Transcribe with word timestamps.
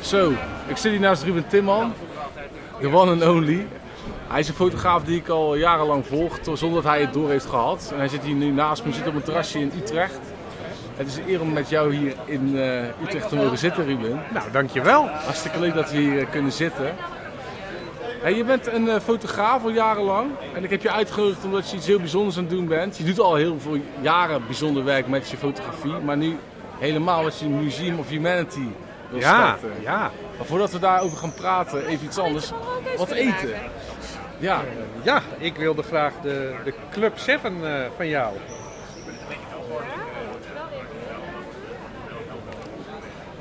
Zo, 0.00 0.32
ik 0.66 0.76
zit 0.76 0.90
hier 0.90 1.00
naast 1.00 1.22
Ruben 1.22 1.46
Timman, 1.46 1.92
de 2.80 2.88
one 2.88 3.10
and 3.10 3.24
only. 3.24 3.66
Hij 4.28 4.40
is 4.40 4.48
een 4.48 4.54
fotograaf 4.54 5.04
die 5.04 5.16
ik 5.16 5.28
al 5.28 5.54
jarenlang 5.54 6.06
volg, 6.06 6.38
zonder 6.42 6.82
dat 6.82 6.92
hij 6.92 7.00
het 7.00 7.12
door 7.12 7.30
heeft 7.30 7.46
gehad. 7.46 7.90
En 7.92 7.98
hij 7.98 8.08
zit 8.08 8.22
hier 8.22 8.34
nu 8.34 8.50
naast 8.50 8.84
me, 8.84 8.92
zit 8.92 9.06
op 9.06 9.14
een 9.14 9.22
terrasje 9.22 9.58
in 9.58 9.72
Utrecht. 9.76 10.20
Het 10.96 11.06
is 11.06 11.16
een 11.16 11.28
eer 11.28 11.40
om 11.40 11.52
met 11.52 11.68
jou 11.68 11.94
hier 11.94 12.14
in 12.24 12.54
uh, 12.54 13.02
Utrecht 13.02 13.28
te 13.28 13.36
mogen 13.36 13.58
zitten, 13.58 13.84
Ruben. 13.84 14.22
Nou, 14.32 14.50
dankjewel. 14.52 15.08
Hartstikke 15.08 15.60
leuk 15.60 15.74
dat 15.74 15.90
we 15.90 15.96
hier 15.96 16.20
uh, 16.20 16.30
kunnen 16.30 16.52
zitten. 16.52 16.94
Hey, 18.20 18.34
je 18.34 18.44
bent 18.44 18.66
een 18.66 18.84
uh, 18.84 18.98
fotograaf 18.98 19.62
al 19.62 19.70
jarenlang. 19.70 20.30
En 20.54 20.64
ik 20.64 20.70
heb 20.70 20.82
je 20.82 20.90
uitgenodigd 20.90 21.44
omdat 21.44 21.70
je 21.70 21.76
iets 21.76 21.86
heel 21.86 21.98
bijzonders 21.98 22.36
aan 22.36 22.42
het 22.42 22.52
doen 22.52 22.66
bent. 22.66 22.96
Je 22.96 23.04
doet 23.04 23.20
al 23.20 23.34
heel 23.34 23.60
veel 23.60 23.78
jaren 24.00 24.46
bijzonder 24.46 24.84
werk 24.84 25.08
met 25.08 25.30
je 25.30 25.36
fotografie. 25.36 25.94
Maar 26.04 26.16
nu 26.16 26.36
helemaal 26.82 27.22
met 27.22 27.38
je 27.38 27.48
Museum 27.48 27.98
of 27.98 28.08
Humanity 28.08 28.66
wil 29.10 29.18
ja, 29.18 29.56
starten. 29.56 29.82
Ja, 29.82 30.10
Maar 30.36 30.46
voordat 30.46 30.70
we 30.72 30.78
daarover 30.78 31.18
gaan 31.18 31.34
praten, 31.34 31.86
even 31.86 32.06
iets 32.06 32.18
anders. 32.18 32.50
Wat 32.96 33.10
eten? 33.10 33.54
Ja, 34.38 34.60
ja 35.02 35.22
ik 35.38 35.56
wilde 35.56 35.82
graag 35.82 36.12
de, 36.22 36.54
de 36.64 36.74
Club 36.90 37.18
7 37.18 37.56
uh, 37.62 37.70
van 37.96 38.08
jou. 38.08 38.34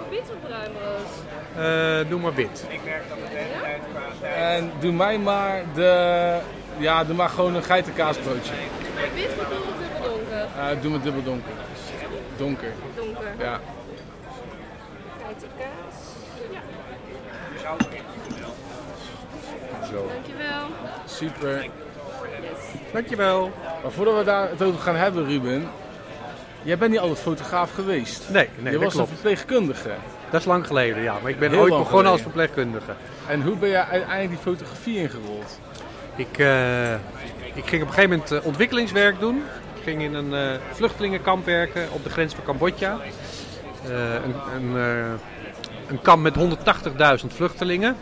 Wit 0.09 0.21
of? 0.21 0.39
Uh, 1.57 2.09
doe 2.09 2.19
maar 2.19 2.33
wit. 2.33 2.65
En 4.35 4.71
doe 4.79 4.91
mij 4.91 5.17
maar 5.17 5.63
de. 5.73 6.37
Ja, 6.77 7.03
doe 7.03 7.15
maar 7.15 7.29
gewoon 7.29 7.55
een 7.55 7.63
geitenkaasbroodje. 7.63 8.53
Wit 9.13 9.25
of 9.25 9.47
dubbel 9.47 10.09
donker? 10.09 10.47
Uh, 10.57 10.81
doe 10.81 10.91
me 10.91 11.01
dubbel 11.01 11.23
donker. 11.23 11.51
Donker. 12.41 12.73
Donker. 12.95 13.33
Ja. 13.39 13.59
Geitenkaas. 15.23 15.95
Ja. 17.61 17.75
Zo. 19.91 20.07
Dankjewel. 20.07 20.63
Super. 21.05 21.63
Yes. 22.41 22.81
Dankjewel. 22.93 23.51
Maar 23.81 23.91
voordat 23.91 24.17
we 24.17 24.23
daar 24.23 24.49
het 24.49 24.61
over 24.61 24.79
gaan 24.79 24.95
hebben, 24.95 25.25
Ruben. 25.25 25.69
Jij 26.63 26.77
bent 26.77 26.91
niet 26.91 26.99
altijd 26.99 27.19
fotograaf 27.19 27.73
geweest. 27.73 28.29
Nee, 28.29 28.49
nee 28.57 28.71
Je 28.71 28.79
was 28.79 28.93
klopt. 28.93 29.09
een 29.09 29.13
verpleegkundige. 29.15 29.91
Dat 30.29 30.39
is 30.39 30.45
lang 30.47 30.67
geleden, 30.67 31.01
ja. 31.03 31.15
Maar 31.21 31.31
ik 31.31 31.39
ben 31.39 31.49
Heel 31.49 31.59
ooit 31.59 31.77
begonnen 31.77 32.11
als 32.11 32.21
verpleegkundige. 32.21 32.91
En 33.27 33.41
hoe 33.41 33.57
ben 33.57 33.69
jij 33.69 33.83
uiteindelijk 33.83 34.29
die 34.29 34.53
fotografie 34.53 34.97
ingerold? 34.97 35.59
Ik, 36.15 36.37
eh, 36.37 36.93
ik 37.53 37.65
ging 37.65 37.81
op 37.81 37.87
een 37.87 37.93
gegeven 37.93 38.09
moment 38.09 38.31
eh, 38.31 38.45
ontwikkelingswerk 38.45 39.19
doen. 39.19 39.43
Ging 39.83 40.01
in 40.01 40.13
een 40.13 40.33
eh, 40.33 40.59
vluchtelingenkamp 40.71 41.45
werken 41.45 41.87
op 41.91 42.03
de 42.03 42.09
grens 42.09 42.33
van 42.33 42.43
Cambodja. 42.43 42.97
Eh, 43.87 44.13
een, 44.13 44.35
een, 44.55 44.77
eh, 44.77 45.11
een 45.87 46.01
kamp 46.01 46.21
met 46.21 46.35
180.000 46.35 47.33
vluchtelingen. 47.33 47.95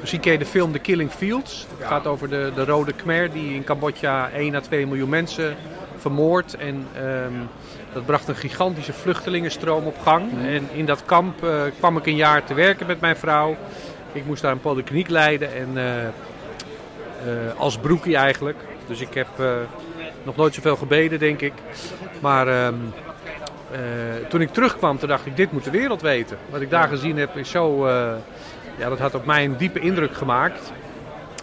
Misschien 0.00 0.20
ken 0.20 0.32
je 0.32 0.38
de 0.38 0.46
film 0.46 0.72
The 0.72 0.78
Killing 0.78 1.10
Fields. 1.10 1.66
Het 1.78 1.86
gaat 1.86 2.06
over 2.06 2.28
de, 2.28 2.52
de 2.54 2.64
Rode 2.64 2.92
Khmer 2.92 3.32
die 3.32 3.54
in 3.54 3.64
Cambodja 3.64 4.30
1 4.30 4.54
à 4.54 4.60
2 4.60 4.86
miljoen 4.86 5.08
mensen 5.08 5.56
vermoordt. 5.96 6.56
En 6.56 6.86
ehm, 6.96 7.32
dat 7.92 8.06
bracht 8.06 8.28
een 8.28 8.36
gigantische 8.36 8.92
vluchtelingenstroom 8.92 9.84
op 9.86 10.00
gang. 10.02 10.30
En 10.46 10.68
in 10.72 10.86
dat 10.86 11.04
kamp 11.04 11.46
kwam 11.78 11.96
ik 11.96 12.06
een 12.06 12.16
jaar 12.16 12.44
te 12.44 12.54
werken 12.54 12.86
met 12.86 13.00
mijn 13.00 13.16
vrouw. 13.16 13.56
Ik 14.12 14.26
moest 14.26 14.42
daar 14.42 14.52
een 14.52 14.60
polykliniek 14.60 15.08
leiden 15.08 15.54
en 15.54 15.76
als 17.56 17.78
broekie 17.78 18.16
eigenlijk. 18.16 18.58
Dus 18.86 19.00
ik 19.00 19.14
heb 19.14 19.28
nog 20.24 20.36
nooit 20.36 20.54
zoveel 20.54 20.76
gebeden, 20.76 21.18
denk 21.18 21.40
ik. 21.40 21.52
Maar 22.20 22.48
ehm, 22.48 22.74
eh, 23.70 23.80
toen 24.28 24.40
ik 24.40 24.52
terugkwam, 24.52 24.98
toen 24.98 25.08
dacht 25.08 25.26
ik, 25.26 25.36
dit 25.36 25.52
moet 25.52 25.64
de 25.64 25.70
wereld 25.70 26.02
weten. 26.02 26.36
Wat 26.50 26.60
ik 26.60 26.70
daar 26.70 26.88
gezien 26.88 27.16
heb 27.18 27.36
is 27.36 27.50
zo... 27.50 27.86
eh, 27.86 28.12
ja, 28.78 28.88
dat 28.88 28.98
had 28.98 29.14
op 29.14 29.26
mij 29.26 29.44
een 29.44 29.56
diepe 29.56 29.80
indruk 29.80 30.16
gemaakt. 30.16 30.72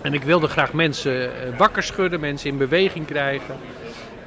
En 0.02 0.14
ik 0.14 0.23
wilde 0.23 0.48
graag 0.48 0.73
mensen 0.73 1.23
eh, 1.23 1.58
wakker 1.58 1.83
schudden, 1.83 2.20
mensen 2.20 2.49
in 2.49 2.58
beweging 2.58 3.05
krijgen. 3.05 3.55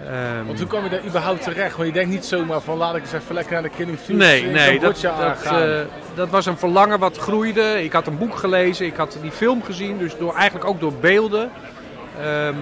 Ehm, 0.07 0.47
Want 0.47 0.59
hoe 0.59 0.69
kwam 0.69 0.85
je 0.85 0.91
daar 0.91 1.05
überhaupt 1.05 1.43
terecht? 1.43 1.77
Want 1.77 1.89
je 1.89 1.95
denkt 1.95 2.11
niet 2.11 2.25
zomaar 2.25 2.61
van 2.61 2.77
laat 2.77 2.97
ik 2.97 3.03
eens 3.03 3.13
even 3.13 3.35
lekker 3.35 3.53
naar 3.53 3.63
de 3.63 3.69
Killing 3.69 3.99
Fields 3.99 4.25
Nee, 4.25 4.45
nee, 4.45 4.81
dat, 4.81 5.01
dat, 5.01 5.87
dat 6.15 6.29
was 6.29 6.47
een 6.47 6.59
verlangen 6.59 6.99
wat 6.99 7.17
groeide. 7.19 7.85
Ik 7.85 7.93
had 7.93 8.07
een 8.07 8.19
boek 8.19 8.35
gelezen, 8.37 8.87
ik 8.87 8.97
had 8.97 9.19
die 9.23 9.31
film 9.31 9.63
gezien. 9.63 9.99
Dus 9.99 10.17
door, 10.17 10.35
eigenlijk 10.35 10.65
ook 10.69 10.81
door 10.81 10.93
beelden 10.93 11.51
ehm, 12.21 12.55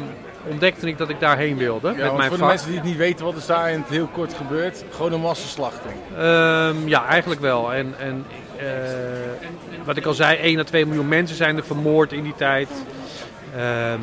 ontdekte 0.44 0.86
ik 0.86 0.98
dat 0.98 1.08
ik 1.08 1.20
daarheen 1.20 1.56
wilde. 1.56 1.88
ja, 1.88 2.04
met 2.04 2.16
mijn 2.16 2.28
voor 2.28 2.38
de 2.38 2.44
mensen 2.44 2.68
die 2.68 2.76
het 2.76 2.86
niet 2.86 2.96
weten, 2.96 3.24
wat 3.24 3.36
is 3.36 3.46
daar 3.46 3.70
in 3.70 3.80
het 3.80 3.88
heel 3.88 4.06
kort 4.06 4.34
gebeurd? 4.34 4.84
Gewoon 4.90 5.12
een 5.12 5.20
massaslachting. 5.20 5.94
Ehm, 6.16 6.88
ja, 6.88 7.06
eigenlijk 7.06 7.40
wel. 7.40 7.72
En, 7.72 7.94
en 7.98 8.26
eh, 8.56 8.66
wat 9.84 9.96
ik 9.96 10.06
al 10.06 10.14
zei, 10.14 10.36
1 10.36 10.58
à 10.58 10.62
2 10.62 10.86
miljoen 10.86 11.08
mensen 11.08 11.36
zijn 11.36 11.56
er 11.56 11.64
vermoord 11.64 12.12
in 12.12 12.22
die 12.22 12.34
tijd. 12.36 12.68
Ehm, 13.56 14.00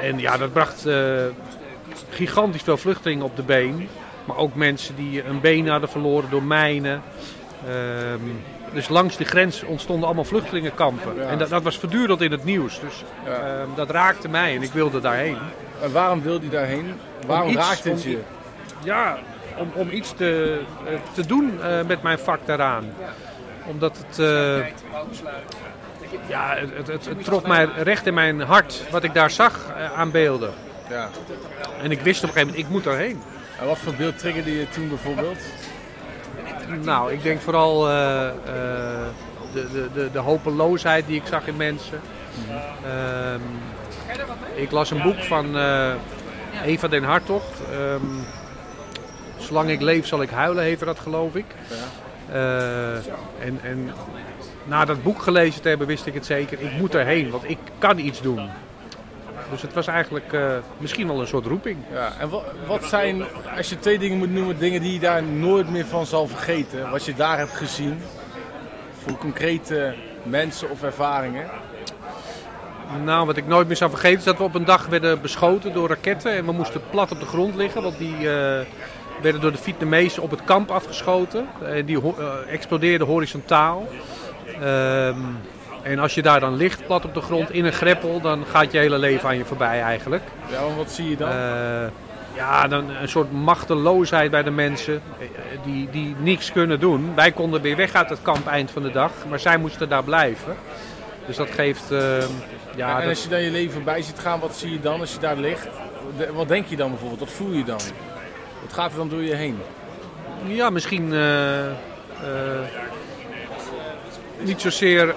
en 0.00 0.18
ja, 0.18 0.36
dat 0.36 0.52
bracht 0.52 0.86
eh, 0.86 1.24
gigantisch 2.10 2.62
veel 2.62 2.76
vluchtelingen 2.76 3.24
op 3.24 3.36
de 3.36 3.42
been. 3.42 3.88
Maar 4.24 4.36
ook 4.36 4.54
mensen 4.54 4.96
die 4.96 5.24
een 5.24 5.40
been 5.40 5.68
hadden 5.68 5.88
verloren 5.88 6.30
door 6.30 6.42
mijnen. 6.42 7.02
Ehm, 7.66 8.20
dus 8.72 8.88
langs 8.88 9.16
de 9.16 9.24
grens 9.24 9.62
ontstonden 9.62 10.06
allemaal 10.06 10.24
vluchtelingenkampen. 10.24 11.14
Ja. 11.16 11.22
En 11.22 11.38
dat, 11.38 11.48
dat 11.48 11.62
was 11.62 11.76
voortdurend 11.78 12.20
in 12.20 12.30
het 12.30 12.44
nieuws. 12.44 12.80
Dus 12.80 13.04
Ja. 13.24 13.30
ehm, 13.32 13.68
dat 13.74 13.90
raakte 13.90 14.28
mij 14.28 14.56
en 14.56 14.62
ik 14.62 14.72
wilde 14.72 15.00
daarheen. 15.00 15.38
En 15.82 15.92
waarom 15.92 16.22
wilde 16.22 16.44
je 16.44 16.50
daarheen? 16.50 16.94
Waarom 17.26 17.56
raakte 17.56 17.90
het 17.90 18.02
je? 18.02 18.18
Ja, 18.82 19.18
om, 19.56 19.70
om 19.74 19.90
iets 19.90 20.12
te, 20.16 20.60
eh, 20.86 20.92
te 21.14 21.26
doen 21.26 21.62
eh, 21.62 21.86
met 21.86 22.02
mijn 22.02 22.18
vak 22.18 22.40
daaraan. 22.44 22.84
Omdat 23.66 24.04
het, 24.06 24.18
eh, 24.18 24.66
ja, 26.26 26.54
het, 26.56 26.70
het, 26.76 26.86
het, 26.86 27.04
het 27.04 27.24
trof 27.24 27.42
mij 27.46 27.68
recht 27.82 28.06
in 28.06 28.14
mijn 28.14 28.40
hart 28.40 28.82
wat 28.90 29.04
ik 29.04 29.14
daar 29.14 29.30
zag 29.30 29.72
aan 29.96 30.10
beelden. 30.10 30.50
Ja. 30.88 31.08
En 31.82 31.90
ik 31.90 32.00
wist 32.00 32.22
op 32.22 32.28
een 32.28 32.34
gegeven 32.34 32.46
moment, 32.46 32.66
ik 32.66 32.68
moet 32.68 32.84
daarheen. 32.84 33.22
En 33.60 33.66
wat 33.66 33.78
voor 33.78 33.94
beeld 33.94 34.18
triggerde 34.18 34.58
je 34.58 34.68
toen 34.68 34.88
bijvoorbeeld? 34.88 35.38
Nou, 36.78 37.12
ik 37.12 37.22
denk 37.22 37.40
vooral 37.40 37.88
eh, 37.88 38.28
eh, 38.28 38.34
de, 39.52 39.70
de, 39.72 39.88
de, 39.94 40.08
de 40.12 40.18
hopeloosheid 40.18 41.06
die 41.06 41.16
ik 41.16 41.26
zag 41.26 41.46
in 41.46 41.56
mensen. 41.56 42.00
Ehm, 42.84 43.40
ik 44.54 44.70
las 44.70 44.90
een 44.90 45.02
boek 45.02 45.22
van 45.22 45.56
eh, 45.56 45.92
Eva 46.64 46.88
den 46.88 47.04
Hartog. 47.04 47.42
Ehm, 47.72 48.04
Zolang 49.38 49.70
ik 49.70 49.80
leef 49.80 50.06
zal 50.06 50.22
ik 50.22 50.30
huilen, 50.30 50.64
heette 50.64 50.84
dat 50.84 50.98
geloof 50.98 51.34
ik. 51.34 51.44
En, 53.38 53.58
en 53.62 53.90
na 54.64 54.84
dat 54.84 55.02
boek 55.02 55.22
gelezen 55.22 55.62
te 55.62 55.68
hebben 55.68 55.86
wist 55.86 56.06
ik 56.06 56.14
het 56.14 56.26
zeker. 56.26 56.60
Ik 56.60 56.72
moet 56.78 56.94
erheen, 56.94 57.30
want 57.30 57.48
ik 57.48 57.58
kan 57.78 57.98
iets 57.98 58.22
doen. 58.22 58.50
Dus 59.50 59.62
het 59.62 59.72
was 59.72 59.86
eigenlijk 59.86 60.32
eh, 60.32 60.40
misschien 60.78 61.06
wel 61.06 61.20
een 61.20 61.26
soort 61.26 61.46
roeping. 61.46 61.76
Ja, 61.92 62.12
en 62.18 62.28
wat, 62.28 62.42
wat 62.66 62.84
zijn, 62.84 63.22
als 63.56 63.68
je 63.68 63.78
twee 63.78 63.98
dingen 63.98 64.18
moet 64.18 64.32
noemen, 64.32 64.58
dingen 64.58 64.80
die 64.80 64.92
je 64.92 64.98
daar 64.98 65.22
nooit 65.22 65.70
meer 65.70 65.86
van 65.86 66.06
zal 66.06 66.26
vergeten, 66.26 66.90
wat 66.90 67.04
je 67.04 67.14
daar 67.14 67.38
hebt 67.38 67.52
gezien, 67.56 68.00
voor 69.04 69.16
concrete 69.18 69.94
mensen 70.22 70.70
of 70.70 70.82
ervaringen? 70.82 71.50
Nou, 73.04 73.26
wat 73.26 73.36
ik 73.36 73.46
nooit 73.46 73.66
meer 73.66 73.76
zal 73.76 73.88
vergeten 73.90 74.18
is 74.18 74.24
dat 74.24 74.36
we 74.38 74.42
op 74.42 74.54
een 74.54 74.64
dag 74.64 74.86
werden 74.86 75.20
beschoten 75.20 75.72
door 75.72 75.88
raketten. 75.88 76.32
En 76.32 76.44
we 76.46 76.52
moesten 76.52 76.80
plat 76.90 77.10
op 77.10 77.20
de 77.20 77.26
grond 77.26 77.54
liggen, 77.54 77.82
want 77.82 77.98
die 77.98 78.16
eh, 78.16 78.60
werden 79.22 79.40
door 79.40 79.52
de 79.52 79.58
Vietnamezen 79.58 80.22
op 80.22 80.30
het 80.30 80.44
kamp 80.44 80.70
afgeschoten. 80.70 81.46
En 81.64 81.84
die 81.84 81.98
ho- 81.98 82.14
eh, 82.18 82.52
explodeerden 82.52 83.06
horizontaal. 83.06 83.88
Ehm, 84.60 85.18
en 85.82 85.98
als 85.98 86.14
je 86.14 86.22
daar 86.22 86.40
dan 86.40 86.54
ligt, 86.56 86.86
plat 86.86 87.04
op 87.04 87.14
de 87.14 87.20
grond, 87.20 87.50
in 87.52 87.64
een 87.64 87.72
greppel, 87.72 88.20
dan 88.20 88.44
gaat 88.50 88.72
je 88.72 88.78
hele 88.78 88.98
leven 88.98 89.28
aan 89.28 89.36
je 89.36 89.44
voorbij 89.44 89.80
eigenlijk. 89.82 90.22
Ja, 90.50 90.62
want 90.62 90.76
wat 90.76 90.90
zie 90.90 91.08
je 91.10 91.16
dan? 91.16 91.28
Eh, 91.28 91.86
ja, 92.34 92.68
dan 92.68 92.90
een 92.90 93.08
soort 93.08 93.32
machteloosheid 93.32 94.30
bij 94.30 94.42
de 94.42 94.50
mensen 94.50 94.94
eh, 95.18 95.26
die, 95.64 95.88
die 95.90 96.14
niks 96.18 96.52
kunnen 96.52 96.80
doen. 96.80 97.12
Wij 97.14 97.32
konden 97.32 97.60
weer 97.60 97.76
weg 97.76 97.92
uit 97.94 98.08
het 98.10 98.22
kamp 98.22 98.46
eind 98.46 98.70
van 98.70 98.82
de 98.82 98.90
dag, 98.90 99.10
maar 99.28 99.38
zij 99.40 99.56
moesten 99.56 99.88
daar 99.88 100.04
blijven. 100.04 100.56
Dus 101.26 101.36
dat 101.36 101.50
geeft... 101.50 101.90
eh, 101.90 101.98
ja, 102.76 102.88
en 102.94 103.00
dat- 103.00 103.08
als 103.08 103.22
je 103.22 103.28
dan 103.28 103.40
je 103.42 103.50
leven 103.50 103.72
voorbij 103.72 104.02
ziet 104.02 104.18
gaan, 104.18 104.40
wat 104.40 104.56
zie 104.56 104.72
je 104.72 104.80
dan 104.80 105.00
als 105.00 105.12
je 105.12 105.18
daar 105.18 105.36
ligt? 105.36 105.68
Wat 106.34 106.48
denk 106.48 106.66
je 106.66 106.76
dan 106.76 106.90
bijvoorbeeld? 106.90 107.20
Wat 107.20 107.30
voel 107.30 107.52
je 107.52 107.64
dan? 107.64 107.80
Wat 108.62 108.72
gaat 108.72 108.90
er 108.90 108.96
dan 108.96 109.08
door 109.08 109.22
je 109.22 109.34
heen? 109.34 109.58
Ja, 110.46 110.70
misschien 110.70 111.12
niet 114.42 114.60
zozeer 114.60 115.08
eh, 115.08 115.14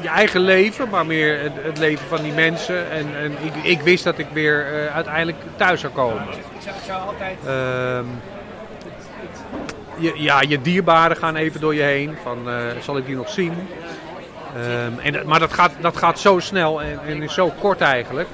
je 0.00 0.08
eigen 0.08 0.40
leven, 0.40 0.88
maar 0.88 1.06
meer 1.06 1.40
het, 1.40 1.52
het 1.62 1.78
leven 1.78 2.06
van 2.08 2.22
die 2.22 2.32
mensen. 2.32 2.90
En, 2.90 3.06
en 3.16 3.32
ik, 3.42 3.54
ik 3.62 3.80
wist 3.80 4.04
dat 4.04 4.18
ik 4.18 4.26
weer 4.32 4.66
eh, 4.66 4.94
uiteindelijk 4.94 5.38
thuis 5.56 5.80
zou 5.80 5.92
komen. 5.92 6.22
Ehm, 7.46 8.04
je, 9.96 10.12
ja, 10.16 10.40
je 10.40 10.60
dierbaren 10.60 11.16
gaan 11.16 11.36
even 11.36 11.60
door 11.60 11.74
je 11.74 11.82
heen. 11.82 12.16
Van, 12.22 12.48
eh, 12.48 12.54
zal 12.80 12.96
ik 12.96 13.06
die 13.06 13.16
nog 13.16 13.28
zien? 13.28 13.52
Ehm, 14.56 15.14
en, 15.14 15.26
maar 15.26 15.38
dat 15.38 15.52
gaat, 15.52 15.72
dat 15.80 15.96
gaat 15.96 16.18
zo 16.18 16.38
snel 16.38 16.82
en, 16.82 17.00
en 17.06 17.22
is 17.22 17.34
zo 17.34 17.52
kort 17.60 17.80
eigenlijk. 17.80 18.28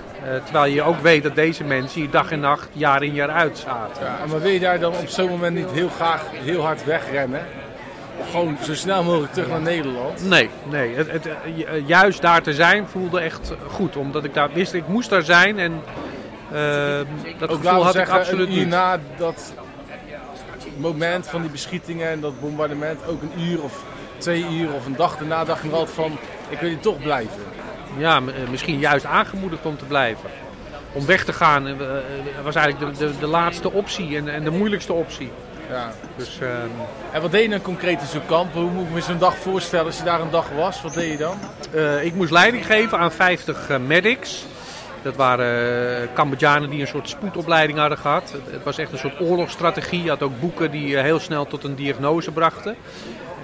Terwijl 0.44 0.72
je 0.72 0.82
ook 0.82 1.00
weet 1.00 1.22
dat 1.22 1.34
deze 1.34 1.64
mensen 1.64 2.00
hier 2.00 2.10
dag 2.10 2.30
en 2.30 2.40
nacht, 2.40 2.68
jaar 2.72 3.02
in 3.02 3.14
jaar 3.14 3.30
uit 3.30 3.58
zaten. 3.58 4.28
Maar 4.28 4.40
wil 4.40 4.50
je 4.50 4.60
daar 4.60 4.80
dan 4.80 4.92
op 4.92 5.08
zo'n 5.08 5.28
moment 5.28 5.54
niet 5.54 5.70
heel 5.70 5.88
graag 5.88 6.22
heel 6.44 6.64
hard 6.64 6.84
wegrennen? 6.84 7.40
Gewoon 8.30 8.56
zo 8.62 8.74
snel 8.74 9.02
mogelijk 9.02 9.32
terug 9.32 9.48
naar 9.48 9.60
Nederland? 9.60 10.28
Nee, 10.28 10.50
nee. 10.70 10.94
Het, 10.94 11.10
het, 11.10 11.26
eh, 11.26 11.34
eh, 11.74 11.88
juist 11.88 12.22
daar 12.22 12.42
te 12.42 12.54
zijn 12.54 12.88
voelde 12.88 13.20
echt 13.20 13.52
goed. 13.68 13.96
Omdat 13.96 14.24
ik 14.24 14.34
daar 14.34 14.52
wist, 14.52 14.72
ik 14.72 14.88
moest 14.88 15.10
daar 15.10 15.22
zijn. 15.22 15.58
En 15.58 15.82
eh, 16.52 17.00
dat 17.38 17.50
Ook 17.50 17.60
gevoel 17.60 17.84
had 17.84 17.96
ik 17.96 18.08
absoluut 18.08 18.48
niet. 18.48 18.68
na 18.68 18.98
dat 19.16 19.54
moment 20.76 21.26
van 21.26 21.40
die 21.40 21.50
beschietingen 21.50 22.08
en 22.08 22.20
dat 22.20 22.40
bombardement, 22.40 23.06
ook 23.06 23.22
een 23.22 23.42
uur 23.42 23.62
of 23.62 23.84
twee 24.18 24.46
uur 24.50 24.72
of 24.72 24.86
een 24.86 24.96
dag 24.96 25.16
daarna 25.16 25.44
dacht 25.44 25.64
nog 25.64 25.72
altijd 25.72 25.94
van, 25.94 26.18
ik 26.48 26.58
wil 26.58 26.68
hier 26.68 26.80
toch 26.80 26.98
blijven. 26.98 27.42
Ja, 27.96 28.16
eh, 28.16 28.50
misschien 28.50 28.78
juist 28.78 29.04
aangemoedigd 29.04 29.66
om 29.66 29.76
te 29.76 29.84
blijven. 29.84 30.30
Om 30.92 31.06
weg 31.06 31.24
te 31.24 31.32
gaan 31.32 31.76
was 32.42 32.54
eigenlijk 32.54 32.98
de, 32.98 33.06
de, 33.06 33.18
de 33.18 33.26
laatste 33.26 33.72
optie 33.72 34.16
en, 34.16 34.28
en 34.28 34.44
de 34.44 34.50
moeilijkste 34.50 34.92
optie. 34.92 35.30
Ja. 35.70 35.90
Dus 36.16 36.38
ehm, 36.40 36.50
En 37.12 37.22
wat 37.22 37.30
deed 37.30 37.42
je 37.42 37.48
dan 37.48 37.62
concreet 37.62 38.00
in 38.00 38.06
zo'n 38.06 38.26
kamp? 38.26 38.52
Hoe 38.54 38.70
moet 38.70 38.86
ik 38.86 38.92
me 38.94 39.00
zo'n 39.00 39.18
dag 39.18 39.36
voorstellen 39.36 39.86
als 39.86 39.96
je 39.98 40.04
daar 40.04 40.20
een 40.20 40.30
dag 40.30 40.48
was? 40.56 40.82
Wat 40.82 40.94
deed 40.94 41.10
je 41.10 41.16
dan? 41.16 41.36
eh, 41.74 42.04
ik 42.04 42.14
moest 42.14 42.30
leiding 42.30 42.66
geven 42.66 42.98
aan 42.98 43.12
50 43.12 43.68
eh, 43.68 43.76
medics. 43.86 44.44
Dat 45.02 45.16
waren 45.16 46.02
eh, 46.02 46.08
Cambodjanen 46.14 46.70
die 46.70 46.80
een 46.80 46.86
soort 46.86 47.08
spoedopleiding 47.08 47.78
hadden 47.78 47.98
gehad. 47.98 48.34
Het, 48.50 48.64
was 48.64 48.78
echt 48.78 48.92
een 48.92 48.98
soort 48.98 49.20
oorlogsstrategie. 49.20 50.02
Je 50.02 50.08
had 50.08 50.22
ook 50.22 50.40
boeken 50.40 50.70
die 50.70 50.96
heel 50.98 51.20
snel 51.20 51.46
tot 51.46 51.64
een 51.64 51.74
diagnose 51.74 52.30
brachten. 52.32 52.76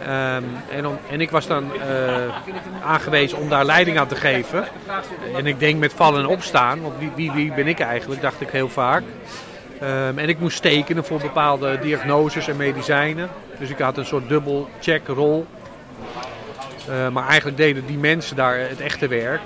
Ehm, 0.06 0.42
en, 0.70 0.86
om- 0.86 0.98
en 1.10 1.20
ik 1.20 1.30
was 1.30 1.46
dan 1.46 1.70
aangewezen 2.84 3.38
om 3.38 3.48
daar 3.48 3.64
leiding 3.64 3.98
aan 3.98 4.06
te 4.06 4.16
geven. 4.16 4.64
En 5.36 5.46
ik 5.46 5.58
denk 5.58 5.78
met 5.78 5.92
vallen 5.92 6.20
en 6.20 6.26
opstaan, 6.26 6.80
want 6.82 6.94
wie, 6.98 7.10
wie, 7.14 7.32
wie 7.32 7.52
ben 7.52 7.66
ik 7.66 7.80
eigenlijk, 7.80 8.20
dacht 8.22 8.40
ik 8.40 8.48
heel 8.48 8.68
vaak. 8.68 9.02
Ehm, 9.80 10.18
en 10.18 10.28
ik 10.28 10.38
moest 10.38 10.62
tekenen 10.62 11.04
voor 11.04 11.20
bepaalde 11.20 11.78
diagnoses 11.78 12.48
en 12.48 12.56
medicijnen. 12.56 13.28
Dus 13.58 13.70
ik 13.70 13.78
had 13.78 13.96
een 13.96 14.06
soort 14.06 14.28
dubbel 14.28 14.68
check 14.80 15.06
rol. 15.06 15.46
Eh, 16.88 17.08
maar 17.08 17.26
eigenlijk 17.26 17.56
deden 17.56 17.86
die 17.86 17.98
mensen 17.98 18.36
daar 18.36 18.58
het 18.58 18.80
echte 18.80 19.08
werk. 19.08 19.40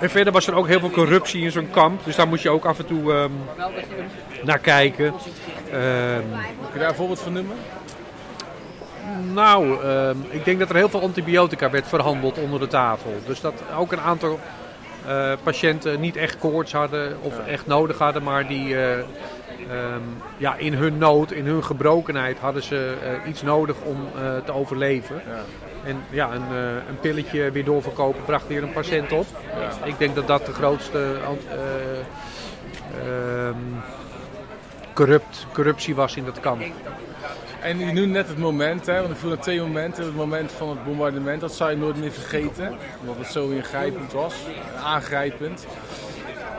En 0.00 0.10
verder 0.10 0.32
was 0.32 0.46
er 0.46 0.54
ook 0.54 0.66
heel 0.66 0.80
veel 0.80 0.90
corruptie 0.90 1.42
in 1.42 1.50
zo'n 1.50 1.70
kamp. 1.70 2.04
Dus 2.04 2.16
daar 2.16 2.28
moest 2.28 2.42
je 2.42 2.50
ook 2.50 2.64
af 2.64 2.78
en 2.78 2.86
toe 2.86 3.12
ehm, 3.12 3.30
naar 4.42 4.58
kijken. 4.58 5.04
Ehm, 5.04 6.20
Kun 6.60 6.72
je 6.72 6.78
daar 6.78 6.88
een 6.88 6.94
voorbeeld 6.94 7.20
van 7.20 7.32
noemen? 7.32 7.56
nou, 9.32 9.76
ik 10.28 10.44
denk 10.44 10.58
dat 10.58 10.68
er 10.70 10.76
heel 10.76 10.88
veel 10.88 11.00
antibiotica 11.02 11.70
werd 11.70 11.88
verhandeld 11.88 12.38
onder 12.38 12.60
de 12.60 12.66
tafel. 12.66 13.12
Dus 13.26 13.40
dat 13.40 13.54
ook 13.76 13.92
een 13.92 14.00
aantal 14.00 14.40
eh, 15.06 15.32
patiënten 15.42 16.00
niet 16.00 16.16
echt 16.16 16.38
koorts 16.38 16.72
hadden 16.72 17.16
of 17.20 17.46
echt 17.46 17.66
nodig 17.66 17.98
hadden, 17.98 18.22
maar 18.22 18.46
die 18.46 18.76
eh, 18.76 18.98
ehm, 18.98 20.02
ja, 20.36 20.56
in 20.56 20.74
hun 20.74 20.98
nood, 20.98 21.32
in 21.32 21.46
hun 21.46 21.64
gebrokenheid 21.64 22.38
hadden 22.38 22.62
ze 22.62 22.94
eh, 23.02 23.28
iets 23.28 23.42
nodig 23.42 23.76
om 23.82 23.96
eh, 24.16 24.36
te 24.44 24.52
overleven. 24.52 25.22
Ja. 25.26 25.42
En 25.84 26.04
ja, 26.10 26.32
een, 26.32 26.56
eh, 26.56 26.88
een 26.88 27.00
pilletje 27.00 27.50
weer 27.50 27.64
doorverkopen 27.64 28.24
bracht 28.24 28.46
weer 28.46 28.62
een 28.62 28.72
patiënt 28.72 29.12
op. 29.12 29.26
Ik 29.84 29.98
denk 29.98 30.14
dat 30.14 30.26
dat 30.26 30.46
de 30.46 30.52
grootste 30.52 30.98
eh, 30.98 31.58
ehm, 33.08 33.56
corrupt, 34.92 35.46
corruptie 35.52 35.94
was 35.94 36.16
in 36.16 36.24
dat 36.24 36.40
kamp. 36.40 36.62
En 37.64 37.78
je 37.78 37.84
noemde 37.84 38.06
net 38.06 38.28
het 38.28 38.38
moment, 38.38 38.86
hè, 38.86 39.00
want 39.00 39.10
ik 39.12 39.16
voelde 39.16 39.38
twee 39.38 39.60
momenten. 39.60 40.04
Het 40.04 40.14
moment 40.16 40.52
van 40.52 40.68
het 40.68 40.84
bombardement, 40.84 41.40
dat 41.40 41.54
zou 41.54 41.70
je 41.70 41.76
nooit 41.76 41.96
meer 41.96 42.12
vergeten. 42.12 42.74
Omdat 43.00 43.16
het 43.16 43.26
zo 43.26 43.48
ingrijpend 43.48 44.12
was, 44.12 44.34
aangrijpend. 44.82 45.66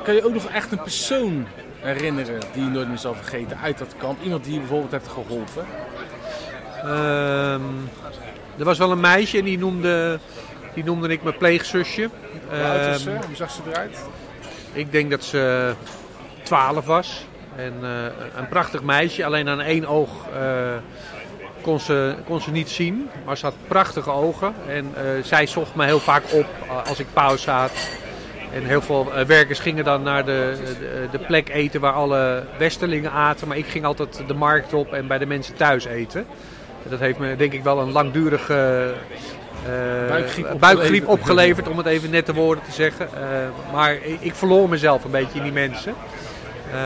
Kan 0.04 0.13
je 0.13 0.25
ook 0.25 0.34
nog 0.34 0.46
echt 0.46 0.72
een 0.72 0.81
persoon 0.81 1.46
herinneren 1.80 2.40
die 2.54 2.63
je 2.63 2.69
nooit 2.69 2.88
meer 2.88 2.98
zal 2.98 3.13
vergeten 3.16 3.57
uit 3.57 3.78
dat 3.78 3.96
kamp? 3.98 4.24
Iemand 4.24 4.44
die 4.44 4.54
je 4.54 4.60
bijvoorbeeld 4.60 4.92
hebt 4.92 5.07
geholpen? 5.07 5.66
Ehm, 6.84 7.62
er 8.57 8.63
was 8.66 8.78
wel 8.78 8.92
een 8.92 9.00
meisje 9.00 9.38
en 9.38 9.46
die 9.46 9.57
noemde, 9.57 10.19
die 10.74 10.84
noemde 10.84 11.07
ik 11.07 11.24
mijn 11.24 11.38
pleegzusje. 11.38 12.10
Hoe 12.50 12.63
oud 12.63 12.86
was 12.88 13.02
ze? 13.04 13.12
Ehm, 13.12 13.25
Hoe 13.25 13.36
zag 13.36 13.52
ze 13.52 13.62
eruit? 13.68 13.98
ik 14.74 14.92
denk 14.92 15.10
dat 15.12 15.24
ze 15.24 15.74
12 16.44 16.86
was. 16.86 17.25
En 17.56 17.74
eh, 17.81 17.90
een 18.38 18.48
prachtig 18.48 18.84
meisje, 18.84 19.25
alleen 19.25 19.50
aan 19.50 19.62
één 19.62 19.86
oog 19.86 20.10
eh, 20.34 20.42
kon, 21.62 21.80
ze, 21.80 22.16
kon 22.25 22.42
ze 22.42 22.52
niet 22.52 22.69
zien. 22.69 23.10
Maar 23.25 23.38
ze 23.38 23.46
had 23.46 23.56
prachtige 23.68 24.12
ogen. 24.12 24.54
En 24.68 24.92
eh, 24.96 25.04
zij 25.24 25.48
zocht 25.48 25.75
me 25.75 25.86
heel 25.86 26.00
vaak 26.00 26.24
op 26.31 26.46
als 26.86 27.00
ik 27.00 27.07
pauze 27.13 27.50
had. 27.50 27.72
En 28.54 28.63
heel 28.63 28.81
veel 28.81 29.12
werkers 29.28 29.60
gingen 29.60 29.84
dan 29.84 30.04
naar 30.04 30.25
de, 30.25 30.57
de, 30.80 31.07
de 31.12 31.19
plek 31.19 31.50
eten 31.50 31.81
waar 31.81 31.94
alle 31.94 32.44
westerlingen 32.57 33.12
aten. 33.12 33.48
Maar 33.48 33.57
ik 33.57 33.68
ging 33.68 33.86
altijd 33.86 34.24
de 34.28 34.34
markt 34.34 34.74
op 34.74 34.94
en 34.94 35.07
bij 35.07 35.18
de 35.18 35.25
mensen 35.25 35.56
thuis 35.56 35.86
eten. 35.86 36.25
En 36.84 36.90
dat 36.90 37.00
heeft 37.00 37.19
me 37.19 37.36
denk 37.36 37.54
ik 37.54 37.63
wel 37.63 37.80
een 37.80 37.92
langdurige 37.92 38.94
Buikgriep 40.07 40.60
buikgriep 40.60 41.07
opgeleverd. 41.07 41.68
om 41.68 41.78
het 41.78 41.86
even 41.86 42.10
net 42.10 42.25
de 42.25 42.34
woorden 42.34 42.63
te 42.63 42.72
zeggen. 42.72 43.10
Maar 43.72 43.94
ik, 43.94 44.18
ik 44.19 44.36
verloor 44.36 44.69
mezelf 44.69 45.04
een 45.04 45.12
beetje 45.12 45.38
in 45.38 45.44
die 45.44 45.52
mensen. 45.52 45.94
Ehm, 46.72 46.78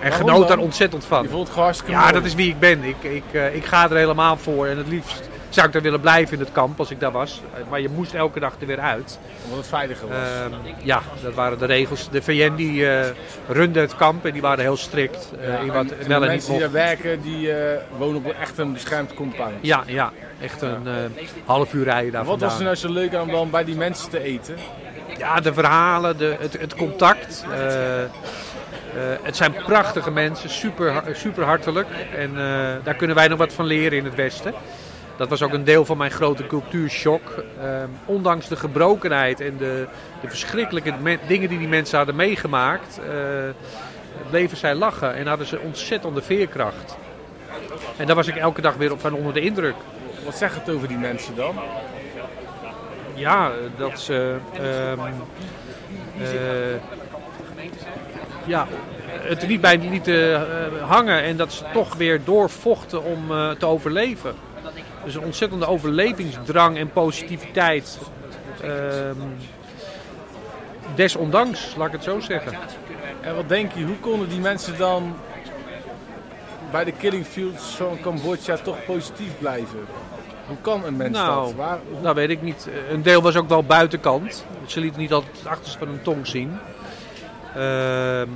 en 0.00 0.08
Waarom 0.10 0.28
genoot 0.28 0.48
daar 0.48 0.58
ontzettend 0.58 1.04
van. 1.04 1.22
Je 1.22 1.28
voelt 1.28 1.46
het 1.48 1.56
hartstikke 1.56 1.92
Ja, 1.92 2.00
mooi. 2.00 2.12
dat 2.12 2.24
is 2.24 2.34
wie 2.34 2.48
ik 2.48 2.58
ben. 2.58 2.84
Ik, 2.84 2.96
ik, 3.02 3.22
eh, 3.32 3.54
ik 3.54 3.64
ga 3.64 3.90
er 3.90 3.96
helemaal 3.96 4.36
voor. 4.36 4.66
En 4.66 4.76
het 4.76 4.88
liefst 4.88 5.28
zou 5.48 5.66
ik 5.66 5.72
daar 5.72 5.82
willen 5.82 6.00
blijven 6.00 6.34
in 6.34 6.40
het 6.44 6.52
kamp 6.52 6.78
als 6.78 6.90
ik 6.90 7.00
daar 7.00 7.10
was. 7.12 7.40
Eh, 7.54 7.60
Maar 7.70 7.80
je 7.80 7.88
moest 7.88 8.14
elke 8.14 8.40
dag 8.40 8.52
er 8.60 8.66
weer 8.66 8.80
uit. 8.80 9.18
Omdat 9.44 9.58
het 9.58 9.66
veiliger 9.68 10.08
was. 10.08 10.16
Ehm, 10.16 10.52
ja, 10.82 11.00
dat 11.22 11.34
waren 11.34 11.58
de 11.58 11.66
regels. 11.66 12.08
De 12.10 12.22
VN 12.22 12.52
die 12.54 12.88
eh, 12.90 13.08
runde 13.48 13.80
het 13.80 13.96
kamp 13.96 14.24
en 14.26 14.32
die 14.32 14.42
waren 14.42 14.64
heel 14.64 14.76
strikt 14.76 15.32
Ja, 15.40 15.58
in 15.58 15.66
wat 15.66 15.76
en 15.76 15.88
de 15.88 15.94
wel 16.06 16.14
en 16.14 16.20
niet 16.20 16.28
mensen 16.28 16.50
die 16.52 16.60
daar 16.60 16.72
werken, 16.72 17.20
die 17.22 17.52
wonen 17.98 18.16
op 18.24 18.32
echt 18.40 18.58
een 18.58 18.72
beschermd 18.72 19.14
compound. 19.14 19.54
Ja, 19.60 19.82
ja, 19.86 20.12
echt 20.40 20.62
een 20.62 20.88
half 21.44 21.72
uur 21.72 21.84
rijden 21.84 22.12
daar 22.12 22.24
Wat 22.24 22.40
was 22.40 22.56
er 22.58 22.64
nou 22.64 22.76
zo 22.76 22.92
leuk 22.92 23.14
aan 23.14 23.20
om 23.22 23.30
dan 23.30 23.50
bij 23.50 23.64
die 23.64 23.76
mensen 23.76 24.10
te 24.10 24.22
eten? 24.22 24.56
Ja, 25.18 25.40
de 25.40 25.52
verhalen, 25.52 26.16
de, 26.18 26.36
het, 26.38 26.60
het 26.60 26.74
contact. 26.74 27.44
Eh, 28.94 29.02
het 29.22 29.36
zijn 29.36 29.52
prachtige 29.52 30.10
mensen, 30.10 30.50
super, 30.50 31.02
super 31.12 31.44
hartelijk. 31.44 31.88
En 32.16 32.30
eh, 32.30 32.84
daar 32.84 32.94
kunnen 32.94 33.16
wij 33.16 33.28
nog 33.28 33.38
wat 33.38 33.52
van 33.52 33.64
leren 33.64 33.98
in 33.98 34.04
het 34.04 34.14
Westen. 34.14 34.54
Dat 35.16 35.28
was 35.28 35.42
ook 35.42 35.52
een 35.52 35.64
deel 35.64 35.84
van 35.84 35.96
mijn 35.96 36.10
grote 36.10 36.46
cultuurshock. 36.46 37.44
Ehm, 37.60 37.88
ondanks 38.04 38.48
de 38.48 38.56
gebrokenheid 38.56 39.40
en 39.40 39.56
de, 39.56 39.86
de 40.20 40.28
verschrikkelijke 40.28 40.94
dingen 41.26 41.48
die 41.48 41.58
die 41.58 41.68
mensen 41.68 41.96
hadden 41.96 42.16
meegemaakt, 42.16 42.98
eh, 42.98 43.14
bleven 44.30 44.56
zij 44.56 44.74
lachen 44.74 45.14
en 45.14 45.26
hadden 45.26 45.46
ze 45.46 45.60
ontzettende 45.60 46.22
veerkracht. 46.22 46.96
En 47.96 48.06
daar 48.06 48.16
was 48.16 48.26
ik 48.26 48.36
elke 48.36 48.60
dag 48.60 48.74
weer 48.74 48.92
op 48.92 49.00
van 49.00 49.14
onder 49.14 49.32
de 49.32 49.40
indruk. 49.40 49.74
Wat 50.24 50.36
zegt 50.36 50.54
het 50.54 50.74
over 50.74 50.88
die 50.88 50.98
mensen 50.98 51.36
dan? 51.36 51.54
Ja, 53.14 53.50
dat 53.76 54.00
ze. 54.00 54.36
ehm, 54.52 54.98
eh, 56.22 56.80
ja, 58.44 58.66
het 59.06 59.48
niet 59.48 59.60
bij 59.60 59.78
lieten 59.78 60.34
eh, 60.34 60.88
hangen 60.88 61.22
en 61.22 61.36
dat 61.36 61.52
ze 61.52 61.64
toch 61.72 61.94
weer 61.94 62.20
doorvochten 62.24 63.04
om 63.04 63.30
eh, 63.30 63.50
te 63.50 63.66
overleven. 63.66 64.34
Dus 65.04 65.14
een 65.14 65.24
ontzettende 65.24 65.66
overlevingsdrang 65.66 66.76
en 66.78 66.90
positiviteit. 66.92 67.98
ehm, 68.62 69.16
desondanks, 70.94 71.74
laat 71.76 71.86
ik 71.86 71.92
het 71.92 72.02
zo 72.04 72.20
zeggen. 72.20 72.52
En 73.20 73.34
wat 73.34 73.48
denk 73.48 73.72
je, 73.72 73.84
hoe 73.84 73.98
konden 74.00 74.28
die 74.28 74.40
mensen 74.40 74.78
dan 74.78 75.16
bij 76.70 76.84
de 76.84 76.92
killing 76.92 77.26
fields 77.26 77.76
van 77.76 77.98
Cambodja 78.00 78.56
toch 78.56 78.84
positief 78.84 79.38
blijven? 79.38 79.78
Hoe 80.46 80.56
kan 80.60 80.84
een 80.84 80.96
mens 80.96 81.16
Nou, 81.16 81.46
dat? 81.46 81.54
Waar, 81.54 81.78
Dat 82.02 82.14
weet 82.14 82.30
ik 82.30 82.42
niet. 82.42 82.68
Een 82.90 83.02
deel 83.02 83.22
was 83.22 83.36
ook 83.36 83.48
wel 83.48 83.64
buitenkant. 83.64 84.44
Ze 84.66 84.80
lieten 84.80 85.00
niet 85.00 85.12
altijd 85.12 85.38
het 85.38 85.46
achterste 85.46 85.78
van 85.78 85.88
hun 85.88 86.02
tong 86.02 86.26
zien. 86.26 86.58
Ehm, 87.54 88.28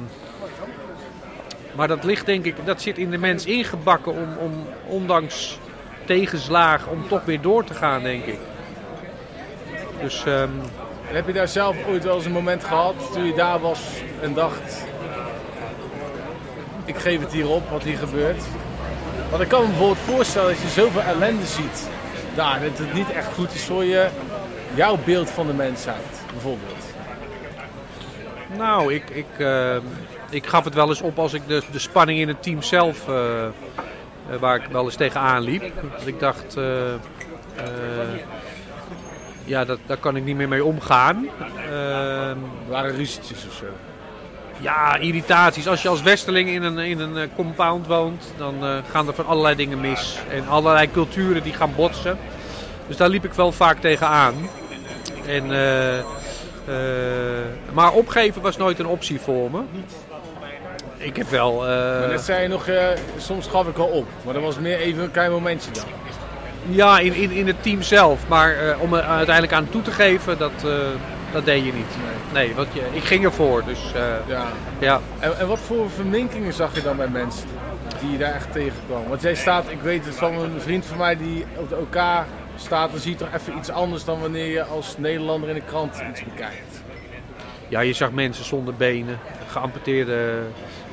maar 1.75 1.89
dat 1.89 2.05
ligt 2.05 2.27
denk 2.27 2.45
ik, 2.45 2.55
dat 2.65 2.83
zit 2.83 2.99
in 2.99 3.11
de 3.11 3.19
mens 3.19 3.47
ingebakken 3.47 4.13
om, 4.13 4.37
om 4.39 4.67
ondanks 4.87 5.59
tegenslagen, 6.05 6.91
om 6.91 7.09
toch 7.09 7.25
weer 7.25 7.41
door 7.41 7.65
te 7.65 7.75
gaan, 7.75 8.03
denk 8.03 8.25
ik. 8.25 8.39
Dus 10.01 10.25
ehm, 10.25 10.51
heb 11.03 11.27
je 11.27 11.33
daar 11.33 11.49
zelf 11.49 11.77
ooit 11.89 12.05
wel 12.05 12.15
eens 12.15 12.25
een 12.25 12.33
moment 12.33 12.65
gehad 12.65 12.95
toen 13.13 13.25
je 13.25 13.35
daar 13.35 13.61
was 13.61 13.81
en 14.21 14.35
dacht: 14.35 14.85
ik 16.85 16.97
geef 16.97 17.21
het 17.21 17.33
hier 17.33 17.49
op 17.49 17.71
wat 17.71 17.83
hier 17.83 17.99
gebeurt? 17.99 18.43
Want 19.31 19.43
ik 19.43 19.49
kan 19.49 19.61
me 19.63 19.69
bijvoorbeeld 19.69 19.99
voorstellen 19.99 20.49
dat 20.49 20.63
je 20.63 20.69
zoveel 20.69 21.03
ellende 21.03 21.47
ziet 21.47 21.89
daar, 22.35 22.61
dat 22.61 22.79
het 22.79 22.95
niet 22.95 23.11
echt 23.11 23.33
goed 23.35 23.55
is 23.55 23.65
voor 23.65 23.85
je, 23.85 24.09
jouw 24.75 24.99
beeld 25.05 25.31
van 25.31 25.47
de 25.47 25.53
mensheid, 25.53 26.23
bijvoorbeeld. 26.33 26.94
Nou, 28.57 28.95
ik, 28.95 29.11
ik, 29.11 29.27
ehm, 29.39 29.81
ik 30.31 30.47
gaf 30.47 30.65
het 30.65 30.75
wel 30.75 30.89
eens 30.89 31.01
op 31.01 31.19
als 31.19 31.33
ik 31.33 31.43
de, 31.47 31.63
de 31.73 31.79
spanning 31.79 32.19
in 32.21 32.29
het 32.29 32.43
team 32.43 32.63
zelf, 32.63 33.09
eh, 33.09 33.45
eh, 33.45 33.51
waar 34.41 34.57
ik 34.57 34.67
wel 34.71 34.85
eens 34.85 34.97
tegenaan 34.97 35.43
liep. 35.43 35.73
Dat 35.99 36.07
ik 36.07 36.21
dacht, 36.21 36.57
eh, 36.57 36.93
eh, 36.95 36.99
ja, 39.45 39.65
dat, 39.65 39.79
daar 39.87 39.97
kan 39.97 40.17
ik 40.17 40.25
niet 40.25 40.37
meer 40.37 40.49
mee 40.49 40.65
omgaan. 40.65 41.29
Eh, 41.71 42.29
Er 42.29 42.37
waren 42.69 42.97
ruzietjes 42.97 43.47
of 43.47 43.55
zo. 43.55 43.65
ja, 44.61 44.97
irritaties. 44.97 45.69
Als 45.69 45.83
je 45.83 45.89
als 45.89 46.03
westerling 46.03 46.49
in 46.49 46.63
een, 46.63 46.79
in 46.79 47.01
een 47.01 47.17
eh, 47.17 47.29
compound 47.37 47.87
woont, 47.87 48.33
dan 48.37 48.55
eh, 48.65 48.77
gaan 48.91 49.09
er 49.09 49.15
van 49.15 49.27
allerlei 49.27 49.55
dingen 49.57 49.81
mis. 49.81 50.19
En 50.31 50.49
allerlei 50.49 50.91
culturen 50.91 51.43
die 51.43 51.53
gaan 51.53 51.73
botsen. 51.77 52.19
Dus 52.87 52.97
daar 52.97 53.09
liep 53.09 53.25
ik 53.25 53.33
wel 53.33 53.53
vaak 53.53 53.81
tegenaan. 53.81 54.35
En, 55.27 55.53
eh, 55.53 55.99
eh, 55.99 56.05
maar 57.73 57.93
opgeven 57.93 58.43
was 58.43 58.57
nooit 58.57 58.79
een 58.79 58.87
optie 58.87 59.21
voor 59.21 59.51
me. 59.51 59.61
Ik 60.97 61.17
heb 61.17 61.29
wel... 61.29 61.67
eh, 61.69 61.99
Maar 62.01 62.09
net 62.09 62.21
zei 62.21 62.43
je 62.43 62.49
nog, 62.49 62.67
eh, 62.67 62.85
soms 63.19 63.47
gaf 63.47 63.67
ik 63.69 63.79
al 63.79 63.87
op. 63.87 64.07
Maar 64.25 64.35
dat 64.35 64.43
was 64.43 64.59
meer 64.59 64.79
even 64.79 65.03
een 65.03 65.11
klein 65.11 65.31
momentje 65.31 65.71
dan. 65.71 65.85
Ja, 66.69 66.99
in, 66.99 67.13
in, 67.15 67.31
in 67.31 67.47
het 67.47 67.63
team 67.63 67.83
zelf. 67.83 68.29
Maar 68.29 68.57
eh, 68.57 68.81
om 68.83 68.95
er 68.95 69.03
uiteindelijk 69.03 69.55
aan 69.57 69.69
toe 69.71 69.83
te 69.83 69.91
geven, 69.91 70.39
dat, 70.39 70.51
eh, 70.65 70.71
dat 71.33 71.45
deed 71.45 71.65
je 71.65 71.73
niet. 71.73 71.87
Nee, 72.33 72.55
want 72.55 72.69
je, 72.73 72.81
ik 72.93 73.05
ging 73.05 73.25
ervoor. 73.25 73.65
Dus 73.65 73.79
eh, 73.95 74.03
Ja. 74.27 74.45
ja. 74.79 75.01
En, 75.19 75.39
en 75.39 75.47
wat 75.49 75.59
voor 75.59 75.91
verminkingen 75.91 76.53
zag 76.53 76.75
je 76.75 76.83
dan 76.83 76.97
bij 76.97 77.09
mensen 77.09 77.49
die 78.01 78.13
je 78.13 78.19
daar 78.19 78.35
echt 78.35 78.53
tegenkwam? 78.53 79.03
Want 79.09 79.23
jij 79.23 79.35
staat, 79.35 79.65
ik 79.69 79.81
weet 79.83 80.05
het 80.05 80.15
van 80.15 80.35
een 80.35 80.61
vriend 80.61 80.87
van 80.87 80.99
mij 80.99 81.17
die 81.17 81.45
op 81.57 81.69
de 81.69 81.77
OK 81.77 81.97
staat, 82.57 82.91
dan 82.91 83.01
zie 83.01 83.11
je 83.11 83.17
toch 83.19 83.35
even 83.35 83.57
iets 83.57 83.71
anders 83.71 84.05
dan 84.05 84.21
wanneer 84.21 84.47
je 84.47 84.65
als 84.65 84.99
Nederlander 84.99 85.49
in 85.49 85.55
de 85.55 85.61
krant 85.61 86.03
iets 86.11 86.25
bekijkt. 86.25 86.83
ja, 87.69 87.81
je 87.81 87.93
zag 87.93 88.11
mensen 88.13 88.45
zonder 88.45 88.75
benen, 88.75 89.19
geamputeerde 89.49 90.43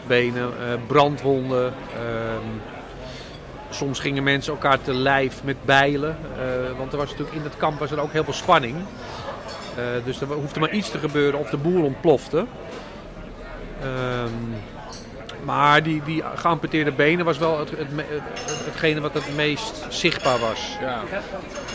benen, 0.08 0.44
eh, 0.44 0.74
brandwonden. 0.88 1.74
ehm, 1.94 2.48
soms 3.70 4.00
gingen 4.00 4.24
mensen 4.24 4.54
elkaar 4.54 4.82
te 4.82 4.94
lijf 4.94 5.44
met 5.44 5.66
bijlen. 5.66 6.18
eh, 6.38 6.78
want 6.78 6.92
er 6.92 6.98
was 6.98 7.10
natuurlijk 7.10 7.38
in 7.38 7.44
het 7.44 7.58
kamp 7.58 7.80
was 7.80 7.92
er 7.92 8.00
ook 8.00 8.12
heel 8.12 8.24
veel 8.24 8.34
spanning. 8.34 8.76
Eh, 9.76 9.84
dus 10.06 10.22
er 10.22 10.28
hoefde 10.28 10.60
maar 10.60 10.72
iets 10.72 10.90
te 10.92 10.98
gebeuren 10.98 11.40
of 11.40 11.50
de 11.50 11.58
boel 11.58 11.84
ontplofte. 11.84 12.46
Ehm, 13.82 14.30
maar 15.44 15.84
die, 15.84 16.02
die 16.06 16.24
geamputeerde 16.36 16.92
benen 16.92 17.26
was 17.26 17.38
wel 17.38 17.60
het, 17.60 17.70
het, 17.70 17.88
hetgene 18.66 19.02
wat 19.02 19.14
het 19.14 19.36
meest 19.36 19.86
zichtbaar 19.90 20.40
was. 20.40 20.78
Ja. 20.82 21.02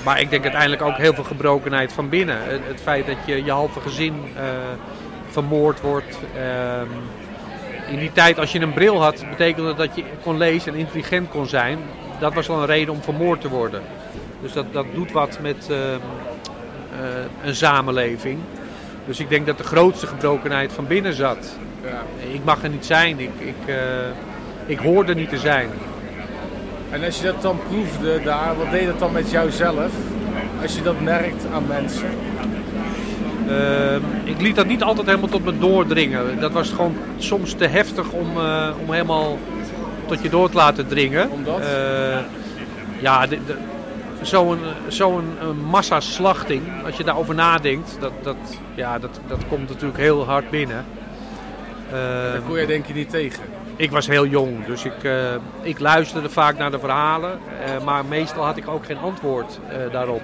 Maar 0.04 0.20
ik 0.20 0.30
denk 0.30 0.42
uiteindelijk 0.42 0.82
ook 0.82 0.96
heel 0.96 1.14
veel 1.14 1.24
gebrokenheid 1.24 1.92
van 1.92 2.08
binnen. 2.08 2.38
Het, 2.42 2.60
het 2.66 2.80
feit 2.80 3.06
dat 3.06 3.16
je 3.26 3.44
je 3.44 3.50
halve 3.50 3.80
gezin 3.80 4.24
eh, 4.36 4.42
vermoord 5.30 5.80
wordt. 5.80 6.18
ehm, 6.36 6.88
in 7.90 7.98
die 7.98 8.12
tijd, 8.12 8.38
als 8.38 8.52
je 8.52 8.60
een 8.60 8.72
bril 8.72 9.02
had, 9.02 9.24
betekende 9.28 9.74
dat 9.74 9.96
je 9.96 10.04
kon 10.22 10.36
lezen 10.36 10.72
en 10.72 10.78
intelligent 10.78 11.28
kon 11.28 11.46
zijn. 11.46 11.78
Dat 12.18 12.34
was 12.34 12.46
wel 12.46 12.56
een 12.56 12.66
reden 12.66 12.94
om 12.94 13.02
vermoord 13.02 13.40
te 13.40 13.48
worden. 13.48 13.82
Dus 14.42 14.52
dat, 14.52 14.72
dat 14.72 14.86
doet 14.94 15.12
wat 15.12 15.38
met 15.40 15.66
ehm, 15.70 15.80
eh, 15.80 17.48
een 17.48 17.54
samenleving. 17.54 18.38
Dus 19.06 19.20
ik 19.20 19.28
denk 19.28 19.46
dat 19.46 19.58
de 19.58 19.64
grootste 19.64 20.06
gebrokenheid 20.06 20.72
van 20.72 20.86
binnen 20.86 21.14
zat. 21.14 21.56
Ja. 21.86 22.02
Ik 22.32 22.44
mag 22.44 22.62
er 22.62 22.68
niet 22.68 22.86
zijn. 22.86 23.18
Ik, 23.20 23.30
ik, 23.38 23.66
eh, 23.66 23.76
ik 24.66 24.78
hoorde 24.78 25.14
niet 25.14 25.28
te 25.28 25.38
zijn. 25.38 25.68
En 26.90 27.04
als 27.04 27.16
je 27.18 27.24
dat 27.24 27.42
dan 27.42 27.58
proefde 27.68 28.20
daar, 28.24 28.56
wat 28.56 28.70
deed 28.70 28.86
dat 28.86 28.98
dan 28.98 29.12
met 29.12 29.30
jouzelf? 29.30 29.90
Als 30.62 30.76
je 30.76 30.82
dat 30.82 31.00
merkt 31.00 31.46
aan 31.52 31.64
mensen. 31.68 32.08
Ehm, 33.48 34.00
ik 34.24 34.40
liet 34.40 34.56
dat 34.56 34.66
niet 34.66 34.82
altijd 34.82 35.06
helemaal 35.06 35.28
tot 35.28 35.44
me 35.44 35.58
doordringen. 35.58 36.40
Dat 36.40 36.52
was 36.52 36.70
gewoon 36.70 36.96
soms 37.18 37.52
te 37.52 37.66
heftig 37.66 38.10
om, 38.12 38.26
eh, 38.36 38.68
om 38.86 38.92
helemaal 38.92 39.38
tot 40.06 40.22
je 40.22 40.28
door 40.28 40.50
te 40.50 40.56
laten 40.56 40.86
dringen. 40.86 41.30
Omdat? 41.30 41.60
Eh, 41.60 42.18
ja, 43.00 43.26
de- 43.26 43.38
de- 43.46 43.56
zo'n 44.88 45.24
eh, 45.40 45.46
massaslachting, 45.70 46.62
als 46.84 46.96
je 46.96 47.04
daarover 47.04 47.34
nadenkt, 47.34 47.96
dat, 48.00 48.12
dat, 48.22 48.36
ja, 48.74 48.98
dat, 48.98 49.20
dat 49.26 49.38
komt 49.48 49.68
natuurlijk 49.68 49.98
heel 49.98 50.24
hard 50.24 50.50
binnen. 50.50 50.84
Daar 51.90 52.40
kon 52.46 52.56
jij 52.56 52.66
denk 52.66 52.86
je 52.86 52.94
niet 52.94 53.10
tegen. 53.10 53.42
ik 53.76 53.90
was 53.90 54.06
heel 54.06 54.26
jong, 54.26 54.66
dus 54.66 54.84
ik, 54.84 55.04
eh, 55.04 55.34
ik 55.62 55.78
luisterde 55.78 56.30
vaak 56.30 56.58
naar 56.58 56.70
de 56.70 56.78
verhalen, 56.78 57.38
eh, 57.64 57.84
maar 57.84 58.04
meestal 58.04 58.44
had 58.44 58.56
ik 58.56 58.68
ook 58.68 58.86
geen 58.86 58.98
antwoord 58.98 59.58
eh, 59.68 59.92
daarop. 59.92 60.22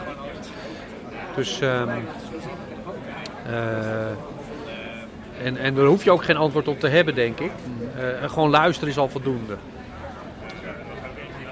Dus, 1.34 1.60
ehm, 1.60 1.88
eh, 3.46 4.06
en, 5.44 5.56
en 5.56 5.74
daar 5.74 5.84
hoef 5.84 6.04
je 6.04 6.10
ook 6.10 6.24
geen 6.24 6.36
antwoord 6.36 6.68
op 6.68 6.80
te 6.80 6.88
hebben, 6.88 7.14
denk 7.14 7.40
ik. 7.40 7.50
Gewoon 8.26 8.50
luisteren 8.50 8.88
is 8.88 8.98
al 8.98 9.08
voldoende. 9.08 9.56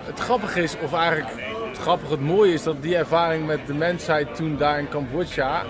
Het 0.05 0.21
grappige 0.21 0.63
is, 0.63 0.77
of 0.83 0.93
eigenlijk 0.93 1.31
het 1.69 1.79
grappige, 1.79 2.13
het 2.13 2.21
mooie 2.21 2.53
is 2.53 2.63
dat 2.63 2.83
die 2.83 2.97
ervaring 2.97 3.47
met 3.47 3.67
de 3.67 3.75
mensheid 3.75 4.35
toen 4.35 4.57
daar 4.57 4.79
in 4.79 4.89
Cambodja 4.89 5.63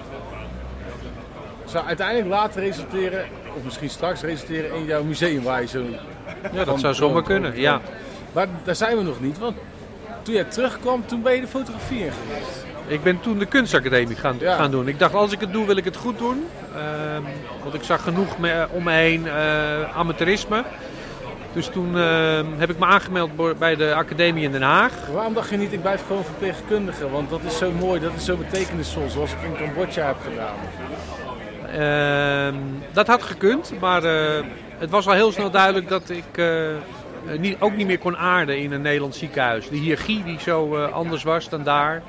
zou 1.64 1.86
uiteindelijk 1.86 2.28
later 2.28 2.60
resulteren, 2.60 3.24
of 3.56 3.64
misschien 3.64 3.90
straks 3.90 4.20
resulteren 4.20 4.74
in 4.74 4.84
jouw 4.84 5.02
museum 5.02 5.42
waar 5.42 5.60
je 5.60 5.66
zo. 5.66 5.82
Ja, 6.52 6.64
dat 6.64 6.80
zou 6.80 6.94
zomaar 6.94 7.22
kunnen, 7.22 7.60
ja. 7.60 7.80
Maar 8.32 8.46
daar 8.64 8.74
zijn 8.74 8.96
we 8.96 9.02
nog 9.02 9.20
niet, 9.20 9.38
want 9.38 9.56
toen 10.22 10.34
jij 10.34 10.44
terugkwam, 10.44 11.06
toen 11.06 11.22
ben 11.22 11.34
je 11.34 11.40
de 11.40 11.46
fotografie 11.46 11.98
ingeweest. 11.98 12.64
Ik 12.86 13.02
ben 13.02 13.20
toen 13.20 13.38
de 13.38 13.46
kunstacademie 13.46 14.16
gaan, 14.16 14.36
Ja. 14.40 14.54
gaan 14.56 14.70
doen. 14.70 14.88
Ik 14.88 14.98
dacht, 14.98 15.14
als 15.14 15.32
ik 15.32 15.40
het 15.40 15.52
doe, 15.52 15.66
wil 15.66 15.76
ik 15.76 15.84
het 15.84 15.96
goed 15.96 16.18
doen. 16.18 16.46
Ehm, 16.74 17.22
want 17.62 17.74
ik 17.74 17.82
zag 17.82 18.02
genoeg 18.02 18.38
me, 18.38 18.66
om 18.70 18.82
me 18.82 18.92
heen 18.92 19.26
eh, 19.28 19.96
amateurisme. 19.96 20.64
Dus 21.52 21.66
toen 21.66 21.98
ehm, 21.98 22.44
heb 22.56 22.70
ik 22.70 22.78
me 22.78 22.86
aangemeld 22.86 23.58
bij 23.58 23.76
de 23.76 23.94
academie 23.94 24.44
in 24.44 24.52
Den 24.52 24.62
Haag. 24.62 24.92
Waarom 25.12 25.34
dacht 25.34 25.50
je 25.50 25.56
niet, 25.56 25.72
ik 25.72 25.80
blijf 25.80 26.02
gewoon 26.06 26.24
verpleegkundige? 26.24 27.10
Want 27.10 27.30
dat 27.30 27.40
is 27.46 27.58
zo 27.58 27.70
mooi, 27.72 28.00
dat 28.00 28.12
is 28.16 28.24
zo 28.24 28.36
betekenisvol, 28.36 29.08
zoals 29.10 29.30
ik 29.32 29.38
in 29.42 29.56
Cambodja 29.66 30.06
heb 30.06 30.16
gedaan. 30.30 30.54
Ehm, 31.72 32.54
dat 32.92 33.06
had 33.06 33.22
gekund, 33.22 33.72
maar 33.80 34.04
eh, 34.04 34.44
het 34.78 34.90
was 34.90 35.06
al 35.06 35.12
heel 35.12 35.32
snel 35.32 35.50
duidelijk 35.50 35.88
dat 35.88 36.10
ik 36.10 36.38
eh, 36.38 36.46
niet, 37.38 37.56
ook 37.58 37.76
niet 37.76 37.86
meer 37.86 37.98
kon 37.98 38.16
aarden 38.16 38.58
in 38.58 38.72
een 38.72 38.82
Nederlands 38.82 39.18
ziekenhuis. 39.18 39.68
De 39.68 39.76
hiërarchie 39.76 40.24
die 40.24 40.40
zo 40.40 40.76
eh, 40.76 40.92
anders 40.92 41.22
was 41.22 41.48
dan 41.48 41.62
daar. 41.62 42.02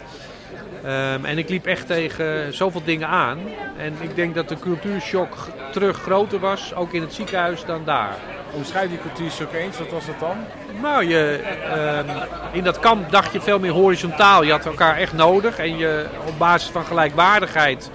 Ehm, 0.83 1.25
en 1.25 1.37
ik 1.37 1.49
liep 1.49 1.65
echt 1.65 1.87
tegen 1.87 2.53
zoveel 2.53 2.81
dingen 2.85 3.07
aan. 3.07 3.39
En 3.77 3.93
ik 3.99 4.15
denk 4.15 4.35
dat 4.35 4.49
de 4.49 4.59
cultuurshock 4.59 5.35
terug 5.71 6.01
groter 6.01 6.39
was, 6.39 6.75
ook 6.75 6.93
in 6.93 7.01
het 7.01 7.13
ziekenhuis, 7.13 7.65
dan 7.65 7.81
daar. 7.85 8.15
Omschrijf 8.51 8.89
die 8.89 8.99
cultuurshock 8.99 9.53
eens, 9.53 9.77
wat 9.77 9.89
was 9.89 10.05
dat 10.05 10.19
dan? 10.19 10.37
Nou, 10.81 11.07
je, 11.07 11.39
ehm, 11.63 12.07
in 12.51 12.63
dat 12.63 12.79
kamp 12.79 13.11
dacht 13.11 13.33
je 13.33 13.41
veel 13.41 13.59
meer 13.59 13.71
horizontaal. 13.71 14.43
Je 14.43 14.51
had 14.51 14.65
elkaar 14.65 14.97
echt 14.97 15.13
nodig 15.13 15.57
en 15.57 15.77
je, 15.77 16.05
op 16.27 16.37
basis 16.37 16.69
van 16.69 16.85
gelijkwaardigheid 16.85 17.91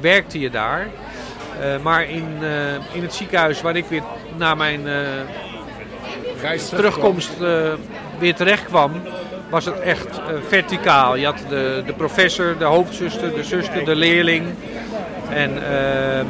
werkte 0.00 0.40
je 0.40 0.50
daar. 0.50 0.86
Eh, 1.60 1.82
maar 1.82 2.10
in, 2.10 2.26
eh, 2.40 2.94
in 2.94 3.02
het 3.02 3.14
ziekenhuis 3.14 3.62
waar 3.62 3.76
ik 3.76 3.84
weer 3.88 4.02
na 4.36 4.54
mijn 4.54 4.88
eh, 4.88 4.94
terugkomst 6.68 7.40
eh, 7.40 7.72
weer 8.18 8.34
terecht 8.34 8.64
kwam, 8.64 8.92
was 9.50 9.64
het 9.64 9.80
echt 9.80 10.18
eh, 10.18 10.24
verticaal. 10.48 11.16
Je 11.16 11.24
had 11.24 11.38
de, 11.48 11.82
de 11.86 11.92
professor, 11.92 12.58
de 12.58 12.64
hoofdzuster, 12.64 13.34
de 13.34 13.44
zuster, 13.44 13.84
de 13.84 13.96
leerling. 13.96 14.44
En 15.30 15.50
ehm, 15.72 16.26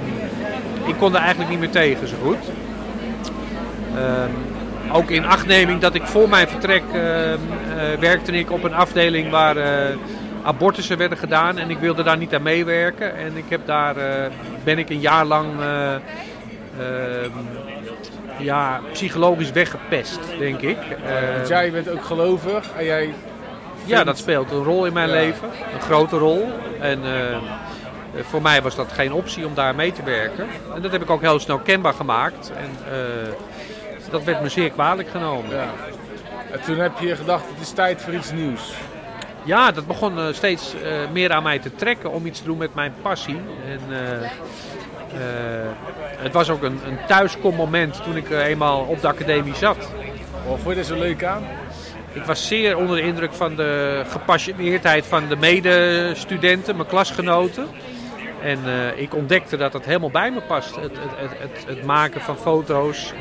ik 0.86 0.94
kon 0.98 1.14
er 1.14 1.20
eigenlijk 1.20 1.50
niet 1.50 1.58
meer 1.58 1.70
tegen 1.70 2.08
zo 2.08 2.16
goed. 2.22 2.38
Ehm, 3.96 4.30
ook 4.92 5.10
in 5.10 5.26
achtneming 5.26 5.80
dat 5.80 5.94
ik 5.94 6.06
voor 6.06 6.28
mijn 6.28 6.48
vertrek 6.48 6.82
ehm, 6.92 6.98
eh, 6.98 7.98
werkte 8.00 8.32
ik 8.32 8.50
op 8.50 8.64
een 8.64 8.74
afdeling 8.74 9.30
waar 9.30 9.56
eh, 9.56 9.96
abortussen 10.46 10.98
werden 10.98 11.18
gedaan. 11.18 11.58
En 11.58 11.70
ik 11.70 11.78
wilde 11.78 12.02
daar 12.02 12.16
niet 12.16 12.34
aan 12.34 12.42
meewerken. 12.42 13.16
En 13.16 13.36
ik 13.36 13.44
heb 13.48 13.66
daar, 13.66 13.96
eh, 13.96 14.30
ben 14.64 14.78
ik 14.78 14.90
een 14.90 15.00
jaar 15.00 15.24
lang 15.24 15.60
eh, 15.60 15.94
ehm, 15.94 17.30
ja, 18.38 18.80
psychologisch 18.92 19.50
weggepest, 19.52 20.18
denk 20.38 20.60
ik. 20.60 20.76
Want 20.78 21.42
Eh, 21.42 21.48
jij 21.48 21.70
bent 21.72 21.88
ook 21.90 22.04
gelovig 22.04 22.64
en 22.76 22.84
jij... 22.84 23.14
ja, 23.84 24.04
dat 24.04 24.18
speelt 24.18 24.50
een 24.50 24.62
rol 24.64 24.86
in 24.86 24.92
mijn 24.92 25.08
Ja. 25.08 25.14
leven. 25.14 25.48
Een 25.74 25.80
grote 25.80 26.16
rol. 26.18 26.48
En 26.80 27.00
voor 28.22 28.42
mij 28.42 28.62
was 28.62 28.74
dat 28.76 28.92
geen 28.92 29.12
optie 29.12 29.46
om 29.46 29.54
daar 29.54 29.74
mee 29.74 29.92
te 29.92 30.02
werken. 30.02 30.46
En 30.74 30.82
dat 30.82 30.92
heb 30.92 31.02
ik 31.02 31.10
ook 31.10 31.20
heel 31.20 31.38
snel 31.38 31.58
kenbaar 31.58 31.94
gemaakt. 31.94 32.52
En 32.56 32.70
dat 34.10 34.24
werd 34.24 34.42
me 34.42 34.48
zeer 34.48 34.70
kwalijk 34.70 35.08
genomen. 35.08 35.50
Ja. 35.56 35.66
En 36.50 36.60
toen 36.60 36.78
heb 36.78 36.92
je 37.00 37.16
gedacht, 37.16 37.44
het 37.54 37.60
is 37.60 37.70
tijd 37.70 38.02
voor 38.02 38.14
iets 38.14 38.32
nieuws. 38.32 38.72
Ja, 39.46 39.70
dat 39.70 39.86
begon 39.86 40.18
eh, 40.18 40.26
steeds 40.30 40.74
eh, 40.74 40.92
meer 41.12 41.32
aan 41.32 41.42
mij 41.42 41.58
te 41.58 41.74
trekken 41.74 42.10
om 42.10 42.26
iets 42.26 42.38
te 42.38 42.44
doen 42.44 42.58
met 42.58 42.74
mijn 42.74 42.94
passie. 43.02 43.38
En, 43.68 43.80
eh, 43.90 44.28
het 46.22 46.32
was 46.32 46.50
ook 46.50 46.62
een, 46.62 46.80
een 46.86 46.98
thuiskommoment 47.06 48.02
toen 48.02 48.16
ik 48.16 48.30
eenmaal 48.30 48.80
op 48.80 49.00
de 49.00 49.08
academie 49.08 49.54
zat. 49.54 49.76
Wat 50.48 50.58
vond 50.60 50.74
je 50.74 50.80
er 50.80 50.84
zo 50.84 50.98
leuk 50.98 51.24
aan? 51.24 51.42
Ik 52.12 52.22
was 52.22 52.46
zeer 52.46 52.76
onder 52.76 52.96
de 52.96 53.02
indruk 53.02 53.32
van 53.32 53.56
de 53.56 54.02
gepassioneerdheid 54.08 55.06
van 55.06 55.28
de 55.28 55.36
medestudenten, 55.36 56.76
mijn 56.76 56.88
klasgenoten. 56.88 57.66
En 58.42 58.58
ik 58.96 59.14
ontdekte 59.14 59.56
dat 59.56 59.72
dat 59.72 59.84
helemaal 59.84 60.10
bij 60.10 60.30
me 60.30 60.40
past. 60.40 60.76
Het, 60.76 60.92
het, 61.16 61.66
het, 61.66 61.84
maken 61.84 62.20
van 62.20 62.36
foto's. 62.36 63.12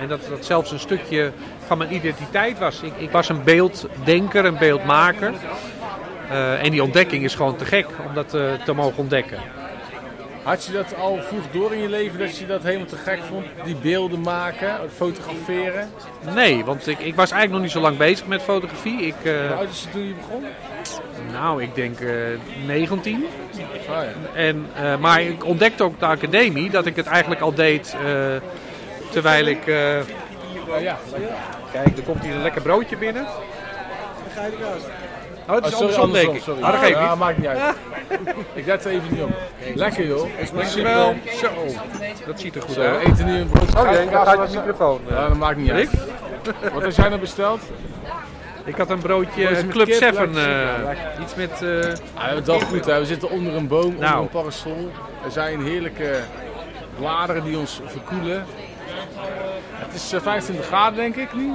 en 0.00 0.08
dat 0.08 0.20
dat 0.28 0.44
zelfs 0.44 0.70
een 0.70 0.78
stukje 0.78 1.32
van 1.66 1.78
mijn 1.78 1.94
identiteit 1.94 2.58
was. 2.58 2.82
Ik, 2.82 2.92
ik 2.96 3.10
was 3.10 3.28
een 3.28 3.44
beelddenker, 3.44 4.44
een 4.44 4.58
beeldmaker. 4.58 5.32
Eh, 6.34 6.64
en 6.64 6.70
die 6.70 6.82
ontdekking 6.82 7.24
is 7.24 7.34
gewoon 7.34 7.56
te 7.56 7.64
gek 7.64 7.86
om 8.08 8.14
dat 8.14 8.34
eh, 8.34 8.52
te 8.64 8.72
mogen 8.72 8.98
ontdekken. 8.98 9.38
Had 10.42 10.64
je 10.64 10.72
dat 10.72 10.94
al 11.00 11.18
vroeg 11.22 11.42
door 11.52 11.72
in 11.74 11.82
je 11.82 11.88
leven 11.88 12.18
dat 12.18 12.38
je 12.38 12.46
dat 12.46 12.62
helemaal 12.62 12.86
te 12.86 12.96
gek 12.96 13.18
vond? 13.28 13.46
Die 13.64 13.74
beelden 13.76 14.20
maken, 14.20 14.68
het 14.80 14.90
fotograferen? 14.96 15.90
Nee, 16.34 16.64
want 16.64 16.86
ik, 16.86 16.98
ik 16.98 17.14
was 17.14 17.30
eigenlijk 17.30 17.52
nog 17.52 17.60
niet 17.62 17.70
zo 17.70 17.80
lang 17.80 17.96
bezig 17.96 18.26
met 18.26 18.42
fotografie. 18.42 19.00
Ik, 19.00 19.14
eh, 19.22 19.32
Hoe 19.46 19.56
oud 19.56 19.70
is 19.70 19.80
het 19.80 19.92
toen 19.92 20.06
je 20.06 20.14
begon? 20.14 20.44
nou, 21.32 21.62
ik 21.62 21.74
denk 21.74 22.00
eh 22.00 22.10
19. 22.66 23.24
Oh, 23.24 23.86
ja. 23.88 24.04
En, 24.34 24.66
eh, 24.76 24.96
maar 24.96 25.22
ik 25.22 25.44
ontdekte 25.44 25.82
ook 25.82 25.92
op 25.92 26.00
de 26.00 26.06
academie 26.06 26.70
dat 26.70 26.86
ik 26.86 26.96
het 26.96 27.06
eigenlijk 27.06 27.40
al 27.40 27.54
deed 27.54 27.96
eh, 28.04 28.10
terwijl 29.10 29.46
ik... 29.46 29.66
eh, 29.66 29.98
Oh, 30.68 30.80
ja. 30.80 30.98
kijk, 31.72 31.96
er 31.96 32.02
komt 32.02 32.22
hier 32.24 32.34
een 32.34 32.42
lekker 32.42 32.62
broodje 32.62 32.96
binnen. 32.96 33.26
Oh, 35.48 35.54
het 35.54 35.66
is 35.66 35.72
Oh, 35.72 35.78
sorry, 35.78 35.94
andersom, 35.94 36.12
denk 36.12 36.26
andersom, 36.26 36.54
ik. 36.54 36.60
sorry. 36.60 36.62
Ah, 36.62 36.70
dat 36.72 36.80
geeft 36.80 36.98
ja, 36.98 37.08
niet. 37.10 37.18
maakt 37.18 37.38
niet 37.38 37.46
uit. 37.46 37.74
ik 38.54 38.66
let 38.66 38.84
er 38.84 38.90
even 38.90 39.08
niet 39.10 39.22
op. 39.22 39.30
Lekker 39.74 40.06
joh. 40.06 40.28
Dankjewel. 40.54 41.14
Zo, 41.40 41.48
dat 42.26 42.40
ziet 42.40 42.54
er 42.54 42.62
goed 42.62 42.72
Zo, 42.74 42.80
we 42.80 42.86
uit. 42.86 43.02
eten 43.08 43.26
nu 43.26 43.38
een 43.38 43.48
broodje 43.48 43.78
Oh, 43.78 44.10
daar 44.12 44.26
gaat 44.26 44.50
de 44.52 44.58
microfoon. 44.58 45.00
Ja, 45.08 45.28
dat 45.28 45.36
maakt 45.36 45.56
niet 45.56 45.70
uit. 45.70 45.90
Wat 46.72 46.82
heb 46.82 46.90
jij 46.92 47.08
nou 47.08 47.20
besteld? 47.20 47.60
Ik 48.64 48.76
had 48.76 48.90
een 48.90 48.98
broodje 49.00 49.42
is 49.42 49.62
eh, 49.62 49.68
Club 49.68 49.86
kip? 49.86 49.96
7. 49.96 50.34
Lekker, 50.34 50.88
eh, 51.16 51.22
iets 51.22 51.34
met... 51.34 51.50
eh, 51.50 51.58
Ja, 51.60 51.68
we 51.68 51.98
hebben 52.14 52.36
het 52.36 52.46
wel 52.46 52.60
goed 52.60 52.84
hè. 52.84 52.98
We 52.98 53.06
zitten 53.06 53.30
onder 53.30 53.54
een 53.54 53.66
boom, 53.68 53.84
onder 53.84 54.00
Nou. 54.00 54.22
een 54.22 54.28
parasol. 54.28 54.90
Er 55.24 55.30
zijn 55.30 55.62
heerlijke 55.62 56.18
bladeren 56.98 57.44
die 57.44 57.58
ons 57.58 57.80
verkoelen. 57.86 58.44
Het 59.72 59.94
is 59.94 60.12
eh, 60.12 60.20
25 60.20 60.66
graden 60.66 60.96
denk 60.96 61.16
ik 61.16 61.34
nu. 61.34 61.52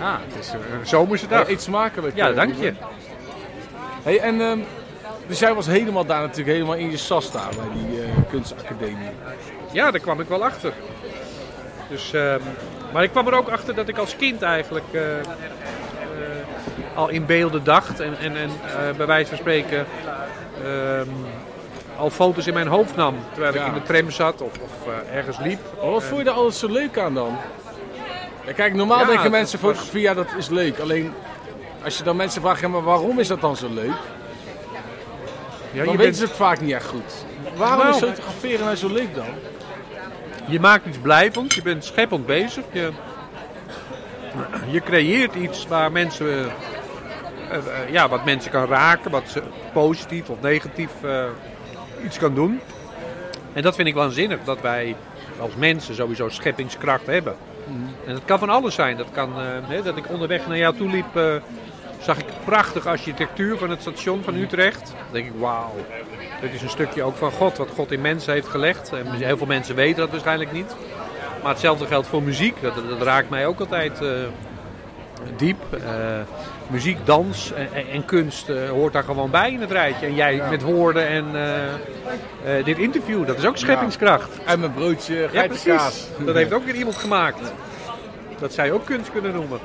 ja, 0.00 0.20
het 0.28 0.44
is 0.44 0.52
een 0.52 0.86
zomerse 0.86 1.26
dag. 1.26 1.48
Eet 1.48 1.62
smakelijk. 1.62 2.16
Ja, 2.16 2.28
eh, 2.28 2.34
dank 2.36 2.54
je. 2.60 2.72
Hey, 4.04 4.18
en 4.20 4.40
ehm, 4.40 4.58
dus 5.26 5.38
jij 5.38 5.54
was 5.54 5.66
helemaal 5.66 6.04
daar 6.06 6.20
natuurlijk 6.20 6.48
helemaal 6.48 6.74
in 6.76 6.90
je 6.90 6.96
sas 6.96 7.30
daar 7.32 7.48
bij 7.56 7.66
die 7.88 8.02
eh, 8.02 8.08
kunstacademie. 8.30 9.08
Ja, 9.72 9.90
daar 9.90 10.00
kwam 10.00 10.20
ik 10.20 10.28
wel 10.28 10.44
achter. 10.44 10.72
Dus, 11.88 12.12
ehm, 12.12 12.40
maar 12.92 13.02
ik 13.02 13.10
kwam 13.10 13.26
er 13.26 13.34
ook 13.34 13.48
achter 13.48 13.74
dat 13.74 13.88
ik 13.88 13.98
als 13.98 14.16
kind 14.16 14.42
eigenlijk 14.42 14.84
eh, 14.92 15.18
eh, 15.18 15.26
al 16.94 17.08
in 17.08 17.26
beelden 17.26 17.64
dacht. 17.64 18.00
En, 18.00 18.18
en, 18.18 18.36
en 18.36 18.50
bij 18.96 19.06
wijze 19.06 19.28
van 19.28 19.38
spreken 19.38 19.86
ehm, 20.64 21.08
al 21.96 22.10
foto's 22.10 22.46
in 22.46 22.54
mijn 22.54 22.66
hoofd 22.66 22.96
nam. 22.96 23.14
Terwijl 23.32 23.54
Ja. 23.54 23.60
ik 23.60 23.66
in 23.66 23.74
de 23.74 23.82
tram 23.82 24.10
zat 24.10 24.40
of, 24.42 24.52
of 24.52 24.92
ergens 25.12 25.38
liep. 25.38 25.58
Maar 25.82 25.90
wat 25.90 26.04
vond 26.04 26.18
je 26.18 26.24
daar 26.24 26.34
altijd 26.34 26.54
zo 26.54 26.68
leuk 26.68 26.98
aan 26.98 27.14
dan? 27.14 27.36
Ja, 28.46 28.52
kijk, 28.52 28.74
normaal 28.74 29.00
Ja, 29.00 29.06
denken 29.06 29.30
mensen 29.30 29.60
was- 29.60 29.70
fotografie, 29.70 30.00
ja 30.02 30.14
dat 30.14 30.26
is 30.38 30.48
leuk. 30.48 30.78
Alleen 30.78 31.12
als 31.84 31.98
je 31.98 32.04
dan 32.04 32.16
mensen 32.16 32.40
vraagt, 32.40 32.60
ja, 32.60 32.68
maar 32.68 32.82
waarom 32.82 33.18
is 33.18 33.28
dat 33.28 33.40
dan 33.40 33.56
zo 33.56 33.68
leuk? 33.74 33.86
Ja, 35.72 35.84
Dan 35.84 35.92
je, 35.92 35.98
weten 35.98 35.98
bent, 35.98 36.16
ze 36.16 36.24
het 36.24 36.32
vaak 36.32 36.60
niet 36.60 36.72
echt 36.72 36.86
goed. 36.86 37.24
Waarom 37.56 37.78
Nou. 37.78 37.90
is 37.90 37.98
fotograferen 38.02 38.64
nou 38.64 38.76
zo 38.76 38.88
leuk 38.88 39.14
dan? 39.14 39.26
je 40.46 40.60
maakt 40.60 40.86
iets 40.86 40.98
blijvend, 40.98 41.54
je 41.54 41.62
bent 41.62 41.84
scheppend 41.84 42.26
bezig. 42.26 42.64
Je, 42.72 42.90
je 44.70 44.80
creëert 44.80 45.34
iets 45.34 45.66
waar 45.66 45.92
mensen, 45.92 46.52
eh, 47.50 47.56
eh, 47.56 47.90
ja, 47.90 48.08
wat 48.08 48.24
mensen 48.24 48.50
kan 48.50 48.66
raken, 48.66 49.10
wat 49.10 49.28
ze 49.28 49.42
positief 49.72 50.28
of 50.28 50.40
negatief 50.40 50.90
eh, 51.02 51.24
iets 52.04 52.18
kan 52.18 52.34
doen. 52.34 52.60
En 53.52 53.62
dat 53.62 53.74
vind 53.74 53.88
ik 53.88 53.94
waanzinnig, 53.94 54.38
dat 54.44 54.60
wij 54.60 54.96
als 55.40 55.54
mensen 55.56 55.94
sowieso 55.94 56.28
scheppingskracht 56.28 57.06
hebben. 57.06 57.36
En 58.06 58.12
dat 58.12 58.24
kan 58.24 58.38
van 58.38 58.48
alles 58.48 58.74
zijn. 58.74 58.96
Dat 58.96 59.10
kan, 59.12 59.40
eh, 59.40 59.46
hè, 59.62 59.82
dat 59.82 59.96
ik 59.96 60.10
onderweg 60.10 60.46
naar 60.46 60.56
jou 60.56 60.76
toe 60.76 60.90
liep, 60.90 61.16
eh, 61.16 61.34
zag 62.00 62.18
ik 62.18 62.26
prachtige 62.44 62.88
architectuur 62.88 63.58
van 63.58 63.70
het 63.70 63.80
station 63.80 64.22
van 64.22 64.34
Utrecht. 64.34 64.80
Dan 64.86 65.12
denk 65.12 65.26
ik, 65.26 65.32
wauw, 65.38 65.74
dit 66.40 66.52
is 66.52 66.62
een 66.62 66.68
stukje 66.68 67.02
ook 67.02 67.16
van 67.16 67.30
God, 67.30 67.56
wat 67.56 67.70
God 67.74 67.92
in 67.92 68.00
mensen 68.00 68.32
heeft 68.32 68.48
gelegd. 68.48 68.92
En 68.92 69.12
heel 69.12 69.36
veel 69.36 69.46
mensen 69.46 69.74
weten 69.74 69.96
dat 70.00 70.10
waarschijnlijk 70.10 70.52
niet. 70.52 70.74
Maar 71.42 71.52
hetzelfde 71.52 71.86
geldt 71.86 72.06
voor 72.06 72.22
muziek. 72.22 72.62
Dat, 72.62 72.74
dat 72.88 73.02
raakt 73.02 73.30
mij 73.30 73.46
ook 73.46 73.60
altijd 73.60 74.00
eh, 74.00 74.08
diep. 75.36 75.56
Eh, 75.70 75.80
muziek, 76.66 76.98
dans 77.04 77.52
en, 77.52 77.68
en- 77.92 78.04
kunst 78.04 78.48
eh, 78.48 78.68
hoort 78.68 78.92
daar 78.92 79.02
gewoon 79.04 79.30
bij 79.30 79.52
in 79.52 79.60
het 79.60 79.70
rijtje. 79.70 80.06
En 80.06 80.14
jij 80.14 80.42
met 80.50 80.62
woorden 80.62 81.08
en 81.08 81.24
eh, 82.44 82.64
dit 82.64 82.78
interview, 82.78 83.26
dat 83.26 83.38
is 83.38 83.46
ook 83.46 83.56
scheppingskracht. 83.56 84.28
En 84.44 84.60
mijn 84.60 84.72
broodje 84.72 85.28
geitenkaas. 85.32 86.06
precies. 86.06 86.26
Dat 86.26 86.34
heeft 86.34 86.52
ook 86.52 86.64
weer 86.64 86.74
iemand 86.74 86.96
gemaakt. 86.96 87.52
Dat 88.38 88.52
zij 88.52 88.72
ook 88.72 88.84
kunst 88.84 89.10
kunnen 89.12 89.32
noemen. 89.32 89.58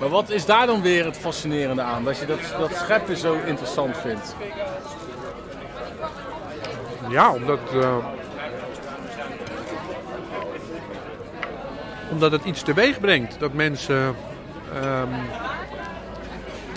Maar 0.00 0.08
wat 0.08 0.30
is 0.30 0.44
daar 0.46 0.66
dan 0.66 0.82
weer 0.82 1.04
het 1.04 1.16
fascinerende 1.16 1.82
aan? 1.82 2.04
Dat 2.04 2.18
je 2.18 2.26
dat, 2.26 2.38
dat 2.58 2.70
scheppen 2.74 3.16
zo 3.16 3.36
interessant 3.46 3.96
vindt? 3.98 4.34
Ja, 7.08 7.32
omdat. 7.32 7.58
Omdat 12.10 12.32
het 12.32 12.44
iets 12.44 12.62
teweeg 12.62 13.00
brengt. 13.00 13.36
Dat 13.38 13.52
mensen. 13.52 14.14
ehm, 14.82 15.08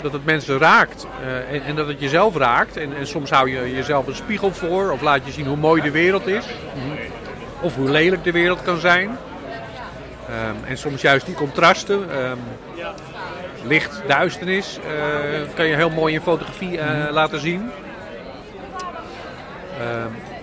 dat 0.02 0.12
het 0.12 0.24
mensen 0.24 0.58
raakt. 0.58 1.06
eh, 1.22 1.54
en, 1.54 1.62
en 1.64 1.76
dat 1.76 1.86
het 1.86 2.00
jezelf 2.00 2.36
raakt. 2.36 2.76
En, 2.76 2.96
en 2.96 3.06
soms 3.06 3.30
hou 3.30 3.50
je 3.50 3.74
jezelf 3.74 4.06
een 4.06 4.14
spiegel 4.14 4.52
voor. 4.52 4.90
Of 4.90 5.00
laat 5.00 5.20
je 5.26 5.32
zien 5.32 5.46
hoe 5.46 5.56
mooi 5.56 5.82
de 5.82 5.90
wereld 5.90 6.26
is. 6.26 6.44
Of 7.60 7.74
hoe 7.76 7.90
lelijk 7.90 8.24
de 8.24 8.32
wereld 8.32 8.62
kan 8.62 8.78
zijn. 8.78 9.18
Ehm, 10.28 10.64
en 10.64 10.78
soms 10.78 11.00
juist 11.02 11.26
die 11.26 11.34
contrasten. 11.34 12.10
ehm, 12.10 12.36
licht, 13.62 14.02
duisternis. 14.06 14.78
eh, 14.86 15.40
kan 15.54 15.66
je 15.66 15.74
heel 15.74 15.90
mooi 15.90 16.14
in 16.14 16.20
fotografie 16.20 16.78
eh, 16.78 17.12
laten 17.12 17.40
zien. 17.40 17.70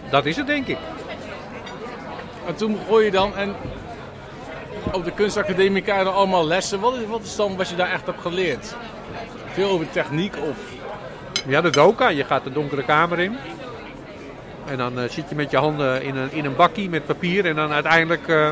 Dat 0.10 0.26
is 0.26 0.36
het 0.36 0.48
denk 0.48 0.68
ik. 0.68 0.78
En 2.48 2.56
toen 2.56 2.72
begon 2.78 3.04
je 3.04 3.12
dan 3.12 3.36
en 3.36 3.56
op 4.92 5.06
de 5.06 5.12
kunstacademie 5.12 5.82
krijg 5.82 5.98
je 6.00 6.06
dan 6.06 6.14
allemaal 6.14 6.46
lessen. 6.48 6.80
Wat 6.80 6.94
is, 6.96 7.06
wat 7.08 7.22
is 7.22 7.36
dan 7.36 7.56
wat 7.58 7.70
je 7.70 7.76
daar 7.76 7.92
echt 7.92 8.06
hebt 8.06 8.22
geleerd? 8.22 8.76
Veel 9.52 9.70
over 9.70 9.90
techniek 9.90 10.36
of... 10.50 10.58
Ja, 11.48 11.62
de 11.62 11.70
doka. 11.70 12.08
Je 12.08 12.24
gaat 12.24 12.44
de 12.44 12.52
donkere 12.52 12.84
kamer 12.84 13.20
in. 13.20 13.38
En 14.66 14.78
dan 14.78 15.00
eh, 15.00 15.10
zit 15.10 15.30
je 15.30 15.36
met 15.36 15.52
je 15.52 15.58
handen 15.58 16.04
in 16.04 16.16
een, 16.16 16.32
in 16.32 16.46
een 16.46 16.56
bakkie 16.56 16.90
met 16.90 17.06
papier. 17.06 17.46
En 17.46 17.56
dan 17.56 17.72
uiteindelijk... 17.72 18.28
eh, 18.28 18.50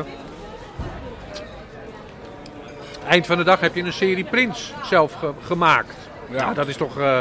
eind 3.08 3.26
van 3.26 3.36
de 3.36 3.44
dag 3.44 3.60
heb 3.60 3.74
je 3.74 3.82
een 3.82 3.92
serie 3.92 4.24
prints 4.24 4.72
zelf 4.84 5.12
ge- 5.12 5.32
gemaakt. 5.46 5.94
Ja. 6.30 6.36
Nou, 6.42 6.54
dat 6.54 6.68
is 6.68 6.76
toch... 6.76 6.98
eh, 6.98 7.20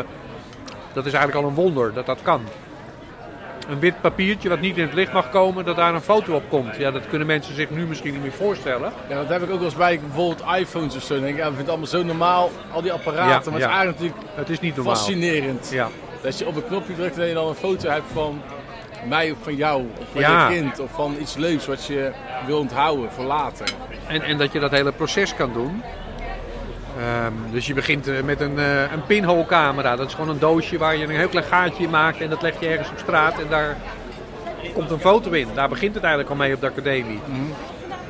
dat 0.94 1.06
is 1.06 1.14
eigenlijk 1.14 1.44
al 1.44 1.50
een 1.50 1.56
wonder 1.56 1.94
dat 1.94 2.06
dat 2.06 2.20
kan. 2.22 2.42
Een 3.70 3.80
wit 3.80 4.02
papiertje 4.02 4.50
wat 4.50 4.60
niet 4.60 4.78
in 4.78 4.84
het 4.84 4.94
licht 4.94 5.14
mag 5.14 5.30
komen, 5.30 5.66
dat 5.66 5.76
daar 5.76 5.94
een 5.94 6.02
foto 6.02 6.36
op 6.36 6.44
komt. 6.50 6.76
Ja, 6.78 6.92
dat 6.92 7.08
kunnen 7.08 7.28
mensen 7.28 7.56
zich 7.56 7.70
nu 7.70 7.86
misschien 7.86 8.14
niet 8.14 8.22
meer 8.22 8.32
voorstellen. 8.32 8.92
Ja, 9.10 9.16
dat 9.16 9.30
heb 9.30 9.42
ik 9.44 9.50
ook 9.50 9.56
wel 9.56 9.66
eens 9.66 9.76
bij 9.76 10.00
bijvoorbeeld 10.00 10.44
iPhones 10.60 10.96
of 10.96 11.04
zo. 11.04 11.20
Denk 11.20 11.28
ik, 11.28 11.38
ja, 11.38 11.50
we 11.50 11.56
vinden 11.56 11.60
het 11.60 11.70
allemaal 11.70 11.88
zo 11.88 12.04
normaal, 12.04 12.50
al 12.72 12.82
die 12.82 12.92
apparaten. 12.92 13.30
Ja, 13.30 13.34
maar 13.52 13.60
het 13.60 13.70
is 13.70 13.76
eigenlijk 13.76 14.00
natuurlijk 14.00 14.28
Het 14.36 14.50
is 14.50 14.60
niet 14.60 14.76
normaal. 14.76 14.96
fascinerend. 14.96 15.70
Ja. 15.72 15.88
Dat 16.22 16.38
je 16.40 16.48
op 16.48 16.56
een 16.56 16.66
knopje 16.68 16.96
drukt 16.96 17.18
en 17.18 17.28
je 17.28 17.34
dan 17.34 17.48
een 17.48 17.56
foto 17.56 17.90
hebt 17.90 18.06
van 18.14 18.42
mij 19.10 19.32
of 19.32 19.38
van 19.42 19.56
jou. 19.56 19.84
Of 20.00 20.06
van 20.12 20.22
Ja. 20.22 20.50
je 20.50 20.56
kind. 20.60 20.80
Of 20.80 20.92
van 20.92 21.16
iets 21.20 21.36
leuks 21.36 21.66
wat 21.66 21.86
je 21.86 22.12
wil 22.46 22.60
onthouden 22.60 23.12
voor 23.12 23.24
later. 23.26 23.68
En, 24.08 24.22
en 24.22 24.38
dat 24.38 24.52
je 24.52 24.60
dat 24.60 24.72
hele 24.72 24.92
proces 24.92 25.36
kan 25.36 25.54
doen. 25.54 25.82
Ehm, 27.04 27.34
dus 27.52 27.68
je 27.68 27.74
begint 27.74 28.08
eh, 28.08 28.22
met 28.24 28.42
een, 28.42 28.60
eh 28.60 28.92
een 28.92 29.04
pinhole 29.08 29.46
camera. 29.46 29.96
Dat 29.96 30.08
is 30.08 30.14
gewoon 30.14 30.30
een 30.30 30.40
doosje 30.40 30.78
waar 30.78 30.96
je 30.96 31.04
een 31.04 31.10
heel 31.10 31.28
klein 31.28 31.46
gaatje 31.46 31.84
in 31.84 31.90
maakt. 31.90 32.22
En 32.22 32.30
dat 32.30 32.42
leg 32.42 32.54
je 32.60 32.68
ergens 32.68 32.90
op 32.90 32.98
straat. 33.00 33.40
En 33.40 33.48
daar 33.50 33.78
komt 34.74 34.92
een 34.92 35.00
foto 35.00 35.32
in. 35.32 35.48
Daar 35.54 35.70
begint 35.70 35.94
het 35.94 36.04
eigenlijk 36.04 36.32
al 36.34 36.38
mee 36.40 36.54
op 36.54 36.62
de 36.62 36.68
academie. 36.68 37.20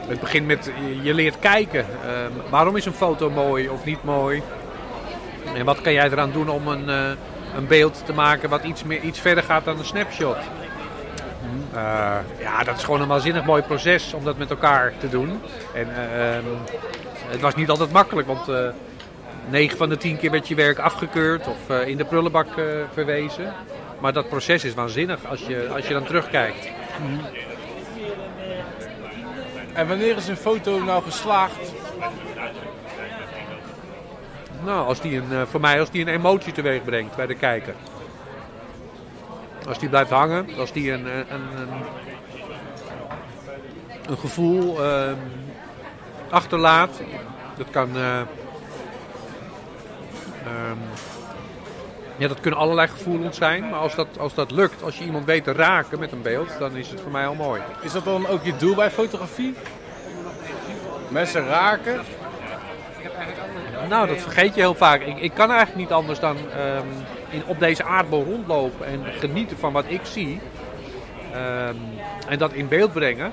Het 0.07 0.19
begint 0.19 0.47
met, 0.47 0.71
je- 1.01 1.13
leert 1.13 1.39
kijken. 1.39 1.79
Ehm, 2.05 2.49
waarom 2.49 2.75
is 2.75 2.85
een 2.85 2.93
foto 2.93 3.29
mooi 3.29 3.69
of 3.69 3.85
niet 3.85 4.03
mooi? 4.03 4.41
En 5.55 5.65
wat 5.65 5.81
kan 5.81 5.93
jij 5.93 6.05
eraan 6.11 6.31
doen 6.31 6.49
om 6.49 6.67
een, 6.67 6.89
eh, 6.89 6.95
een 7.57 7.67
beeld 7.67 8.01
te 8.05 8.13
maken 8.13 8.49
wat 8.49 8.63
iets, 8.63 8.83
meer, 8.83 9.01
iets 9.01 9.19
verder 9.19 9.43
gaat 9.43 9.65
dan 9.65 9.77
een 9.79 9.85
snapshot? 9.85 10.37
Eh, 11.73 12.15
ja, 12.39 12.63
dat 12.63 12.77
is 12.77 12.83
gewoon 12.83 13.01
een 13.01 13.07
waanzinnig 13.07 13.45
mooi 13.45 13.61
proces 13.61 14.13
om 14.13 14.23
dat 14.23 14.37
met 14.37 14.49
elkaar 14.49 14.93
te 14.99 15.09
doen. 15.09 15.41
En 15.73 15.87
eh, 15.95 16.35
ehm, 16.35 16.43
het 17.33 17.41
was 17.41 17.55
niet 17.55 17.69
altijd 17.69 17.91
makkelijk, 17.91 18.27
want 18.27 18.47
eh 18.47 18.67
9 19.49 19.77
van 19.77 19.89
de 19.89 19.97
10 19.97 20.17
keer 20.17 20.31
werd 20.31 20.47
je 20.47 20.55
werk 20.55 20.79
afgekeurd 20.79 21.47
of 21.47 21.69
eh, 21.69 21.87
in 21.87 21.97
de 21.97 22.05
prullenbak 22.05 22.57
eh, 22.57 22.65
verwezen. 22.93 23.53
Maar 23.99 24.13
dat 24.13 24.29
proces 24.29 24.63
is 24.63 24.73
waanzinnig 24.73 25.25
als 25.25 25.45
je, 25.45 25.69
als 25.73 25.87
je 25.87 25.93
dan 25.93 26.03
terugkijkt. 26.03 26.69
En 29.73 29.87
wanneer 29.87 30.17
is 30.17 30.27
een 30.27 30.37
foto 30.37 30.83
nou 30.83 31.03
geslaagd? 31.03 31.73
Nou, 34.65 34.87
als 34.87 35.01
die 35.01 35.17
een, 35.17 35.31
eh, 35.31 35.41
voor 35.41 35.59
mij 35.59 35.79
als 35.79 35.91
die 35.91 36.01
een 36.01 36.13
emotie 36.13 36.53
teweeg 36.53 36.83
brengt 36.83 37.15
bij 37.15 37.27
de 37.27 37.35
kijker. 37.35 37.75
Als 39.67 39.79
die 39.79 39.89
blijft 39.89 40.09
hangen, 40.09 40.47
als 40.57 40.71
die 40.71 40.91
een, 40.91 41.07
eh, 41.07 41.17
een, 41.17 41.41
een, 41.57 41.69
een 44.09 44.17
gevoel 44.17 44.83
ehm, 44.83 45.15
achterlaat. 46.33 47.01
Dat 47.57 47.67
kan. 47.69 47.89
eh, 47.95 48.19
ehm, 50.45 50.77
Ja, 52.17 52.27
dat 52.27 52.39
kunnen 52.39 52.59
allerlei 52.59 52.87
gevoelens 52.87 53.37
zijn. 53.37 53.69
Maar 53.69 53.79
als 53.79 53.95
dat, 53.95 54.07
als 54.19 54.33
dat 54.33 54.51
lukt, 54.51 54.83
als 54.83 54.97
je 54.97 55.03
iemand 55.03 55.25
weet 55.25 55.43
te 55.43 55.51
raken 55.51 55.99
met 55.99 56.11
een 56.11 56.21
beeld, 56.21 56.49
dan 56.59 56.75
is 56.75 56.89
het 56.89 57.01
voor 57.01 57.11
mij 57.11 57.27
al 57.27 57.35
mooi. 57.35 57.61
Is 57.81 57.91
dat 57.91 58.03
dan 58.05 58.27
ook 58.27 58.43
je 58.43 58.55
doel 58.55 58.75
bij 58.75 58.91
fotografie? 58.91 59.53
Mensen 61.09 61.47
raken? 61.47 62.01
Nou, 63.89 64.07
dat 64.07 64.17
vergeet 64.21 64.55
je 64.55 64.61
heel 64.61 64.75
vaak. 64.75 65.01
Ik, 65.01 65.17
ik 65.17 65.33
kan 65.33 65.49
eigenlijk 65.49 65.79
niet 65.79 65.91
anders 65.91 66.19
dan 66.19 66.37
ehm, 66.55 66.87
in, 67.29 67.43
op 67.45 67.59
deze 67.59 67.83
aardbol 67.83 68.23
rondlopen 68.23 68.85
en 68.85 69.03
genieten 69.19 69.57
van 69.57 69.73
wat 69.73 69.85
ik 69.87 70.01
zie. 70.03 70.41
Ehm, 71.33 71.75
en 72.27 72.37
dat 72.37 72.53
in 72.53 72.67
beeld 72.67 72.93
brengen. 72.93 73.31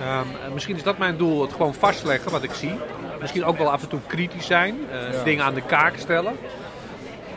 Ehm, 0.00 0.26
en 0.44 0.52
misschien 0.52 0.76
is 0.76 0.82
dat 0.82 0.98
mijn 0.98 1.16
doel, 1.16 1.42
het 1.42 1.52
gewoon 1.52 1.74
vastleggen 1.74 2.30
wat 2.30 2.42
ik 2.42 2.52
zie. 2.52 2.72
Misschien 3.20 3.44
ook 3.44 3.58
wel 3.58 3.70
af 3.70 3.82
en 3.82 3.88
toe 3.88 4.00
kritisch 4.06 4.46
zijn, 4.46 4.76
eh, 4.90 5.12
Ja. 5.12 5.22
dingen 5.24 5.44
aan 5.44 5.54
de 5.54 5.62
kaak 5.62 5.96
stellen. 5.96 6.36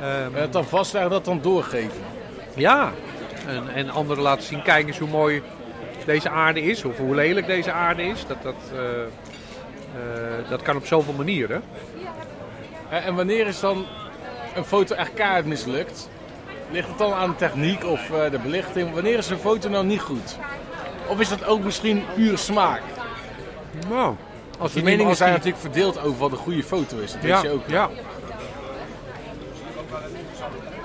Ehm, 0.02 0.36
En 0.36 0.42
het 0.42 0.54
dan 0.54 0.66
vastleggen, 0.66 1.12
dat 1.12 1.26
dan 1.26 1.42
doorgeven. 1.42 2.02
ja, 2.56 2.92
en, 3.48 3.70
en 3.74 3.90
anderen 3.90 4.24
laten 4.24 4.44
zien, 4.44 4.62
kijk 4.62 4.88
eens 4.88 4.98
hoe 5.00 5.10
mooi 5.10 5.42
deze 6.06 6.30
aarde 6.30 6.62
is, 6.62 6.84
of 6.86 6.98
hoe 6.98 7.16
lelijk 7.16 7.46
deze 7.48 7.72
aarde 7.72 8.04
is. 8.04 8.26
Dat, 8.28 8.44
dat, 8.44 8.56
eh, 8.74 9.02
eh, 9.02 10.50
dat 10.50 10.62
kan 10.62 10.76
op 10.76 10.86
zoveel 10.86 11.14
manieren. 11.14 11.64
En, 12.90 13.16
wanneer 13.16 13.48
is 13.48 13.60
dan 13.60 13.86
een 14.56 14.66
foto 14.66 14.96
echt 14.96 15.14
kaart 15.14 15.46
mislukt? 15.46 16.10
Ligt 16.72 16.88
het 16.88 16.98
dan 16.98 17.14
aan 17.14 17.30
de 17.30 17.36
techniek 17.36 17.86
of 17.86 18.02
de 18.32 18.40
belichting? 18.44 18.94
Wanneer 18.94 19.18
is 19.18 19.30
een 19.30 19.38
foto 19.38 19.70
nou 19.70 19.86
niet 19.86 20.02
goed? 20.02 20.38
Of 21.08 21.20
is 21.20 21.30
dat 21.30 21.46
ook 21.46 21.64
misschien 21.64 22.04
pure 22.16 22.38
smaak? 22.38 22.82
Nou, 23.90 24.16
als 24.60 24.74
Die 24.74 24.84
meningen 24.84 25.16
zijn 25.16 25.30
die- 25.30 25.38
natuurlijk 25.38 25.64
verdeeld 25.74 25.98
over 26.04 26.18
wat 26.20 26.32
een 26.32 26.38
goede 26.38 26.64
foto 26.64 26.98
is. 26.98 27.12
Dat 27.12 27.22
ja, 27.24 27.34
weet 27.42 27.42
je 27.42 27.50
ook. 27.58 27.64
ja. 27.68 27.90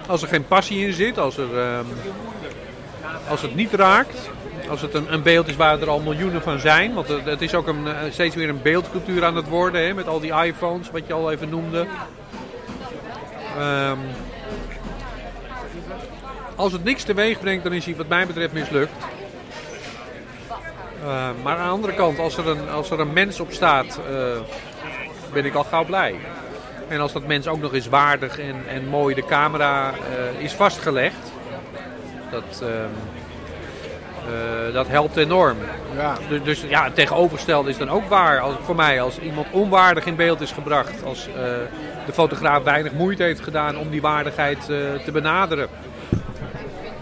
Als 0.07 0.23
er 0.23 0.29
geen 0.29 0.47
passie 0.47 0.87
in 0.87 0.93
zit, 0.93 1.19
als, 1.19 1.37
er, 1.37 1.59
ehm, 1.59 1.85
als 3.29 3.43
het 3.43 3.55
niet 3.55 3.73
raakt, 3.73 4.31
als 4.71 4.81
het 4.81 4.95
een, 4.95 5.13
een 5.13 5.23
beeld 5.23 5.49
is 5.49 5.57
waar 5.57 5.81
er 5.81 5.89
al 5.89 6.01
miljoenen 6.01 6.43
van 6.43 6.59
zijn. 6.59 6.95
Want 6.95 7.09
het, 7.09 7.25
het 7.25 7.43
is 7.43 7.55
ook 7.55 7.67
een, 7.67 7.87
eh, 7.87 7.95
steeds 8.11 8.35
weer 8.35 8.49
een 8.49 8.63
beeldcultuur 8.63 9.25
aan 9.25 9.37
het 9.37 9.49
worden, 9.49 9.87
hè, 9.87 9.95
met 9.95 10.09
al 10.09 10.21
die 10.21 10.33
iPhones, 10.45 10.91
wat 10.91 11.07
je 11.07 11.13
al 11.13 11.31
even 11.33 11.49
noemde. 11.49 11.87
Ehm, 13.59 13.97
als 16.57 16.73
het 16.73 16.85
niks 16.85 17.03
teweeg 17.03 17.41
brengt, 17.41 17.65
dan 17.65 17.73
is 17.73 17.85
hij 17.85 17.97
wat 17.97 18.09
mij 18.09 18.27
betreft 18.27 18.53
mislukt. 18.53 18.93
Eh, 21.03 21.29
maar 21.43 21.57
aan 21.57 21.65
de 21.65 21.73
andere 21.73 21.95
kant, 21.95 22.19
als 22.19 22.37
er 22.37 22.49
een, 22.49 22.71
als 22.71 22.91
er 22.91 23.01
een 23.01 23.13
mens 23.13 23.41
op 23.41 23.53
staat, 23.53 24.01
eh, 24.11 24.41
ben 25.33 25.45
ik 25.45 25.55
al 25.55 25.65
gauw 25.65 25.85
blij. 25.85 26.15
En 26.89 27.01
als 27.01 27.13
dat 27.13 27.27
mens 27.27 27.49
ook 27.49 27.61
nog 27.61 27.75
eens 27.75 27.89
waardig 27.89 28.39
en, 28.39 28.57
en 28.69 28.89
mooi 28.89 29.15
de 29.15 29.25
camera 29.25 29.91
eh, 29.91 30.45
is 30.45 30.53
vastgelegd, 30.53 31.33
dat, 32.31 32.63
ehm, 32.63 32.73
eh, 34.33 34.75
dat 34.75 34.89
helpt 34.89 35.17
enorm. 35.17 35.57
Ja. 35.97 36.17
Dus, 36.29 36.43
dus 36.43 36.65
ja, 36.69 36.85
het 36.85 36.95
tegenovergestelde 36.95 37.71
is 37.71 37.79
dan 37.79 37.91
ook 37.91 38.09
waar 38.09 38.41
als, 38.41 38.55
voor 38.63 38.77
mij. 38.77 39.03
Als 39.03 39.19
iemand 39.19 39.47
onwaardig 39.51 40.07
in 40.07 40.17
beeld 40.17 40.41
is 40.41 40.53
gebracht, 40.53 41.05
als 41.05 41.29
de 42.07 42.13
fotograaf 42.13 42.63
weinig 42.63 42.93
moeite 42.93 43.23
heeft 43.23 43.41
gedaan 43.41 43.79
om 43.79 43.91
die 43.91 44.01
waardigheid 44.01 44.65
te 45.05 45.11
benaderen. 45.13 45.69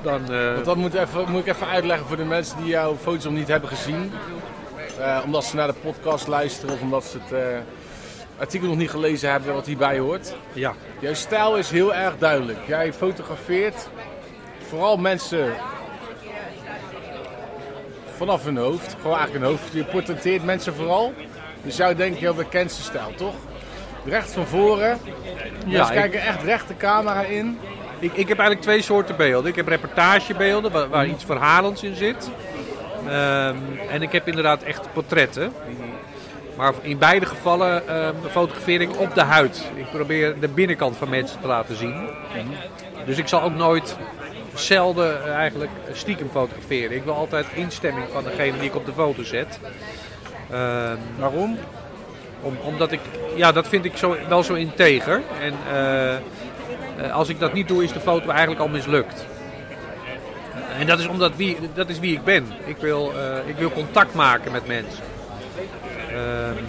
Dan, 0.07 0.33
eh, 0.33 0.53
Want 0.53 0.65
dat 0.65 0.77
moet, 0.77 0.95
even, 0.95 1.31
moet 1.31 1.47
ik 1.47 1.55
even 1.55 1.67
uitleggen 1.69 2.07
voor 2.07 2.17
de 2.17 2.25
mensen 2.25 2.57
die 2.57 2.67
jouw 2.67 2.97
foto's 2.97 3.25
nog 3.25 3.33
niet 3.33 3.49
hebben 3.49 3.69
gezien. 3.69 4.13
Eh, 5.01 5.19
omdat 5.25 5.45
ze 5.45 5.57
naar 5.57 5.67
de 5.67 5.73
podcast 5.73 6.27
luisteren 6.27 6.75
of 6.75 6.81
omdat 6.81 7.05
ze 7.05 7.19
het 7.23 7.33
eh, 7.33 7.59
artikel 8.39 8.69
nog 8.69 8.77
niet 8.77 8.91
gelezen 8.91 9.31
hebben 9.31 9.55
wat 9.55 9.67
hierbij 9.67 9.99
hoort. 9.99 10.35
ja. 10.53 10.75
Jouw 10.99 11.15
stijl 11.15 11.57
is 11.57 11.71
heel 11.71 11.95
erg 11.95 12.19
duidelijk. 12.19 12.59
Jij 12.67 12.93
fotografeert 12.93 13.89
vooral 14.69 14.97
mensen 14.97 15.53
vanaf 18.17 18.45
hun 18.45 18.57
hoofd. 18.57 18.97
Gewoon 19.01 19.17
eigenlijk 19.17 19.45
hun 19.45 19.55
hoofd. 19.55 19.73
Je 19.73 19.85
portretteert 19.85 20.45
mensen 20.45 20.75
vooral. 20.75 21.13
Dus 21.63 21.77
jou 21.77 21.95
denk 21.95 22.15
je 22.15 22.21
jouw 22.21 22.35
bekendste 22.35 22.83
stijl, 22.83 23.15
toch? 23.17 23.35
Recht 24.05 24.31
van 24.33 24.47
voren. 24.47 24.99
Ja, 25.67 25.87
ik- 25.91 25.95
kijken 25.97 26.21
echt 26.21 26.43
recht 26.43 26.69
de 26.69 26.77
camera 26.77 27.23
in. 27.23 27.59
Ik, 27.99 28.13
ik 28.13 28.29
heb 28.29 28.39
eigenlijk 28.39 28.61
twee 28.61 28.83
soorten 28.83 29.17
beelden. 29.17 29.51
Ik 29.51 29.57
heb 29.57 29.69
reportagebeelden 29.69 30.73
waar, 30.73 30.89
waar 30.89 31.07
iets 31.07 31.25
verhalends 31.25 31.83
in 31.83 31.95
zit. 31.95 32.31
Ehm, 33.09 33.57
en 33.91 34.03
ik 34.03 34.13
heb 34.13 34.29
inderdaad 34.29 34.63
echt 34.63 34.93
portretten. 34.93 35.53
Maar 36.57 36.73
in 36.81 36.99
beide 36.99 37.27
gevallen 37.27 37.89
ehm, 37.89 38.15
fotografeer 38.31 38.81
ik 38.81 39.01
op 39.01 39.15
de 39.15 39.21
huid. 39.23 39.71
Ik 39.75 39.91
probeer 39.91 40.41
de 40.41 40.49
binnenkant 40.49 40.97
van 40.97 41.09
mensen 41.09 41.41
te 41.41 41.47
laten 41.47 41.77
zien. 41.77 42.09
Dus 43.07 43.19
ik 43.19 43.29
zal 43.29 43.43
ook 43.43 43.55
nooit 43.55 43.97
zelden 44.55 45.25
eh, 45.25 45.35
eigenlijk 45.35 45.71
stiekem 45.93 46.29
fotograferen. 46.33 46.97
Ik 46.97 47.05
wil 47.05 47.15
altijd 47.15 47.47
instemming 47.55 48.07
van 48.13 48.25
degene 48.25 48.59
die 48.59 48.69
ik 48.69 48.77
op 48.77 48.87
de 48.87 48.93
foto 48.93 49.23
zet. 49.23 49.61
Ehm, 50.51 50.97
Waarom? 51.19 51.59
om, 52.47 52.57
omdat 52.65 52.93
ik, 52.93 53.01
ja, 53.35 53.53
dat 53.53 53.69
vind 53.69 53.85
ik 53.85 53.97
zo, 53.97 54.17
wel 54.29 54.43
zo 54.43 54.55
integer. 54.55 55.23
En 55.41 55.55
eh, 55.77 56.17
als 57.13 57.29
ik 57.29 57.41
dat 57.41 57.53
niet 57.53 57.69
doe, 57.69 57.85
is 57.85 57.93
de 57.93 58.01
foto 58.01 58.29
eigenlijk 58.29 58.61
al 58.61 58.69
mislukt. 58.69 59.27
En 60.79 60.87
dat 60.87 60.99
is 60.99 61.07
omdat 61.07 61.37
wie, 61.37 61.57
dat 61.75 61.89
is 61.89 61.99
wie 61.99 62.13
ik 62.13 62.25
ben. 62.25 62.47
Ik 62.65 62.77
wil, 62.77 63.13
eh, 63.17 63.49
ik 63.49 63.57
wil 63.57 63.71
contact 63.71 64.15
maken 64.15 64.53
met 64.53 64.67
mensen. 64.67 65.05
Ehm, 66.11 66.65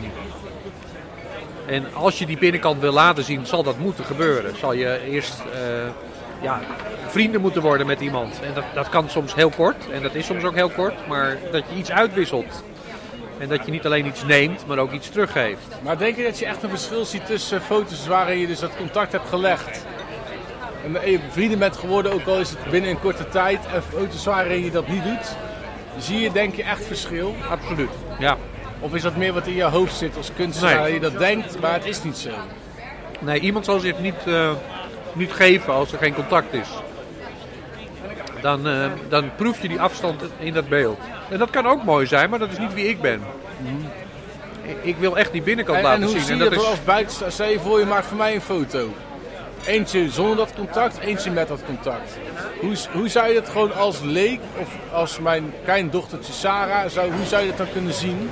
en 1.65 1.93
als 1.93 2.19
je 2.19 2.25
die 2.25 2.37
binnenkant 2.37 2.81
wil 2.81 2.91
laten 2.91 3.23
zien, 3.23 3.45
zal 3.45 3.63
dat 3.63 3.77
moeten 3.77 4.05
gebeuren. 4.05 4.57
Zal 4.57 4.73
je 4.73 5.01
eerst 5.09 5.39
eh, 5.53 5.59
ja, 6.41 6.59
vrienden 7.07 7.41
moeten 7.41 7.61
worden 7.61 7.87
met 7.87 7.99
iemand. 7.99 8.39
En 8.41 8.53
dat, 8.53 8.63
dat 8.73 8.89
kan 8.89 9.09
soms 9.09 9.35
heel 9.35 9.49
kort. 9.49 9.89
En 9.91 10.01
dat 10.01 10.15
is 10.15 10.25
soms 10.25 10.43
ook 10.43 10.55
heel 10.55 10.69
kort. 10.69 11.07
Maar 11.07 11.37
dat 11.51 11.63
je 11.69 11.75
iets 11.75 11.91
uitwisselt. 11.91 12.63
En 13.37 13.47
dat 13.47 13.65
je 13.65 13.71
niet 13.71 13.85
alleen 13.85 14.05
iets 14.05 14.23
neemt, 14.23 14.67
maar 14.67 14.77
ook 14.77 14.91
iets 14.91 15.09
teruggeeft. 15.09 15.67
Maar 15.83 15.97
denk 15.97 16.15
je 16.15 16.23
dat 16.23 16.39
je 16.39 16.45
echt 16.45 16.63
een 16.63 16.69
verschil 16.69 17.05
ziet 17.05 17.25
tussen 17.25 17.61
foto's 17.61 18.07
waarin 18.07 18.37
je 18.37 18.47
dus 18.47 18.59
dat 18.59 18.75
contact 18.75 19.11
hebt 19.11 19.29
gelegd 19.29 19.85
vrienden 21.29 21.59
bent 21.59 21.77
geworden, 21.77 22.11
ook 22.13 22.25
al 22.27 22.39
is 22.39 22.49
het 22.49 22.69
binnen 22.71 22.89
een 22.89 22.99
korte 22.99 23.29
tijd, 23.29 23.59
en 23.73 23.83
foto's 23.83 24.25
waarin 24.25 24.63
je 24.63 24.71
dat 24.71 24.87
niet 24.87 25.03
doet? 25.03 25.35
Zie 25.97 26.19
je 26.19 26.31
denk 26.31 26.55
je 26.55 26.63
echt 26.63 26.85
verschil? 26.85 27.35
Absoluut. 27.49 27.89
Ja. 28.19 28.37
Of 28.79 28.93
is 28.93 29.01
dat 29.01 29.15
meer 29.15 29.33
wat 29.33 29.47
in 29.47 29.55
je 29.55 29.63
hoofd 29.63 29.95
zit 29.95 30.17
als 30.17 30.31
kunstenaar, 30.35 30.81
Nee. 30.81 30.93
je 30.93 30.99
dat 30.99 31.17
denkt, 31.19 31.59
maar 31.61 31.73
het 31.73 31.85
is 31.85 32.03
niet 32.03 32.17
zo? 32.17 32.29
Nee, 33.19 33.39
iemand 33.39 33.65
zal 33.65 33.79
zich 33.79 33.99
niet, 33.99 34.15
eh, 34.25 34.51
niet 35.13 35.31
geven 35.31 35.73
als 35.73 35.91
er 35.91 35.97
geen 35.97 36.13
contact 36.13 36.53
is. 36.53 36.67
Dan, 38.41 38.67
eh, 38.67 38.85
dan 39.09 39.29
proef 39.35 39.61
je 39.61 39.67
die 39.67 39.81
afstand 39.81 40.21
in 40.39 40.53
dat 40.53 40.67
beeld. 40.69 40.99
En 41.29 41.37
dat 41.37 41.49
kan 41.49 41.65
ook 41.67 41.83
mooi 41.83 42.05
zijn, 42.05 42.29
maar 42.29 42.39
dat 42.39 42.51
is 42.51 42.57
niet 42.57 42.73
wie 42.73 42.87
ik 42.89 43.01
ben. 43.01 43.21
Ik, 44.61 44.77
ik 44.81 44.95
wil 44.97 45.17
echt 45.17 45.31
die 45.31 45.41
binnenkant 45.41 45.77
En, 45.77 45.83
en 45.83 45.89
laten 45.89 46.03
hoe 46.03 46.11
zien. 46.13 46.21
zie 46.21 46.31
en 46.31 46.37
je 46.43 46.49
dat 46.49 46.59
is, 46.61 46.65
als 46.67 46.83
buitenstaander? 46.83 47.33
Stel 47.33 47.49
je 47.49 47.59
voor, 47.59 47.79
je 47.79 47.85
maakt 47.85 48.05
voor 48.05 48.17
mij 48.17 48.35
een 48.35 48.41
foto. 48.41 48.89
Eentje 49.65 50.09
zonder 50.09 50.35
dat 50.35 50.53
contact, 50.53 50.99
eentje 50.99 51.31
met 51.31 51.47
dat 51.47 51.61
contact. 51.65 52.17
Hoe, 52.59 52.75
hoe 52.93 53.07
zou 53.07 53.27
je 53.27 53.33
dat 53.33 53.49
gewoon 53.49 53.73
als 53.73 54.01
leek, 54.01 54.39
of 54.57 54.67
als 54.91 55.19
mijn 55.19 55.53
kleindochtertje 55.63 56.33
Sarah, 56.33 56.89
zou, 56.89 57.11
hoe 57.11 57.25
zou 57.25 57.41
je 57.41 57.47
dat 57.47 57.57
dan 57.57 57.71
kunnen 57.71 57.93
zien? 57.93 58.29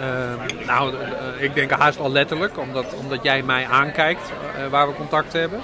eh, 0.00 0.66
nou, 0.66 0.94
eh, 0.94 1.42
ik 1.42 1.54
denk 1.54 1.70
haast 1.70 1.98
al 1.98 2.12
letterlijk, 2.12 2.58
omdat, 2.58 2.94
omdat 2.94 3.22
jij 3.22 3.42
mij 3.42 3.66
aankijkt 3.66 4.32
eh, 4.56 4.66
waar 4.66 4.88
we 4.88 4.94
contact 4.94 5.32
hebben. 5.32 5.60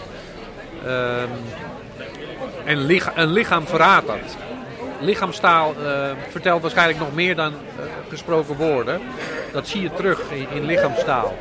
Ehm, 0.87 1.29
en 2.64 2.79
een 3.14 3.33
lichaam 3.33 3.67
verraadt 3.67 4.07
dat. 4.07 4.37
Lichaamstaal 5.01 5.75
eh, 5.85 6.11
vertelt 6.31 6.62
waarschijnlijk 6.62 6.99
nog 6.99 7.14
meer 7.14 7.37
dan 7.37 7.53
eh, 7.53 7.85
gesproken 8.09 8.57
woorden. 8.57 9.01
Dat 9.53 9.69
zie 9.69 9.83
je 9.83 9.95
terug 9.95 10.21
in, 10.31 10.47
in 10.51 10.64
lichaamstaal. 10.64 11.35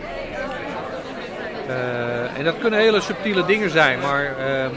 Eh, 1.68 2.38
en 2.38 2.44
dat 2.44 2.58
kunnen 2.60 2.80
hele 2.80 3.02
subtiele 3.02 3.46
dingen 3.46 3.70
zijn, 3.70 4.00
maar 4.00 4.38
ehm, 4.38 4.72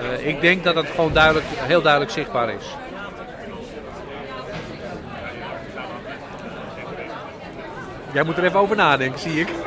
eh, 0.00 0.26
ik 0.26 0.40
denk 0.40 0.64
dat 0.64 0.74
het 0.74 0.86
gewoon 0.86 1.12
duidelijk, 1.12 1.46
heel 1.48 1.82
duidelijk 1.82 2.12
zichtbaar 2.12 2.50
is. 2.50 2.64
Jij 8.12 8.22
moet 8.22 8.36
er 8.36 8.44
even 8.44 8.60
over 8.60 8.76
nadenken, 8.76 9.20
zie 9.20 9.40
ik. 9.40 9.48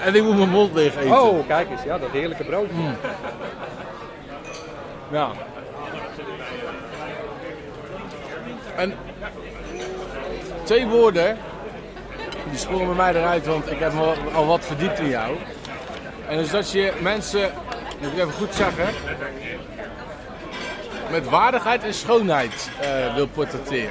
En 0.00 0.14
ik 0.14 0.22
moet 0.22 0.36
mijn 0.36 0.48
mond 0.48 0.74
leeg 0.74 0.96
eten. 0.96 1.20
Oh, 1.20 1.46
kijk 1.46 1.70
eens, 1.70 1.82
ja, 1.82 1.98
dat 1.98 2.10
heerlijke 2.10 2.44
brood. 2.44 2.68
Ja. 5.10 5.30
En 8.76 8.94
twee 10.62 10.86
woorden, 10.86 11.38
die 12.54 12.62
sprongen 12.62 12.86
bij 12.86 12.96
mij 13.12 13.14
eruit, 13.22 13.46
want 13.46 13.70
ik 13.70 13.78
heb 13.78 13.92
me 13.92 14.00
al- 14.00 14.14
al 14.34 14.46
wat 14.46 14.64
verdiept 14.66 14.98
in 14.98 15.08
jou. 15.08 15.36
En 16.28 16.36
dus 16.38 16.50
dat 16.50 16.70
je 16.70 16.92
mensen, 17.00 17.50
moet 18.00 18.12
ik 18.12 18.18
even 18.18 18.32
goed 18.32 18.54
zeggen, 18.54 18.84
met 21.10 21.28
waardigheid 21.28 21.82
en 21.84 21.94
schoonheid 21.94 22.70
eh, 22.80 23.14
wil 23.14 23.26
portretteren. 23.26 23.90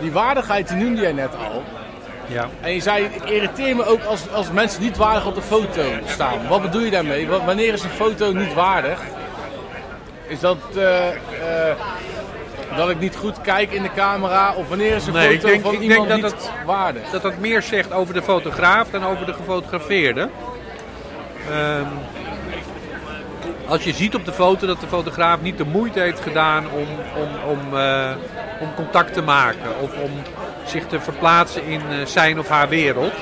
Die 0.00 0.12
waardigheid 0.12 0.68
die 0.68 0.76
noemde 0.76 1.00
jij 1.00 1.12
net 1.12 1.30
al. 1.36 1.62
Ja. 2.26 2.48
En 2.60 2.72
je 2.72 2.80
zei, 2.80 3.04
ik 3.04 3.22
irriteer 3.30 3.76
me 3.76 3.84
ook 3.84 4.04
als, 4.04 4.30
als 4.32 4.50
mensen 4.50 4.82
niet 4.82 4.96
waardig 4.96 5.26
op 5.26 5.34
de 5.34 5.42
foto 5.42 5.82
staan. 6.06 6.48
Wat 6.48 6.62
bedoel 6.62 6.80
je 6.80 6.90
daarmee? 6.90 7.28
Wa- 7.28 7.44
Wanneer 7.44 7.72
is 7.72 7.82
een 7.82 7.90
foto 7.90 8.32
niet 8.32 8.54
waardig? 8.54 9.00
Is 10.26 10.40
dat 10.40 10.58
eh, 10.76 11.08
eh, 11.08 11.16
dat 12.76 12.90
ik 12.90 12.98
niet 13.00 13.16
goed 13.16 13.40
kijk 13.40 13.72
in 13.72 13.82
de 13.82 13.92
camera? 13.96 14.54
Of 14.54 14.68
wanneer 14.68 14.94
is 14.94 15.06
een 15.06 15.12
Nee, 15.12 15.28
ik 15.32 15.40
foto 15.40 15.48
denk- 15.48 15.62
van 15.62 15.72
ik 15.72 15.78
denk 15.80 15.92
iemand 15.92 16.08
dat 16.22 16.32
niet 16.34 16.50
waardig? 16.66 17.10
dat 17.10 17.22
dat 17.22 17.38
meer 17.38 17.62
zegt 17.62 17.92
over 17.92 18.14
de 18.14 18.22
fotograaf 18.22 18.90
dan 18.90 19.04
over 19.04 19.26
de 19.26 19.32
gefotografeerde. 19.34 20.28
Ehm, 21.50 21.86
als 23.68 23.84
je 23.84 23.92
ziet 23.92 24.14
op 24.14 24.24
de 24.24 24.32
foto 24.32 24.66
dat 24.66 24.80
de 24.80 24.86
fotograaf 24.86 25.40
niet 25.40 25.58
de 25.58 25.64
moeite 25.64 26.00
heeft 26.00 26.20
gedaan 26.20 26.64
om, 26.70 26.86
om, 27.22 27.50
om, 27.50 27.78
eh, 27.78 28.10
om 28.60 28.74
contact 28.74 29.12
te 29.12 29.22
maken 29.22 29.70
of 29.80 29.90
om 30.02 30.10
zich 30.66 30.86
te 30.86 31.00
verplaatsen 31.00 31.64
in 31.66 31.80
eh, 31.90 32.06
zijn 32.06 32.38
of 32.38 32.48
haar 32.48 32.68
wereld. 32.68 33.12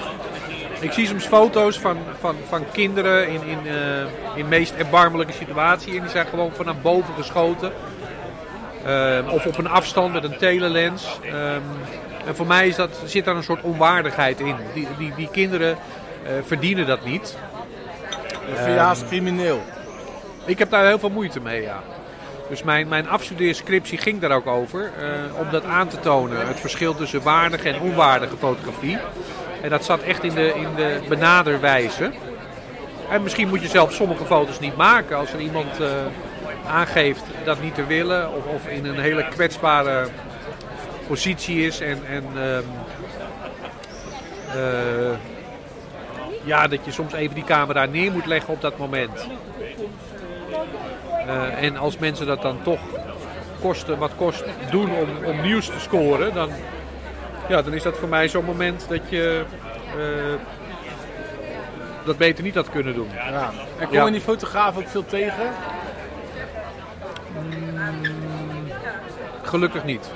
Ik 0.80 0.92
zie 0.92 1.06
soms 1.06 1.24
foto's 1.26 1.78
van, 1.78 1.96
van, 2.20 2.36
van 2.48 2.64
kinderen 2.72 3.28
in, 3.28 3.40
in, 3.46 3.58
eh, 3.66 3.74
in 4.38 4.48
meest 4.48 4.74
erbarmelijke 4.74 5.32
situaties 5.32 5.94
en 5.94 6.00
die 6.00 6.10
zijn 6.10 6.26
gewoon 6.26 6.50
vanaf 6.54 6.74
boven 6.82 7.14
geschoten. 7.16 7.72
Ehm, 8.86 9.28
of 9.28 9.46
op 9.46 9.58
een 9.58 9.68
afstand 9.68 10.12
met 10.12 10.24
een 10.24 10.36
telelens. 10.36 11.18
Ehm, 11.24 11.60
en 12.26 12.36
voor 12.36 12.46
mij 12.46 12.68
is 12.68 12.76
dat, 12.76 13.00
zit 13.04 13.24
daar 13.24 13.36
een 13.36 13.42
soort 13.42 13.62
onwaardigheid 13.62 14.40
in. 14.40 14.56
Die, 14.74 14.86
die, 14.98 15.12
die 15.16 15.28
kinderen 15.32 15.70
eh, 16.24 16.32
verdienen 16.46 16.86
dat 16.86 17.04
niet. 17.04 17.36
Je 18.66 18.78
haast 18.78 19.06
crimineel. 19.06 19.62
Ik 20.44 20.58
heb 20.58 20.70
daar 20.70 20.86
heel 20.86 20.98
veel 20.98 21.10
moeite 21.10 21.40
mee, 21.40 21.62
ja. 21.62 21.82
Dus 22.48 22.62
mijn, 22.62 22.88
mijn 22.88 23.08
afstudeerscriptie 23.08 23.98
ging 23.98 24.20
daar 24.20 24.30
ook 24.30 24.46
over. 24.46 24.80
eh, 24.98 25.40
om 25.40 25.46
dat 25.50 25.64
aan 25.64 25.88
te 25.88 26.00
tonen. 26.00 26.46
Het 26.46 26.60
verschil 26.60 26.94
tussen 26.94 27.22
waardige 27.22 27.68
en 27.68 27.80
onwaardige 27.80 28.36
fotografie. 28.36 28.98
En 29.62 29.70
dat 29.70 29.84
zat 29.84 30.00
echt 30.02 30.24
in 30.24 30.34
de, 30.34 30.52
in 30.54 30.68
de 30.76 31.00
benaderwijze. 31.08 32.10
En 33.10 33.22
misschien 33.22 33.48
moet 33.48 33.62
je 33.62 33.68
zelf 33.68 33.92
sommige 33.92 34.24
foto's 34.24 34.60
niet 34.60 34.76
maken. 34.76 35.16
Als 35.16 35.32
er 35.32 35.40
iemand 35.40 35.80
eh, 35.80 35.86
aangeeft 36.66 37.22
dat 37.44 37.62
niet 37.62 37.74
te 37.74 37.86
willen. 37.86 38.32
Of, 38.34 38.46
of 38.46 38.66
in 38.66 38.84
een 38.84 38.98
hele 39.00 39.28
kwetsbare 39.28 40.06
positie 41.06 41.66
is. 41.66 41.80
En, 41.80 41.98
en 42.06 42.24
ehm, 42.36 42.64
eh, 44.56 45.16
ja, 46.44 46.66
dat 46.68 46.84
je 46.84 46.90
soms 46.90 47.12
even 47.12 47.34
die 47.34 47.44
camera 47.44 47.84
neer 47.84 48.12
moet 48.12 48.26
leggen 48.26 48.54
op 48.54 48.60
dat 48.60 48.78
moment. 48.78 49.26
Eh, 51.26 51.62
en 51.62 51.76
als 51.76 51.98
mensen 51.98 52.26
dat 52.26 52.42
dan 52.42 52.62
toch 52.62 52.80
kosten 53.60 53.98
wat 53.98 54.10
kost 54.16 54.44
doen 54.70 54.90
om, 54.90 55.24
om 55.24 55.40
nieuws 55.40 55.66
te 55.66 55.80
scoren, 55.80 56.34
dan, 56.34 56.50
ja, 57.48 57.62
dan 57.62 57.72
is 57.72 57.82
dat 57.82 57.96
voor 57.98 58.08
mij 58.08 58.28
zo'n 58.28 58.44
moment 58.44 58.86
dat 58.88 59.00
je 59.08 59.44
eh, 59.86 60.40
dat 62.04 62.16
beter 62.16 62.44
niet 62.44 62.54
had 62.54 62.70
kunnen 62.70 62.94
doen. 62.94 63.08
Ja. 63.14 63.50
En 63.78 63.86
kom 63.86 63.96
Ja. 63.96 64.04
je 64.04 64.10
die 64.10 64.20
fotograaf 64.20 64.76
ook 64.76 64.88
veel 64.88 65.06
tegen? 65.06 65.50
Gelukkig 69.42 69.84
niet. 69.84 70.10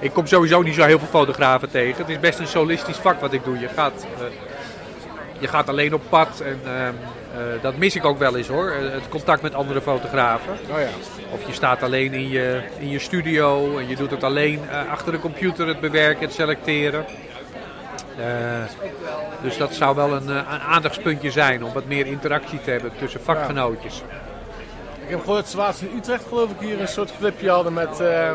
ik 0.00 0.12
kom 0.12 0.26
sowieso 0.26 0.62
niet 0.62 0.74
zo 0.74 0.84
heel 0.84 0.98
veel 0.98 1.08
fotografen 1.08 1.70
tegen. 1.70 1.98
Het 1.98 2.08
is 2.08 2.20
best 2.20 2.38
een 2.38 2.46
solistisch 2.46 2.96
vak 2.96 3.20
wat 3.20 3.32
ik 3.32 3.44
doe. 3.44 3.58
Je 3.58 3.68
gaat, 3.68 4.06
eh, 4.18 4.24
je 5.38 5.48
gaat 5.48 5.68
alleen 5.68 5.94
op 5.94 6.02
pad 6.08 6.40
en 6.40 6.60
ehm, 6.64 6.94
eh, 7.34 7.62
dat 7.62 7.76
mis 7.76 7.96
ik 7.96 8.04
ook 8.04 8.18
wel 8.18 8.36
eens 8.36 8.48
hoor. 8.48 8.70
Eh, 8.70 8.92
Het 8.92 9.08
contact 9.08 9.42
met 9.42 9.54
andere 9.54 9.80
fotografen. 9.80 10.52
Oh 10.70 10.80
ja. 10.80 10.88
Of 11.30 11.46
je 11.46 11.52
staat 11.52 11.82
alleen 11.82 12.12
in 12.12 12.28
je, 12.28 12.60
in 12.78 12.88
je 12.90 12.98
studio 12.98 13.78
en 13.78 13.88
je 13.88 13.96
doet 13.96 14.10
het 14.10 14.24
alleen 14.24 14.60
achter 14.90 15.12
de 15.12 15.18
computer, 15.18 15.66
het 15.66 15.80
bewerken, 15.80 16.24
het 16.24 16.34
selecteren. 16.34 17.04
Dus 19.42 19.56
dat 19.56 19.74
zou 19.74 19.96
wel 19.96 20.12
een, 20.12 20.28
een 20.28 20.60
aandachtspuntje 20.60 21.30
zijn 21.30 21.64
om 21.64 21.72
wat 21.72 21.86
meer 21.86 22.06
interactie 22.06 22.60
te 22.60 22.70
hebben 22.70 22.90
tussen 22.98 23.20
vakgenootjes. 23.20 24.02
Ik 25.06 25.12
heb 25.12 25.20
gehoord 25.20 25.40
dat 25.40 25.50
ze 25.50 25.56
laatst 25.56 25.82
in 25.82 25.90
Utrecht 25.96 26.24
geloof 26.28 26.50
ik 26.50 26.56
hier 26.60 26.80
een 26.80 26.88
soort 26.88 27.12
clipje 27.18 27.50
hadden 27.50 27.72
met 27.72 28.00
eh, 28.00 28.32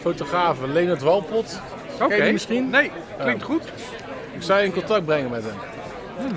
fotografen. 0.00 0.72
Leonard 0.72 1.02
Walpot. 1.02 1.60
Oké. 2.02 2.30
Misschien? 2.32 2.70
Nee, 2.70 2.90
klinkt 3.18 3.42
goed. 3.42 3.62
Ik 4.32 4.42
zou 4.42 4.58
je 4.60 4.64
in 4.64 4.72
contact 4.72 5.04
brengen 5.04 5.30
met 5.30 5.42
hem. 5.42 5.54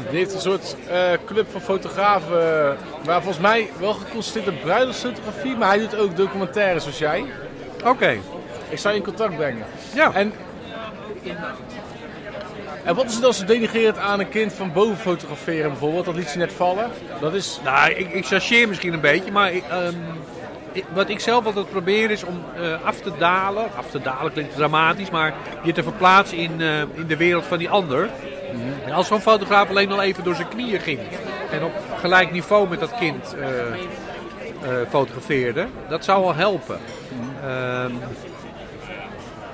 Die 0.10 0.18
heeft 0.18 0.34
een 0.34 0.40
soort 0.40 0.76
eh, 0.90 1.12
club 1.26 1.52
van 1.52 1.62
fotografen, 1.62 2.78
waar 3.04 3.22
volgens 3.22 3.40
mij 3.40 3.70
wel 3.80 3.94
geconstateerd 3.94 4.56
op 4.56 4.62
bruiloftsfotografie, 4.62 5.56
maar 5.56 5.68
hij 5.68 5.80
doet 5.80 5.96
ook 5.96 6.16
documentaires 6.16 6.84
zoals 6.84 6.98
jij. 6.98 7.26
Oké. 7.86 8.18
Ik 8.70 8.78
zou 8.78 8.94
je 8.94 9.00
in 9.00 9.06
contact 9.06 9.36
brengen. 9.36 9.66
Ja. 9.94 10.14
En, 10.14 10.34
en 12.88 12.96
wat 12.96 13.06
is 13.06 13.16
er 13.16 13.22
dan 13.22 13.34
zo 13.34 13.46
denigrerend 13.46 13.98
aan 13.98 14.20
een 14.20 14.30
kind 14.30 14.54
van 14.54 14.74
boven 14.74 14.98
fotograferen 14.98 15.70
bijvoorbeeld? 15.70 16.06
Dat 16.06 16.16
liet 16.16 16.32
je 16.32 16.38
net 16.38 16.54
vallen. 16.54 16.90
Dat 17.20 17.34
is, 17.34 17.60
Nou, 17.64 17.92
ik, 17.92 18.14
ik 18.14 18.26
chargeer 18.26 18.68
misschien 18.68 18.94
een 18.94 19.02
beetje, 19.02 19.32
maar 19.32 19.52
ehm, 19.52 19.94
wat 20.94 21.10
ik 21.10 21.20
zelf 21.20 21.46
altijd 21.46 21.70
probeer 21.70 22.12
is 22.12 22.24
om 22.24 22.44
eh, 22.56 22.86
af 22.86 23.00
te 23.00 23.12
dalen. 23.18 23.64
Af 23.76 23.90
te 23.90 24.02
dalen 24.02 24.32
klinkt 24.32 24.56
dramatisch, 24.56 25.10
maar 25.10 25.34
je 25.64 25.72
te 25.72 25.84
verplaatsen 25.84 26.38
in, 26.38 26.62
eh, 26.62 26.80
in 26.80 27.08
de 27.08 27.18
wereld 27.18 27.46
van 27.46 27.58
die 27.58 27.70
ander. 27.70 28.10
En 28.86 28.92
als 28.92 29.08
zo'n 29.08 29.22
fotograaf 29.22 29.70
alleen 29.70 29.92
al 29.92 30.02
even 30.02 30.24
door 30.24 30.36
zijn 30.36 30.48
knieën 30.48 30.80
ging 30.80 31.00
en 31.52 31.64
op 31.64 31.72
gelijk 32.00 32.32
niveau 32.32 32.70
met 32.70 32.80
dat 32.80 32.98
kind 33.00 33.36
eh, 33.36 33.50
fotografeerde, 34.90 35.68
dat 35.90 36.04
zou 36.04 36.24
wel 36.24 36.36
helpen. 36.36 36.80
Ehm, 37.44 37.92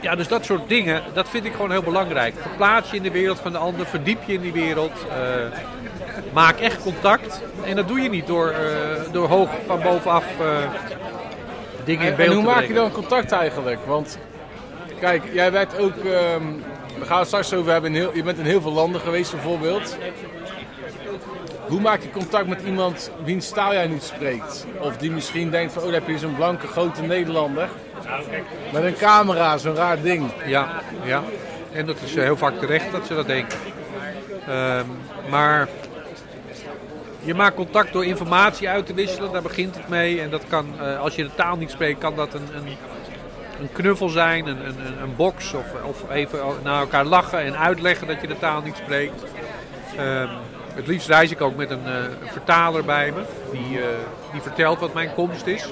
ja, 0.03 0.15
dus 0.15 0.27
dat 0.27 0.45
soort 0.45 0.69
dingen, 0.69 1.01
dat 1.13 1.29
vind 1.29 1.45
ik 1.45 1.51
gewoon 1.51 1.71
heel 1.71 1.83
belangrijk. 1.83 2.33
Verplaats 2.41 2.89
je 2.89 2.95
in 2.95 3.03
de 3.03 3.11
wereld 3.11 3.39
van 3.39 3.51
de 3.51 3.57
ander, 3.57 3.85
verdiep 3.85 4.19
je 4.25 4.33
in 4.33 4.41
die 4.41 4.53
wereld. 4.53 4.91
eh, 5.09 6.33
maak 6.33 6.59
echt 6.59 6.81
contact. 6.81 7.41
En 7.65 7.75
dat 7.75 7.87
doe 7.87 8.01
je 8.01 8.09
niet 8.09 8.27
door, 8.27 8.49
eh, 8.49 9.11
door 9.11 9.27
hoog 9.27 9.49
van 9.67 9.81
bovenaf 9.81 10.25
eh, 10.39 10.57
dingen 11.85 12.07
in 12.07 12.15
beeld 12.15 12.29
en 12.29 12.35
hoe 12.35 12.43
te 12.43 12.49
maak 12.49 12.67
je 12.67 12.73
dan 12.73 12.91
contact 12.91 13.31
eigenlijk? 13.31 13.79
Want 13.85 14.17
kijk, 14.99 15.23
jij 15.33 15.51
werd 15.51 15.79
ook, 15.79 15.95
ehm 15.95 16.43
we 16.99 17.05
gaan 17.05 17.17
het 17.17 17.27
straks 17.27 17.53
over 17.53 17.71
hebben, 17.71 17.95
in 17.95 18.01
heel, 18.01 18.15
je 18.15 18.23
bent 18.23 18.37
in 18.37 18.45
heel 18.45 18.61
veel 18.61 18.71
landen 18.71 19.01
geweest 19.01 19.31
bijvoorbeeld. 19.31 19.97
Hoe 21.67 21.81
maak 21.81 22.01
je 22.01 22.11
contact 22.11 22.47
met 22.47 22.61
iemand 22.65 23.11
wiens 23.23 23.49
taal 23.49 23.73
jij 23.73 23.87
niet 23.87 24.03
spreekt? 24.03 24.65
Of 24.79 24.97
die 24.97 25.11
misschien 25.11 25.49
denkt 25.49 25.73
van, 25.73 25.83
oh 25.83 25.91
daar 25.91 25.99
heb 25.99 26.09
je 26.09 26.17
zo'n 26.17 26.35
blanke 26.35 26.67
grote 26.67 27.01
Nederlander. 27.01 27.69
Met 28.73 28.83
een 28.83 28.95
camera, 28.95 29.57
zo'n 29.57 29.75
raar 29.75 30.01
ding. 30.01 30.31
Ja, 30.45 30.81
ja. 31.03 31.23
En 31.71 31.85
dat 31.85 31.95
is 32.03 32.15
eh, 32.15 32.23
heel 32.23 32.37
vaak 32.37 32.53
terecht 32.59 32.91
dat 32.91 33.07
ze 33.07 33.15
dat 33.15 33.27
denken. 33.27 33.57
Ehm, 34.47 34.85
maar 35.29 35.67
je 37.19 37.33
maakt 37.33 37.55
contact 37.55 37.93
door 37.93 38.05
informatie 38.05 38.69
uit 38.69 38.85
te 38.85 38.93
wisselen, 38.93 39.31
daar 39.31 39.41
begint 39.41 39.75
het 39.75 39.87
mee. 39.87 40.21
En 40.21 40.29
dat 40.29 40.43
kan, 40.47 40.65
eh, 40.79 40.99
als 40.99 41.15
je 41.15 41.23
de 41.23 41.35
taal 41.35 41.55
niet 41.55 41.71
spreekt, 41.71 41.99
kan 41.99 42.15
dat 42.15 42.33
een, 42.33 42.47
een, 42.55 42.67
een 43.61 43.69
knuffel 43.71 44.09
zijn, 44.09 44.47
een, 44.47 44.65
een, 44.65 44.75
een- 45.01 45.15
box. 45.15 45.53
Of, 45.53 45.65
of 45.83 46.09
even 46.11 46.39
naar 46.63 46.79
elkaar 46.79 47.05
lachen 47.05 47.39
en 47.39 47.57
uitleggen 47.57 48.07
dat 48.07 48.21
je 48.21 48.27
de 48.27 48.39
taal 48.39 48.61
niet 48.61 48.75
spreekt. 48.75 49.23
Ehm, 49.97 50.27
het 50.73 50.87
liefst 50.87 51.07
reis 51.07 51.31
ik 51.31 51.41
ook 51.41 51.55
met 51.55 51.69
een, 51.69 51.85
eh, 51.85 51.93
vertaler 52.31 52.85
bij 52.85 53.11
me, 53.11 53.21
die, 53.51 53.79
die 54.31 54.41
vertelt 54.41 54.79
wat 54.79 54.93
mijn 54.93 55.13
komst 55.13 55.45
is. 55.45 55.65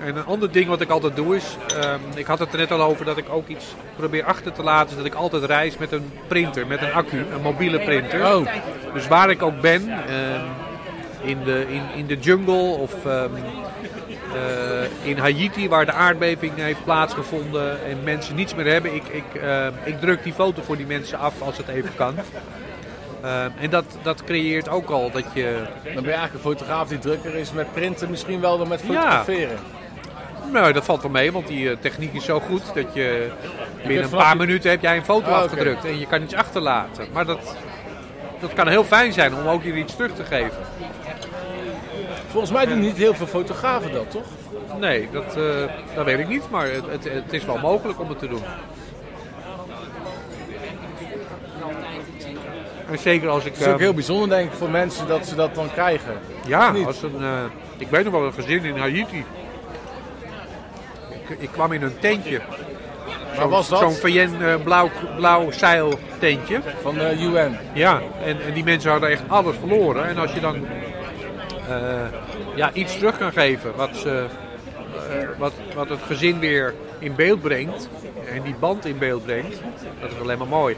En 0.00 0.16
een 0.16 0.24
ander 0.24 0.52
ding 0.52 0.66
wat 0.68 0.80
ik 0.80 0.90
altijd 0.90 1.16
doe 1.16 1.36
is, 1.36 1.56
ehm, 1.76 2.00
ik 2.14 2.26
had 2.26 2.38
het 2.38 2.52
er 2.52 2.58
net 2.58 2.70
al 2.70 2.82
over 2.82 3.04
dat 3.04 3.16
ik 3.16 3.28
ook 3.28 3.48
iets 3.48 3.64
probeer 3.96 4.24
achter 4.24 4.52
te 4.52 4.62
laten, 4.62 4.90
is 4.90 4.96
dat 4.96 5.04
ik 5.04 5.14
altijd 5.14 5.44
reis 5.44 5.78
met 5.78 5.92
een 5.92 6.10
printer, 6.26 6.66
met 6.66 6.82
een 6.82 6.92
accu, 6.92 7.24
een 7.32 7.42
mobiele 7.42 7.78
printer. 7.78 8.34
Oh, 8.34 8.46
Dus 8.94 9.08
waar 9.08 9.30
ik 9.30 9.42
ook 9.42 9.60
ben, 9.60 9.88
ehm, 9.88 10.44
in, 11.22 11.44
de, 11.44 11.66
in, 11.68 11.82
in 11.96 12.06
de 12.06 12.16
jungle 12.16 12.54
of 12.54 13.06
ehm, 13.06 13.30
eh, 14.34 15.08
in 15.08 15.18
Haiti 15.18 15.68
waar 15.68 15.86
de 15.86 15.92
aardbeving 15.92 16.52
heeft 16.56 16.84
plaatsgevonden 16.84 17.84
en 17.84 17.98
mensen 18.04 18.34
niets 18.34 18.54
meer 18.54 18.66
hebben, 18.66 18.94
ik, 18.94 19.04
ik, 19.08 19.42
ik 19.84 20.00
druk 20.00 20.22
die 20.22 20.32
foto 20.32 20.62
voor 20.62 20.76
die 20.76 20.86
mensen 20.86 21.18
af 21.18 21.42
als 21.42 21.56
het 21.56 21.68
even 21.68 21.94
kan. 21.96 22.14
En 23.60 23.70
dat, 23.70 23.84
dat 24.02 24.24
creëert 24.24 24.68
ook 24.68 24.90
al 24.90 25.10
dat 25.10 25.24
je 25.34 25.62
dan 25.84 25.94
ben 25.94 26.04
je 26.04 26.10
eigenlijk 26.10 26.34
een 26.34 26.50
fotograaf 26.50 26.88
die 26.88 26.98
drukker 26.98 27.34
is 27.34 27.52
met 27.52 27.72
printen 27.72 28.10
misschien 28.10 28.40
wel 28.40 28.58
dan 28.58 28.68
met 28.68 28.80
fotograferen. 28.80 29.58
Nou, 30.52 30.72
dat 30.72 30.84
valt 30.84 31.02
wel 31.02 31.10
mee, 31.10 31.32
want 31.32 31.46
die 31.46 31.70
eh, 31.70 31.76
techniek 31.80 32.12
is 32.14 32.24
zo 32.24 32.40
goed 32.40 32.62
dat 32.74 32.94
je 32.94 33.28
binnen 33.86 34.04
een 34.04 34.10
paar 34.10 34.36
minuten 34.36 34.70
heb 34.70 34.82
jij 34.82 34.96
een 34.96 35.04
foto 35.04 35.26
Ah, 35.30 35.32
oké. 35.34 35.44
afgedrukt 35.44 35.84
en 35.84 35.98
je 35.98 36.06
kan 36.06 36.22
iets 36.22 36.34
achterlaten. 36.34 37.06
Maar 37.12 37.26
dat, 37.26 37.56
dat 38.40 38.52
kan 38.52 38.68
heel 38.68 38.84
fijn 38.84 39.12
zijn 39.12 39.34
om 39.34 39.46
ook 39.46 39.62
hier 39.62 39.76
iets 39.76 39.96
terug 39.96 40.14
te 40.14 40.24
geven. 40.24 40.58
Volgens 42.30 42.52
mij 42.52 42.66
doen 42.66 42.80
niet 42.80 42.96
heel 42.96 43.14
veel 43.14 43.26
fotografen 43.26 43.92
dat, 43.92 44.10
toch? 44.10 44.26
Nee, 44.80 45.08
dat, 45.12 45.36
eh, 45.36 45.42
dat 45.94 46.04
weet 46.04 46.18
ik 46.18 46.28
niet, 46.28 46.50
maar 46.50 46.66
het, 46.70 46.84
het, 46.90 47.04
het 47.04 47.32
is 47.32 47.44
wel 47.44 47.58
mogelijk 47.58 48.00
om 48.00 48.08
het 48.08 48.18
te 48.18 48.28
doen. 48.28 48.42
En 52.90 52.98
zeker 52.98 53.28
als 53.28 53.44
ik... 53.44 53.52
Het 53.52 53.60
is 53.60 53.66
ook 53.66 53.72
ehm, 53.72 53.82
heel 53.82 53.94
bijzonder 53.94 54.28
denk 54.28 54.50
ik 54.52 54.58
voor 54.58 54.70
mensen 54.70 55.06
dat 55.08 55.26
ze 55.26 55.34
dat 55.34 55.54
dan 55.54 55.70
krijgen. 55.72 56.14
Ja, 56.46 56.74
als 56.86 57.02
een, 57.02 57.16
eh, 57.20 57.28
ik 57.76 57.88
weet 57.88 58.04
nog 58.04 58.12
wel 58.12 58.24
een 58.24 58.32
gezin 58.32 58.64
in 58.64 58.76
Haiti. 58.76 59.24
Ik, 61.38 61.48
kwam 61.52 61.72
in 61.72 61.82
een 61.82 61.98
tentje. 61.98 62.40
Zo'n 63.36 63.48
was 63.48 63.68
dat? 63.68 63.80
zo'n 63.80 63.92
VN 63.92 64.30
eh, 64.40 64.54
blauw, 64.64 64.90
blauw 65.16 65.50
zeiltentje. 65.50 66.60
Van 66.82 66.94
de 66.94 67.16
UN. 67.20 67.58
Ja, 67.72 68.00
en, 68.24 68.40
en 68.40 68.52
die 68.52 68.64
mensen 68.64 68.90
hadden 68.90 69.10
echt 69.10 69.22
alles 69.26 69.56
verloren. 69.56 70.06
En 70.08 70.18
als 70.18 70.32
je 70.32 70.40
dan 70.40 70.66
eh, 71.68 72.06
ja, 72.54 72.72
iets 72.72 72.96
terug 72.98 73.18
kan 73.18 73.32
geven 73.32 73.76
wat, 73.76 73.96
ze, 73.96 74.26
eh, 75.10 75.28
wat, 75.38 75.52
wat 75.74 75.88
het 75.88 76.00
gezin 76.06 76.38
weer 76.38 76.74
in 76.98 77.14
beeld 77.14 77.40
brengt. 77.40 77.88
En 78.34 78.42
die 78.42 78.54
band 78.60 78.84
in 78.84 78.98
beeld 78.98 79.24
brengt. 79.24 79.60
Dat 80.00 80.10
is 80.10 80.20
alleen 80.22 80.38
maar 80.38 80.46
mooi. 80.46 80.76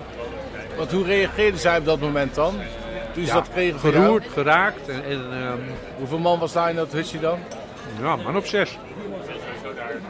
Want 0.76 0.92
hoe 0.92 1.04
reageerden 1.04 1.60
zij 1.60 1.78
op 1.78 1.84
dat 1.84 2.00
moment 2.00 2.34
dan? 2.34 2.54
Toen 3.12 3.24
ze 3.24 3.28
Ja, 3.28 3.34
dat 3.34 3.48
kregen? 3.52 3.80
Geroerd, 3.80 4.24
geraakt. 4.32 4.88
En, 4.88 5.04
en 5.04 5.24
ehm, 5.32 5.58
Hoeveel 5.98 6.18
man 6.18 6.38
was 6.38 6.52
daar 6.52 6.70
in 6.70 6.76
dat 6.76 6.92
hutje 6.92 7.20
dan? 7.20 7.38
Ja, 8.00 8.16
man 8.16 8.36
op 8.36 8.46
zes. 8.46 8.78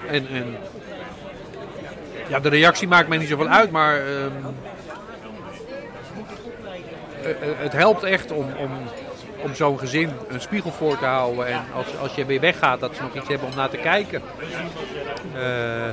En, 0.09 0.29
en 0.29 0.57
ja, 2.29 2.41
de 2.41 2.49
reactie 2.49 2.89
maakt 2.89 3.09
mij 3.09 3.19
niet 3.19 3.29
zoveel 3.29 3.49
uit, 3.49 3.71
maar 3.71 3.97
ehm, 3.97 4.33
eh, 7.23 7.31
eh, 7.31 7.37
het 7.57 7.73
helpt 7.73 8.03
echt 8.03 8.33
om, 8.33 8.47
om, 8.59 8.71
om 9.43 9.55
zo'n 9.55 9.79
gezin 9.79 10.11
een 10.29 10.41
spiegel 10.41 10.71
voor 10.71 10.99
te 10.99 11.05
houden. 11.05 11.47
En 11.47 11.61
als, 11.75 11.87
als 12.01 12.15
je 12.15 12.25
weer 12.25 12.41
weggaat, 12.41 12.81
dat 12.81 12.95
ze 12.95 13.03
nog 13.03 13.15
iets 13.15 13.29
hebben 13.29 13.49
om 13.49 13.55
naar 13.55 13.71
te 13.71 13.77
kijken. 13.77 14.23
Eh, 15.35 15.91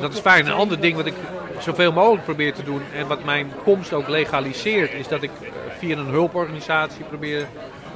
dat 0.00 0.12
is 0.12 0.18
fijn. 0.18 0.46
Een 0.46 0.52
ander 0.52 0.80
ding 0.80 0.96
wat 0.96 1.06
ik 1.06 1.14
zoveel 1.58 1.92
mogelijk 1.92 2.24
probeer 2.24 2.54
te 2.54 2.62
doen 2.62 2.82
en 2.94 3.06
wat 3.06 3.24
mijn 3.24 3.52
komst 3.64 3.92
ook 3.92 4.08
legaliseert, 4.08 4.92
is 4.92 5.08
dat 5.08 5.22
ik 5.22 5.30
via 5.78 5.96
een 5.96 6.06
hulporganisatie 6.06 7.04
probeer 7.04 7.46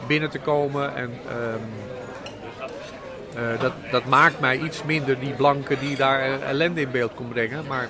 binnen 0.06 0.30
te 0.30 0.38
komen. 0.38 0.96
En 0.96 1.18
ehm, 1.28 1.85
eh, 3.36 3.60
dat, 3.60 3.72
dat 3.90 4.04
maakt 4.04 4.40
mij 4.40 4.58
iets 4.58 4.82
minder 4.82 5.20
die 5.20 5.32
blanke 5.32 5.78
die 5.78 5.96
daar 5.96 6.42
ellende 6.42 6.80
in 6.80 6.90
beeld 6.90 7.14
kon 7.14 7.28
brengen. 7.28 7.64
Maar 7.66 7.88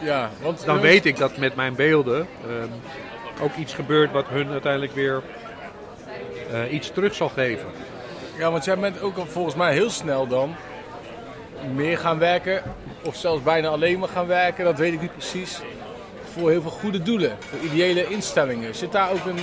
Ja, 0.00 0.30
want 0.42 0.64
dan 0.64 0.80
weet 0.80 1.04
ik 1.04 1.16
dat 1.16 1.36
met 1.36 1.54
mijn 1.56 1.74
beelden 1.74 2.26
ehm, 2.42 3.42
ook 3.42 3.56
iets 3.56 3.74
gebeurt 3.74 4.12
wat 4.12 4.26
hun 4.28 4.50
uiteindelijk 4.50 4.94
weer 4.94 5.22
eh, 6.52 6.72
iets 6.72 6.90
terug 6.90 7.14
zal 7.14 7.28
geven. 7.28 7.68
Ja, 8.38 8.50
want 8.50 8.64
jij 8.64 8.78
bent 8.78 9.00
ook 9.00 9.16
al 9.16 9.26
volgens 9.26 9.54
mij 9.54 9.72
heel 9.72 9.90
snel 9.90 10.26
dan 10.26 10.54
meer 11.74 11.98
gaan 11.98 12.18
werken. 12.18 12.62
Of 13.02 13.16
zelfs 13.16 13.42
bijna 13.42 13.68
alleen 13.68 13.98
maar 13.98 14.08
gaan 14.08 14.26
werken, 14.26 14.64
dat 14.64 14.78
weet 14.78 14.92
ik 14.92 15.00
niet 15.00 15.12
precies. 15.12 15.60
Voor 16.32 16.50
heel 16.50 16.62
veel 16.62 16.70
goede 16.70 17.02
doelen, 17.02 17.36
voor 17.38 17.58
ideële 17.58 18.08
instellingen. 18.08 18.74
Zit 18.74 18.92
daar 18.92 19.10
ook 19.10 19.24
een 19.24 19.38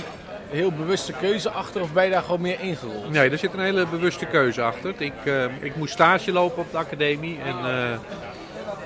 heel 0.50 0.72
bewuste 0.72 1.12
keuze 1.12 1.50
achter 1.50 1.80
of 1.80 1.92
ben 1.92 2.04
je 2.04 2.10
daar 2.10 2.22
gewoon 2.22 2.40
meer 2.40 2.60
ingerold? 2.60 3.10
Nee, 3.10 3.28
daar 3.28 3.38
zit 3.38 3.52
een 3.52 3.60
hele 3.60 3.86
bewuste 3.86 4.26
keuze 4.26 4.62
achter. 4.62 4.94
Ik, 4.98 5.12
eh, 5.24 5.44
ik 5.60 5.76
moest 5.76 5.92
stage 5.92 6.32
lopen 6.32 6.62
op 6.62 6.70
de 6.70 6.76
academie 6.76 7.38
en 7.38 7.56
eh, 7.64 7.92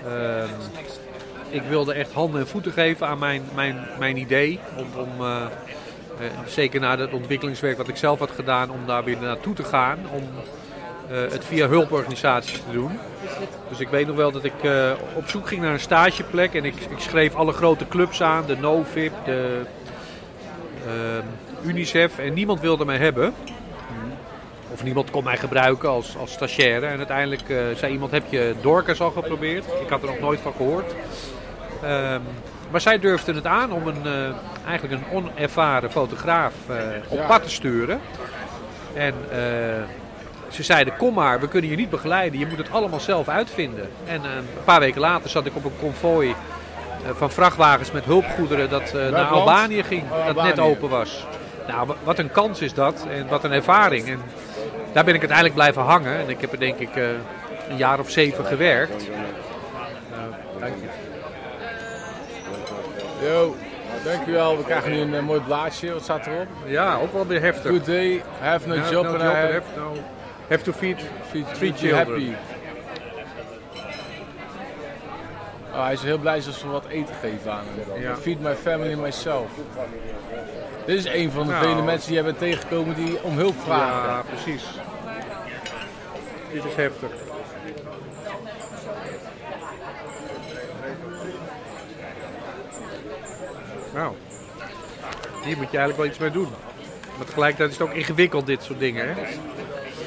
ehm, 0.06 0.48
ik 1.48 1.62
wilde 1.62 1.92
echt 1.92 2.12
handen 2.12 2.40
en 2.40 2.48
voeten 2.48 2.72
geven 2.72 3.06
aan 3.06 3.18
mijn, 3.18 3.42
mijn, 3.54 3.86
mijn 3.98 4.16
idee. 4.16 4.60
Om, 4.76 4.86
om, 4.96 5.26
eh, 5.26 5.46
zeker 6.46 6.80
na 6.80 6.98
het 6.98 7.12
ontwikkelingswerk 7.12 7.76
wat 7.76 7.88
ik 7.88 7.96
zelf 7.96 8.18
had 8.18 8.30
gedaan, 8.30 8.70
om 8.70 8.86
daar 8.86 9.04
weer 9.04 9.18
naartoe 9.20 9.54
te 9.54 9.64
gaan. 9.64 9.98
Om 10.12 10.22
het 11.08 11.44
via 11.44 11.68
hulporganisaties 11.68 12.52
te 12.52 12.72
doen. 12.72 12.98
Dus 13.68 13.80
ik 13.80 13.88
weet 13.88 14.06
nog 14.06 14.16
wel 14.16 14.32
dat 14.32 14.44
ik 14.44 14.52
op 15.14 15.28
zoek 15.28 15.48
ging 15.48 15.62
naar 15.62 15.72
een 15.72 15.80
stageplek 15.80 16.54
en 16.54 16.64
ik, 16.64 16.74
ik 16.74 16.98
schreef 16.98 17.34
alle 17.34 17.52
grote 17.52 17.88
clubs 17.88 18.22
aan, 18.22 18.46
de 18.46 18.56
NoVip, 18.56 19.12
de 19.24 19.60
ehm, 20.86 21.26
UNICEF 21.64 22.18
en 22.18 22.34
niemand 22.34 22.60
wilde 22.60 22.84
mij 22.84 22.96
hebben. 22.96 23.34
Of 24.72 24.84
niemand 24.84 25.10
kon 25.10 25.24
mij 25.24 25.36
gebruiken 25.36 25.88
als, 25.88 26.16
als 26.16 26.32
stagiaire. 26.32 26.86
En 26.86 26.96
uiteindelijk 26.96 27.48
eh, 27.48 27.56
zei 27.76 27.92
iemand, 27.92 28.10
heb 28.10 28.24
je 28.28 28.54
Dorcas 28.60 29.00
al 29.00 29.10
geprobeerd? 29.10 29.64
Ik 29.82 29.88
had 29.88 30.02
er 30.02 30.08
nog 30.08 30.20
nooit 30.20 30.40
van 30.40 30.52
gehoord. 30.56 30.94
Ehm, 31.82 32.20
maar 32.70 32.80
zij 32.80 32.98
durfden 32.98 33.34
het 33.34 33.46
aan 33.46 33.72
om 33.72 33.86
een, 33.86 34.06
eh, 34.06 34.34
eigenlijk 34.66 35.02
een 35.02 35.16
onervaren 35.16 35.90
fotograaf 35.90 36.54
eh, 36.68 36.76
op 37.08 37.26
pad 37.26 37.42
te 37.42 37.50
sturen. 37.50 38.00
En 38.94 39.14
ze 40.48 40.62
zeiden, 40.62 40.96
kom 40.96 41.14
maar, 41.14 41.40
we 41.40 41.48
kunnen 41.48 41.70
je 41.70 41.76
niet 41.76 41.90
begeleiden. 41.90 42.38
Je 42.38 42.46
moet 42.46 42.58
het 42.58 42.70
allemaal 42.70 43.00
zelf 43.00 43.28
uitvinden. 43.28 43.88
En 44.06 44.24
een 44.24 44.64
paar 44.64 44.80
weken 44.80 45.00
later 45.00 45.30
zat 45.30 45.46
ik 45.46 45.56
op 45.56 45.64
een 45.64 45.78
konvooi 45.80 46.34
van 47.12 47.30
vrachtwagens 47.30 47.92
met 47.92 48.04
hulpgoederen 48.04 48.70
dat 48.70 48.92
naar? 48.92 49.24
Albanië 49.24 49.82
ging. 49.82 50.02
Oh, 50.10 50.26
dat 50.26 50.42
net 50.42 50.58
open 50.58 50.88
was. 50.88 51.26
Nou, 51.68 51.86
wa- 51.86 51.94
wat 52.04 52.18
een 52.18 52.30
kans 52.30 52.60
is 52.60 52.74
dat 52.74 53.06
en 53.10 53.28
wat 53.28 53.44
een 53.44 53.52
ervaring. 53.52 54.08
En 54.08 54.20
daar 54.92 55.04
ben 55.04 55.12
ik 55.14 55.18
uiteindelijk 55.20 55.54
blijven 55.56 55.82
hangen. 55.82 56.18
En 56.18 56.28
ik 56.28 56.40
heb 56.40 56.52
er 56.52 56.58
denk 56.58 56.78
ik 56.78 56.96
eh, 56.96 57.08
een 57.68 57.76
jaar 57.76 57.98
of 57.98 58.10
zeven 58.10 58.44
gewerkt. 58.44 59.04
Yo, 63.22 63.54
dankjewel. 64.04 64.56
We 64.56 64.64
krijgen 64.64 64.90
nu 64.90 64.98
een 65.00 65.14
eh, 65.14 65.22
mooi 65.22 65.40
blaadje. 65.40 65.92
Wat 65.92 66.02
staat 66.02 66.26
erop? 66.26 66.46
Ja, 66.66 66.96
ook 66.96 67.12
wel 67.12 67.26
weer 67.26 67.40
heftig. 67.40 67.70
Good 67.70 67.84
day, 67.84 68.22
have 68.40 68.68
no 68.68 68.74
job 68.74 69.04
no 69.04 69.10
and 69.12 69.22
job 69.22 69.32
I 69.32 69.34
have, 69.34 69.52
have, 69.52 69.62
no- 69.76 69.96
have 70.48 70.62
to 70.62 70.72
feed 70.72 70.96
feed 71.30 71.54
three 71.54 71.72
be 71.72 71.78
children. 71.78 71.96
happy. 72.06 72.30
Oh, 75.72 75.84
hij 75.84 75.92
is 75.92 76.02
heel 76.02 76.18
blij 76.18 76.34
als 76.34 76.62
we 76.62 76.68
wat 76.68 76.84
eten 76.88 77.14
geven 77.20 77.52
aan 77.52 77.64
hem. 77.92 78.02
Ja. 78.02 78.16
Feed 78.16 78.40
my 78.40 78.54
family 78.54 78.92
and 78.92 79.02
myself. 79.02 79.46
Dit 80.88 80.98
is 80.98 81.04
een 81.04 81.30
van 81.30 81.46
de 81.46 81.52
Nou. 81.52 81.64
vele 81.64 81.82
mensen 81.82 82.06
die 82.06 82.14
jij 82.14 82.24
bent 82.24 82.38
tegengekomen 82.38 82.94
die 82.94 83.22
om 83.22 83.36
hulp 83.36 83.54
vragen. 83.64 84.08
Ja, 84.10 84.22
precies. 84.22 84.64
Dit 86.52 86.64
is 86.64 86.74
heftig. 86.74 87.10
Nou, 93.94 94.14
hier 95.44 95.56
moet 95.56 95.70
je 95.70 95.78
eigenlijk 95.78 95.96
wel 95.96 96.06
iets 96.06 96.18
mee 96.18 96.30
doen. 96.30 96.48
Maar 97.16 97.26
tegelijkertijd 97.26 97.70
is 97.70 97.78
het 97.78 97.88
ook 97.88 97.94
ingewikkeld, 97.94 98.46
dit 98.46 98.62
soort 98.62 98.78
dingen. 98.78 99.08
Hè? 99.08 99.14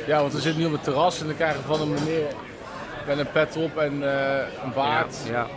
Ja, 0.08 0.20
want 0.22 0.34
we 0.34 0.40
zitten 0.40 0.62
nu 0.62 0.68
op 0.68 0.72
het 0.72 0.84
terras 0.84 1.20
en 1.22 1.26
dan 1.26 1.36
krijgen 1.36 1.62
we 1.62 1.68
van 1.68 1.82
een 1.82 1.94
meneer 1.94 2.28
met 3.08 3.18
een 3.18 3.32
pet 3.32 3.56
op 3.58 3.78
en 3.78 4.14
eh, 4.14 4.64
een 4.64 4.74
baard. 4.74 5.16
Ja. 5.30 5.48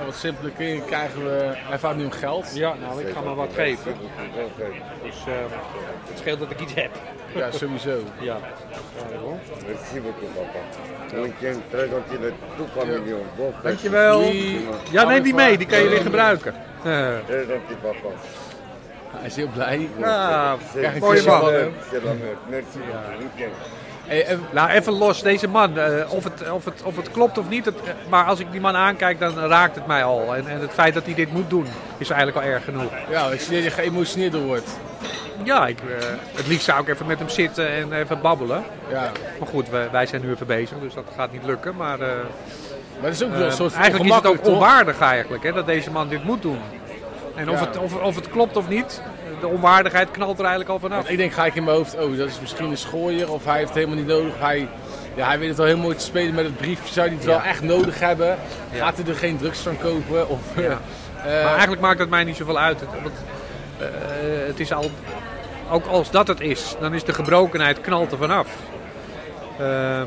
En 0.00 0.06
wat 0.06 0.14
simpele 0.14 0.50
kringen 0.50 0.84
krijgen 0.84 1.24
we. 1.24 1.52
Hij 1.54 1.78
vraagt 1.78 1.96
nu 1.96 2.04
om 2.04 2.10
geld. 2.10 2.54
ja, 2.54 2.74
nou, 2.80 3.00
ik 3.00 3.14
ga 3.14 3.20
maar 3.20 3.34
wat 3.34 3.50
geven. 3.54 3.94
Dus 5.02 5.16
eh, 5.26 5.32
het 6.08 6.18
scheelt 6.18 6.38
dat 6.38 6.50
ik 6.50 6.60
iets 6.60 6.74
heb. 6.74 6.90
Ja, 7.34 7.50
sowieso. 7.50 7.98
Ja. 8.20 8.38
Merci 9.66 10.00
beaucoup, 10.00 10.34
papa. 10.34 10.58
Family 12.76 13.12
on 13.12 13.26
both. 13.36 13.62
Dankjewel. 13.62 14.22
Ja, 14.90 15.04
neem 15.04 15.22
die 15.22 15.34
mee, 15.34 15.58
die 15.58 15.66
kan 15.66 15.82
je 15.82 15.88
weer 15.88 16.00
gebruiken. 16.00 16.54
Eh, 16.84 17.14
papa. 17.82 18.08
Hij 19.16 19.26
is 19.26 19.36
heel 19.36 19.48
blij. 19.54 19.88
Ja, 19.98 20.56
Krijg 20.74 20.94
een 20.94 21.00
mooie 21.00 21.22
man. 21.26 21.42
Merci. 22.48 22.78
Hey, 24.06 24.26
en 24.26 24.40
Nou, 24.52 24.70
even 24.70 24.92
los, 24.92 25.22
deze 25.22 25.48
man. 25.48 25.78
eh, 25.78 26.12
of, 26.12 26.24
het, 26.24 26.50
of, 26.50 26.64
het, 26.64 26.82
of 26.82 26.96
het 26.96 27.10
klopt 27.10 27.38
of 27.38 27.48
niet, 27.48 27.64
het, 27.64 27.74
eh, 27.84 27.90
maar 28.08 28.24
als 28.24 28.38
ik 28.38 28.46
die 28.50 28.60
man 28.60 28.76
aankijk, 28.76 29.18
dan 29.20 29.38
raakt 29.38 29.74
het 29.74 29.86
mij 29.86 30.04
al. 30.04 30.34
En, 30.36 30.48
en 30.48 30.60
het 30.60 30.70
feit 30.70 30.94
dat 30.94 31.04
hij 31.04 31.14
dit 31.14 31.32
moet 31.32 31.50
doen, 31.50 31.66
is 31.98 32.10
eigenlijk 32.10 32.46
al 32.46 32.52
erg 32.52 32.64
genoeg. 32.64 32.90
ja, 33.10 33.26
ik 33.26 33.40
zie 33.40 33.54
dat 33.54 33.64
je 33.64 33.70
geëmotioneerd 33.70 34.32
door 34.32 34.42
wordt. 34.42 34.78
Ja, 35.44 35.66
ik, 35.66 35.78
eh, 35.80 36.06
het 36.34 36.46
liefst 36.46 36.64
zou 36.64 36.80
ik 36.82 36.88
even 36.88 37.06
met 37.06 37.18
hem 37.18 37.28
zitten 37.28 37.68
en 37.68 37.92
even 37.92 38.20
babbelen. 38.20 38.64
Ja. 38.90 39.10
Maar 39.38 39.48
goed, 39.48 39.68
wij, 39.68 39.90
wij 39.90 40.06
zijn 40.06 40.22
nu 40.22 40.30
even 40.30 40.46
bezig, 40.46 40.78
dus 40.82 40.94
dat 40.94 41.04
gaat 41.16 41.32
niet 41.32 41.44
lukken. 41.44 41.76
Maar 41.76 42.00
eh, 42.00 42.06
Maar 43.00 43.10
het 43.10 43.14
is 43.20 43.22
ook 43.24 43.30
wel 43.30 43.40
eh, 43.40 43.46
een 43.46 43.52
soort 43.52 43.74
eigenlijk 43.74 44.10
is 44.10 44.14
het 44.16 44.26
ook 44.26 44.46
onwaardig 44.46 45.00
eigenlijk, 45.00 45.42
hè, 45.42 45.52
dat 45.52 45.66
deze 45.66 45.90
man 45.90 46.08
dit 46.08 46.24
moet 46.24 46.42
doen. 46.42 46.58
En 47.40 47.50
of, 47.50 47.60
Ja. 47.60 47.66
het, 47.66 47.76
of, 47.78 47.94
of 48.02 48.14
het 48.14 48.28
klopt 48.30 48.56
of 48.56 48.68
niet, 48.68 49.02
de 49.40 49.46
onwaardigheid 49.46 50.10
knalt 50.10 50.34
er 50.38 50.44
eigenlijk 50.44 50.70
al 50.70 50.78
vanaf. 50.78 50.96
Want 50.96 51.10
ik 51.10 51.16
denk 51.16 51.32
ga 51.32 51.44
ik 51.46 51.54
in 51.54 51.64
mijn 51.64 51.76
hoofd, 51.76 51.94
oh 51.98 52.16
dat 52.16 52.28
is 52.28 52.40
misschien 52.40 52.70
een 52.70 52.76
schooier 52.76 53.32
of 53.32 53.44
hij 53.44 53.54
heeft 53.56 53.66
het 53.68 53.76
helemaal 53.76 53.96
niet 53.96 54.06
nodig. 54.06 54.32
Hij, 54.38 54.68
ja, 55.14 55.26
hij 55.26 55.38
weet 55.38 55.48
het 55.48 55.56
wel 55.56 55.66
heel 55.66 55.76
mooi 55.78 55.96
te 55.96 56.04
spelen 56.04 56.34
met 56.34 56.44
het 56.44 56.56
briefje. 56.56 56.92
Zou 56.92 57.06
hij 57.06 57.16
het 57.16 57.24
wel 57.26 57.42
echt 57.42 57.62
nodig 57.62 58.00
hebben? 58.00 58.36
Gaat 58.74 58.96
hij 58.96 59.06
er 59.06 59.14
geen 59.14 59.36
drugs 59.38 59.58
van 59.60 59.78
kopen? 59.78 60.28
Of, 60.28 60.40
Ja. 60.56 60.62
eh, 60.62 61.24
Maar 61.24 61.50
eigenlijk 61.50 61.80
maakt 61.80 61.98
het 61.98 62.10
mij 62.10 62.24
niet 62.24 62.36
zoveel 62.36 62.58
uit. 62.58 62.80
Want, 63.02 63.14
eh, 63.78 63.86
het 64.46 64.60
is 64.60 64.72
al, 64.72 64.90
ook 65.70 65.86
als 65.86 66.10
dat 66.10 66.26
het 66.26 66.40
is, 66.40 66.74
dan 66.80 66.94
is 66.94 67.04
de 67.04 67.12
gebrokenheid 67.12 67.80
knalt 67.80 68.12
er 68.12 68.18
vanaf. 68.18 68.48
Ehm, 69.58 70.06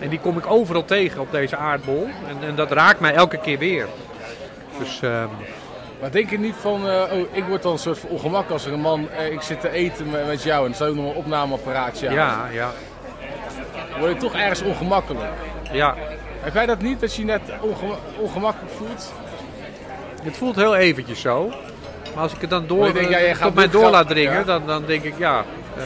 en 0.00 0.08
die 0.08 0.18
kom 0.20 0.38
ik 0.38 0.46
overal 0.50 0.84
tegen 0.84 1.20
op 1.20 1.32
deze 1.32 1.56
aardbol. 1.56 2.08
En, 2.28 2.48
en 2.48 2.54
dat 2.54 2.72
raakt 2.72 3.00
mij 3.00 3.14
elke 3.14 3.36
keer 3.38 3.58
weer. 3.58 3.86
Dus 4.78 5.00
ehm, 5.02 5.26
Maar 6.00 6.10
denk 6.10 6.30
je 6.30 6.38
niet 6.38 6.54
van, 6.60 6.88
eh, 6.88 7.02
oh 7.12 7.18
ik 7.36 7.44
word 7.44 7.62
dan 7.62 7.72
een 7.72 7.78
soort 7.78 7.98
van 7.98 8.10
ongemak 8.10 8.50
als 8.50 8.66
er 8.66 8.72
een 8.72 8.80
man, 8.80 9.08
eh, 9.10 9.32
ik 9.32 9.40
zit 9.40 9.60
te 9.60 9.70
eten 9.70 10.10
met, 10.10 10.42
jou 10.42 10.66
en 10.66 10.74
er 10.78 10.88
ook 10.88 10.94
nog 10.94 11.04
een 11.10 11.14
opnameapparaatje 11.16 12.08
aan. 12.08 12.14
ja, 12.14 12.48
ja, 12.52 12.70
Word 13.98 14.12
je 14.12 14.18
toch 14.18 14.34
ergens 14.34 14.62
ongemakkelijk? 14.62 15.24
ja. 15.72 15.94
Heb 16.40 16.54
jij 16.54 16.66
dat 16.66 16.82
niet, 16.82 17.00
dat 17.00 17.14
je 17.14 17.20
je 17.20 17.26
net 17.26 17.40
ongema- 17.60 17.98
ongemakkelijk 18.18 18.72
voelt? 18.76 19.12
Het 20.22 20.36
voelt 20.36 20.56
heel 20.56 20.76
eventjes 20.76 21.20
zo. 21.20 21.48
Maar 22.14 22.22
als 22.22 22.32
ik 22.32 22.40
het 22.40 22.50
dan 22.50 22.66
door, 22.66 22.86
je 22.86 22.92
denkt, 22.92 23.10
ja, 23.10 23.34
gaat 23.34 23.42
tot 23.42 23.54
mij 23.54 23.68
door 23.68 23.80
geld- 23.80 23.92
laat 23.92 24.08
dringen, 24.08 24.32
ja. 24.32 24.42
dan, 24.44 24.66
dan 24.66 24.84
denk 24.86 25.02
ik 25.04 25.14
ja, 25.18 25.44
eh, 25.76 25.84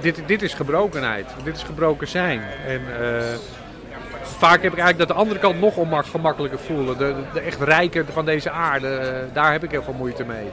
dit, 0.00 0.22
dit 0.26 0.42
is 0.42 0.54
gebrokenheid. 0.54 1.26
Dit 1.44 1.56
is 1.56 1.62
gebroken 1.62 2.08
zijn. 2.08 2.42
En 2.66 2.82
eh, 3.00 3.24
vaak 4.44 4.62
heb 4.62 4.72
ik 4.72 4.78
eigenlijk 4.78 4.98
dat 4.98 5.16
de 5.16 5.22
andere 5.22 5.40
kant 5.40 5.60
nog 5.60 5.76
ongemakkelijker 5.76 6.58
voelen. 6.58 6.98
De, 6.98 7.14
de 7.32 7.40
echt 7.40 7.60
rijker 7.60 8.04
van 8.12 8.24
deze 8.24 8.50
aarde, 8.50 8.88
eh, 8.88 9.16
daar 9.32 9.52
heb 9.52 9.64
ik 9.64 9.70
heel 9.70 9.82
veel 9.82 9.94
moeite 9.98 10.24
mee. 10.24 10.50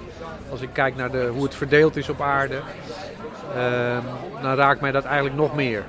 Als 0.52 0.62
ik 0.62 0.70
kijk 0.74 0.96
naar 0.96 1.12
de, 1.12 1.30
hoe 1.34 1.44
het 1.44 1.56
verdeeld 1.56 1.96
is 1.96 2.10
op 2.10 2.22
aarde, 2.22 2.60
ehm, 3.56 4.02
dan 4.42 4.56
raakt 4.56 4.82
mij 4.82 4.92
dat 4.92 5.04
eigenlijk 5.04 5.36
nog 5.36 5.56
meer. 5.56 5.84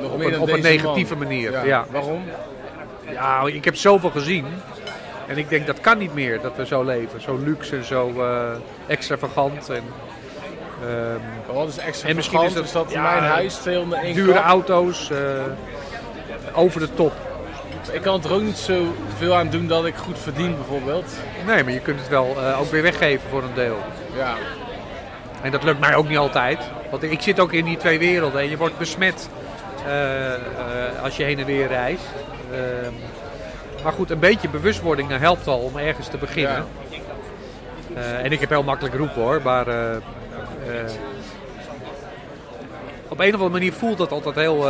Nog 0.00 0.12
Op 0.12 0.18
meer 0.18 0.34
een, 0.34 0.40
op 0.40 0.48
een 0.48 0.60
negatieve 0.60 1.14
man. 1.14 1.22
manier. 1.22 1.66
Ja. 1.66 1.86
Waarom? 1.90 2.22
Ja, 3.10 3.46
ik 3.46 3.64
heb 3.64 3.76
zoveel 3.76 4.10
gezien. 4.10 4.46
En 5.26 5.38
ik 5.38 5.48
denk 5.48 5.66
dat 5.66 5.80
kan 5.80 5.98
niet 5.98 6.14
meer 6.14 6.40
dat 6.40 6.56
we 6.56 6.66
zo 6.66 6.82
leven. 6.84 7.20
Zo 7.20 7.38
luxe 7.44 7.76
en 7.76 7.84
zo 7.84 8.12
eh, 8.16 8.50
extravagant. 8.86 9.68
En, 9.68 9.82
ehm, 10.82 11.54
Wat 11.54 11.68
is 11.68 11.78
extra 11.78 12.08
En 12.08 12.16
misschien 12.16 12.42
is 12.42 12.54
is 12.54 12.72
dat 12.72 12.90
ja, 12.92 13.02
mijn 13.02 13.22
huis 13.22 13.54
201 13.54 14.14
dure 14.14 14.38
auto's, 14.38 15.10
eh, 15.10 15.18
over 16.54 16.80
de 16.80 16.94
top. 16.94 17.25
Ik 17.92 18.02
kan 18.02 18.24
er 18.24 18.32
ook 18.32 18.42
niet 18.42 18.56
zo 18.56 18.94
veel 19.16 19.34
aan 19.34 19.48
doen 19.48 19.66
dat 19.66 19.86
ik 19.86 19.94
goed 19.94 20.18
verdien 20.18 20.54
bijvoorbeeld. 20.56 21.12
Nee, 21.46 21.64
maar 21.64 21.72
je 21.72 21.80
kunt 21.80 22.00
het 22.00 22.08
wel 22.08 22.36
eh, 22.36 22.60
ook 22.60 22.70
weer 22.70 22.82
weggeven 22.82 23.28
voor 23.30 23.42
een 23.42 23.54
deel. 23.54 23.78
Ja, 24.16 24.34
En 25.42 25.50
dat 25.50 25.62
lukt 25.62 25.80
mij 25.80 25.94
ook 25.94 26.08
niet 26.08 26.18
altijd. 26.18 26.58
Want 26.90 27.02
ik 27.02 27.20
zit 27.20 27.40
ook 27.40 27.52
in 27.52 27.64
die 27.64 27.76
twee 27.76 27.98
werelden 27.98 28.40
en 28.40 28.50
je 28.50 28.56
wordt 28.56 28.78
besmet 28.78 29.28
eh, 29.86 30.34
eh, 30.34 30.40
als 31.02 31.16
je 31.16 31.22
heen 31.22 31.38
en 31.38 31.46
weer 31.46 31.68
reist. 31.68 32.04
Ehm, 32.52 32.92
maar 33.82 33.92
goed, 33.92 34.10
een 34.10 34.18
beetje 34.18 34.48
bewustwording 34.48 35.18
helpt 35.18 35.46
al 35.46 35.58
om 35.58 35.76
ergens 35.76 36.08
te 36.08 36.16
beginnen. 36.16 36.66
Eh, 37.94 38.24
en 38.24 38.32
ik 38.32 38.40
heb 38.40 38.48
heel 38.48 38.62
makkelijk 38.62 38.94
roepen 38.94 39.22
hoor, 39.22 39.40
maar 39.44 39.66
op 43.08 43.20
een 43.20 43.26
of 43.26 43.32
andere 43.32 43.50
manier 43.50 43.72
voelt 43.72 43.98
dat 43.98 44.12
altijd 44.12 44.34
heel... 44.34 44.68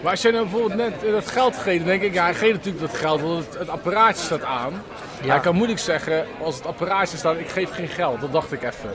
Maar 0.00 0.10
als 0.10 0.22
jij 0.22 0.30
nou 0.30 0.42
bijvoorbeeld 0.48 0.74
net 0.80 1.04
eh, 1.04 1.12
dat 1.12 1.26
geld 1.26 1.56
geeft, 1.56 1.78
dan 1.78 1.86
denk 1.86 2.02
ik, 2.02 2.14
ja, 2.14 2.24
hij 2.24 2.34
geeft 2.34 2.54
natuurlijk 2.54 2.86
dat 2.90 2.96
geld, 3.00 3.20
want 3.20 3.44
het, 3.44 3.58
het 3.58 3.68
apparaatje 3.68 4.24
staat 4.24 4.42
aan. 4.42 4.82
Ja. 5.22 5.34
ik 5.34 5.42
kan 5.42 5.54
moeilijk 5.54 5.78
zeggen, 5.78 6.26
als 6.42 6.56
het 6.56 6.66
apparaatje 6.66 7.16
staat, 7.16 7.36
ik 7.36 7.48
geef 7.48 7.70
geen 7.70 7.88
geld. 7.88 8.20
Dat 8.20 8.32
dacht 8.32 8.52
ik 8.52 8.62
even. 8.62 8.90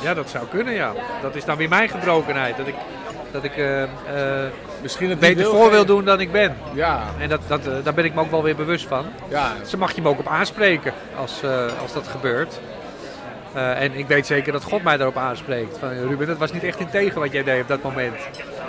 ja, 0.00 0.14
dat 0.14 0.30
zou 0.30 0.46
kunnen 0.50 0.74
ja. 0.74 0.92
Dat 1.22 1.34
is 1.34 1.44
dan 1.44 1.56
weer 1.56 1.68
mijn 1.68 1.88
gebrokenheid. 1.88 2.56
Dat 2.56 2.66
ik, 2.66 2.74
dat 3.30 3.44
ik 3.44 3.56
eh, 3.56 3.82
eh, 3.82 3.88
Misschien 4.82 5.10
het 5.10 5.18
beter 5.18 5.44
voor 5.44 5.70
wil 5.70 5.84
doen 5.84 6.04
dan 6.04 6.20
ik 6.20 6.32
ben. 6.32 6.56
Ja, 6.72 7.02
En 7.18 7.28
dat, 7.28 7.40
dat, 7.46 7.84
daar 7.84 7.94
ben 7.94 8.04
ik 8.04 8.14
me 8.14 8.20
ook 8.20 8.30
wel 8.30 8.42
weer 8.42 8.56
bewust 8.56 8.86
van. 8.86 9.06
ja. 9.28 9.52
Ze 9.66 9.76
mag 9.76 9.92
je 9.92 10.02
me 10.02 10.08
ook 10.08 10.18
op 10.18 10.28
aanspreken 10.28 10.92
als, 11.16 11.42
als 11.82 11.92
dat 11.92 12.06
gebeurt. 12.08 12.60
Eh, 13.56 13.82
en 13.82 13.92
ik 13.94 14.06
weet 14.06 14.26
zeker 14.26 14.52
dat 14.52 14.62
God 14.62 14.82
mij 14.82 14.96
daarop 14.96 15.16
aanspreekt. 15.16 15.78
Van, 15.78 15.88
Ruben, 15.88 16.26
dat 16.26 16.38
was 16.38 16.52
niet 16.52 16.64
echt 16.64 16.80
in 16.80 16.88
tegen 16.90 17.20
wat 17.20 17.32
jij 17.32 17.42
deed 17.44 17.62
op 17.62 17.68
dat 17.68 17.82
moment. 17.82 18.14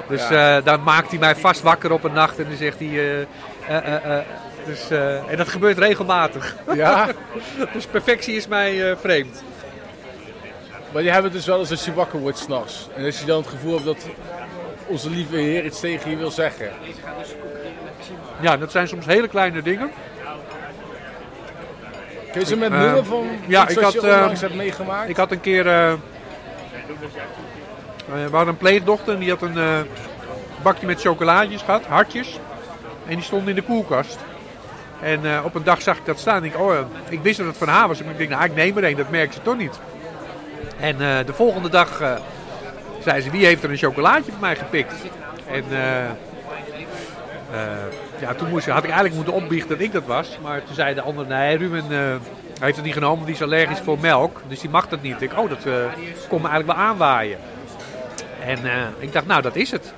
Dus 0.08 0.28
Ja. 0.30 0.58
eh, 0.58 0.66
dan 0.66 0.84
maakt 0.84 1.10
hij 1.10 1.20
mij 1.20 1.36
vast 1.36 1.62
wakker 1.62 1.92
op 1.92 2.04
een 2.04 2.14
nacht 2.14 2.38
en 2.40 2.44
dan 2.48 2.58
zegt 2.58 2.80
hij... 2.80 3.22
eh, 3.68 4.18
dus, 4.66 4.90
en 5.28 5.38
dat 5.38 5.48
gebeurt 5.48 5.78
regelmatig. 5.78 6.56
ja. 6.74 7.08
Dus 7.74 7.86
perfectie 7.86 8.36
is 8.36 8.48
mij 8.48 8.96
vreemd. 8.98 9.44
Maar 10.92 11.04
je 11.04 11.12
hebt 11.12 11.24
het 11.24 11.34
dus 11.34 11.46
wel 11.46 11.60
eens 11.60 11.72
als 11.72 11.86
je 11.86 11.94
wakker 11.94 12.20
wordt 12.20 12.38
s'nachts. 12.38 12.88
En 12.96 13.06
als 13.06 13.20
je 13.20 13.26
dan 13.26 13.38
het 13.38 13.48
gevoel 13.48 13.74
hebt 13.74 13.86
dat 13.86 14.06
onze 14.88 15.10
lieve 15.10 15.36
Heer 15.36 15.66
iets 15.66 15.80
tegen 15.80 16.10
je 16.10 16.18
wil 16.18 16.32
zeggen. 16.32 16.70
Ja, 18.40 18.58
dat 18.58 18.72
zijn 18.72 18.88
soms 18.88 19.06
hele 19.06 19.28
kleine 19.28 19.62
dingen. 19.62 19.92
Kun 22.32 22.42
je 22.42 22.48
ze 22.48 22.58
met 22.58 22.72
Eh, 22.72 22.80
noemen 22.80 23.06
van 23.06 23.28
ja, 23.46 23.68
ik 23.68 23.80
had, 23.80 23.94
je 23.94 24.00
eh, 24.00 24.52
meegemaakt? 24.54 25.10
Ik 25.10 25.18
had 25.18 25.32
een 25.32 25.42
keer... 25.42 25.68
eh, 25.68 25.94
we 28.06 28.30
hadden 28.32 28.48
een 28.48 28.58
pleegdochter 28.58 29.14
en 29.14 29.20
die 29.20 29.30
had 29.30 29.42
een 29.42 29.86
bakje 30.62 30.86
met 30.86 31.02
chocolaatjes 31.02 31.62
gehad, 31.62 31.86
hartjes. 31.86 32.40
En 33.08 33.16
die 33.16 33.24
stond 33.24 33.48
in 33.48 33.56
de 33.56 33.62
koelkast. 33.62 34.18
En 35.02 35.44
op 35.44 35.56
een 35.56 35.64
dag 35.64 35.82
zag 35.82 35.98
ik 35.98 36.06
dat 36.06 36.20
staan. 36.20 36.36
En 36.36 36.44
ik, 36.44 36.60
oh, 36.60 36.74
ik 37.10 37.22
wist 37.22 37.38
dat 37.38 37.48
het 37.48 37.58
van 37.58 37.68
haar 37.68 37.88
was. 37.88 38.02
Maar 38.02 38.12
ik 38.12 38.18
denk, 38.18 38.30
nou, 38.30 38.44
ik 38.44 38.56
neem 38.56 38.78
er 38.78 38.84
een, 38.84 38.96
dat 38.96 39.10
merkt 39.10 39.34
ze 39.34 39.42
toch 39.42 39.58
niet. 39.58 39.80
En 40.80 40.98
de 40.98 41.34
volgende 41.34 41.70
dag 41.70 42.02
zei 43.04 43.22
ze, 43.22 43.30
wie 43.30 43.46
heeft 43.46 43.64
er 43.64 43.70
een 43.70 43.78
chocolaatje 43.78 44.32
voor 44.32 44.42
mij 44.42 44.56
gepikt? 44.56 44.94
En 45.52 45.64
ja, 48.20 48.34
toen 48.34 48.50
moest, 48.50 48.68
had 48.68 48.84
ik 48.84 48.90
eigenlijk 48.90 49.16
moeten 49.16 49.34
opbiechten 49.34 49.70
dat 49.70 49.80
ik 49.80 49.92
dat 49.92 50.06
was. 50.06 50.38
Maar 50.42 50.64
toen 50.64 50.76
zei 50.76 50.94
de 50.94 51.02
ander, 51.02 51.26
nee, 51.28 51.58
Ruben 51.58 51.84
eh, 51.92 52.16
heeft 52.60 52.76
het 52.76 52.86
niet 52.86 52.94
genomen, 52.94 53.26
die 53.26 53.36
is 53.36 53.42
allergisch 53.42 53.80
voor 53.80 54.00
melk. 54.00 54.42
Dus 54.48 54.60
die 54.60 54.70
mag 54.70 54.88
dat 54.88 55.02
niet. 55.02 55.22
Ik, 55.22 55.32
oh, 55.38 55.50
dat 55.50 55.66
eh 55.66 55.74
kon 56.28 56.42
me 56.42 56.48
eigenlijk 56.48 56.80
wel 56.80 56.88
aanwaaien. 56.88 57.38
En 58.46 58.66
eh, 58.66 58.82
ik 59.00 59.14
dacht, 59.14 59.26
nou, 59.26 59.42
dat 59.42 59.56
is 59.56 59.72
het. 59.72 59.94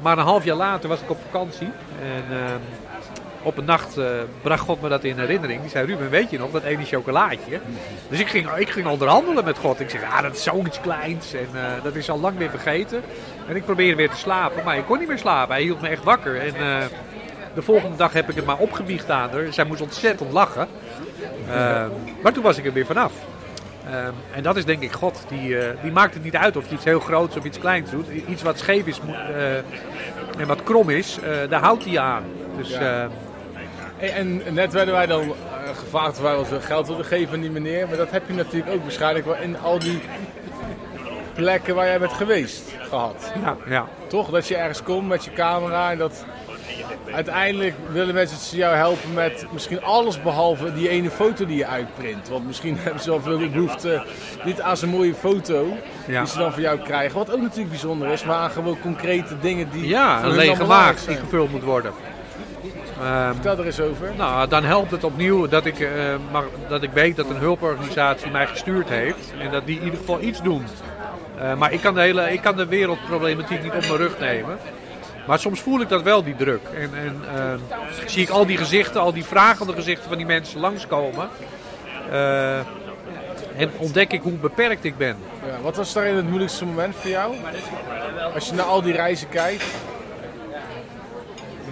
Maar 0.00 0.18
een 0.18 0.24
half 0.24 0.44
jaar 0.44 0.56
later 0.56 0.88
was 0.88 1.00
ik 1.00 1.10
op 1.10 1.18
vakantie. 1.30 1.70
En 2.02 2.60
op 3.42 3.56
een 3.56 3.64
nacht 3.64 3.98
bracht 4.42 4.60
God 4.60 4.82
me 4.82 4.88
dat 4.88 5.04
in 5.04 5.18
herinnering. 5.18 5.60
Die 5.60 5.70
zei, 5.70 5.86
Ruben, 5.86 6.10
weet 6.10 6.30
je 6.30 6.38
nog, 6.38 6.50
dat 6.50 6.62
ene 6.62 6.84
chocolaatje? 6.84 7.60
Dus 8.08 8.20
ik 8.20 8.28
ging, 8.28 8.50
ik 8.50 8.70
ging 8.70 8.86
onderhandelen 8.86 9.44
met 9.44 9.58
God. 9.58 9.80
Ik 9.80 9.90
zeg, 9.90 10.02
ah, 10.02 10.22
dat 10.22 10.34
is 10.34 10.42
zoiets 10.42 10.80
kleins. 10.80 11.34
En 11.34 11.48
dat 11.82 11.94
is 11.94 12.10
al 12.10 12.20
lang 12.20 12.38
weer 12.38 12.50
vergeten. 12.50 13.02
En 13.48 13.56
ik 13.56 13.64
probeerde 13.64 13.96
weer 13.96 14.10
te 14.10 14.16
slapen, 14.16 14.64
maar 14.64 14.76
ik 14.76 14.84
kon 14.84 14.98
niet 14.98 15.08
meer 15.08 15.18
slapen. 15.18 15.54
Hij 15.54 15.62
hield 15.62 15.80
me 15.80 15.88
echt 15.88 16.04
wakker. 16.04 16.40
En 16.40 16.54
de 17.54 17.62
volgende 17.62 17.96
dag 17.96 18.12
heb 18.12 18.28
ik 18.28 18.36
het 18.36 18.44
maar 18.46 18.58
opgebiecht 18.58 19.10
aan 19.10 19.30
haar. 19.30 19.52
Zij 19.52 19.64
moest 19.64 19.80
ontzettend 19.80 20.32
lachen. 20.32 20.68
Ehm, 21.48 21.88
maar 22.22 22.32
toen 22.32 22.42
was 22.42 22.58
ik 22.58 22.66
er 22.66 22.72
weer 22.72 22.86
vanaf. 22.86 23.12
Ehm, 23.86 24.12
en 24.34 24.42
dat 24.42 24.56
is 24.56 24.64
denk 24.64 24.82
ik 24.82 24.92
God. 24.92 25.24
Die, 25.28 25.58
eh, 25.58 25.82
die 25.82 25.92
maakt 25.92 26.14
het 26.14 26.24
niet 26.24 26.36
uit 26.36 26.56
of 26.56 26.68
je 26.68 26.74
iets 26.74 26.84
heel 26.84 27.00
groots 27.00 27.36
of 27.36 27.44
iets 27.44 27.58
kleins 27.58 27.90
doet. 27.90 28.06
Iets 28.28 28.42
wat 28.42 28.58
scheef 28.58 28.86
is 28.86 29.00
eh, 29.34 29.56
en 30.40 30.46
wat 30.46 30.62
krom 30.62 30.90
is, 30.90 31.18
eh, 31.18 31.30
daar 31.48 31.60
houdt 31.60 31.84
hij 31.84 31.98
aan. 31.98 32.24
Dus 32.56 32.68
Ja. 32.68 33.08
En 33.98 34.42
net 34.50 34.72
werden 34.72 34.94
wij 34.94 35.06
dan 35.06 35.34
gevraagd 35.74 36.10
of 36.10 36.20
wij 36.20 36.36
wat 36.36 36.48
geld 36.60 36.86
wilden 36.86 37.04
geven 37.04 37.34
aan 37.34 37.40
die 37.40 37.50
meneer. 37.50 37.88
Maar 37.88 37.96
dat 37.96 38.10
heb 38.10 38.22
je 38.26 38.34
natuurlijk 38.34 38.72
ook 38.72 38.82
waarschijnlijk 38.82 39.24
wel 39.24 39.36
in 39.36 39.58
al 39.58 39.78
die 39.78 40.00
plekken 41.34 41.74
waar 41.74 41.86
jij 41.86 41.98
bent 41.98 42.12
geweest 42.12 42.62
gehad. 42.88 43.32
ja, 43.42 43.56
ja. 43.66 43.86
Toch? 44.06 44.30
Dat 44.30 44.48
je 44.48 44.56
ergens 44.56 44.82
komt 44.82 45.08
met 45.08 45.24
je 45.24 45.32
camera 45.32 45.90
en 45.90 45.98
dat 45.98 46.24
uiteindelijk 47.14 47.74
willen 47.92 48.14
mensen 48.14 48.56
jou 48.58 48.74
helpen 48.76 49.12
met 49.14 49.46
misschien 49.52 49.82
alles 49.82 50.22
behalve 50.22 50.72
die 50.74 50.88
ene 50.88 51.10
foto 51.10 51.46
die 51.46 51.56
je 51.56 51.66
uitprint. 51.66 52.28
Want 52.28 52.46
misschien 52.46 52.76
hebben 52.82 53.02
ze 53.02 53.10
wel 53.10 53.20
veel 53.20 53.50
behoefte 53.50 54.02
niet 54.44 54.60
aan 54.60 54.76
zo'n 54.76 54.88
mooie 54.88 55.14
foto 55.14 55.66
Ja. 56.06 56.20
die 56.20 56.28
ze 56.30 56.38
dan 56.38 56.52
van 56.52 56.62
jou 56.62 56.78
krijgen. 56.78 57.18
Wat 57.18 57.32
ook 57.32 57.40
natuurlijk 57.40 57.70
bijzonder 57.70 58.08
is, 58.08 58.24
maar 58.24 58.36
aan 58.36 58.50
gewoon 58.50 58.80
concrete 58.80 59.38
dingen 59.40 59.68
die 59.70 59.88
ja 59.88 60.20
voor 60.20 60.28
een 60.30 60.36
lege 60.36 60.64
maag 60.64 61.04
die 61.04 61.16
gevuld 61.16 61.50
moet 61.50 61.62
worden. 61.62 61.92
Ehm, 63.00 63.32
Vertel 63.32 63.58
er 63.58 63.64
eens 63.66 63.80
over. 63.80 64.10
Nou, 64.16 64.48
dan 64.48 64.64
helpt 64.64 64.90
het 64.90 65.04
opnieuw 65.04 65.48
dat 65.48 65.64
ik, 65.66 65.88
mag, 66.30 66.44
dat 66.68 66.82
ik 66.82 66.90
weet 66.92 67.16
dat 67.16 67.30
een 67.30 67.36
hulporganisatie 67.36 68.30
mij 68.30 68.46
gestuurd 68.46 68.88
heeft. 68.88 69.32
En 69.38 69.50
dat 69.50 69.66
die 69.66 69.76
in 69.78 69.84
ieder 69.84 69.98
geval 69.98 70.20
iets 70.20 70.42
doen. 70.42 70.64
Eh, 71.38 71.54
maar 71.54 71.72
ik 71.72 71.80
kan, 71.80 71.94
de 71.94 72.00
hele, 72.00 72.32
ik 72.32 72.40
kan 72.40 72.56
de 72.56 72.66
wereldproblematiek 72.66 73.62
niet 73.62 73.72
op 73.72 73.80
mijn 73.80 73.96
rug 73.96 74.18
nemen. 74.18 74.58
Maar 75.26 75.38
soms 75.38 75.60
voel 75.60 75.80
ik 75.80 75.88
dat 75.88 76.02
wel, 76.02 76.22
die 76.22 76.36
druk. 76.36 76.62
En, 76.74 76.90
en 76.94 77.22
eh, 77.34 77.54
zie 78.06 78.22
ik 78.22 78.28
al 78.28 78.46
die 78.46 78.56
gezichten, 78.56 79.00
al 79.00 79.12
die 79.12 79.24
vragende 79.24 79.72
gezichten 79.72 80.08
van 80.08 80.16
die 80.16 80.26
mensen 80.26 80.60
langskomen. 80.60 81.28
Eh, 82.10 82.58
en 83.56 83.70
ontdek 83.76 84.12
ik 84.12 84.22
hoe 84.22 84.32
beperkt 84.32 84.84
ik 84.84 84.96
ben. 84.96 85.16
Ja, 85.46 85.60
wat 85.62 85.76
was 85.76 85.92
daarin 85.92 86.16
het 86.16 86.28
moeilijkste 86.28 86.64
moment 86.64 86.94
voor 86.96 87.10
jou? 87.10 87.34
Als 88.34 88.48
je 88.48 88.54
naar 88.54 88.64
al 88.64 88.82
die 88.82 88.92
reizen 88.92 89.28
kijkt. 89.28 89.64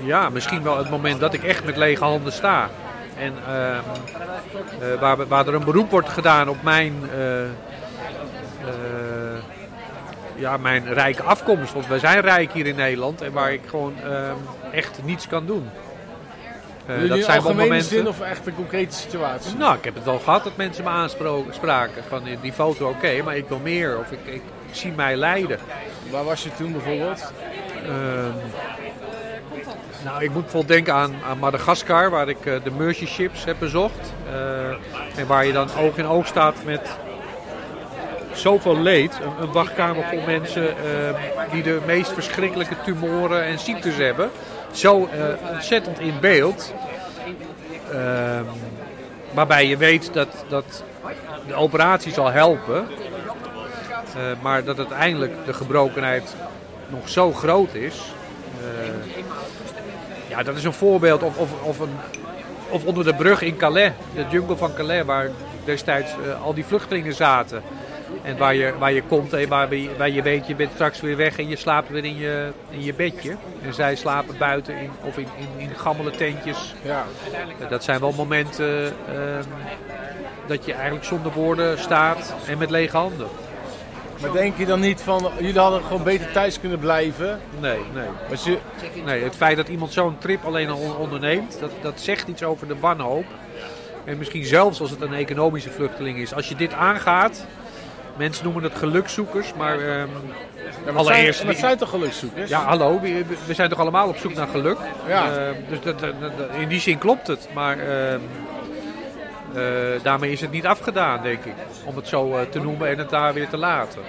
Ja, 0.04 0.28
misschien 0.28 0.62
wel 0.62 0.78
het 0.78 0.90
moment 0.90 1.20
dat 1.20 1.34
ik 1.34 1.44
echt 1.44 1.64
met 1.64 1.76
lege 1.76 2.04
handen 2.04 2.32
sta. 2.32 2.68
En 3.16 3.34
ehm, 3.46 3.80
eh, 4.80 5.00
waar, 5.00 5.26
waar 5.26 5.46
er 5.46 5.54
een 5.54 5.64
beroep 5.64 5.90
wordt 5.90 6.08
gedaan 6.08 6.48
op 6.48 6.62
mijn, 6.62 6.94
ja, 10.40 10.56
mijn 10.56 10.92
rijke 10.92 11.22
afkomst. 11.22 11.72
Want 11.72 11.86
wij 11.86 11.98
zijn 11.98 12.20
rijk 12.20 12.52
hier 12.52 12.66
in 12.66 12.76
Nederland 12.76 13.22
en 13.22 13.32
waar 13.32 13.52
ik 13.52 13.60
gewoon 13.66 13.94
ehm, 14.04 14.36
echt 14.72 15.00
niets 15.04 15.26
kan 15.26 15.46
doen. 15.46 15.68
Jullie 16.86 17.16
in 17.16 17.24
zijn 17.24 17.42
wel 17.42 17.54
momenten. 17.54 17.88
zin 17.88 18.08
of 18.08 18.20
echt 18.20 18.46
een 18.46 18.54
concrete 18.54 18.94
situatie? 18.94 19.56
Nou, 19.56 19.76
ik 19.76 19.84
heb 19.84 19.94
het 19.94 20.04
wel 20.04 20.18
gehad 20.18 20.44
dat 20.44 20.56
mensen 20.56 20.84
me 20.84 20.90
aanspraken 20.90 22.04
van 22.08 22.26
eh, 22.26 22.36
die 22.40 22.52
foto 22.52 22.88
oké, 22.88 23.22
maar 23.22 23.36
ik 23.36 23.48
wil 23.48 23.58
meer. 23.58 23.98
Of 23.98 24.10
ik, 24.10 24.34
ik 24.34 24.42
zie 24.70 24.92
mij 24.92 25.16
lijden. 25.16 25.58
Waar 26.10 26.24
was 26.24 26.42
je 26.42 26.50
toen 26.56 26.72
bijvoorbeeld? 26.72 27.32
Ehm, 27.84 28.30
nou, 30.04 30.22
ik 30.22 30.30
moet 30.30 30.42
bijvoorbeeld 30.42 30.72
denken 30.72 30.94
aan, 30.94 31.14
aan 31.28 31.38
Madagaskar, 31.38 32.10
waar 32.10 32.28
ik 32.28 32.46
eh, 32.46 32.54
de 32.64 32.70
Mercy 32.70 33.06
Ships 33.06 33.44
heb 33.44 33.56
bezocht. 33.58 34.12
En 35.16 35.26
waar 35.26 35.46
je 35.46 35.52
dan 35.52 35.68
oog 35.78 35.96
in 35.96 36.06
oog 36.06 36.26
staat 36.26 36.64
met 36.64 36.98
zoveel 38.40 38.78
leed. 38.80 39.18
Een, 39.40 39.52
wachtkamer 39.52 40.04
vol 40.10 40.20
mensen 40.26 40.68
eh, 40.68 40.72
die 41.52 41.62
de 41.62 41.78
meest 41.86 42.12
verschrikkelijke 42.12 42.74
tumoren 42.84 43.44
en 43.44 43.58
ziektes 43.58 43.96
hebben. 43.96 44.30
Zo 44.72 45.06
eh, 45.12 45.52
ontzettend 45.52 45.98
in 46.00 46.14
beeld. 46.20 46.72
Ehm, 47.92 48.44
waarbij 49.34 49.66
je 49.66 49.76
weet 49.76 50.12
dat, 50.12 50.44
dat 50.48 50.82
de 51.46 51.54
operatie 51.54 52.12
zal 52.12 52.30
helpen. 52.30 52.86
Eh, 54.16 54.22
maar 54.42 54.64
dat 54.64 54.78
uiteindelijk 54.78 55.32
de 55.46 55.52
gebrokenheid 55.52 56.34
nog 56.88 57.08
zo 57.08 57.32
groot 57.32 57.74
is. 57.74 58.00
eh, 58.60 59.18
Ja, 60.28 60.42
dat 60.42 60.56
is 60.56 60.64
een 60.64 60.72
voorbeeld. 60.72 61.22
Of, 61.22 61.36
of, 61.38 61.50
of, 61.62 61.78
een, 61.78 61.96
of 62.68 62.84
onder 62.84 63.04
de 63.04 63.14
brug 63.14 63.42
in 63.42 63.56
Calais, 63.56 63.92
de 64.14 64.24
jungle 64.30 64.56
van 64.56 64.74
Calais, 64.74 65.04
waar 65.04 65.28
destijds 65.64 66.10
al 66.42 66.54
die 66.54 66.64
vluchtelingen 66.64 67.14
zaten. 67.14 67.62
En 68.22 68.36
waar 68.36 68.54
je, 68.54 68.72
waar 68.78 68.92
je 68.92 69.02
komt 69.02 69.32
en 69.32 69.48
waar, 69.48 69.74
je- 69.74 69.90
waar 69.98 70.10
je 70.10 70.22
weet, 70.22 70.46
je 70.46 70.54
bent 70.54 70.70
straks 70.74 71.00
weer 71.00 71.16
weg 71.16 71.38
en 71.38 71.48
je 71.48 71.56
slaapt 71.56 71.88
weer 71.88 72.04
in 72.04 72.16
je, 72.16 72.50
in 72.70 72.82
je 72.84 72.94
bedje. 72.94 73.36
En 73.62 73.74
zij 73.74 73.96
slapen 73.96 74.38
buiten 74.38 74.76
in, 74.76 74.90
of 75.04 75.18
in, 75.18 75.26
in, 75.38 75.68
in 75.68 75.74
gammele 75.76 76.10
tentjes. 76.10 76.74
Ja. 76.82 77.04
Dat 77.68 77.84
zijn 77.84 78.00
wel 78.00 78.12
momenten 78.12 78.84
ehm, 79.08 79.42
dat 80.46 80.64
je 80.64 80.72
eigenlijk 80.72 81.04
zonder 81.04 81.32
woorden 81.32 81.78
staat 81.78 82.34
en 82.46 82.58
met 82.58 82.70
lege 82.70 82.96
handen. 82.96 83.28
Maar 84.20 84.32
denk 84.32 84.56
je 84.56 84.66
dan 84.66 84.80
niet 84.80 85.00
van, 85.00 85.30
jullie 85.38 85.58
hadden 85.60 85.82
gewoon 85.84 86.02
beter 86.02 86.32
thuis 86.32 86.60
kunnen 86.60 86.78
blijven? 86.78 87.40
Nee, 87.60 87.78
nee. 87.94 88.06
Als 88.30 88.44
je, 88.44 88.58
Nee, 89.04 89.22
het 89.24 89.36
feit 89.36 89.56
dat 89.56 89.68
iemand 89.68 89.92
zo'n 89.92 90.18
trip 90.18 90.44
alleen 90.44 90.68
al 90.68 90.78
on- 90.78 90.96
onderneemt, 90.96 91.56
dat, 91.60 91.70
dat 91.82 92.00
zegt 92.00 92.28
iets 92.28 92.42
over 92.42 92.68
de 92.68 92.78
wanhoop. 92.80 93.24
En 94.04 94.18
misschien 94.18 94.44
zelfs 94.44 94.80
als 94.80 94.90
het 94.90 95.00
een 95.00 95.14
economische 95.14 95.70
vluchteling 95.70 96.18
is. 96.18 96.34
Als 96.34 96.48
je 96.48 96.54
dit 96.54 96.72
aangaat, 96.72 97.46
mensen 98.20 98.44
noemen 98.44 98.62
het 98.62 98.74
gelukzoekers, 98.74 99.52
maar 99.54 99.80
ja, 99.84 100.06
maar 100.84 100.94
allereerst... 100.94 101.34
zijn, 101.36 101.46
maar 101.50 101.56
zijn 101.56 101.76
toch 101.76 101.90
gelukzoekers? 101.90 102.50
Ja, 102.50 102.64
hallo, 102.64 103.00
we, 103.00 103.24
we 103.46 103.54
zijn 103.54 103.68
toch 103.68 103.78
allemaal 103.78 104.08
op 104.08 104.16
zoek 104.16 104.34
naar 104.34 104.48
geluk? 104.48 104.78
Ja. 105.06 105.24
Ehm, 105.36 105.54
dus 105.68 105.80
dat, 105.80 105.98
dat- 106.00 106.20
dat- 106.20 106.48
in 106.58 106.68
die 106.68 106.80
zin 106.80 106.98
klopt 106.98 107.26
het, 107.26 107.48
maar 107.54 107.78
ehm, 107.78 108.20
eh, 109.54 109.62
daarmee 110.02 110.32
is 110.32 110.40
het 110.40 110.50
niet 110.50 110.66
afgedaan, 110.66 111.22
denk 111.22 111.44
ik. 111.44 111.52
Om 111.84 111.96
het 111.96 112.08
zo 112.08 112.36
eh, 112.36 112.40
te 112.50 112.60
noemen 112.60 112.88
en 112.88 112.98
het 112.98 113.10
daar 113.10 113.34
weer 113.34 113.48
te 113.48 113.56
laten. 113.56 114.00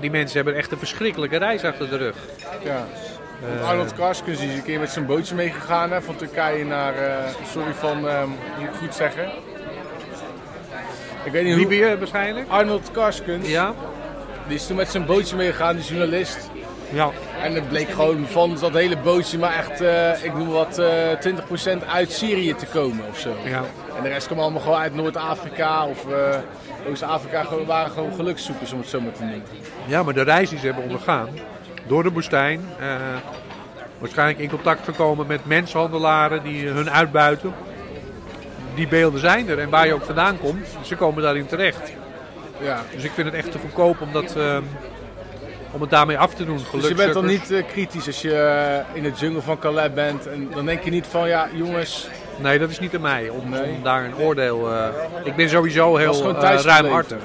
Die 0.00 0.10
mensen 0.10 0.36
hebben 0.36 0.54
echt 0.56 0.72
een 0.72 0.78
verschrikkelijke 0.78 1.36
reis 1.36 1.64
achter 1.64 1.88
de 1.90 1.96
rug. 1.96 2.16
Ja. 2.64 2.84
Arnold 3.64 3.94
Karskens 3.94 4.40
is 4.40 4.54
een 4.54 4.62
keer 4.62 4.78
met 4.80 4.90
zijn 4.90 5.06
bootje 5.06 5.34
meegegaan 5.34 5.90
hè, 5.92 6.02
van 6.02 6.16
Turkije 6.16 6.64
naar, 6.64 6.94
eh, 6.94 7.14
sorry 7.52 7.72
van, 7.72 7.98
moet 8.58 8.68
ik 8.68 8.74
goed 8.78 8.94
zeggen. 8.94 9.28
Ik 11.24 11.32
weet 11.32 11.44
niet 11.44 11.52
hoe... 11.54 11.62
Libië 11.62 11.96
waarschijnlijk? 11.98 12.48
Arnold 12.48 12.90
Karskens, 12.90 13.48
Ja. 13.48 13.74
die 14.46 14.56
is 14.56 14.66
toen 14.66 14.76
met 14.76 14.88
zijn 14.90 15.06
bootje 15.06 15.36
meegegaan, 15.36 15.76
die 15.76 15.84
journalist. 15.84 16.50
Ja. 16.92 17.10
En 17.42 17.54
het 17.54 17.68
bleek 17.68 17.90
gewoon 17.90 18.26
van 18.26 18.56
dat 18.60 18.72
hele 18.74 18.96
bootje 18.96 19.38
maar 19.38 19.54
echt, 19.56 19.80
eh, 19.80 20.24
ik 20.24 20.34
noem 20.34 20.48
wat, 20.48 20.78
eh 20.78 20.86
20% 21.20 21.84
uit 21.86 22.12
Syrië 22.12 22.54
te 22.54 22.66
komen 22.66 23.04
of 23.10 23.18
zo. 23.18 23.34
ja. 23.44 23.62
En 23.96 24.02
de 24.02 24.08
rest 24.08 24.26
kwam 24.26 24.38
allemaal 24.38 24.60
gewoon 24.60 24.78
uit 24.78 24.94
Noord-Afrika 24.94 25.86
of 25.86 26.10
eh, 26.10 26.36
Oost-Afrika. 26.90 27.44
Waren 27.66 27.90
gewoon 27.92 28.14
gelukszoekers 28.14 28.72
om 28.72 28.78
het 28.78 28.88
zo 28.88 29.00
maar 29.00 29.12
te 29.12 29.22
noemen. 29.22 29.42
Ja, 29.86 30.02
maar 30.02 30.14
de 30.14 30.22
reis 30.22 30.48
die 30.50 30.58
ze 30.58 30.66
hebben 30.66 30.84
ondergaan 30.84 31.28
door 31.86 32.02
de 32.02 32.10
woestijn. 32.10 32.60
waarschijnlijk 33.98 34.38
in 34.38 34.48
contact 34.50 34.84
gekomen 34.84 35.26
met 35.26 35.46
mensenhandelaren 35.46 36.42
die 36.42 36.66
hun 36.68 36.90
uitbuiten. 36.90 37.52
Die 38.74 38.88
beelden 38.88 39.20
zijn 39.20 39.48
er 39.48 39.58
en 39.58 39.70
waar 39.70 39.86
je 39.86 39.94
ook 39.94 40.04
vandaan 40.04 40.38
komt, 40.38 40.66
ze 40.82 40.96
komen 40.96 41.22
daarin 41.22 41.46
terecht. 41.46 41.92
Ja. 42.60 42.82
Dus 42.94 43.04
ik 43.04 43.10
vind 43.14 43.26
het 43.26 43.36
echt 43.36 43.52
te 43.52 43.58
goedkoop 43.58 44.00
om, 44.00 44.12
dat, 44.12 44.36
ehm, 44.36 44.62
om 45.70 45.80
het 45.80 45.90
daarmee 45.90 46.18
af 46.18 46.34
te 46.34 46.44
doen. 46.44 46.58
Dus 46.72 46.88
je 46.88 46.94
bent 46.94 47.14
dan 47.14 47.26
niet 47.26 47.50
eh, 47.50 47.62
kritisch 47.66 48.06
als 48.06 48.22
je 48.22 48.34
eh, 48.34 48.96
in 48.96 49.02
de 49.02 49.10
jungle 49.10 49.40
van 49.42 49.58
Calais 49.58 49.92
bent. 49.94 50.26
En 50.26 50.48
dan 50.54 50.66
denk 50.66 50.82
je 50.82 50.90
niet 50.90 51.06
van, 51.06 51.28
ja 51.28 51.48
jongens, 51.54 52.08
Nee, 52.42 52.58
dat 52.58 52.70
is 52.70 52.78
niet 52.78 52.94
aan 52.94 53.00
mij 53.00 53.28
om, 53.28 53.48
Nee. 53.48 53.62
om 53.70 53.82
daar 53.82 54.04
een 54.04 54.16
oordeel... 54.16 54.72
eh, 54.72 54.84
ik 55.24 55.36
ben 55.36 55.48
sowieso 55.48 55.96
heel 55.96 56.32
ruimhartig. 56.62 57.18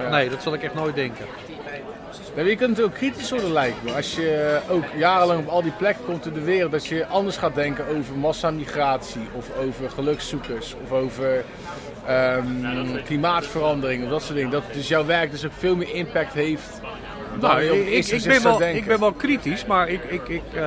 Ja. 0.00 0.08
Nee, 0.08 0.28
dat 0.30 0.42
zal 0.42 0.54
ik 0.54 0.62
echt 0.62 0.74
nooit 0.74 0.94
denken. 0.94 1.24
Ja, 2.34 2.42
je 2.42 2.56
kunt 2.56 2.68
natuurlijk 2.68 2.94
ook 2.94 3.00
kritisch 3.00 3.30
worden 3.30 3.52
lijkt 3.52 3.82
me. 3.84 3.92
Als 3.92 4.14
je 4.14 4.58
ook 4.70 4.84
jarenlang 4.96 5.40
op 5.40 5.48
al 5.48 5.62
die 5.62 5.72
plekken 5.72 6.04
komt 6.04 6.26
in 6.26 6.32
de 6.32 6.40
wereld, 6.40 6.72
dat 6.72 6.86
je 6.86 7.06
anders 7.06 7.36
gaat 7.36 7.54
denken 7.54 7.86
over 7.98 8.14
massamigratie 8.16 9.28
of 9.32 9.50
over 9.66 9.90
gelukszoekers 9.90 10.74
of 10.84 10.92
over 10.92 11.44
ehm, 12.06 12.44
klimaatverandering 13.04 14.04
of 14.04 14.10
dat 14.10 14.22
soort 14.22 14.34
dingen. 14.34 14.50
Dat 14.50 14.62
dus 14.72 14.88
jouw 14.88 15.04
werk 15.04 15.30
dus 15.30 15.46
ook 15.46 15.52
veel 15.58 15.76
meer 15.76 15.94
impact 15.94 16.32
heeft 16.32 16.80
Nou, 17.40 17.62
ik, 17.62 18.06
ik, 18.06 18.24
ben 18.24 18.42
wel, 18.42 18.62
ik 18.62 18.86
ben 18.86 19.00
wel 19.00 19.12
kritisch, 19.12 19.66
maar 19.66 19.88
ik, 19.88 20.04
ik, 20.04 20.28
ik, 20.28 20.42
ehm, 20.54 20.62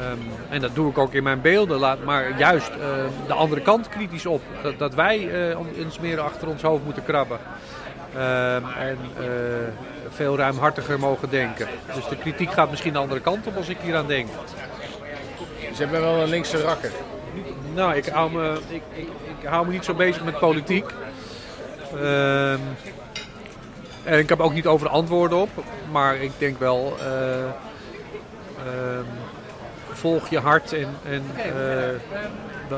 ehm, 0.00 0.18
en 0.48 0.60
dat 0.60 0.74
doe 0.74 0.90
ik 0.90 0.98
ook 0.98 1.12
in 1.14 1.22
mijn 1.22 1.40
beelden, 1.40 1.78
laat, 1.78 2.04
maar 2.04 2.38
juist 2.38 2.70
de 3.26 3.32
andere 3.32 3.60
kant 3.60 3.88
kritisch 3.88 4.26
op. 4.26 4.42
Dat, 4.62 4.78
dat 4.78 4.94
wij 4.94 5.48
eh, 5.50 5.58
on- 5.58 5.84
ons 5.84 5.98
meer 5.98 6.20
achter 6.20 6.48
ons 6.48 6.62
hoofd 6.62 6.84
moeten 6.84 7.04
krabben. 7.04 7.38
En 8.78 8.98
eh, 9.18 9.26
veel 10.16 10.36
ruimhartiger 10.36 10.98
mogen 10.98 11.30
denken. 11.30 11.68
Dus 11.94 12.08
de 12.08 12.16
kritiek 12.16 12.52
gaat 12.52 12.70
misschien 12.70 12.92
de 12.92 12.98
andere 12.98 13.20
kant 13.20 13.46
op 13.46 13.56
als 13.56 13.68
ik 13.68 13.76
hier 13.82 13.96
aan 13.96 14.06
denk. 14.06 14.28
Dus 15.68 15.78
jij 15.78 15.88
bent 15.88 16.02
wel 16.02 16.22
een 16.22 16.28
linkse 16.28 16.62
rakker. 16.62 16.90
Nou, 17.74 17.94
ik 17.94 18.06
hou 18.06 18.32
me, 18.32 18.58
ik, 18.68 18.82
ik, 18.92 19.08
ik 19.40 19.48
hou 19.48 19.66
me 19.66 19.72
niet 19.72 19.84
zo 19.84 19.94
bezig 19.94 20.24
met 20.24 20.38
politiek. 20.38 20.84
Ehm, 21.94 22.60
en 24.04 24.18
ik 24.18 24.28
heb 24.28 24.40
ook 24.40 24.52
niet 24.52 24.66
over 24.66 24.86
de 24.86 24.92
antwoorden 24.92 25.38
op. 25.38 25.50
Maar 25.90 26.16
ik 26.16 26.32
denk 26.38 26.58
wel, 26.58 26.96
eh, 27.00 27.44
ehm, 28.66 29.04
volg 29.92 30.28
je 30.28 30.38
hart 30.38 30.72
en, 30.72 30.88
en 31.04 31.24
eh, 31.36 32.16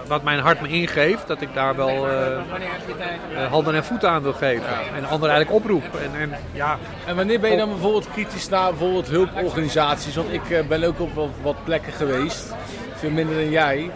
wat 0.07 0.23
mijn 0.23 0.39
hart 0.39 0.61
me 0.61 0.69
ingeeft, 0.69 1.27
dat 1.27 1.41
ik 1.41 1.55
daar 1.55 1.77
wel 1.77 2.09
eh, 2.09 2.37
eh, 2.37 3.51
handen 3.51 3.75
en 3.75 3.85
voeten 3.85 4.11
aan 4.11 4.23
wil 4.23 4.33
geven. 4.33 4.67
En 4.97 5.05
anderen 5.05 5.35
eigenlijk 5.35 5.65
oproep. 5.65 5.85
En, 5.95 6.21
en 6.21 6.31
ja, 6.53 6.79
En 7.07 7.17
wanneer 7.17 7.41
ben 7.41 7.51
je 7.51 7.57
dan 7.57 7.69
bijvoorbeeld 7.69 8.11
kritisch 8.13 8.49
naar 8.49 8.71
bijvoorbeeld 8.71 9.09
hulporganisaties? 9.09 10.15
Want 10.15 10.33
ik 10.33 10.51
eh, 10.51 10.67
ben 10.67 10.85
ook 10.85 11.01
op 11.01 11.15
wat, 11.15 11.29
wat 11.43 11.65
plekken 11.65 11.93
geweest, 11.93 12.55
veel 12.95 13.11
minder 13.11 13.35
dan 13.35 13.51
jij. 13.51 13.91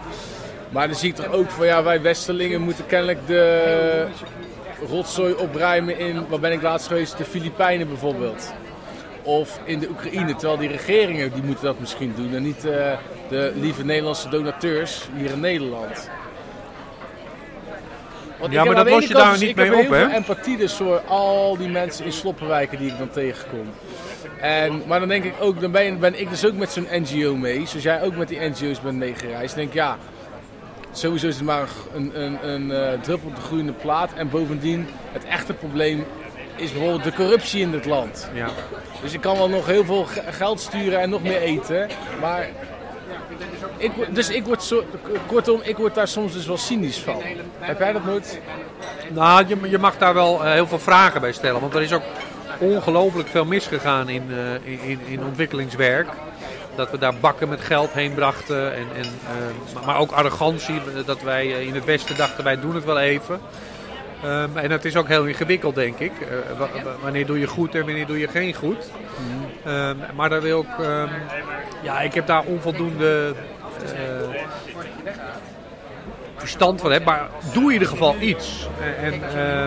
Maar 0.69 0.87
dan 0.87 0.97
zie 0.97 1.09
ik 1.09 1.15
toch 1.15 1.33
ook 1.33 1.51
van 1.51 1.67
ja, 1.67 1.83
wij 1.83 2.03
Westerlingen 2.03 2.61
moeten 2.61 2.87
kennelijk 2.87 3.27
de 3.27 4.07
rotzooi 4.89 5.35
opruimen 5.35 5.99
in, 5.99 6.27
waar 6.29 6.41
ben 6.41 6.53
ik 6.53 6.63
laatst 6.63 6.87
geweest, 6.87 7.19
de 7.19 7.25
Filipijnen 7.25 7.89
bijvoorbeeld. 7.89 8.53
Of 9.23 9.61
in 9.65 9.79
de 9.79 9.89
Oekraïne, 9.89 10.35
terwijl 10.35 10.59
die 10.59 10.69
regeringen 10.69 11.33
die 11.33 11.43
moeten 11.43 11.65
dat 11.65 11.81
misschien 11.81 12.13
doen 12.17 12.35
en 12.35 12.43
niet 12.43 12.65
eh, 12.65 12.93
de 13.29 13.53
lieve 13.57 13.85
Nederlandse 13.85 14.29
donateurs 14.29 15.09
hier 15.17 15.31
in 15.31 15.41
Nederland. 15.41 16.11
Want 18.39 18.53
Ja, 18.53 18.65
maar 18.65 18.75
dat 18.75 18.89
los 18.89 19.07
je 19.07 19.15
daar 19.15 19.31
dus- 19.31 19.41
niet 19.41 19.49
ik 19.51 19.57
heb 19.57 19.69
mee 19.69 19.77
op, 19.77 19.83
heel 19.83 19.93
hè? 19.93 20.07
veel 20.07 20.17
empathie 20.17 20.57
dus 20.57 20.73
voor 20.73 21.01
al 21.07 21.57
die 21.57 21.69
mensen 21.69 22.05
in 22.05 22.13
sloppenwijken 22.13 22.79
die 22.79 22.91
ik 22.91 22.99
dan 22.99 23.11
tegenkom. 23.11 23.67
En, 24.41 24.83
maar 24.87 24.99
dan 25.01 25.09
denk 25.09 25.25
ik 25.25 25.35
ook, 25.41 25.61
dan 25.61 25.71
ben, 25.71 25.99
ben 25.99 26.21
ik 26.21 26.31
dus 26.31 26.47
ook 26.47 26.55
met 26.55 26.73
zo'n 26.73 26.87
NGO 26.91 27.37
mee, 27.37 27.67
zoals 27.67 27.85
jij 27.85 28.03
ook 28.03 28.17
met 28.17 28.29
die 28.29 28.41
NGO's 28.41 28.81
bent 28.81 28.97
meegereisd. 28.97 29.55
Denk 29.55 29.69
ik, 29.69 29.75
ja, 29.75 29.97
sowieso 30.93 31.27
is 31.27 31.35
het 31.37 31.45
maar 31.45 31.69
een, 31.95 32.23
een, 32.23 32.49
een, 32.49 32.71
eh, 32.71 33.01
druppel 33.01 33.29
op 33.29 33.35
de 33.37 33.43
groeiende 33.43 33.73
plaat. 33.73 34.11
En 34.15 34.31
bovendien, 34.31 34.87
het 35.13 35.25
echte 35.25 35.53
probleem 35.53 36.05
is 36.63 36.73
bijvoorbeeld 36.73 37.05
de 37.05 37.13
corruptie 37.13 37.61
in 37.61 37.73
het 37.73 37.85
land. 37.85 38.29
ja. 38.33 38.49
Dus 39.03 39.13
ik 39.13 39.21
kan 39.21 39.37
wel 39.37 39.49
nog 39.49 39.67
heel 39.67 39.85
veel 39.85 40.05
ge- 40.05 40.23
geld 40.31 40.61
sturen 40.61 41.01
en 41.01 41.11
nog 41.11 41.23
meer 41.23 41.41
eten. 41.41 41.89
Maar 42.21 42.49
ik, 43.77 43.93
dus 44.15 44.29
ik 44.31 44.45
word 44.45 44.63
zo, 44.63 44.85
kortom, 45.27 45.61
ik 45.63 45.77
word 45.77 45.95
daar 45.95 46.09
soms 46.09 46.33
dus 46.33 46.47
wel 46.47 46.57
cynisch 46.57 46.99
van. 46.99 47.23
Heb 47.59 47.79
jij 47.79 47.93
dat 47.93 48.05
nooit? 48.05 48.41
Nou, 49.09 49.45
je, 49.47 49.57
je 49.71 49.79
mag 49.79 49.99
daar 49.99 50.15
wel 50.15 50.45
eh, 50.45 50.53
heel 50.53 50.67
veel 50.67 50.79
vragen 50.79 51.21
bij 51.21 51.33
stellen. 51.33 51.61
Want 51.61 51.75
er 51.75 51.83
is 51.83 51.93
ook 51.93 52.03
ongelooflijk 52.59 53.29
veel 53.29 53.45
misgegaan 53.45 54.09
in, 54.09 54.23
eh, 54.31 54.73
in, 54.73 54.81
in, 54.81 55.01
in 55.07 55.25
ontwikkelingswerk. 55.25 56.09
Dat 56.75 56.91
we 56.91 56.99
daar 56.99 57.15
bakken 57.15 57.49
met 57.49 57.61
geld 57.61 57.93
heen 57.93 58.15
brachten. 58.15 58.75
En, 58.75 58.87
en, 58.97 59.03
eh, 59.05 59.87
maar- 59.87 59.99
ook 59.99 60.11
arrogantie. 60.13 60.81
Dat 61.07 61.23
wij 61.23 61.47
in 61.47 61.75
het 61.75 61.85
Westen 61.85 62.17
dachten, 62.17 62.45
wij 62.45 62.61
doen 62.61 62.75
het 62.75 62.85
wel 62.85 62.99
even. 62.99 63.41
Ehm, 64.23 64.57
en 64.57 64.71
het 64.71 64.85
is 64.85 64.97
ook 64.97 65.09
heel 65.09 65.25
ingewikkeld, 65.25 65.75
denk 65.75 65.99
ik. 65.99 66.13
Eh, 66.21 66.59
wa- 66.59 66.69
wa- 66.85 66.95
wanneer 67.03 67.27
doe 67.27 67.39
je 67.39 67.47
goed 67.47 67.75
en 67.75 67.85
wanneer 67.85 68.07
doe 68.07 68.19
je 68.19 68.29
geen 68.29 68.55
goed. 68.55 68.91
Ehm, 69.65 69.97
maar 70.15 70.29
daar 70.29 70.41
wil 70.43 70.61
ik... 70.61 70.85
ehm, 70.85 71.09
ja, 71.83 72.01
ik 72.01 72.15
heb 72.15 72.27
daar 72.27 72.43
onvoldoende... 72.45 73.35
eh, 73.85 74.41
verstand 76.37 76.81
van 76.81 76.93
heb, 76.93 77.05
maar 77.05 77.29
doe 77.53 77.65
in 77.67 77.73
ieder 77.73 77.89
geval 77.89 78.17
iets. 78.21 78.69
En, 79.01 79.13
eh, 79.35 79.67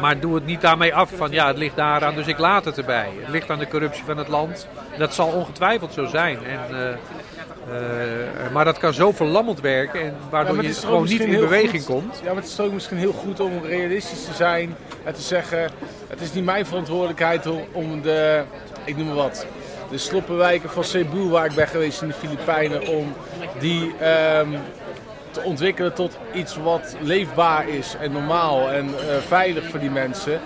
maar 0.00 0.18
doe 0.20 0.34
het 0.34 0.46
niet 0.46 0.60
daarmee 0.60 0.94
af 0.94 1.10
van 1.16 1.30
ja, 1.30 1.46
het 1.46 1.56
ligt 1.56 1.76
daaraan, 1.76 2.14
dus 2.14 2.26
ik 2.26 2.38
laat 2.38 2.64
het 2.64 2.78
erbij. 2.78 3.08
Het 3.20 3.28
ligt 3.28 3.50
aan 3.50 3.58
de 3.58 3.68
corruptie 3.68 4.04
van 4.04 4.16
het 4.16 4.28
land. 4.28 4.68
Dat 4.98 5.14
zal 5.14 5.26
ongetwijfeld 5.28 5.92
zo 5.92 6.04
zijn. 6.06 6.38
En, 6.44 6.60
eh, 7.70 8.52
maar 8.52 8.64
dat 8.64 8.78
kan 8.78 8.94
zo 8.94 9.12
verlammend 9.12 9.60
werken 9.60 10.00
en 10.00 10.14
waardoor 10.30 10.54
maar 10.56 10.64
je 10.64 10.72
gewoon 10.72 11.04
niet 11.04 11.20
in 11.20 11.40
beweging 11.40 11.84
goed- 11.84 11.94
komt. 11.94 12.20
Ja, 12.22 12.26
maar 12.32 12.42
het 12.42 12.50
is 12.50 12.60
ook 12.60 12.72
misschien 12.72 12.96
heel 12.96 13.12
goed 13.12 13.40
om 13.40 13.52
realistisch 13.64 14.24
te 14.24 14.32
zijn 14.34 14.76
en 15.04 15.14
te 15.14 15.20
zeggen: 15.20 15.70
het 16.08 16.20
is 16.20 16.32
niet 16.32 16.44
mijn 16.44 16.66
verantwoordelijkheid 16.66 17.46
om, 17.46 17.60
om 17.72 18.02
de, 18.02 18.42
ik 18.84 18.96
noem 18.96 19.06
maar 19.06 19.14
wat, 19.14 19.46
de 19.90 19.98
sloppenwijken 19.98 20.70
van 20.70 20.84
Cebu 20.84 21.28
waar 21.28 21.44
ik 21.46 21.54
ben 21.54 21.68
geweest 21.68 22.02
in 22.02 22.08
de 22.08 22.14
Filipijnen, 22.14 22.86
om 22.86 23.12
die 23.58 23.92
ehm, 24.00 24.48
te 25.30 25.40
ontwikkelen 25.40 25.92
tot 25.94 26.18
iets 26.34 26.56
wat 26.56 26.96
leefbaar 27.00 27.68
is 27.68 27.96
en 28.00 28.12
normaal 28.12 28.70
en 28.70 28.86
eh, 28.86 29.16
veilig 29.26 29.64
voor 29.70 29.80
die 29.80 29.90
mensen. 29.90 30.40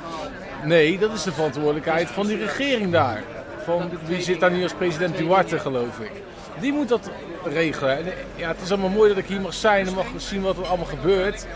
Nee, 0.64 0.98
dat 0.98 1.12
is 1.12 1.22
de 1.22 1.32
verantwoordelijkheid 1.32 2.08
van 2.08 2.26
die 2.26 2.36
regering 2.38 2.92
daar. 2.92 3.22
Van, 3.64 3.90
wie 4.06 4.22
zit 4.22 4.40
daar 4.40 4.50
nu 4.50 4.62
als 4.62 4.74
president 4.74 5.16
Duarte, 5.16 5.58
geloof 5.58 5.98
ik. 5.98 6.10
Die 6.60 6.72
moet 6.72 6.88
dat 6.88 7.10
regelen. 7.44 7.98
En, 7.98 8.12
ja, 8.34 8.48
het 8.48 8.60
is 8.62 8.70
allemaal 8.70 8.90
mooi 8.90 9.08
dat 9.08 9.18
ik 9.18 9.26
hier 9.26 9.40
mag 9.40 9.54
zijn 9.54 9.86
en 9.86 9.94
mag 9.94 10.06
zien 10.16 10.42
wat 10.42 10.56
er 10.56 10.66
allemaal 10.66 10.86
gebeurt. 10.86 11.46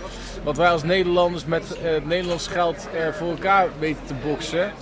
Wat 0.42 0.56
wij 0.56 0.70
als 0.70 0.82
Nederlanders 0.82 1.44
met 1.44 1.78
eh, 1.78 1.92
het 1.92 2.06
Nederlands 2.06 2.46
geld 2.46 2.88
eh, 2.94 3.08
voor 3.12 3.30
elkaar 3.30 3.68
weten 3.78 4.06
te 4.06 4.14
boksen. 4.14 4.72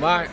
Maar 0.00 0.28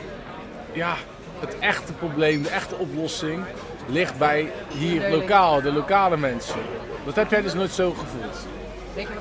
ja, 0.74 0.96
het 1.40 1.60
echte 1.60 1.94
probleem, 1.94 2.44
de 2.44 2.50
echte 2.50 2.76
oplossing 2.76 3.44
ligt 3.88 4.18
bij 4.18 4.52
hier 4.78 5.10
lokaal, 5.10 5.62
de 5.62 5.72
lokale 5.72 6.18
mensen. 6.18 6.60
Dat 7.06 7.16
heb 7.16 7.32
jij 7.32 7.42
dus 7.42 7.54
nooit 7.54 7.72
zo 7.72 7.92
gevoeld. 7.92 8.48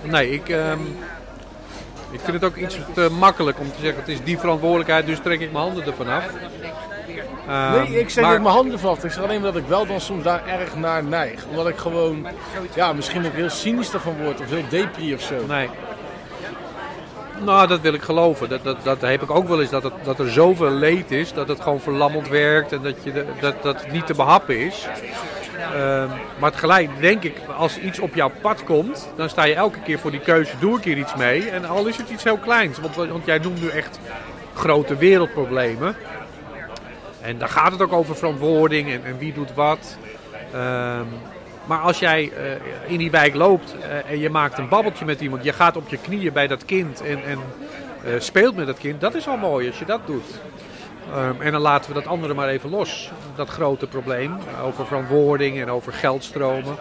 Nee, 0.03 0.31
ik, 0.31 0.49
ehm, 0.49 0.81
ik 2.11 2.21
vind 2.21 2.33
het 2.33 2.45
ook 2.45 2.57
iets 2.57 2.79
te 2.95 3.09
makkelijk 3.19 3.61
om 3.61 3.73
te 3.73 3.81
zeggen 3.81 4.01
het 4.01 4.09
is 4.09 4.25
die 4.25 4.39
verantwoordelijkheid, 4.39 5.07
dus 5.07 5.19
trek 5.19 5.41
ik 5.41 5.53
mijn 5.53 5.65
handen 5.65 5.87
ervan 5.87 6.09
af. 6.09 6.25
Ehm, 7.49 7.73
Nee, 7.73 7.99
ik 7.99 8.11
zeg 8.11 8.25
maar- 8.25 8.43
mijn 8.43 8.55
handen 8.55 8.79
vast. 8.79 9.05
Ik 9.05 9.11
zeg 9.11 9.23
alleen 9.25 9.41
maar 9.41 9.53
dat 9.53 9.63
ik 9.63 9.69
wel 9.69 9.87
dan 9.87 10.01
soms 10.01 10.23
daar 10.23 10.43
erg 10.47 10.77
naar 10.77 11.05
neig. 11.05 11.45
Omdat 11.51 11.69
ik 11.69 11.77
gewoon, 11.77 12.27
ja, 12.75 12.93
misschien 12.93 13.27
ook 13.27 13.33
heel 13.35 13.51
cynisch 13.51 13.93
ervan 13.93 14.17
word 14.23 14.41
of 14.41 14.51
heel 14.51 14.65
depri 14.69 15.15
of 15.15 15.21
zo. 15.21 15.35
Nee. 15.49 15.69
Nou, 17.41 17.67
dat 17.67 17.81
wil 17.81 17.95
ik 17.95 18.03
geloven. 18.03 18.49
Dat, 18.49 18.65
dat, 18.65 18.77
dat 18.83 19.01
heb 19.01 19.23
ik 19.23 19.31
ook 19.31 19.49
wel 19.49 19.61
eens. 19.61 19.71
Dat, 19.71 19.83
het, 19.83 19.93
dat 20.03 20.19
er 20.19 20.31
zoveel 20.31 20.71
leed 20.71 21.11
is. 21.11 21.33
Dat 21.33 21.49
het 21.49 21.61
gewoon 21.61 21.81
verlammend 21.81 22.29
werkt. 22.29 22.73
En 22.73 22.83
dat, 22.83 22.95
je 23.03 23.13
de- 23.13 23.27
dat, 23.41 23.63
dat 23.63 23.81
het 23.83 23.93
niet 23.93 24.07
te 24.07 24.15
behappen 24.15 24.59
is. 24.59 24.87
Ehm, 25.75 26.09
maar 26.39 26.51
tegelijk 26.51 26.91
denk 27.01 27.23
ik, 27.23 27.37
als 27.57 27.79
iets 27.79 27.99
op 27.99 28.15
jouw 28.15 28.31
pad 28.41 28.65
komt. 28.65 29.09
Dan 29.17 29.29
sta 29.29 29.45
je 29.45 29.55
elke 29.55 29.79
keer 29.81 29.99
voor 29.99 30.11
die 30.11 30.21
keuze. 30.21 30.53
Doe 30.59 30.79
ik 30.79 30.85
hier 30.85 30.97
iets 30.99 31.15
mee? 31.15 31.51
En 31.51 31.65
al 31.65 31.87
is 31.87 31.97
het 31.97 32.09
iets 32.11 32.25
heel 32.25 32.37
kleins. 32.39 32.79
Want, 32.79 32.95
want 32.97 33.25
jij 33.25 33.39
noemt 33.39 33.61
nu 33.63 33.69
echt 33.69 33.99
grote 34.55 34.97
wereldproblemen. 34.97 35.97
En 37.25 37.39
daar 37.39 37.49
gaat 37.49 37.73
het 37.73 37.83
ook 37.83 37.93
over 37.93 38.17
verantwoording. 38.17 38.91
En, 38.91 39.05
en 39.05 39.19
wie 39.19 39.33
doet 39.33 39.55
wat. 39.55 39.97
Ehm, 40.53 41.07
maar 41.65 41.79
als 41.79 41.99
jij 41.99 42.33
eh, 42.33 42.91
in 42.93 42.99
die 42.99 43.11
wijk 43.11 43.35
loopt 43.35 43.75
eh, 43.81 44.11
en 44.11 44.19
je 44.19 44.31
maakt 44.31 44.59
een 44.59 44.69
babbeltje 44.69 45.05
met 45.05 45.21
iemand, 45.21 45.45
je 45.45 45.53
gaat 45.53 45.77
op 45.77 45.89
je 45.89 45.99
knieën 45.99 46.33
bij 46.33 46.47
dat 46.47 46.65
kind 46.65 47.01
en, 47.01 47.25
en 47.25 47.39
eh, 48.05 48.13
speelt 48.19 48.57
met 48.57 48.67
dat 48.67 48.79
kind, 48.79 49.01
dat 49.01 49.15
is 49.15 49.29
al 49.29 49.37
mooi 49.37 49.67
als 49.67 49.79
je 49.79 49.85
dat 49.85 50.07
doet. 50.07 50.41
Ehm, 51.13 51.41
en 51.41 51.53
dan 51.53 51.61
laten 51.61 51.89
we 51.89 51.95
dat 51.95 52.07
andere 52.07 52.35
maar 52.35 52.49
even 52.49 52.71
los, 52.71 53.11
dat 53.37 53.49
grote 53.49 53.87
probleem 53.87 54.37
over 54.63 54.87
verantwoording 54.87 55.61
en 55.61 55.71
over 55.71 55.93
geldstromen. 55.93 56.77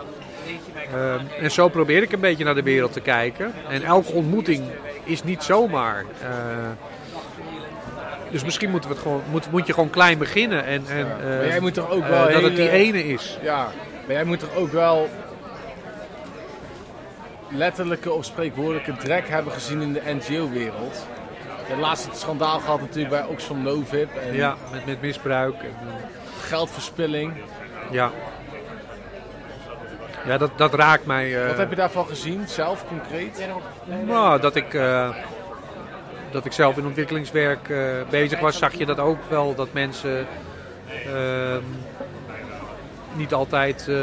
Ehm, 0.93 1.19
en 1.39 1.51
zo 1.51 1.67
probeer 1.67 2.01
ik 2.01 2.11
een 2.11 2.19
beetje 2.19 2.43
naar 2.43 2.55
de 2.55 2.63
wereld 2.63 2.93
te 2.93 3.01
kijken. 3.01 3.53
En 3.69 3.83
elke 3.83 4.11
ontmoeting 4.11 4.63
is 5.03 5.23
niet 5.23 5.43
zomaar. 5.43 6.05
Dus 8.33 8.43
misschien 8.43 8.69
moeten 8.69 8.89
we 8.89 8.95
het 8.95 9.03
gewoon, 9.03 9.23
moet, 9.29 9.51
moet 9.51 9.67
je 9.67 9.73
gewoon 9.73 9.89
klein 9.89 10.17
beginnen. 10.17 10.65
En, 10.65 10.83
en, 10.87 11.07
Maar 11.07 11.39
eh, 11.41 11.47
jij 11.47 11.59
moet 11.59 11.73
toch 11.73 11.89
ook 11.89 12.03
eh, 12.03 12.09
wel 12.09 12.31
dat 12.31 12.41
het 12.41 12.55
die 12.55 12.69
ene 12.69 13.07
is. 13.07 13.37
Ja, 13.41 13.67
maar 14.05 14.15
jij 14.15 14.23
moet 14.23 14.39
toch 14.39 14.55
ook 14.55 14.71
wel 14.71 15.09
letterlijke 17.49 18.11
of 18.11 18.25
spreekwoordelijke 18.25 18.95
drek 18.95 19.29
hebben 19.29 19.53
gezien 19.53 19.81
in 19.81 19.93
de 19.93 20.01
NGO-wereld. 20.05 21.07
Het 21.67 22.17
schandaal 22.17 22.59
gehad 22.59 22.81
natuurlijk 22.81 23.09
bij 23.09 23.23
Oxfam 23.25 23.63
Novib 23.63 24.09
en 24.15 24.35
Ja, 24.35 24.55
met, 24.71 24.85
met 24.85 25.01
misbruik. 25.01 25.55
En, 25.55 25.87
eh, 25.87 25.93
geldverspilling. 26.41 27.33
ja. 27.91 28.11
Ja, 30.25 30.37
dat, 30.37 30.51
dat 30.55 30.73
raakt 30.73 31.05
mij. 31.05 31.47
Wat 31.47 31.57
heb 31.57 31.69
je 31.69 31.75
daarvan 31.75 32.07
gezien, 32.07 32.47
zelf 32.47 32.85
concreet? 32.87 33.47
Nou, 34.05 34.39
dat 34.39 34.55
ik, 34.55 34.73
dat 36.33 36.45
ik 36.45 36.51
zelf 36.51 36.77
in 36.77 36.85
ontwikkelingswerk 36.85 37.69
eh, 37.69 37.77
bezig 38.09 38.39
was, 38.39 38.57
zag 38.57 38.73
je 38.73 38.85
dat 38.85 38.99
ook 38.99 39.19
wel. 39.29 39.55
Dat 39.55 39.73
mensen 39.73 40.27
ehm, 41.05 41.63
niet 43.15 43.33
altijd 43.33 43.79
eh, 43.79 43.95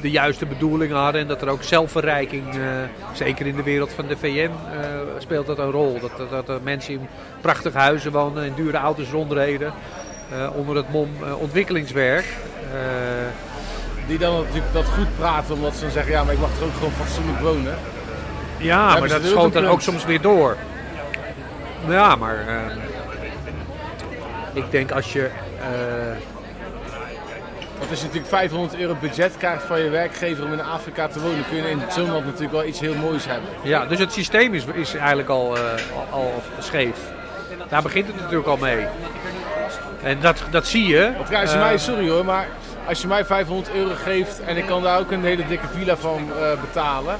de 0.00 0.10
juiste 0.10 0.46
bedoelingen 0.46 0.96
hadden. 0.96 1.20
En 1.20 1.26
dat 1.26 1.42
er 1.42 1.48
ook 1.48 1.62
zelfverrijking, 1.62 2.54
eh, 2.54 2.60
zeker 3.12 3.46
in 3.46 3.56
de 3.56 3.62
wereld 3.62 3.92
van 3.92 4.06
de 4.06 4.16
VN, 4.16 4.26
eh, 4.28 4.50
speelt 5.18 5.46
dat 5.46 5.58
een 5.58 5.70
rol. 5.70 6.00
Dat, 6.00 6.30
dat, 6.30 6.48
er 6.48 6.60
mensen 6.62 6.92
in 6.92 7.08
prachtige 7.40 7.78
huizen 7.78 8.12
wonen, 8.12 8.44
in 8.44 8.54
dure 8.54 8.76
auto's 8.76 9.10
rondreden. 9.10 9.72
onder 10.54 10.76
het 10.76 10.92
mom 10.92 11.08
ontwikkelingswerk. 11.38 12.24
Die 14.06 14.18
dan 14.18 14.36
natuurlijk 14.36 14.72
dat 14.72 14.84
goed 14.84 15.16
praten 15.16 15.54
omdat 15.54 15.74
ze 15.74 15.80
dan 15.80 15.90
zeggen, 15.90 16.12
ja 16.12 16.24
maar 16.24 16.32
ik 16.32 16.40
mag 16.40 16.56
er 16.58 16.64
ook 16.64 16.74
gewoon 16.74 16.90
fatsoenlijk 16.90 17.40
wonen. 17.40 17.74
Ja, 18.58 18.98
maar 18.98 19.08
dat 19.08 19.24
schoot 19.24 19.52
dan 19.52 19.66
ook 19.66 19.80
soms 19.80 20.04
weer 20.04 20.20
door. 20.20 20.56
Ja, 21.88 22.16
maar 22.16 22.44
ehm, 22.48 22.78
ik 24.52 24.70
denk 24.70 24.90
als 24.90 25.12
je. 25.12 25.30
eh, 25.60 26.16
Want 27.78 27.90
als 27.90 27.98
je 27.98 28.04
natuurlijk 28.04 28.32
500 28.32 28.76
euro 28.80 28.94
budget 29.00 29.36
krijgt 29.36 29.62
van 29.62 29.80
je 29.80 29.88
werkgever 29.90 30.44
om 30.44 30.52
in 30.52 30.62
Afrika 30.62 31.08
te 31.08 31.20
wonen, 31.20 31.44
kun 31.48 31.56
je 31.56 31.70
in 31.70 31.80
zo'n 31.90 32.10
land 32.10 32.24
natuurlijk 32.24 32.52
wel 32.52 32.64
iets 32.64 32.80
heel 32.80 32.94
moois 32.94 33.26
hebben. 33.26 33.48
ja, 33.62 33.86
dus 33.86 33.98
het 33.98 34.12
systeem 34.12 34.54
is, 34.54 34.64
is 34.74 34.94
eigenlijk 34.94 35.28
al, 35.28 35.56
eh, 35.56 35.62
al, 36.10 36.42
scheef. 36.58 36.96
Daar 37.68 37.82
begint 37.82 38.06
het 38.06 38.16
natuurlijk 38.20 38.48
al 38.48 38.56
mee. 38.56 38.86
En 40.02 40.20
dat, 40.20 40.42
dat 40.50 40.66
zie 40.66 40.86
je. 40.86 41.12
Want 41.16 41.34
als 41.34 41.50
je 41.50 41.56
Eh, 41.56 41.62
mij, 41.62 41.78
sorry 41.78 42.08
hoor, 42.08 42.24
maar 42.24 42.48
als 42.88 43.00
je 43.00 43.06
mij 43.06 43.24
500 43.24 43.70
euro 43.74 43.94
geeft 44.04 44.40
en 44.40 44.56
ik 44.56 44.66
kan 44.66 44.82
daar 44.82 44.98
ook 44.98 45.10
een 45.10 45.24
hele 45.24 45.46
dikke 45.46 45.66
villa 45.76 45.96
van 45.96 46.30
betalen. 46.60 47.16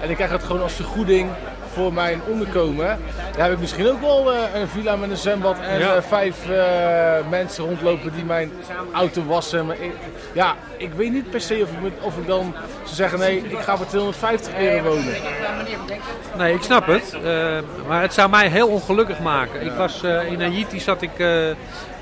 En 0.00 0.10
ik 0.10 0.16
krijg 0.16 0.30
het 0.30 0.42
gewoon 0.44 0.62
als 0.62 0.72
vergoeding 0.72 1.30
voor 1.72 1.92
mijn 1.92 2.20
onderkomen. 2.26 2.98
Dan 3.32 3.42
heb 3.42 3.52
ik 3.52 3.58
misschien 3.58 3.88
ook 3.88 4.00
wel 4.00 4.32
eh, 4.32 4.60
een 4.60 4.68
villa 4.68 4.96
met 4.96 5.10
een 5.10 5.16
zwembad 5.16 5.56
en 5.60 5.78
Ja. 5.78 5.94
eh, 5.94 6.02
vijf 6.02 6.50
eh, 6.50 7.28
mensen 7.30 7.64
rondlopen 7.64 8.12
die 8.14 8.24
mijn 8.24 8.52
auto 8.92 9.24
wassen. 9.24 9.66
Maar 9.66 9.76
ik, 9.80 9.92
ja, 10.32 10.54
ik 10.76 10.92
weet 10.92 11.12
niet 11.12 11.30
per 11.30 11.40
se 11.40 11.60
of 11.62 11.86
ik, 11.86 11.92
of 12.00 12.16
ik 12.16 12.26
dan 12.26 12.54
zou 12.84 12.94
zeggen 12.94 13.18
nee, 13.18 13.36
ik 13.48 13.58
ga 13.58 13.76
voor 13.76 13.86
250 13.86 14.58
euro 14.58 14.82
wonen. 14.88 15.14
Nee, 16.36 16.54
ik 16.54 16.62
snap 16.62 16.86
het. 16.86 17.16
Maar 17.88 18.02
het 18.02 18.14
zou 18.14 18.30
mij 18.30 18.48
heel 18.48 18.68
ongelukkig 18.68 19.18
maken. 19.20 19.66
Ik 19.66 19.72
was, 19.72 20.02
in 20.02 20.40
Haiti 20.40 20.80
zat 20.80 21.02
ik 21.02 21.18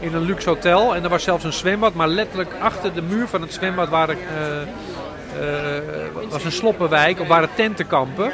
in 0.01 0.15
een 0.15 0.25
luxe 0.25 0.49
hotel 0.49 0.95
en 0.95 1.03
er 1.05 1.09
was 1.09 1.23
zelfs 1.23 1.45
een 1.45 1.53
zwembad. 1.53 1.95
Maar 1.95 2.09
letterlijk 2.09 2.51
achter 2.61 2.95
de 2.95 3.03
muur 3.03 3.29
van 3.29 3.41
het 3.41 3.53
zwembad 3.53 3.89
waren, 3.89 4.17
eh, 4.17 4.63
eh, 4.63 4.69
was 6.29 6.45
een 6.45 6.53
sloppenwijk 6.53 7.21
of 7.21 7.29
waren 7.29 7.49
tentenkampen. 7.55 8.33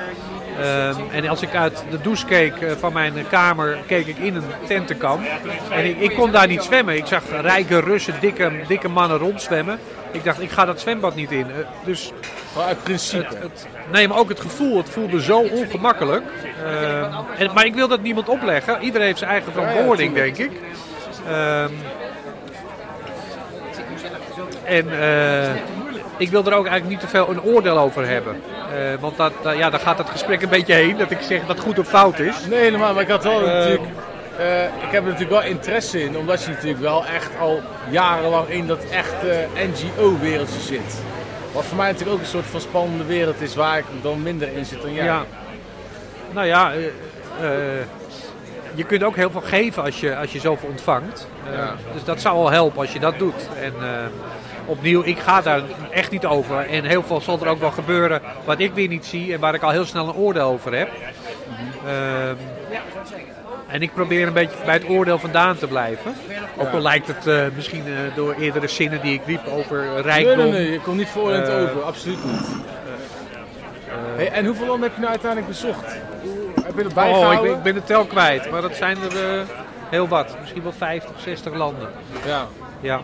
Ehm, 0.60 0.94
en 1.12 1.28
als 1.28 1.42
ik 1.42 1.54
uit 1.54 1.84
de 1.90 2.00
douche 2.00 2.26
keek 2.26 2.56
eh, 2.56 2.70
van 2.78 2.92
mijn 2.92 3.14
kamer, 3.30 3.78
keek 3.86 4.06
ik 4.06 4.16
in 4.18 4.34
een 4.36 4.42
tentenkamp. 4.66 5.22
En 5.70 5.84
ik, 5.84 6.00
ik 6.00 6.14
kon 6.14 6.30
daar 6.30 6.46
niet 6.46 6.62
zwemmen. 6.62 6.96
Ik 6.96 7.06
zag 7.06 7.22
rijke 7.40 7.80
Russen, 7.80 8.14
dikke, 8.20 8.50
dikke 8.68 8.88
mannen 8.88 9.18
rondzwemmen. 9.18 9.78
Ik 10.10 10.24
dacht, 10.24 10.40
ik 10.40 10.50
ga 10.50 10.64
dat 10.64 10.80
zwembad 10.80 11.14
niet 11.14 11.30
in. 11.30 11.46
Eh, 11.50 11.56
dus 11.84 12.12
Gewoon 12.52 12.66
uit 12.68 12.82
principe. 12.82 13.24
het, 13.34 13.42
het- 13.42 13.66
nee, 13.92 14.08
maar 14.08 14.18
ook 14.18 14.28
het 14.28 14.40
gevoel. 14.40 14.76
Het 14.76 14.88
voelde 14.90 15.22
zo 15.22 15.38
ongemakkelijk. 15.38 16.22
Ehm, 16.64 17.10
en, 17.38 17.50
maar 17.54 17.64
ik 17.66 17.74
wil 17.74 17.88
dat 17.88 18.02
niemand 18.02 18.28
opleggen. 18.28 18.82
Iedereen 18.82 19.06
heeft 19.06 19.18
zijn 19.18 19.30
eigen 19.30 19.52
verantwoording, 19.52 20.14
denk 20.14 20.36
ik. 20.38 20.50
Ehm, 21.28 21.68
en 24.64 25.00
eh, 25.00 25.50
ik 26.22 26.30
wil 26.30 26.44
er 26.46 26.54
ook 26.54 26.66
eigenlijk 26.66 26.88
niet 26.88 27.00
te 27.00 27.16
veel 27.16 27.28
een 27.30 27.42
oordeel 27.42 27.78
over 27.78 28.08
hebben. 28.08 28.42
Eh, 28.74 29.00
want 29.00 29.16
dat, 29.16 29.32
ja, 29.56 29.70
daar 29.70 29.80
gaat 29.80 29.98
het 29.98 30.10
gesprek 30.10 30.42
een 30.42 30.48
beetje 30.48 30.74
heen. 30.74 30.96
Dat 30.96 31.10
ik 31.10 31.18
zeg 31.20 31.46
dat 31.46 31.60
goed 31.60 31.78
of 31.78 31.88
fout 31.88 32.18
is. 32.18 32.36
Nee, 32.48 32.58
helemaal. 32.58 32.92
Maar 32.94 33.02
ik 33.02 33.08
had 33.08 33.24
wel 33.24 33.40
Eh, 33.40 33.46
natuurlijk. 33.46 33.82
eh, 34.38 34.64
ik 34.64 34.90
heb 34.90 35.02
er 35.02 35.10
natuurlijk 35.10 35.30
wel 35.30 35.42
interesse 35.50 36.02
in, 36.02 36.16
omdat 36.16 36.42
je 36.42 36.50
natuurlijk 36.50 36.80
wel 36.80 37.04
echt 37.06 37.30
al 37.40 37.60
jarenlang 37.90 38.48
in 38.48 38.66
dat 38.66 38.84
echte 38.90 39.46
NGO-wereldje 39.54 40.60
zit. 40.60 41.02
Wat 41.52 41.64
voor 41.64 41.76
mij 41.76 41.86
natuurlijk 41.86 42.16
ook 42.16 42.22
een 42.22 42.28
soort 42.30 42.46
van 42.46 42.60
spannende 42.60 43.04
wereld 43.04 43.40
is 43.40 43.54
waar 43.54 43.78
ik 43.78 43.84
dan 44.02 44.22
minder 44.22 44.48
in 44.56 44.64
zit 44.64 44.82
dan 44.82 44.92
jij. 44.92 45.04
Ja. 45.04 45.24
Nou 46.32 46.46
ja, 46.46 46.72
eh, 46.72 47.48
je 48.74 48.84
kunt 48.84 49.02
ook 49.02 49.16
heel 49.16 49.30
veel 49.30 49.40
geven 49.40 49.82
als 49.82 50.00
je, 50.00 50.16
als 50.16 50.32
je 50.32 50.40
zoveel 50.40 50.68
ontvangt. 50.68 51.28
Ja. 51.54 51.74
Dus 51.92 52.04
dat 52.04 52.20
zou 52.20 52.36
al 52.36 52.50
helpen 52.50 52.80
als 52.80 52.92
je 52.92 52.98
dat 52.98 53.18
doet. 53.18 53.48
En 53.62 53.72
opnieuw, 54.66 55.02
ik 55.04 55.18
ga 55.18 55.40
daar 55.40 55.62
echt 55.90 56.10
niet 56.10 56.26
over. 56.26 56.66
En 56.66 56.84
heel 56.84 57.02
veel 57.02 57.20
zal 57.20 57.38
er 57.40 57.48
ook 57.48 57.60
wel 57.60 57.70
gebeuren 57.70 58.20
wat 58.44 58.58
ik 58.58 58.74
weer 58.74 58.88
niet 58.88 59.04
zie 59.06 59.32
en 59.32 59.40
waar 59.40 59.54
ik 59.54 59.62
al 59.62 59.70
heel 59.70 59.84
snel 59.84 60.08
een 60.08 60.14
oordeel 60.14 60.48
over 60.48 60.74
heb. 60.74 60.88
Ehm, 61.86 62.34
en 63.66 63.82
ik 63.82 63.94
probeer 63.94 64.26
een 64.26 64.32
beetje 64.32 64.56
bij 64.64 64.74
het 64.74 64.88
oordeel 64.88 65.18
vandaan 65.18 65.56
te 65.56 65.66
blijven. 65.66 66.14
Ook 66.56 66.72
al 66.72 66.80
lijkt 66.80 67.06
het 67.06 67.26
eh, 67.26 67.44
misschien 67.54 67.86
eh, 67.86 68.16
door 68.16 68.34
eerdere 68.38 68.68
zinnen 68.68 69.00
die 69.00 69.14
ik 69.14 69.20
riep 69.26 69.46
over 69.46 70.00
rijkdom. 70.00 70.36
nee, 70.36 70.50
nee, 70.50 70.70
je 70.70 70.80
komt 70.80 70.96
niet 70.96 71.08
veroordeeld 71.08 71.48
Eh, 71.48 71.62
over, 71.62 71.82
absoluut 71.82 72.24
niet. 72.24 72.46
Hey, 74.16 74.30
en 74.30 74.46
hoeveel 74.46 74.66
landen 74.66 74.82
heb 74.82 74.92
je 74.94 75.00
nou 75.00 75.10
uiteindelijk 75.10 75.50
bezocht? 75.52 75.84
Heb 76.64 76.94
je 76.94 77.00
Oh, 77.00 77.32
ik 77.32 77.40
ben, 77.42 77.50
ik 77.50 77.62
ben 77.62 77.74
de 77.74 77.84
tel 77.84 78.04
kwijt, 78.04 78.50
maar 78.50 78.62
dat 78.62 78.76
zijn 78.76 78.96
er 78.96 79.46
heel 79.88 80.08
wat. 80.08 80.36
Misschien 80.40 80.62
wel 80.62 80.72
50, 80.72 81.20
60 81.20 81.54
landen. 81.54 81.88
Ja. 82.26 82.46
Ja. 82.80 83.00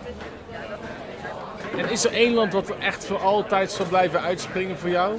En 1.77 1.91
is 1.91 2.05
er 2.05 2.13
één 2.13 2.35
land 2.35 2.53
wat 2.53 2.69
er 2.69 2.79
echt 2.79 3.07
voor 3.07 3.19
altijd 3.19 3.71
zal 3.71 3.87
blijven 3.87 4.21
uitspringen 4.21 4.79
voor 4.79 4.91
jou? 4.91 5.17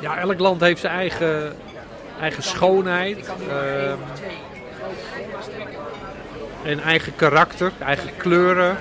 ja, 0.00 0.18
elk 0.18 0.38
land 0.38 0.60
heeft 0.60 0.80
zijn 0.80 0.92
eigen, 0.92 1.56
eigen 2.20 2.42
schoonheid. 2.42 3.30
Ehm, 3.48 3.96
een 6.64 6.80
eigen 6.80 7.16
karakter, 7.16 7.72
eigen 7.80 8.16
kleuren. 8.16 8.76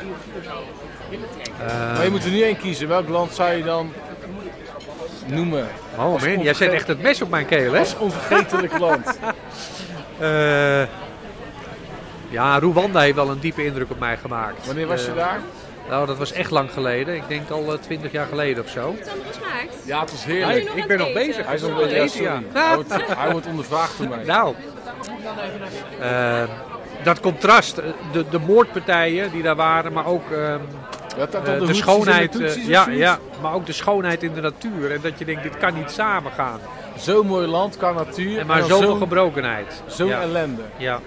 Maar 1.67 2.03
je 2.03 2.09
moet 2.09 2.23
er 2.23 2.31
nu 2.31 2.41
één 2.41 2.57
kiezen. 2.57 2.87
Welk 2.87 3.09
land 3.09 3.33
zou 3.33 3.51
je 3.51 3.63
dan 3.63 3.93
noemen 5.25 5.67
oh 5.97 6.21
man, 6.21 6.41
jij 6.41 6.53
zet 6.53 6.71
echt 6.71 6.87
het 6.87 7.01
mes 7.01 7.21
op 7.21 7.29
mijn 7.29 7.45
keel, 7.45 7.73
hè? 7.73 7.79
als 7.79 7.97
onvergetelijk 7.97 8.77
land? 8.77 9.05
Eh, 10.19 10.81
ja, 12.33 12.59
Rwanda 12.59 12.99
heeft 12.99 13.15
wel 13.15 13.29
een 13.29 13.39
diepe 13.39 13.65
indruk 13.65 13.91
op 13.91 13.99
mij 13.99 14.17
gemaakt. 14.17 14.65
Wanneer 14.65 14.87
was 14.87 15.01
je 15.05 15.11
Eh, 15.11 15.15
daar? 15.17 15.39
Nou, 15.89 16.05
dat 16.05 16.17
was 16.17 16.31
echt 16.31 16.51
lang 16.51 16.71
geleden. 16.71 17.15
Ik 17.15 17.27
denk 17.27 17.49
al 17.49 17.77
twintig 17.79 18.11
jaar 18.11 18.25
geleden 18.27 18.63
of 18.63 18.69
zo. 18.69 18.89
Heeft 18.89 18.99
het 18.99 19.09
andere 19.11 19.33
smaakt? 19.33 19.75
Ja, 19.85 19.99
het 19.99 20.11
heerlijk. 20.25 20.57
is 20.59 20.65
nog 20.67 20.75
ik 20.75 20.87
ben 20.87 20.97
nog 20.97 21.13
bezig. 21.13 21.45
Hij 21.45 21.55
is 21.55 21.61
nog 21.61 21.69
Ja, 21.69 21.75
een 21.75 21.89
beetje 21.89 22.01
eten, 22.01 22.23
ja. 22.53 22.59
Hij 22.61 22.75
wordt, 22.75 23.17
hij 23.17 23.31
wordt 23.31 23.47
ondervraagd 23.47 23.97
door 23.97 24.07
mij. 24.07 24.23
Nou, 24.25 24.55
eh, 25.99 26.43
dat 27.03 27.19
contrast, 27.19 27.77
eh, 27.77 27.85
de, 28.11 28.25
de 28.29 28.39
moordpartijen 28.39 29.31
die 29.31 29.43
daar 29.43 29.55
waren, 29.55 29.93
maar 29.93 30.05
ook 30.05 30.31
ehm, 30.31 30.59
Dat, 31.17 31.31
dat, 31.31 31.47
eh, 31.47 31.59
de 31.59 31.65
de 31.65 31.73
schoonheid, 31.73 32.33
de 32.33 32.45
eh, 32.45 32.67
ja, 32.67 32.89
ja, 32.89 33.19
maar 33.41 33.53
ook 33.53 33.65
de 33.65 33.71
schoonheid 33.73 34.23
in 34.23 34.33
de 34.33 34.41
natuur. 34.41 34.91
En 34.91 34.99
dat 35.01 35.19
je 35.19 35.25
denkt, 35.25 35.43
dit 35.43 35.57
kan 35.57 35.73
niet 35.73 35.91
samen 35.91 36.31
gaan. 36.31 36.59
Zo'n 36.97 37.27
mooi 37.27 37.47
land 37.47 37.77
qua 37.77 37.91
natuur. 37.91 38.39
En 38.39 38.47
maar 38.47 38.63
zo'n- 38.63 38.97
gebrokenheid. 38.97 39.83
Zo'n 39.87 40.07
ja. 40.07 40.21
ellende. 40.21 40.61
Ja. 40.77 40.99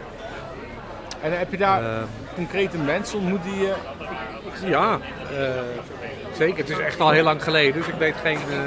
En 1.23 1.39
heb 1.39 1.51
je 1.51 1.57
daar 1.57 1.83
Ehm, 1.83 2.03
concrete 2.35 2.79
mensen 2.79 3.19
ontmoet 3.19 3.43
die 3.43 3.59
je... 3.59 3.73
Ja, 4.65 4.99
eh, 5.39 5.49
zeker. 6.37 6.57
Het 6.59 6.71
is 6.71 6.79
echt 6.79 7.01
al 7.01 7.11
heel 7.11 7.25
lang 7.25 7.43
geleden, 7.43 7.75
dus 7.75 7.87
ik 7.87 7.99
weet 7.99 8.15
geen, 8.23 8.37
eh, 8.51 8.59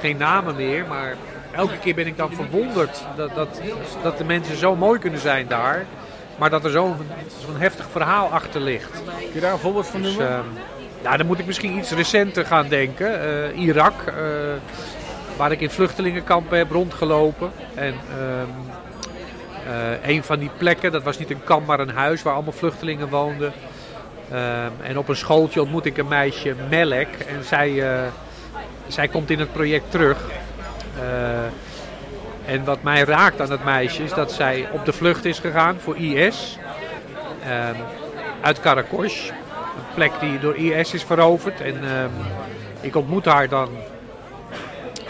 geen 0.00 0.16
namen 0.16 0.56
meer. 0.56 0.84
Maar 0.88 1.14
elke 1.52 1.78
keer 1.78 1.94
ben 1.94 2.06
ik 2.06 2.16
dan 2.16 2.32
verwonderd 2.32 3.02
dat, 3.16 3.34
dat, 3.34 3.60
dat 4.02 4.18
de 4.18 4.24
mensen 4.24 4.56
zo 4.56 4.76
mooi 4.76 4.98
kunnen 4.98 5.20
zijn 5.20 5.46
daar. 5.48 5.84
Maar 6.38 6.50
dat 6.50 6.64
er 6.64 6.70
zo'n 6.70 6.96
heftig 7.56 7.86
verhaal 7.92 8.28
achter 8.28 8.60
ligt. 8.60 8.90
Kun 9.16 9.28
je 9.32 9.40
daar 9.40 9.52
een 9.52 9.58
voorbeeld 9.58 9.86
van 9.86 10.02
Dus, 10.02 10.10
noemen? 10.10 10.32
ehm, 10.32 10.44
ja, 11.02 11.16
dan 11.16 11.26
moet 11.26 11.38
ik 11.38 11.46
misschien 11.46 11.78
iets 11.78 11.90
recenter 11.90 12.46
gaan 12.46 12.68
denken. 12.68 13.20
Eh, 13.20 13.58
Irak, 13.60 14.02
eh, 14.06 14.14
waar 15.36 15.52
ik 15.52 15.60
in 15.60 15.70
vluchtelingenkampen 15.70 16.58
heb 16.58 16.70
rondgelopen. 16.70 17.50
En 17.74 17.94
ehm, 18.10 18.20
eh, 18.20 18.76
een 20.02 20.24
van 20.24 20.38
die 20.38 20.50
plekken, 20.58 20.92
dat 20.92 21.02
was 21.02 21.18
niet 21.18 21.30
een 21.30 21.44
kamp, 21.44 21.66
maar 21.66 21.80
een 21.80 21.90
huis 21.90 22.22
waar 22.22 22.34
allemaal 22.34 22.52
vluchtelingen 22.52 23.08
woonden. 23.08 23.52
Ehm, 24.30 24.70
en 24.82 24.98
op 24.98 25.08
een 25.08 25.16
schooltje 25.16 25.60
ontmoet 25.60 25.84
ik 25.84 25.98
een 25.98 26.08
meisje, 26.08 26.54
Melek. 26.68 27.08
En 27.28 27.44
zij, 27.44 27.92
eh, 27.92 28.00
zij 28.86 29.08
komt 29.08 29.30
in 29.30 29.38
het 29.38 29.52
project 29.52 29.90
terug. 29.90 30.18
Eh, 30.98 32.54
en 32.54 32.64
wat 32.64 32.82
mij 32.82 33.02
raakt 33.02 33.40
aan 33.40 33.50
het 33.50 33.64
meisje 33.64 34.02
is 34.02 34.12
dat 34.12 34.32
zij 34.32 34.68
op 34.72 34.84
de 34.84 34.92
vlucht 34.92 35.24
is 35.24 35.38
gegaan 35.38 35.76
voor 35.78 35.96
IS. 35.96 36.58
Ehm, 37.44 37.74
uit 38.40 38.60
Karakosh. 38.60 39.28
Een 39.28 39.94
plek 39.94 40.12
die 40.20 40.38
door 40.38 40.56
IS 40.56 40.94
is 40.94 41.04
veroverd. 41.04 41.60
En 41.60 41.84
ehm, 41.84 42.10
ik 42.80 42.96
ontmoet 42.96 43.24
haar 43.24 43.48
dan 43.48 43.68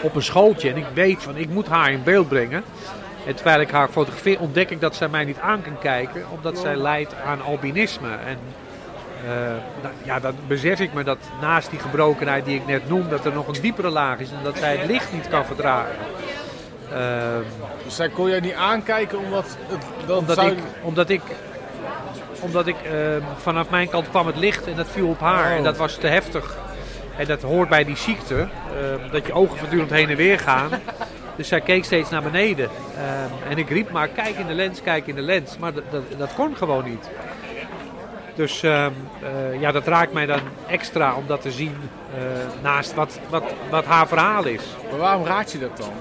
op 0.01 0.15
een 0.15 0.23
schooltje. 0.23 0.69
En 0.69 0.77
ik 0.77 0.87
weet 0.93 1.23
van, 1.23 1.37
ik 1.37 1.49
moet 1.49 1.67
haar 1.67 1.91
in 1.91 2.03
beeld 2.03 2.27
brengen. 2.27 2.63
En 3.25 3.35
terwijl 3.35 3.59
ik 3.59 3.71
haar 3.71 3.89
fotografeer, 3.89 4.39
ontdek 4.39 4.69
ik 4.69 4.81
dat 4.81 4.95
zij 4.95 5.07
mij 5.07 5.25
niet 5.25 5.39
aan 5.39 5.61
kan 5.61 5.79
kijken. 5.79 6.25
Omdat 6.31 6.57
zij 6.57 6.75
lijdt 6.75 7.15
aan 7.25 7.41
albinisme. 7.41 8.09
En 8.25 8.37
eh, 9.25 9.31
nou, 9.81 9.93
ja, 10.03 10.19
dan 10.19 10.35
besef 10.47 10.79
ik 10.79 10.93
me 10.93 11.03
dat 11.03 11.17
naast 11.41 11.69
die 11.69 11.79
gebrokenheid 11.79 12.45
die 12.45 12.55
ik 12.55 12.65
net 12.67 12.89
noem, 12.89 13.09
dat 13.09 13.25
er 13.25 13.33
nog 13.33 13.47
een 13.47 13.61
diepere 13.61 13.89
laag 13.89 14.19
is. 14.19 14.29
En 14.31 14.43
dat 14.43 14.57
zij 14.57 14.75
het 14.75 14.89
licht 14.89 15.13
niet 15.13 15.27
kan 15.27 15.45
verdragen. 15.45 15.95
Ehm, 16.91 17.41
Dus 17.83 17.95
zij 17.95 18.09
kon 18.09 18.29
jij 18.29 18.39
niet 18.39 18.53
aankijken 18.53 19.19
omdat 19.19 19.57
het... 19.67 19.81
Dat 20.07 20.17
omdat 20.17 20.35
zou... 20.35 20.51
ik, 20.51 20.57
omdat 20.81 21.09
ik, 21.09 21.21
omdat 22.39 22.67
ik 22.67 22.75
ehm, 22.83 23.21
vanaf 23.37 23.69
mijn 23.69 23.89
kant 23.89 24.09
kwam 24.09 24.27
het 24.27 24.37
licht 24.37 24.67
en 24.67 24.75
dat 24.75 24.87
viel 24.89 25.07
op 25.07 25.19
haar. 25.19 25.51
Oh. 25.51 25.57
En 25.57 25.63
dat 25.63 25.77
was 25.77 25.95
te 25.95 26.07
heftig. 26.07 26.57
En 27.17 27.25
dat 27.25 27.41
hoort 27.41 27.69
bij 27.69 27.83
die 27.83 27.97
ziekte, 27.97 28.35
ehm, 28.35 29.11
dat 29.11 29.25
je 29.25 29.33
ogen 29.33 29.57
voortdurend 29.57 29.89
heen 29.91 30.09
en 30.09 30.15
weer 30.15 30.39
gaan. 30.39 30.69
Dus 31.35 31.47
zij 31.47 31.61
keek 31.61 31.83
steeds 31.83 32.09
naar 32.09 32.23
beneden. 32.23 32.69
Ehm, 32.97 33.49
en 33.51 33.57
ik 33.57 33.69
riep 33.69 33.91
maar, 33.91 34.07
kijk 34.07 34.37
in 34.37 34.47
de 34.47 34.53
lens, 34.53 34.81
kijk 34.81 35.07
in 35.07 35.15
de 35.15 35.21
lens. 35.21 35.57
Maar 35.57 35.73
dat, 35.73 35.83
dat, 35.91 36.03
dat 36.17 36.33
kon 36.33 36.55
gewoon 36.55 36.83
niet. 36.83 37.09
Dus 38.35 38.63
ehm, 38.63 38.91
eh, 39.23 39.59
ja, 39.59 39.71
dat 39.71 39.87
raakt 39.87 40.13
mij 40.13 40.25
dan 40.25 40.39
extra 40.67 41.15
om 41.15 41.27
dat 41.27 41.41
te 41.41 41.51
zien 41.51 41.75
eh, 42.15 42.21
naast 42.61 42.93
wat, 42.93 43.19
wat, 43.29 43.43
wat 43.69 43.85
haar 43.85 44.07
verhaal 44.07 44.45
is. 44.45 44.63
Maar 44.89 44.99
waarom 44.99 45.25
raad 45.25 45.51
je 45.51 45.59
dat 45.59 45.77
dan? 45.77 45.91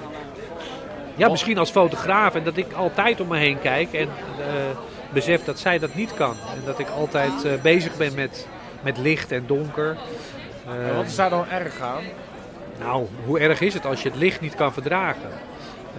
Ja, 1.15 1.29
misschien 1.29 1.59
als 1.59 1.71
fotograaf 1.71 2.35
en 2.35 2.45
dat 2.45 2.57
ik 2.57 2.73
altijd 2.73 3.21
om 3.21 3.29
me 3.29 3.37
heen 3.37 3.59
kijk 3.61 3.93
en 3.93 4.09
eh, 4.39 4.79
besef 5.11 5.45
dat 5.45 5.59
zij 5.59 5.79
dat 5.79 5.95
niet 5.95 6.15
kan. 6.15 6.37
En 6.55 6.63
dat 6.65 6.79
ik 6.79 6.89
altijd 6.89 7.63
bezig 7.63 7.97
ben 7.97 8.15
met, 8.15 8.49
met 8.83 8.99
licht 8.99 9.33
en 9.33 9.45
donker. 9.47 9.97
En 10.89 10.97
wat 10.97 11.07
is 11.07 11.17
daar 11.17 11.31
dan 11.31 11.49
erg 11.49 11.81
aan? 11.81 12.03
Nou, 12.81 13.07
hoe 13.25 13.39
erg 13.39 13.61
is 13.61 13.75
het 13.75 13.87
als 13.87 14.03
je 14.03 14.09
het 14.09 14.19
licht 14.19 14.41
niet 14.41 14.55
kan 14.55 14.73
verdragen? 14.73 15.31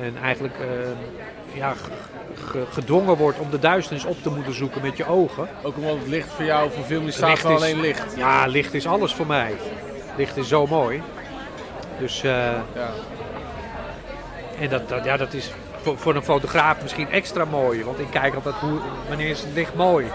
En 0.02 0.16
eigenlijk 0.24 0.56
eh, 0.60 0.68
ja, 1.58 1.74
gedwongen 2.70 3.18
wordt 3.18 3.40
om 3.40 3.50
de 3.50 3.60
duisternis 3.60 4.06
op 4.06 4.22
te 4.22 4.30
moeten 4.30 4.54
zoeken 4.54 4.82
met 4.82 4.98
je 4.98 5.06
ogen. 5.06 5.48
Ook 5.64 5.78
omdat 5.78 5.98
het 5.98 6.08
licht 6.08 6.30
voor 6.30 6.46
jou 6.46 6.72
voor 6.72 6.84
veel 6.84 7.02
meer 7.02 7.12
staat 7.12 7.46
alleen 7.46 7.80
licht. 7.80 8.16
Ja, 8.18 8.46
licht 8.46 8.74
is 8.74 8.88
alles 8.88 9.14
voor 9.14 9.28
mij. 9.28 9.54
Licht 10.18 10.38
is 10.38 10.48
zo 10.48 10.68
mooi. 10.68 11.02
Dus 12.00 12.24
eh, 12.24 12.32
Ja. 12.74 12.90
En 14.60 14.70
dat, 14.70 14.90
dat, 14.90 15.04
ja, 15.04 15.18
dat 15.18 15.34
is 15.34 15.52
voor, 15.82 15.98
voor 15.98 16.16
een 16.16 16.24
fotograaf 16.24 16.82
misschien 16.82 17.10
extra 17.10 17.46
mooi. 17.46 17.84
Want 17.84 18.00
ik 18.00 18.08
kijk 18.12 18.36
altijd 18.36 18.56
hoe, 18.56 18.80
wanneer 19.08 19.30
is 19.30 19.42
het 19.42 19.54
licht 19.54 19.76
mooi. 19.76 20.06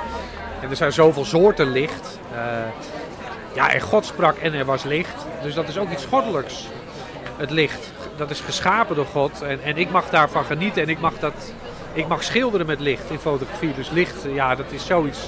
En 0.60 0.70
er 0.70 0.76
zijn 0.76 0.92
zoveel 0.92 1.24
soorten 1.24 1.70
licht. 1.70 2.18
Eh, 2.34 2.38
ja, 3.56 3.72
en 3.72 3.80
God 3.80 4.06
sprak 4.06 4.36
en 4.36 4.54
er 4.54 4.64
was 4.64 4.84
licht. 4.84 5.26
Dus 5.42 5.54
dat 5.54 5.68
is 5.68 5.78
ook 5.78 5.90
iets 5.90 6.04
goddelijks. 6.04 6.66
Het 7.36 7.50
licht. 7.50 7.90
Dat 8.16 8.30
is 8.30 8.40
geschapen 8.40 8.96
door 8.96 9.06
God. 9.06 9.42
En, 9.42 9.62
en 9.62 9.76
ik 9.76 9.90
mag 9.90 10.08
daarvan 10.10 10.44
genieten. 10.44 10.82
En 10.82 10.88
ik 10.88 11.00
mag, 11.00 11.12
dat, 11.18 11.52
ik 11.92 12.06
mag 12.08 12.22
schilderen 12.22 12.66
met 12.66 12.80
licht 12.80 13.10
in 13.10 13.18
fotografie. 13.18 13.74
Dus 13.74 13.90
licht, 13.90 14.16
ja, 14.34 14.54
dat 14.54 14.66
is 14.70 14.86
zoiets 14.86 15.18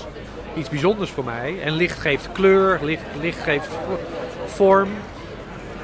iets 0.56 0.68
bijzonders 0.68 1.10
voor 1.10 1.24
mij. 1.24 1.56
En 1.64 1.72
licht 1.72 1.98
geeft 1.98 2.28
kleur. 2.32 2.78
Licht, 2.82 3.02
licht 3.20 3.42
geeft 3.42 3.66
vo- 3.66 4.00
vorm. 4.46 4.88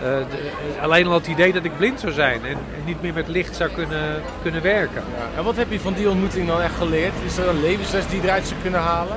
Eh, 0.03 0.83
alleen 0.83 1.07
al 1.07 1.13
het 1.15 1.27
idee 1.27 1.53
dat 1.53 1.65
ik 1.65 1.77
blind 1.77 2.01
zou 2.01 2.13
zijn 2.13 2.45
en, 2.45 2.51
en 2.53 2.85
niet 2.85 3.03
meer 3.03 3.13
met 3.13 3.29
licht 3.29 3.57
zou 3.57 3.71
kunnen, 3.71 4.23
kunnen 4.43 4.63
werken. 4.63 5.03
Ja. 5.19 5.39
En 5.39 5.45
wat 5.45 5.57
heb 5.57 5.71
je 5.71 5.81
van 5.81 5.93
die 5.93 6.09
ontmoeting 6.11 6.47
dan 6.49 6.61
echt 6.61 6.75
geleerd? 6.75 7.13
Is 7.25 7.37
er 7.37 7.49
een 7.49 7.61
levensles 7.61 8.07
die 8.07 8.21
je 8.21 8.27
eruit 8.27 8.47
zou 8.47 8.61
kunnen 8.61 8.81
halen? 8.81 9.17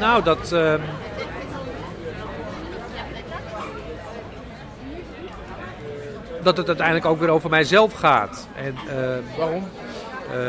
Nou, 0.00 0.22
dat. 0.22 0.52
ehm, 0.52 0.80
dat 6.42 6.56
het 6.56 6.66
uiteindelijk 6.66 7.06
ook 7.06 7.18
weer 7.20 7.28
over 7.28 7.50
mijzelf 7.50 7.92
gaat. 7.92 8.48
En 8.54 8.74
ehm, 8.88 9.38
Waarom? 9.38 9.68
eh, 10.32 10.40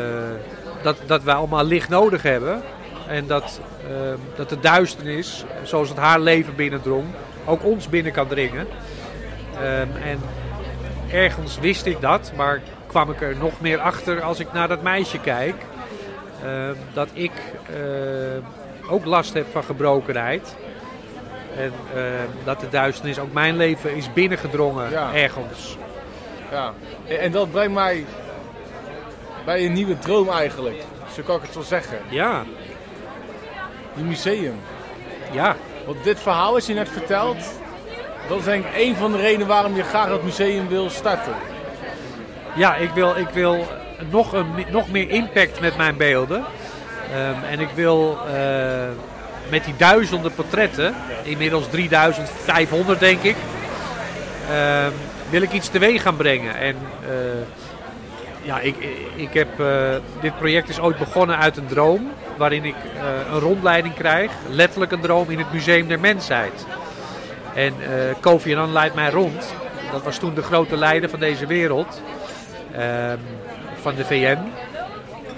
dat, 0.82 0.96
dat 1.06 1.22
wij 1.22 1.34
allemaal 1.34 1.64
licht 1.64 1.88
nodig 1.88 2.22
hebben. 2.22 2.62
En 3.08 3.26
dat, 3.26 3.60
ehm, 3.90 4.18
dat 4.36 4.48
de 4.48 4.60
duisternis, 4.60 5.44
zoals 5.62 5.88
het 5.88 5.98
haar 5.98 6.20
leven 6.20 6.54
binnendrong, 6.54 7.04
ook 7.44 7.64
ons 7.64 7.88
binnen 7.88 8.12
kan 8.12 8.26
dringen. 8.26 8.66
En 10.02 10.20
ergens 11.10 11.58
wist 11.58 11.86
ik 11.86 12.00
dat, 12.00 12.32
maar 12.36 12.60
kwam 12.86 13.10
ik 13.10 13.20
er 13.22 13.36
nog 13.36 13.60
meer 13.60 13.78
achter 13.78 14.22
als 14.22 14.38
ik 14.38 14.52
naar 14.52 14.68
dat 14.68 14.82
meisje 14.82 15.20
kijk. 15.20 15.54
Dat 16.92 17.08
ik 17.12 17.32
ook 18.88 19.04
last 19.04 19.34
heb 19.34 19.46
van 19.52 19.64
gebrokenheid. 19.64 20.56
En 21.56 21.72
ehm, 21.94 22.04
dat 22.44 22.60
de 22.60 22.68
duisternis 22.68 23.18
ook 23.18 23.32
mijn 23.32 23.56
leven 23.56 23.94
is 23.96 24.12
binnengedrongen 24.12 24.90
Ja. 24.90 25.14
ergens. 25.14 25.76
Ja. 26.50 26.72
En 27.06 27.32
dat 27.32 27.50
brengt 27.50 27.74
mij 27.74 28.04
bij 29.44 29.64
een 29.64 29.72
nieuwe 29.72 29.98
droom 29.98 30.28
eigenlijk. 30.28 30.82
Zo 31.14 31.22
kan 31.22 31.36
ik 31.36 31.42
het 31.42 31.54
wel 31.54 31.62
zeggen. 31.62 31.98
Ja, 32.08 32.42
Die 33.94 34.04
museum. 34.04 34.54
ja. 35.32 35.56
Want 35.86 36.04
dit 36.04 36.20
verhaal 36.20 36.52
wat 36.52 36.66
je 36.66 36.74
net 36.74 36.88
vertelt, 36.88 37.36
dat 38.28 38.38
is 38.38 38.44
denk 38.44 38.64
ik 38.64 38.70
een 38.76 38.96
van 38.96 39.12
de 39.12 39.18
redenen 39.18 39.46
waarom 39.46 39.76
je 39.76 39.82
graag 39.82 40.08
dat 40.08 40.22
museum 40.22 40.68
wil 40.68 40.90
starten. 40.90 41.34
Ja, 42.54 42.74
ik 42.76 42.90
wil, 42.90 43.16
ik 43.16 43.28
wil 43.28 43.66
nog, 44.10 44.32
een, 44.32 44.46
nog 44.70 44.90
meer 44.90 45.10
impact 45.10 45.60
met 45.60 45.76
mijn 45.76 45.96
beelden. 45.96 46.44
Ehm, 47.12 47.44
en 47.50 47.60
ik 47.60 47.68
wil 47.74 48.18
eh, 48.26 48.88
met 49.50 49.64
die 49.64 49.74
duizenden 49.76 50.34
portretten, 50.34 50.94
inmiddels 51.22 51.68
3500 51.70 53.00
denk 53.00 53.22
ik, 53.22 53.36
ehm, 54.50 54.90
wil 55.30 55.42
ik 55.42 55.52
iets 55.52 55.68
teweeg 55.68 56.02
gaan 56.02 56.16
brengen. 56.16 56.56
En 56.56 56.76
eh, 57.02 57.10
ja, 58.42 58.60
ik, 58.60 58.76
ik 59.14 59.32
heb, 59.32 59.60
eh, 59.60 59.94
dit 60.20 60.36
project 60.36 60.68
is 60.68 60.80
ooit 60.80 60.98
begonnen 60.98 61.38
uit 61.38 61.56
een 61.56 61.66
droom, 61.66 62.10
waarin 62.36 62.64
ik 62.64 62.74
een 63.32 63.38
rondleiding 63.38 63.94
krijg, 63.94 64.30
letterlijk 64.48 64.92
een 64.92 65.00
droom 65.00 65.30
in 65.30 65.38
het 65.38 65.52
Museum 65.52 65.88
der 65.88 66.00
Mensheid. 66.00 66.66
En 67.54 67.74
Kofi 68.20 68.54
Annan 68.54 68.72
leidt 68.72 68.94
mij 68.94 69.10
rond. 69.10 69.54
Dat 69.92 70.02
was 70.02 70.18
toen 70.18 70.34
de 70.34 70.42
grote 70.42 70.76
leider 70.76 71.10
van 71.10 71.20
deze 71.20 71.46
wereld. 71.46 72.02
ehm, 72.72 73.18
van 73.80 73.94
de 73.94 74.04
VN. 74.04 74.38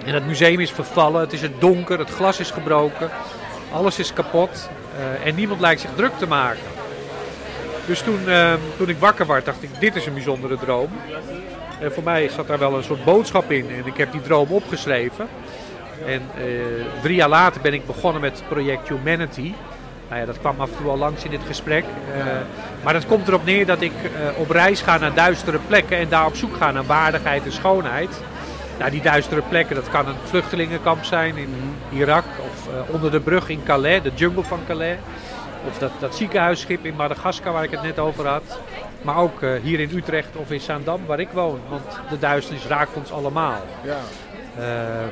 En 0.05 0.14
het 0.14 0.26
museum 0.26 0.61
is 0.61 0.70
vervallen, 0.70 1.20
het 1.20 1.32
is 1.32 1.42
het 1.42 1.61
donker, 1.61 1.98
het 1.98 2.11
glas 2.11 2.40
is 2.40 2.51
gebroken, 2.51 3.11
alles 3.72 3.98
is 3.98 4.12
kapot 4.12 4.70
eh, 4.96 5.26
en 5.26 5.34
niemand 5.34 5.61
lijkt 5.61 5.80
zich 5.80 5.90
druk 5.96 6.18
te 6.18 6.26
maken. 6.26 6.78
Dus 7.90 8.01
toen, 8.01 8.28
eh, 8.28 8.53
toen 8.76 8.88
ik 8.88 8.98
wakker 8.98 9.26
werd, 9.26 9.44
dacht 9.44 9.62
ik, 9.62 9.70
dit 9.80 9.96
is 9.96 10.07
een 10.07 10.14
bijzondere 10.14 10.57
droom. 10.57 10.88
En 11.80 11.92
voor 11.92 12.03
mij 12.03 12.28
zat 12.28 12.46
daar 12.46 12.59
wel 12.59 12.76
een 12.76 12.82
soort 12.82 13.05
boodschap 13.05 13.51
in 13.51 13.70
en 13.70 13.86
ik 13.86 13.96
heb 13.96 14.12
die 14.12 14.20
droom 14.20 14.48
opgeschreven. 14.51 15.28
En 16.07 16.22
eh, 16.36 16.42
drie 17.03 17.14
jaar 17.14 17.28
later 17.28 17.61
ben 17.61 17.74
ik 17.74 17.86
begonnen 17.86 18.20
met 18.20 18.38
het 18.38 18.48
project 18.48 18.88
Humanity. 18.88 19.53
Nou 20.09 20.20
ja, 20.20 20.26
dat 20.26 20.38
kwam 20.38 20.61
af 20.61 20.70
en 20.70 20.76
toe 20.76 20.90
al 20.90 20.98
langs 20.98 21.24
in 21.24 21.30
dit 21.30 21.40
gesprek. 21.46 21.84
Eh, 22.14 22.24
maar 22.84 22.92
dat 22.92 23.07
komt 23.07 23.28
erop 23.28 23.44
neer 23.44 23.66
dat 23.66 23.80
ik 23.80 23.92
op 24.36 24.51
reis 24.51 24.80
ga 24.80 24.98
naar 24.98 25.14
duistere 25.14 25.59
plekken 25.66 25.98
en 25.98 26.09
daar 26.09 26.26
op 26.26 26.36
zoek 26.36 26.57
ga 26.57 26.70
naar 26.70 26.86
waardigheid 26.86 27.44
en 27.44 27.53
schoonheid. 27.53 28.20
Die 28.89 29.03
duistere 29.03 29.43
plekken, 29.43 29.76
dat 29.76 29.89
kan 29.89 30.09
een 30.09 30.16
vluchtelingenkamp 30.24 31.05
zijn 31.05 31.37
in 31.37 31.76
Irak 31.93 32.24
of 32.24 32.68
eh, 32.68 32.95
onder 32.95 33.11
de 33.11 33.20
brug 33.20 33.49
in 33.49 33.62
Calais, 33.62 34.03
de 34.03 34.11
jungle 34.14 34.43
van 34.43 34.61
Calais. 34.66 34.97
Of 35.68 35.78
dat, 35.78 35.91
dat 35.99 36.16
ziekenhuisschip 36.16 36.85
in 36.85 36.95
Madagaskar 36.95 37.53
waar 37.53 37.64
ik 37.64 37.70
het 37.70 37.83
net 37.83 37.99
over 37.99 38.26
had. 38.26 38.61
Maar 39.03 39.16
ook 39.16 39.43
eh, 39.43 39.51
hier 39.62 39.81
in 39.81 39.97
Utrecht 39.97 40.37
of 40.37 40.51
in 40.51 40.61
Zaandam 40.61 41.07
waar 41.07 41.20
ik 41.20 41.28
woon. 41.33 41.61
Want 41.68 41.83
de 42.11 42.18
duisternis 42.18 42.66
raakt 42.66 42.97
ons 42.97 43.12
allemaal. 43.12 43.61
Ja. 43.83 43.99
Ehm, 44.59 45.09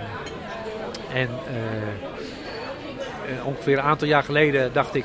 en 1.12 1.28
eh, 1.46 3.46
ongeveer 3.46 3.78
een 3.78 3.84
aantal 3.84 4.08
jaar 4.08 4.22
geleden 4.22 4.72
dacht 4.72 4.94
ik, 4.94 5.04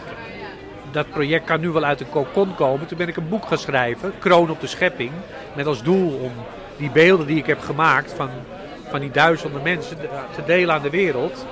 dat 0.91 1.09
project 1.09 1.45
kan 1.45 1.59
nu 1.59 1.69
wel 1.69 1.83
uit 1.83 1.97
de 1.97 2.05
kokon 2.05 2.55
komen. 2.55 2.87
Toen 2.87 2.97
ben 2.97 3.07
ik 3.07 3.17
een 3.17 3.29
boek 3.29 3.45
gaan 3.45 3.57
schrijven, 3.57 4.13
Kroon 4.19 4.49
op 4.49 4.61
de 4.61 4.67
Schepping. 4.67 5.11
Met 5.55 5.65
als 5.65 5.83
doel 5.83 6.13
om 6.13 6.31
die 6.77 6.89
beelden 6.89 7.27
die 7.27 7.37
ik 7.37 7.45
heb 7.45 7.59
gemaakt 7.59 8.13
van, 8.13 8.29
van 8.89 8.99
die 8.99 9.11
duizenden 9.11 9.61
mensen 9.61 9.97
te 10.35 10.43
delen 10.45 10.75
aan 10.75 10.81
de 10.81 10.89
wereld. 10.89 11.45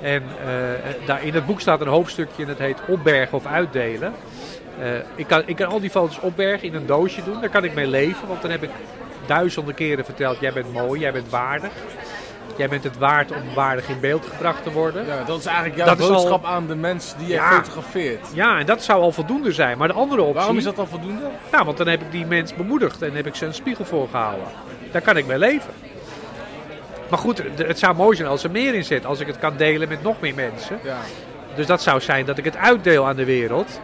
En 0.00 0.22
eh, 0.22 1.06
daar 1.06 1.24
in 1.24 1.34
het 1.34 1.46
boek 1.46 1.60
staat 1.60 1.80
een 1.80 1.86
hoofdstukje 1.86 2.42
en 2.42 2.48
het 2.48 2.58
heet 2.58 2.78
opbergen 2.88 3.36
of 3.36 3.46
uitdelen. 3.46 4.12
Eh, 4.80 4.88
ik, 5.14 5.26
kan, 5.26 5.42
ik 5.46 5.56
kan 5.56 5.68
al 5.68 5.80
die 5.80 5.90
foto's 5.90 6.18
opbergen 6.20 6.68
in 6.68 6.74
een 6.74 6.86
doosje 6.86 7.24
doen, 7.24 7.40
daar 7.40 7.50
kan 7.50 7.64
ik 7.64 7.74
mee 7.74 7.86
leven. 7.86 8.28
Want 8.28 8.42
dan 8.42 8.50
heb 8.50 8.62
ik 8.62 8.70
duizenden 9.26 9.74
keren 9.74 10.04
verteld, 10.04 10.40
jij 10.40 10.52
bent 10.52 10.72
mooi, 10.72 11.00
jij 11.00 11.12
bent 11.12 11.30
waardig. 11.30 11.72
Jij 12.56 12.68
bent 12.68 12.84
het 12.84 12.98
waard 12.98 13.30
om 13.30 13.54
waardig 13.54 13.88
in 13.88 14.00
beeld 14.00 14.26
gebracht 14.26 14.62
te 14.62 14.70
worden. 14.72 15.06
ja, 15.06 15.24
dat 15.24 15.38
is 15.38 15.46
eigenlijk 15.46 15.76
jouw 15.76 15.86
Dat 15.86 16.00
al- 16.00 16.08
boodschap 16.08 16.44
aan 16.44 16.66
de 16.66 16.74
mensen 16.76 17.18
die 17.18 17.26
je 17.26 17.32
Ja. 17.32 17.50
fotografeert. 17.50 18.26
Ja, 18.34 18.58
en 18.58 18.66
dat 18.66 18.82
zou 18.82 19.02
al 19.02 19.12
voldoende 19.12 19.52
zijn. 19.52 19.78
Maar 19.78 19.88
de 19.88 19.94
andere 19.94 20.20
optie... 20.20 20.34
Waarom 20.34 20.56
is 20.56 20.64
dat 20.64 20.76
dan 20.76 20.88
voldoende? 20.88 21.22
Nou, 21.52 21.64
want 21.64 21.76
dan 21.76 21.86
heb 21.88 22.00
ik 22.00 22.10
die 22.10 22.26
mens 22.26 22.54
bemoedigd 22.54 23.02
en 23.02 23.14
heb 23.14 23.26
ik 23.26 23.34
ze 23.34 23.46
een 23.46 23.54
spiegel 23.54 23.84
voorgehouden. 23.84 24.46
Daar 24.90 25.02
kan 25.02 25.16
ik 25.16 25.26
mee 25.26 25.38
leven. 25.38 25.70
Maar 27.10 27.18
goed, 27.18 27.42
het 27.56 27.78
zou 27.78 27.94
mooi 27.94 28.16
zijn 28.16 28.28
als 28.28 28.44
er 28.44 28.50
meer 28.50 28.74
in 28.74 28.84
zit. 28.84 29.06
Als 29.06 29.20
ik 29.20 29.26
het 29.26 29.38
kan 29.38 29.56
delen 29.56 29.88
met 29.88 30.02
nog 30.02 30.20
meer 30.20 30.34
mensen. 30.34 30.78
Ja. 30.82 30.96
Dus 31.54 31.66
dat 31.66 31.82
zou 31.82 32.00
zijn 32.00 32.24
dat 32.24 32.38
ik 32.38 32.44
het 32.44 32.56
uitdeel 32.56 33.06
aan 33.06 33.16
de 33.16 33.24
wereld. 33.24 33.80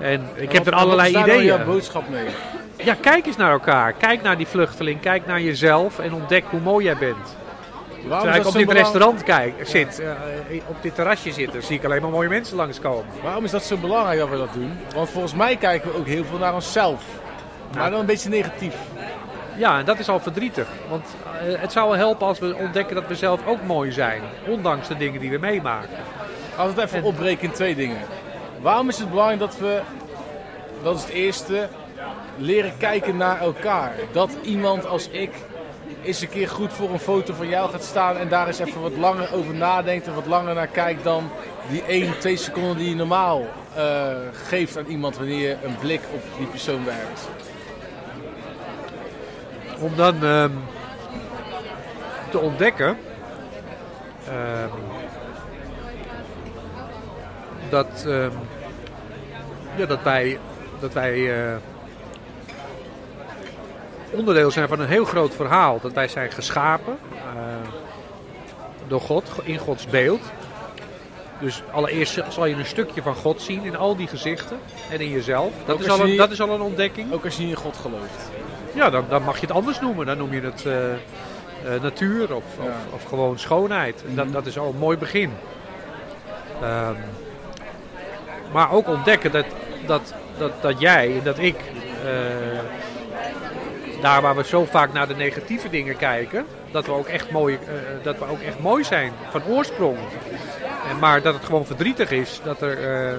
En 0.00 0.28
ik 0.34 0.52
heb 0.52 0.66
er 0.66 0.72
allerlei 0.74 1.12
wat 1.12 1.20
is 1.20 1.26
daar 1.26 1.36
ideeën. 1.36 1.56
jouw 1.56 1.64
boodschap 1.66 2.08
mee? 2.08 2.26
Ja, 2.76 2.94
kijk 3.00 3.26
eens 3.26 3.36
naar 3.36 3.50
elkaar. 3.52 3.92
Kijk 3.92 4.22
naar 4.22 4.36
die 4.36 4.46
vluchteling. 4.46 5.00
Kijk 5.00 5.26
naar 5.26 5.40
jezelf 5.40 5.98
en 5.98 6.12
ontdek 6.14 6.44
hoe 6.50 6.60
mooi 6.60 6.84
jij 6.84 6.96
bent. 6.96 7.36
Waarom 8.06 8.20
Terwijl 8.22 8.40
ik 8.40 8.46
op 8.46 8.52
dit 8.54 8.66
belang- 8.66 8.84
restaurant 8.84 9.22
kijk, 9.22 9.54
zit, 9.62 9.98
eh, 10.00 10.10
op 10.66 10.76
dit 10.82 10.94
terrasje 10.94 11.32
zit, 11.32 11.52
dan 11.52 11.62
zie 11.62 11.76
ik 11.76 11.84
alleen 11.84 12.02
maar 12.02 12.10
mooie 12.10 12.28
mensen 12.28 12.56
langskomen. 12.56 13.04
Waarom 13.22 13.44
is 13.44 13.50
dat 13.50 13.62
zo 13.64 13.76
belangrijk 13.76 14.18
dat 14.18 14.28
we 14.28 14.36
dat 14.36 14.52
doen? 14.52 14.72
Want 14.94 15.08
volgens 15.10 15.34
mij 15.34 15.56
kijken 15.56 15.90
we 15.92 15.98
ook 15.98 16.06
heel 16.06 16.24
veel 16.24 16.38
naar 16.38 16.54
onszelf. 16.54 17.02
Maar 17.76 17.90
dan 17.90 18.00
een 18.00 18.06
beetje 18.06 18.28
negatief. 18.28 18.74
Ja, 19.56 19.78
en 19.78 19.84
dat 19.84 19.98
is 19.98 20.08
al 20.08 20.20
verdrietig. 20.20 20.66
Want 20.88 21.04
eh, 21.24 21.60
het 21.60 21.72
zou 21.72 21.88
wel 21.88 21.98
helpen 21.98 22.26
als 22.26 22.38
we 22.38 22.54
ontdekken 22.56 22.94
dat 22.94 23.06
we 23.08 23.14
zelf 23.14 23.40
ook 23.46 23.62
mooi 23.62 23.92
zijn. 23.92 24.22
Ondanks 24.46 24.88
de 24.88 24.96
dingen 24.96 25.20
die 25.20 25.30
we 25.30 25.38
meemaken. 25.38 25.88
Laten 26.56 26.74
we 26.74 26.80
het 26.80 26.90
even 26.92 27.06
opbreken 27.06 27.44
in 27.44 27.52
twee 27.52 27.74
dingen. 27.74 27.98
Waarom 28.60 28.88
is 28.88 28.98
het 28.98 29.10
belangrijk 29.10 29.40
dat 29.40 29.58
we, 29.58 29.80
dat 30.82 30.96
is 30.96 31.02
het 31.02 31.10
eerste, 31.10 31.68
leren 32.36 32.72
kijken 32.78 33.16
naar 33.16 33.40
elkaar? 33.40 33.92
Dat 34.12 34.30
iemand 34.42 34.86
als 34.86 35.08
ik 35.08 35.30
eens 36.08 36.20
een 36.20 36.28
keer 36.28 36.48
goed 36.48 36.72
voor 36.72 36.90
een 36.90 36.98
foto 36.98 37.34
van 37.34 37.48
jou 37.48 37.70
gaat 37.70 37.82
staan 37.82 38.16
en 38.16 38.28
daar 38.28 38.46
eens 38.46 38.58
even 38.58 38.80
wat 38.80 38.96
langer 38.96 39.34
over 39.34 39.54
nadenkt 39.54 40.06
en 40.06 40.14
wat 40.14 40.26
langer 40.26 40.54
naar 40.54 40.66
kijkt 40.66 41.04
dan 41.04 41.30
die 41.70 41.82
1, 41.82 42.18
2 42.18 42.36
seconden 42.36 42.76
die 42.76 42.88
je 42.88 42.94
normaal 42.94 43.46
eh, 43.74 44.16
geeft 44.32 44.78
aan 44.78 44.86
iemand 44.86 45.16
wanneer 45.16 45.48
je 45.48 45.56
een 45.64 45.76
blik 45.76 46.00
op 46.14 46.22
die 46.38 46.46
persoon 46.46 46.84
werpt. 46.84 47.28
Om 49.80 49.96
dan 49.96 50.24
ehm, 50.24 50.50
te 52.30 52.38
ontdekken 52.38 52.98
ehm, 54.26 54.68
dat, 57.70 58.04
ehm, 58.06 58.30
ja, 59.76 59.86
dat 59.86 60.02
wij, 60.02 60.38
dat 60.80 60.92
wij 60.92 61.46
eh, 61.46 61.56
onderdeel 64.10 64.50
zijn 64.50 64.68
van 64.68 64.80
een 64.80 64.88
heel 64.88 65.04
groot 65.04 65.34
verhaal. 65.34 65.78
Dat 65.82 65.92
wij 65.92 66.08
zijn 66.08 66.30
geschapen 66.32 66.98
eh, 67.14 67.68
door 68.86 69.00
God, 69.00 69.30
in 69.42 69.58
Gods 69.58 69.86
beeld. 69.86 70.20
Dus 71.40 71.62
allereerst 71.72 72.20
zal 72.28 72.46
je 72.46 72.54
een 72.54 72.66
stukje 72.66 73.02
van 73.02 73.14
God 73.14 73.42
zien 73.42 73.64
in 73.64 73.76
al 73.76 73.96
die 73.96 74.06
gezichten 74.06 74.58
en 74.90 75.00
in 75.00 75.10
jezelf. 75.10 75.52
Dat, 75.64 75.80
is 75.80 75.88
al, 75.88 76.00
een, 76.00 76.10
je- 76.10 76.16
dat 76.16 76.30
is 76.30 76.40
al 76.40 76.50
een 76.50 76.60
ontdekking. 76.60 77.12
Ook 77.12 77.24
als 77.24 77.36
je 77.36 77.40
niet 77.42 77.50
in 77.50 77.56
God 77.56 77.76
gelooft. 77.76 78.30
Ja, 78.74 78.90
dan, 78.90 79.04
dan 79.08 79.22
mag 79.22 79.34
je 79.40 79.46
het 79.46 79.54
anders 79.54 79.80
noemen. 79.80 80.06
Dan 80.06 80.18
noem 80.18 80.32
je 80.34 80.40
het 80.40 80.66
eh, 80.66 80.92
eh, 80.92 81.82
natuur 81.82 82.34
of, 82.34 82.42
Ja. 82.56 82.62
Mhm. 82.62 82.70
of, 82.70 82.92
of 82.94 83.04
gewoon 83.04 83.38
schoonheid. 83.38 84.02
En 84.08 84.14
dat, 84.14 84.32
dat 84.32 84.46
is 84.46 84.58
al 84.58 84.68
een 84.68 84.78
mooi 84.78 84.96
begin. 84.96 85.32
Ehm, 86.62 86.94
maar 88.52 88.72
ook 88.72 88.88
ontdekken 88.88 89.32
dat, 89.32 89.44
dat, 89.86 90.14
dat, 90.38 90.52
dat 90.62 90.80
jij 90.80 91.16
en 91.18 91.24
dat 91.24 91.38
ik, 91.38 91.56
daar 94.00 94.22
waar 94.22 94.36
we 94.36 94.44
zo 94.44 94.64
vaak 94.64 94.92
naar 94.92 95.08
de 95.08 95.14
negatieve 95.14 95.70
dingen 95.70 95.96
kijken, 95.96 96.46
dat 96.70 96.86
we 96.86 96.92
ook 96.92 97.06
echt 97.06 97.30
mooi, 97.30 97.54
eh, 97.54 97.70
dat 98.02 98.18
we 98.18 98.24
ook 98.24 98.40
echt 98.40 98.58
mooi 98.58 98.84
zijn 98.84 99.12
van 99.30 99.42
oorsprong. 99.44 99.98
En, 100.90 100.98
maar 100.98 101.22
dat 101.22 101.34
het 101.34 101.44
gewoon 101.44 101.66
verdrietig 101.66 102.10
is 102.10 102.40
dat 102.44 102.62
er 102.62 103.06
eh, 103.08 103.16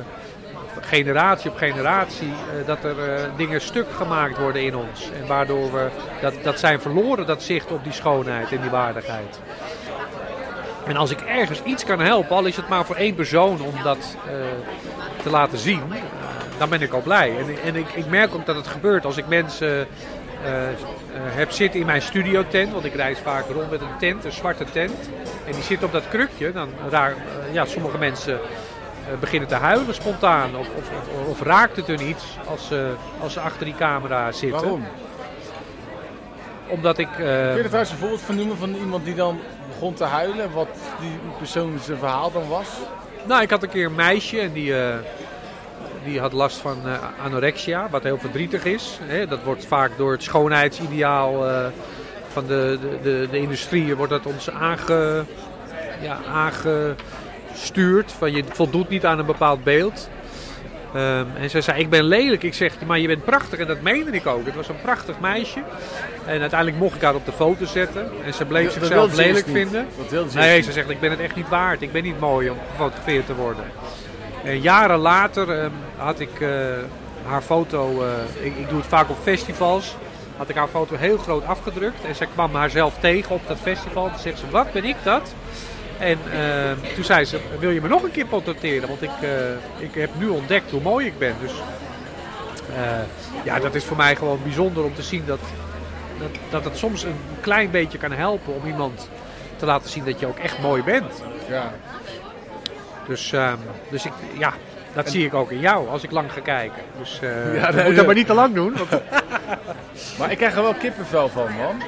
generatie 0.81 1.51
op 1.51 1.57
generatie 1.57 2.27
eh, 2.27 2.67
dat 2.67 2.83
er 2.83 2.95
dingen 3.37 3.61
stuk 3.61 3.91
gemaakt 3.91 4.37
worden 4.37 4.63
in 4.63 4.75
ons. 4.75 5.09
En 5.21 5.27
waardoor 5.27 5.71
we 5.73 5.87
dat, 6.21 6.33
dat 6.43 6.59
zijn 6.59 6.81
verloren, 6.81 7.25
dat 7.25 7.43
zicht 7.43 7.71
op 7.71 7.83
die 7.83 7.93
schoonheid 7.93 8.51
en 8.51 8.61
die 8.61 8.69
waardigheid. 8.69 9.39
En 10.85 10.95
als 10.95 11.11
ik 11.11 11.21
ergens 11.21 11.63
iets 11.63 11.85
kan 11.85 11.99
helpen, 11.99 12.35
al 12.35 12.45
is 12.45 12.55
het 12.55 12.69
maar 12.69 12.85
voor 12.85 12.95
één 12.95 13.15
persoon 13.15 13.61
om 13.61 13.73
dat 13.83 14.17
te 15.23 15.29
laten 15.29 15.57
zien, 15.57 15.81
dan 16.57 16.69
ben 16.69 16.81
ik 16.81 16.93
al 16.93 17.01
blij. 17.01 17.37
En, 17.37 17.45
en 17.63 17.75
ik, 17.75 17.87
ik 17.93 18.05
merk 18.05 18.33
ook 18.33 18.45
dat 18.45 18.55
het 18.55 18.67
gebeurt 18.67 19.05
als 19.05 19.17
ik 19.17 19.27
mensen 19.27 19.87
heb 21.13 21.51
zitten 21.51 21.79
in 21.79 21.85
mijn 21.85 22.01
studiotent, 22.01 22.71
want 22.73 22.85
ik 22.85 22.93
reis 22.95 23.19
vaak 23.19 23.45
rond 23.53 23.71
met 23.71 23.81
een 23.81 23.97
tent, 23.99 24.25
een 24.25 24.31
zwarte 24.31 24.63
tent. 24.71 25.09
En 25.45 25.51
die 25.51 25.63
zit 25.63 25.83
op 25.83 25.91
dat 25.91 26.09
krukje, 26.09 26.51
dan 26.51 26.69
raar, 26.89 27.11
eh, 27.11 27.53
ja, 27.53 27.65
sommige 27.65 27.97
mensen 27.97 28.33
eh, 28.33 29.19
beginnen 29.19 29.49
te 29.49 29.55
huilen 29.55 29.93
spontaan. 29.93 30.55
Of, 30.57 30.67
of, 30.77 30.89
of, 30.89 31.27
of 31.27 31.41
raakt 31.41 31.75
het 31.75 31.87
hun 31.87 32.07
iets 32.09 32.37
als, 32.45 32.67
ze 32.67 32.93
als 33.19 33.33
ze 33.33 33.39
achter 33.39 33.65
die 33.65 33.75
camera 33.75 34.31
zitten. 34.31 34.61
Waarom? 34.61 34.85
Omdat 36.67 36.97
ik... 36.97 37.09
eh, 37.09 37.15
Kun 37.17 37.25
je 37.25 37.33
er 37.57 37.63
trouwens 37.63 37.91
een 37.91 37.97
voorbeeld 37.97 38.21
van 38.21 38.35
noemen 38.35 38.57
van 38.57 38.75
iemand 38.75 39.05
die 39.05 39.15
dan 39.15 39.39
begon 39.67 39.93
te 39.93 40.03
huilen? 40.03 40.51
Wat 40.53 40.67
die 40.99 41.17
persoon 41.37 41.79
zijn 41.83 41.97
verhaal 41.97 42.31
dan 42.31 42.47
was? 42.47 42.67
Nou, 43.23 43.41
ik 43.41 43.49
had 43.49 43.63
een 43.63 43.69
keer 43.69 43.85
een 43.85 43.95
meisje 43.95 44.39
en 44.39 44.51
die, 44.51 44.75
eh, 44.81 44.95
die 46.03 46.19
had 46.19 46.33
last 46.33 46.57
van 46.57 46.77
eh, 46.85 46.93
anorexia, 47.23 47.87
wat 47.89 48.03
heel 48.03 48.17
verdrietig 48.17 48.65
is. 48.65 48.99
Hè. 49.03 49.27
Dat 49.27 49.43
wordt 49.43 49.65
vaak 49.65 49.91
door 49.97 50.11
het 50.11 50.23
schoonheidsideaal 50.23 51.47
eh, 51.47 51.65
van 52.31 52.47
de, 52.47 52.77
de, 52.81 52.97
de, 53.01 53.27
de 53.31 53.37
industrie 53.37 53.95
wordt 53.95 54.11
dat 54.11 54.25
ons 54.25 54.49
aange, 54.49 55.23
ja, 56.01 56.19
aangestuurd. 56.33 58.11
Van 58.11 58.31
je 58.31 58.43
voldoet 58.47 58.89
niet 58.89 59.05
aan 59.05 59.19
een 59.19 59.25
bepaald 59.25 59.63
beeld. 59.63 60.09
Ehm, 60.93 61.25
en 61.39 61.49
zij 61.49 61.61
zei, 61.61 61.79
ik 61.79 61.89
ben 61.89 62.03
lelijk. 62.03 62.43
Ik 62.43 62.53
zeg, 62.53 62.73
maar 62.85 62.99
je 62.99 63.07
bent 63.07 63.25
prachtig. 63.25 63.59
En 63.59 63.67
dat 63.67 63.81
meende 63.81 64.11
ik 64.11 64.27
ook. 64.27 64.45
Het 64.45 64.55
was 64.55 64.67
een 64.67 64.81
prachtig 64.81 65.19
meisje. 65.19 65.59
En 66.25 66.39
uiteindelijk 66.39 66.79
mocht 66.79 66.95
ik 66.95 67.01
haar 67.01 67.15
op 67.15 67.25
de 67.25 67.31
foto 67.31 67.65
zetten. 67.65 68.09
En 68.25 68.33
ze 68.33 68.45
bleef 68.45 68.71
zichzelf 68.71 69.05
eerst 69.05 69.17
lelijk 69.17 69.47
vinden. 69.47 69.87
Nee, 70.33 70.55
eerst 70.55 70.67
ze 70.67 70.71
zegt, 70.71 70.89
ik 70.89 70.99
ben 70.99 71.11
het 71.11 71.19
echt 71.19 71.35
niet 71.35 71.49
waard. 71.49 71.81
Ik 71.81 71.91
ben 71.91 72.03
niet 72.03 72.19
mooi 72.19 72.49
om 72.49 72.57
gefotografeerd 72.71 73.25
te 73.25 73.35
worden. 73.35 73.63
En 74.43 74.61
jaren 74.61 74.97
later 74.97 75.59
ehm, 75.59 75.71
had 75.95 76.19
ik 76.19 76.41
eh, 76.41 76.49
haar 77.25 77.41
foto, 77.41 78.03
eh, 78.03 78.45
ik, 78.45 78.57
ik 78.57 78.69
doe 78.69 78.77
het 78.77 78.87
vaak 78.87 79.09
op 79.09 79.17
festivals, 79.21 79.95
had 80.37 80.49
ik 80.49 80.55
haar 80.55 80.67
foto 80.67 80.95
heel 80.95 81.17
groot 81.17 81.45
afgedrukt. 81.45 82.05
En 82.05 82.15
zij 82.15 82.27
kwam 82.33 82.55
haarzelf 82.55 82.97
tegen 82.99 83.35
op 83.35 83.41
dat 83.47 83.57
festival. 83.61 84.09
Toen 84.09 84.19
zegt 84.19 84.39
ze, 84.39 84.49
wat 84.49 84.71
ben 84.71 84.85
ik 84.85 84.95
dat? 85.03 85.33
En 85.99 86.17
ehm, 86.33 86.75
toen 86.95 87.03
zei 87.03 87.25
ze, 87.25 87.39
wil 87.59 87.69
je 87.69 87.81
me 87.81 87.87
nog 87.87 88.03
een 88.03 88.11
keer 88.11 88.25
portretteren? 88.25 88.87
Want 88.87 89.01
ik, 89.01 89.21
eh, 89.21 89.29
ik 89.77 89.93
heb 89.95 90.09
nu 90.17 90.27
ontdekt 90.27 90.71
hoe 90.71 90.81
mooi 90.81 91.05
ik 91.05 91.17
ben. 91.17 91.35
Dus 91.41 91.51
eh, 92.75 93.43
ja, 93.43 93.59
dat 93.59 93.75
is 93.75 93.83
voor 93.83 93.97
mij 93.97 94.15
gewoon 94.15 94.39
bijzonder 94.43 94.83
om 94.83 94.95
te 94.95 95.01
zien 95.01 95.23
dat, 95.25 95.39
dat, 96.19 96.29
dat 96.49 96.63
het 96.63 96.77
soms 96.77 97.03
een 97.03 97.19
klein 97.41 97.71
beetje 97.71 97.97
kan 97.97 98.11
helpen 98.11 98.53
om 98.53 98.65
iemand 98.65 99.09
te 99.55 99.65
laten 99.65 99.89
zien 99.89 100.05
dat 100.05 100.19
je 100.19 100.27
ook 100.27 100.37
echt 100.37 100.61
mooi 100.61 100.83
bent. 100.83 101.23
Ja. 101.47 101.73
Dus, 103.09 103.31
ehm, 103.31 103.57
dus 103.89 104.05
ik, 104.05 104.11
ja, 104.37 104.53
dat 104.93 105.09
zie 105.09 105.25
ik 105.25 105.33
ook 105.33 105.51
in 105.51 105.59
jou 105.59 105.87
als 105.87 106.03
ik 106.03 106.11
lang 106.11 106.33
ga 106.33 106.39
kijken. 106.39 106.81
Dus 106.99 107.19
eh 107.21 107.55
Ja, 107.55 107.71
nee, 107.71 107.85
moet 107.85 107.95
dat 107.95 108.05
maar 108.05 108.15
niet 108.15 108.27
te 108.27 108.33
lang 108.33 108.53
doen. 108.55 108.75
Want, 108.77 109.01
Maar 110.19 110.31
ik 110.31 110.37
krijg 110.37 110.55
er 110.55 110.61
wel 110.61 110.73
kippenvel 110.73 111.29
van, 111.29 111.47
man. 111.53 111.81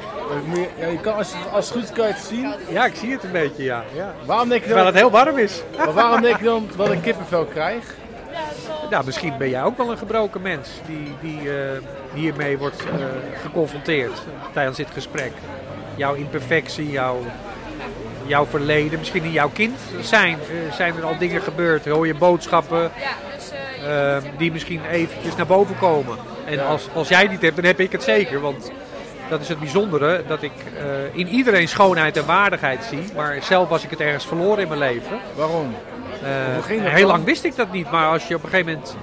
Ja, 0.80 0.88
je 0.88 1.00
kan, 1.00 1.16
als, 1.16 1.34
als 1.52 1.66
het 1.66 1.74
goed 1.78 1.84
is, 1.84 1.92
kan 1.92 2.08
je 2.08 2.14
het 2.14 2.24
zien. 2.24 2.54
ja, 2.70 2.86
ik 2.86 2.96
zie 2.96 3.12
het 3.12 3.24
een 3.24 3.32
beetje, 3.32 3.64
ja. 3.64 3.84
ja. 3.94 4.14
Waarom 4.26 4.50
denk 4.50 4.62
je 4.62 4.68
Terwijl 4.68 4.92
dan, 4.92 4.94
het 4.96 5.04
heel 5.04 5.24
warm 5.24 5.38
is. 5.38 5.62
maar 5.78 5.94
waarom 5.94 6.22
denk 6.22 6.38
je 6.38 6.44
dan 6.44 6.70
dat 6.76 6.92
ik 6.92 7.02
kippenvel 7.02 7.46
krijg? 7.46 7.96
Ja, 8.90 9.02
misschien 9.02 9.38
ben 9.38 9.50
jij 9.50 9.64
ook 9.64 9.78
wel 9.78 9.92
een 9.92 9.98
gebroken 9.98 10.42
mens 10.42 10.70
die, 10.86 11.16
die 11.22 11.58
eh, 11.58 11.78
hiermee 12.14 12.58
wordt 12.58 12.84
eh, 12.84 13.06
geconfronteerd 13.42 14.22
tijdens 14.54 14.78
dit 14.78 14.88
gesprek. 14.94 15.32
Jouw 15.96 16.14
imperfectie, 16.14 16.90
jouw, 16.90 17.20
jouw 18.32 18.46
verleden, 18.46 19.00
misschien 19.00 19.24
in 19.24 19.32
jouw 19.32 19.50
kind 19.54 19.78
zijn. 20.02 20.34
eh, 20.40 20.74
zijn 20.76 20.94
er 20.98 21.04
al 21.04 21.18
dingen 21.18 21.42
gebeurd? 21.42 21.86
Hoor 21.86 22.08
je 22.08 22.14
boodschappen 22.16 22.80
Ja, 22.82 22.90
dus 23.36 23.52
eh, 23.84 24.16
eh, 24.18 24.24
die 24.38 24.52
misschien 24.52 24.82
eventjes 24.92 25.36
naar 25.36 25.46
boven 25.46 25.78
komen? 25.78 26.18
En 26.46 26.66
als, 26.66 26.88
als 26.94 27.08
jij 27.08 27.22
die 27.22 27.32
het 27.32 27.42
hebt, 27.42 27.56
dan 27.56 27.66
heb 27.66 27.80
ik 27.80 27.92
het 27.92 28.04
zeker. 28.04 28.40
Want 28.42 28.72
dat 29.30 29.42
is 29.42 29.48
het 29.48 29.60
bijzondere, 29.60 30.24
dat 30.28 30.42
ik 30.42 30.52
eh, 30.78 30.84
in 31.20 31.28
iedereen 31.28 31.68
schoonheid 31.68 32.18
en 32.18 32.26
waardigheid 32.26 32.84
zie. 32.90 33.04
Maar 33.16 33.38
zelf 33.42 33.70
was 33.70 33.84
ik 33.84 33.90
het 33.90 34.00
ergens 34.00 34.26
verloren 34.28 34.62
in 34.62 34.68
mijn 34.68 34.80
leven. 34.80 35.20
Waarom? 35.36 35.76
Eh, 36.24 36.30
Hoe 36.54 36.64
ging 36.64 36.82
dat 36.84 36.92
heel 36.92 37.00
dan? 37.02 37.10
lang 37.12 37.24
wist 37.24 37.44
ik 37.44 37.56
dat 37.56 37.72
niet, 37.72 37.92
maar 37.92 38.06
als 38.12 38.28
je 38.28 38.36
op 38.36 38.44
een 38.44 38.50
gegeven 38.50 38.72
moment 38.72 38.96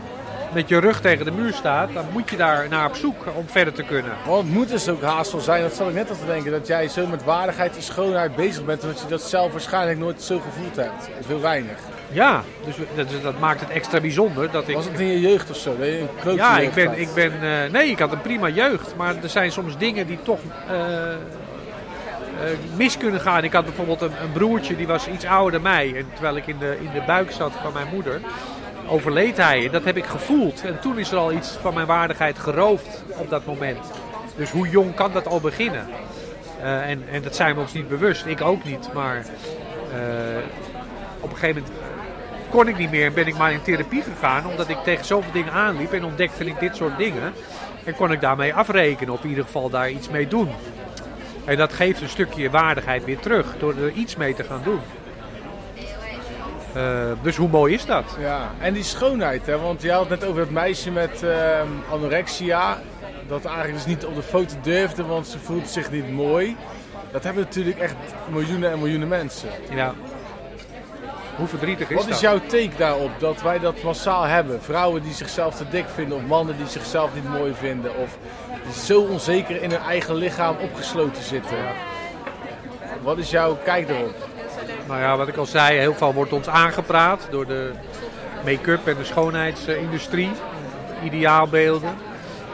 met 0.52 0.68
je 0.68 0.78
rug 0.80 1.00
tegen 1.00 1.24
de 1.24 1.30
muur 1.30 1.52
staat, 1.52 1.92
dan 1.94 2.04
moet 2.12 2.30
je 2.30 2.36
daar 2.36 2.66
naar 2.68 2.86
op 2.86 2.94
zoek 2.96 3.16
om 3.34 3.44
verder 3.48 3.72
te 3.74 3.82
kunnen. 3.82 4.12
Want 4.26 4.42
het 4.44 4.52
moet 4.54 4.68
dus 4.68 4.88
ook 4.88 5.02
haast 5.02 5.32
wel 5.32 5.40
zijn, 5.40 5.62
dat 5.62 5.74
zal 5.74 5.88
ik 5.88 5.94
net 5.94 6.10
al 6.10 6.16
te 6.16 6.26
denken, 6.26 6.50
dat 6.50 6.66
jij 6.66 6.88
zo 6.88 7.06
met 7.06 7.24
waardigheid 7.24 7.76
en 7.76 7.82
schoonheid 7.82 8.36
bezig 8.36 8.64
bent, 8.64 8.82
omdat 8.82 9.00
je 9.00 9.06
dat 9.08 9.22
zelf 9.22 9.52
waarschijnlijk 9.52 9.98
nooit 9.98 10.22
zo 10.22 10.38
gevoeld 10.40 10.76
hebt. 10.76 11.08
Of 11.20 11.26
heel 11.26 11.40
weinig. 11.40 11.76
Ja, 12.10 12.42
dus 12.64 12.74
dat, 12.94 13.06
dat 13.22 13.38
maakt 13.38 13.60
het 13.60 13.70
extra 13.70 14.00
bijzonder 14.00 14.50
dat 14.50 14.68
ik. 14.68 14.74
Was 14.74 14.84
het 14.84 15.00
in 15.00 15.06
je 15.06 15.20
jeugd 15.20 15.50
of 15.50 15.56
zo? 15.56 15.76
Dat 15.78 15.86
je 15.86 16.04
een 16.24 16.34
Ja, 16.34 16.58
ik 16.58 16.74
ben, 16.74 16.98
ik 17.00 17.08
ben. 17.14 17.32
eh, 17.42 17.70
nee, 17.72 17.90
ik 17.90 17.98
had 17.98 18.12
een 18.12 18.20
prima 18.20 18.48
jeugd, 18.48 18.96
maar 18.96 19.14
er 19.22 19.28
zijn 19.28 19.52
soms 19.52 19.76
dingen 19.78 20.06
die 20.06 20.18
toch. 20.22 20.38
eh, 20.68 21.12
eh, 21.12 21.18
mis 22.76 22.96
kunnen 22.96 23.20
gaan. 23.20 23.44
Ik 23.44 23.52
had 23.52 23.64
bijvoorbeeld 23.64 24.00
een, 24.00 24.12
een 24.22 24.32
broertje 24.32 24.76
die 24.76 24.86
was 24.86 25.08
iets 25.08 25.24
ouder 25.24 25.52
dan 25.52 25.62
mij. 25.62 25.92
En 25.96 26.06
terwijl 26.12 26.36
ik 26.36 26.46
in 26.46 26.58
de, 26.58 26.76
in 26.80 26.90
de 26.94 27.02
buik 27.06 27.30
zat 27.30 27.52
van 27.62 27.72
mijn 27.72 27.86
moeder, 27.92 28.20
overleed 28.88 29.36
hij. 29.36 29.70
Dat 29.70 29.84
heb 29.84 29.96
ik 29.96 30.04
gevoeld. 30.04 30.64
En 30.64 30.80
toen 30.80 30.98
is 30.98 31.10
er 31.10 31.18
al 31.18 31.32
iets 31.32 31.50
van 31.60 31.74
mijn 31.74 31.86
waardigheid 31.86 32.38
geroofd 32.38 33.04
op 33.16 33.30
dat 33.30 33.46
moment. 33.46 33.90
Dus 34.36 34.50
hoe 34.50 34.68
jong 34.68 34.94
kan 34.94 35.12
dat 35.12 35.26
al 35.26 35.40
beginnen? 35.40 35.86
Eh, 36.60 36.90
en, 36.90 37.02
en 37.10 37.22
dat 37.22 37.36
zijn 37.36 37.54
we 37.54 37.60
ons 37.60 37.72
niet 37.72 37.88
bewust. 37.88 38.26
Ik 38.26 38.40
ook 38.40 38.64
niet. 38.64 38.92
Maar 38.94 39.16
eh, 39.16 40.38
op 41.20 41.30
een 41.30 41.36
gegeven 41.36 41.62
moment 41.62 41.80
kon 42.48 42.68
ik 42.68 42.78
niet 42.78 42.90
meer 42.90 43.06
en 43.06 43.14
ben 43.14 43.26
ik 43.26 43.36
maar 43.36 43.52
in 43.52 43.62
therapie 43.62 44.02
gegaan. 44.02 44.46
Omdat 44.46 44.68
ik 44.68 44.78
tegen 44.84 45.04
zoveel 45.04 45.32
dingen 45.32 45.52
aanliep 45.52 45.92
en 45.92 46.04
ontdekte 46.04 46.44
ik 46.44 46.60
dit 46.60 46.76
soort 46.76 46.98
dingen. 46.98 47.32
En 47.84 47.94
kon 47.94 48.12
ik 48.12 48.20
daarmee 48.20 48.54
afrekenen, 48.54 49.14
of 49.14 49.22
in 49.22 49.28
ieder 49.28 49.44
geval 49.44 49.70
daar 49.70 49.90
iets 49.90 50.08
mee 50.08 50.28
doen. 50.28 50.48
En 51.44 51.56
dat 51.56 51.72
geeft 51.72 52.00
een 52.00 52.08
stukje 52.08 52.50
waardigheid 52.50 53.04
weer 53.04 53.18
terug 53.18 53.54
door 53.58 53.74
er 53.76 53.90
iets 53.90 54.16
mee 54.16 54.34
te 54.34 54.44
gaan 54.44 54.60
doen. 54.64 54.80
Eh, 56.72 57.10
dus 57.22 57.36
hoe 57.36 57.48
mooi 57.48 57.74
is 57.74 57.86
dat? 57.86 58.16
Ja, 58.20 58.50
en 58.58 58.72
die 58.74 58.82
schoonheid, 58.82 59.46
hè? 59.46 59.58
want 59.58 59.82
je 59.82 59.90
had 59.90 60.00
het 60.08 60.20
net 60.20 60.28
over 60.28 60.40
dat 60.40 60.50
meisje 60.50 60.90
met 60.90 61.22
ehm, 61.22 61.68
anorexia. 61.92 62.78
Dat 63.26 63.44
eigenlijk 63.44 63.74
dus 63.76 63.86
niet 63.86 64.04
op 64.04 64.14
de 64.14 64.22
foto 64.22 64.54
durfde, 64.62 65.04
want 65.04 65.26
ze 65.26 65.38
voelt 65.38 65.68
zich 65.68 65.90
niet 65.90 66.10
mooi. 66.10 66.56
Dat 67.12 67.24
hebben 67.24 67.42
natuurlijk 67.42 67.78
echt 67.78 67.94
miljoenen 68.30 68.70
en 68.70 68.78
miljoenen 68.78 69.08
mensen. 69.08 69.48
Ja. 69.70 69.94
Hoe 71.36 71.46
verdrietig 71.46 71.88
is 71.90 71.96
Wat 71.96 72.04
dat? 72.04 72.14
is 72.14 72.20
jouw 72.20 72.38
take 72.46 72.70
daarop, 72.76 73.10
dat 73.18 73.42
wij 73.42 73.58
dat 73.58 73.82
massaal 73.82 74.22
hebben? 74.22 74.62
Vrouwen 74.62 75.02
die 75.02 75.12
zichzelf 75.12 75.54
te 75.54 75.64
dik 75.70 75.84
vinden, 75.94 76.16
of 76.16 76.26
mannen 76.26 76.56
die 76.56 76.66
zichzelf 76.66 77.14
niet 77.14 77.28
mooi 77.28 77.54
vinden, 77.54 77.96
of 77.96 78.18
die 78.64 78.82
zo 78.82 79.00
onzeker 79.00 79.62
in 79.62 79.70
hun 79.70 79.80
eigen 79.80 80.14
lichaam 80.14 80.56
opgesloten 80.60 81.22
zitten. 81.22 81.56
Wat 83.02 83.18
is 83.18 83.30
jouw 83.30 83.58
kijk 83.64 83.88
daarop? 83.88 84.14
Nou 84.88 85.00
ja, 85.00 85.16
wat 85.16 85.28
ik 85.28 85.36
al 85.36 85.46
zei, 85.46 85.78
heel 85.78 85.94
veel 85.94 86.14
wordt 86.14 86.32
ons 86.32 86.48
aangepraat 86.48 87.26
door 87.30 87.46
de 87.46 87.72
make-up 88.44 88.86
en 88.86 88.96
de 88.96 89.04
schoonheidsindustrie. 89.04 90.30
Ideaalbeelden. 91.04 91.90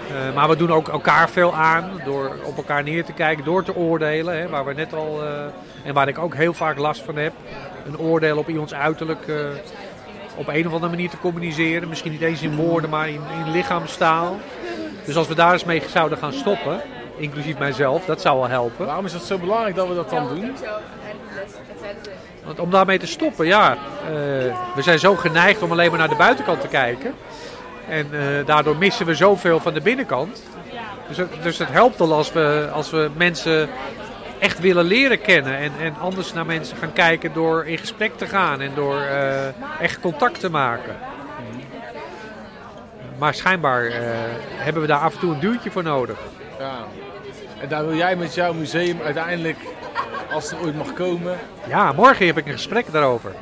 Eh, 0.08 0.34
maar 0.34 0.48
we 0.48 0.56
doen 0.56 0.72
ook 0.72 0.88
elkaar 0.88 1.30
veel 1.30 1.54
aan 1.54 2.00
door 2.04 2.36
op 2.44 2.56
elkaar 2.56 2.82
neer 2.82 3.04
te 3.04 3.12
kijken, 3.12 3.44
door 3.44 3.64
te 3.64 3.74
oordelen. 3.74 4.38
Hè, 4.38 4.48
waar 4.48 4.64
we 4.64 4.72
net 4.72 4.94
al, 4.94 5.22
eh, 5.22 5.28
en 5.84 5.94
waar 5.94 6.08
ik 6.08 6.18
ook 6.18 6.34
heel 6.34 6.54
vaak 6.54 6.78
last 6.78 7.02
van 7.02 7.16
heb. 7.16 7.32
Een 7.86 7.98
oordeel 7.98 8.38
op 8.38 8.48
iemands 8.48 8.74
uiterlijk 8.74 9.28
eh, 9.28 9.36
op 10.36 10.48
een 10.48 10.66
of 10.66 10.72
andere 10.72 10.92
manier 10.92 11.10
te 11.10 11.18
communiceren. 11.18 11.88
Misschien 11.88 12.12
niet 12.12 12.20
eens 12.20 12.42
in 12.42 12.56
woorden, 12.56 12.90
maar 12.90 13.08
in, 13.08 13.20
in 13.44 13.52
lichaamstaal. 13.52 14.36
Dus 15.04 15.16
als 15.16 15.28
we 15.28 15.34
daar 15.34 15.52
eens 15.52 15.64
mee 15.64 15.82
zouden 15.88 16.18
gaan 16.18 16.32
stoppen, 16.32 16.80
inclusief 17.16 17.58
mijzelf, 17.58 18.04
dat 18.04 18.20
zou 18.20 18.38
wel 18.38 18.48
helpen. 18.48 18.86
Waarom 18.86 19.04
is 19.04 19.12
het 19.12 19.22
zo 19.22 19.38
belangrijk 19.38 19.74
dat 19.74 19.88
we 19.88 19.94
dat 19.94 20.10
dan 20.10 20.28
doen? 20.28 20.52
Want 22.44 22.58
om 22.58 22.70
daarmee 22.70 22.98
te 22.98 23.06
stoppen, 23.06 23.46
ja, 23.46 23.72
eh, 23.72 23.78
we 24.74 24.82
zijn 24.82 24.98
zo 24.98 25.14
geneigd 25.14 25.62
om 25.62 25.72
alleen 25.72 25.90
maar 25.90 25.98
naar 25.98 26.08
de 26.08 26.16
buitenkant 26.16 26.60
te 26.60 26.68
kijken. 26.68 27.14
En 27.88 28.08
eh, 28.12 28.46
daardoor 28.46 28.76
missen 28.76 29.06
we 29.06 29.14
zoveel 29.14 29.60
van 29.60 29.74
de 29.74 29.80
binnenkant. 29.80 30.42
Dus 31.08 31.16
het, 31.16 31.42
dus 31.42 31.58
het 31.58 31.68
helpt 31.68 32.00
al 32.00 32.12
als 32.12 32.32
we, 32.32 32.68
als 32.72 32.90
we 32.90 33.10
mensen 33.16 33.68
echt 34.38 34.60
willen 34.60 34.84
leren 34.84 35.20
kennen. 35.20 35.56
En, 35.56 35.72
en 35.80 35.94
anders 36.00 36.32
naar 36.32 36.46
mensen 36.46 36.76
gaan 36.76 36.92
kijken 36.92 37.32
door 37.32 37.66
in 37.66 37.78
gesprek 37.78 38.16
te 38.16 38.26
gaan 38.26 38.60
en 38.60 38.70
door 38.74 39.00
eh, 39.00 39.80
echt 39.80 40.00
contact 40.00 40.40
te 40.40 40.50
maken. 40.50 40.96
Maar 43.18 43.34
schijnbaar 43.34 43.86
eh, 43.86 44.00
hebben 44.56 44.82
we 44.82 44.88
daar 44.88 45.00
af 45.00 45.14
en 45.14 45.20
toe 45.20 45.34
een 45.34 45.40
duwtje 45.40 45.70
voor 45.70 45.82
nodig. 45.82 46.18
Ja. 46.58 46.74
En 47.60 47.68
daar 47.68 47.86
wil 47.86 47.96
jij 47.96 48.16
met 48.16 48.34
jouw 48.34 48.52
museum 48.52 49.00
uiteindelijk, 49.04 49.58
als 50.34 50.50
het 50.50 50.60
ooit 50.60 50.76
mag 50.76 50.92
komen, 50.92 51.38
Ja, 51.68 51.92
morgen 51.92 52.26
heb 52.26 52.38
ik 52.38 52.46
een 52.46 52.52
gesprek 52.52 52.92
daarover. 52.92 53.32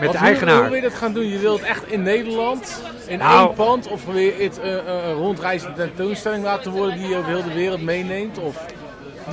Met 0.00 0.08
Wat 0.08 0.12
de 0.12 0.24
eigenaar. 0.24 0.56
Hoe 0.58 0.64
wil 0.64 0.74
je 0.74 0.82
dat 0.82 0.94
gaan 0.94 1.12
doen? 1.12 1.28
Je 1.28 1.38
wilt 1.38 1.62
echt 1.62 1.86
in 1.86 2.02
Nederland, 2.02 2.82
in 3.06 3.18
Nou. 3.18 3.46
één 3.46 3.54
pand, 3.54 3.88
of 3.88 4.04
wil 4.04 4.16
je 4.16 4.32
het 4.38 4.60
eh, 4.60 4.76
eh, 4.76 5.08
een 5.08 5.14
rondreizende 5.14 5.74
tentoonstelling 5.76 6.44
laten 6.44 6.72
worden 6.72 6.98
die 6.98 7.08
je 7.08 7.16
over 7.16 7.30
heel 7.30 7.42
de 7.42 7.52
wereld 7.54 7.82
meeneemt? 7.82 8.38
Of 8.38 8.56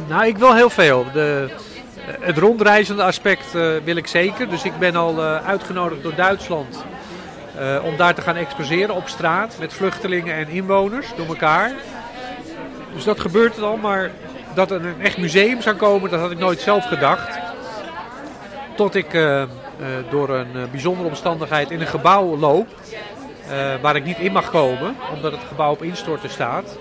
Nou, 0.07 0.25
ik 0.25 0.37
wil 0.37 0.55
heel 0.55 0.69
veel. 0.69 1.05
De, 1.13 1.49
het 2.19 2.37
rondreizende 2.37 3.03
aspect 3.03 3.55
eh, 3.55 3.71
wil 3.83 3.95
ik 3.95 4.07
zeker. 4.07 4.49
Dus 4.49 4.63
ik 4.63 4.79
ben 4.79 4.95
al 4.95 5.19
eh, 5.19 5.45
uitgenodigd 5.47 6.03
door 6.03 6.15
Duitsland 6.15 6.83
eh, 7.57 7.83
om 7.83 7.97
daar 7.97 8.15
te 8.15 8.21
gaan 8.21 8.35
exposeren 8.35 8.95
op 8.95 9.07
straat 9.07 9.55
met 9.59 9.73
vluchtelingen 9.73 10.35
en 10.35 10.47
inwoners 10.47 11.07
door 11.17 11.27
elkaar. 11.27 11.71
Dus 12.93 13.03
dat 13.03 13.19
gebeurt 13.19 13.57
er 13.57 13.63
al, 13.63 13.77
maar 13.77 14.11
dat 14.53 14.71
er 14.71 14.85
een 14.85 15.01
echt 15.01 15.17
museum 15.17 15.61
zou 15.61 15.75
komen, 15.75 16.09
dat 16.09 16.19
had 16.19 16.31
ik 16.31 16.37
nooit 16.37 16.59
zelf 16.59 16.85
gedacht. 16.85 17.39
Tot 18.75 18.95
ik 18.95 19.13
eh, 19.13 19.41
eh, 19.41 19.49
door 20.09 20.29
een 20.29 20.55
eh, 20.55 20.61
bijzondere 20.71 21.07
omstandigheid 21.09 21.71
in 21.71 21.81
een 21.81 21.87
gebouw 21.87 22.37
loop 22.37 22.67
waar 23.81 23.95
ik 23.95 24.05
niet 24.05 24.19
in 24.19 24.31
mag 24.31 24.49
komen, 24.49 24.95
omdat 25.13 25.31
het 25.31 25.41
gebouw 25.47 25.71
op 25.71 25.83
instorten 25.83 26.29
staat. 26.29 26.77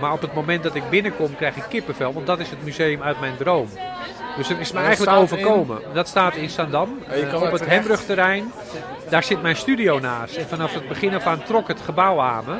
Maar 0.00 0.12
op 0.12 0.20
het 0.20 0.34
moment 0.34 0.62
dat 0.62 0.74
ik 0.74 0.90
binnenkom 0.90 1.36
krijg 1.36 1.56
ik 1.56 1.62
kippenvel, 1.68 2.12
want 2.12 2.26
dat 2.26 2.38
is 2.38 2.50
het 2.50 2.64
museum 2.64 3.02
uit 3.02 3.20
mijn 3.20 3.36
droom. 3.36 3.68
Dus 4.36 4.48
het 4.48 4.58
is 4.58 4.72
me 4.72 4.80
eigenlijk 4.80 5.16
overkomen. 5.16 5.78
Dat 5.92 6.08
staat 6.08 6.34
in 6.34 6.50
kan 7.30 7.42
op 7.42 7.52
het. 7.52 7.66
Hembrugterrein. 7.66 8.52
Daar 9.08 9.22
zit 9.22 9.42
mijn 9.42 9.56
studio 9.56 9.98
naast. 9.98 10.36
En 10.36 10.48
vanaf 10.48 10.74
het 10.74 10.88
begin 10.88 11.14
af 11.14 11.26
aan 11.26 11.42
trok 11.42 11.68
het 11.68 11.80
gebouw 11.80 12.20
aan 12.20 12.44
me. 12.46 12.56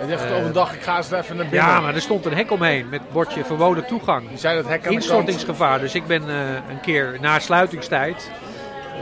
Je 0.00 0.06
dacht 0.06 0.30
op 0.32 0.44
een 0.44 0.52
dag, 0.52 0.74
ik 0.74 0.82
ga 0.82 0.96
eens 0.96 1.10
even 1.10 1.36
naar 1.36 1.46
binnen. 1.46 1.68
Ja, 1.68 1.80
maar 1.80 1.94
er 1.94 2.00
stond 2.00 2.26
een 2.26 2.34
hek 2.34 2.50
omheen 2.50 2.88
met 2.88 3.00
bordje 3.12 3.44
verboden 3.44 3.86
toegang. 3.86 4.30
Je 4.30 4.38
zei 4.38 4.56
dat 4.56 4.68
hek 4.68 4.86
aan. 4.86 4.92
Instortingsgevaar. 4.92 5.80
Dus 5.80 5.94
ik 5.94 6.06
ben 6.06 6.28
eh, 6.28 6.36
een 6.70 6.80
keer 6.82 7.18
na 7.20 7.38
sluitingstijd, 7.38 8.30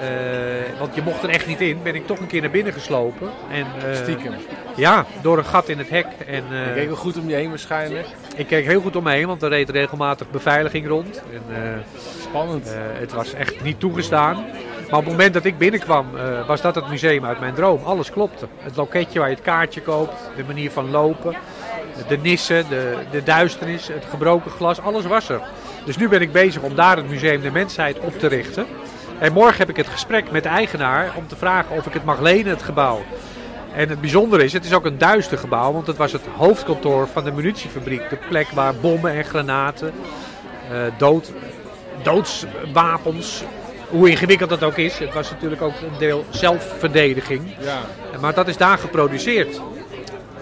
eh, 0.01 0.79
want 0.79 0.95
je 0.95 1.03
mocht 1.03 1.23
er 1.23 1.29
echt 1.29 1.47
niet 1.47 1.61
in, 1.61 1.83
ben 1.83 1.95
ik 1.95 2.07
toch 2.07 2.19
een 2.19 2.27
keer 2.27 2.41
naar 2.41 2.51
binnen 2.51 2.73
geslopen. 2.73 3.31
En, 3.51 3.67
eh, 3.91 3.97
Stiekem. 3.97 4.35
Ja, 4.77 5.05
door 5.23 5.39
een 5.39 5.45
gat 5.45 5.69
in 5.69 5.79
het 5.79 5.91
hek. 5.91 6.07
En, 6.27 6.45
Je 6.51 6.73
keek 6.75 6.87
wel 6.87 6.97
goed 6.97 7.19
om 7.19 7.29
je 7.29 7.35
heen 7.35 7.49
waarschijnlijk. 7.49 8.07
ik 8.37 8.47
keek 8.47 8.67
heel 8.67 8.81
goed 8.81 8.97
om 8.97 9.05
me 9.05 9.11
heen, 9.11 9.27
want 9.27 9.43
er 9.43 9.49
reed 9.49 9.71
regelmatig 9.71 10.31
beveiliging 10.31 10.87
rond. 10.87 11.23
En, 11.33 11.85
Spannend. 12.23 12.77
het 12.99 13.13
was 13.13 13.33
echt 13.33 13.63
niet 13.63 13.81
toegestaan. 13.81 14.45
Maar 14.91 14.99
op 14.99 15.05
het 15.05 15.15
moment 15.15 15.35
dat 15.35 15.45
ik 15.45 15.59
binnenkwam, 15.59 16.07
eh, 16.17 16.47
was 16.47 16.61
dat 16.61 16.75
het 16.75 16.89
museum 16.89 17.25
uit 17.25 17.41
mijn 17.41 17.55
droom. 17.55 17.85
Alles 17.85 18.11
klopte. 18.11 18.47
Het 18.59 18.77
loketje 18.77 19.19
waar 19.19 19.29
je 19.29 19.35
het 19.35 19.45
kaartje 19.45 19.81
koopt, 19.81 20.31
de 20.37 20.45
manier 20.47 20.71
van 20.71 20.91
lopen, 20.91 21.37
de 22.09 22.19
nissen, 22.19 22.69
de, 22.69 22.97
de 23.11 23.23
duisternis, 23.23 23.89
het 23.89 24.05
gebroken 24.11 24.51
glas, 24.51 24.81
alles 24.81 25.05
was 25.05 25.29
er. 25.29 25.41
Dus 25.85 25.97
nu 25.97 26.09
ben 26.09 26.21
ik 26.21 26.33
bezig 26.33 26.63
om 26.63 26.75
daar 26.75 26.97
het 26.97 27.09
Museum 27.09 27.41
der 27.41 27.53
Mensheid 27.53 27.99
op 27.99 28.19
te 28.19 28.27
richten. 28.27 28.67
En 29.19 29.33
morgen 29.33 29.59
heb 29.59 29.69
ik 29.69 29.77
het 29.77 29.87
gesprek 29.87 30.31
met 30.31 30.43
de 30.43 30.49
eigenaar 30.49 31.13
om 31.17 31.27
te 31.27 31.37
vragen 31.37 31.77
of 31.77 31.87
ik 31.87 31.93
het 31.93 32.05
mag 32.05 32.21
lenen, 32.21 32.51
het 32.51 32.63
gebouw. 32.63 33.01
En 33.75 33.89
het 33.89 34.01
bijzondere 34.01 34.45
is, 34.45 34.53
het 34.53 34.65
is 34.65 34.73
ook 34.73 34.85
een 34.85 34.99
duister 34.99 35.39
gebouw, 35.39 35.73
want 35.73 35.87
het 35.87 35.97
was 35.97 36.13
het 36.13 36.23
hoofdkantoor 36.37 37.09
van 37.09 37.25
de 37.25 37.33
munitiefabriek. 37.33 38.11
De 38.11 38.19
plek 38.29 38.49
waar 38.49 38.75
bommen 38.75 39.13
en 39.13 39.25
granaten, 39.25 39.93
eh, 40.71 40.79
dood 40.99 41.33
doodswapens. 42.03 43.45
Hoe 43.89 44.11
ingewikkeld 44.11 44.51
dat 44.51 44.63
ook 44.63 44.77
is. 44.77 44.99
Het 44.99 45.15
was 45.15 45.31
natuurlijk 45.31 45.63
ook 45.63 45.81
een 45.81 45.99
deel 45.99 46.25
zelfverdediging. 46.31 47.43
Ja. 47.61 47.81
Maar 48.21 48.35
dat 48.35 48.49
is 48.49 48.57
daar 48.57 48.79
geproduceerd. 48.79 49.61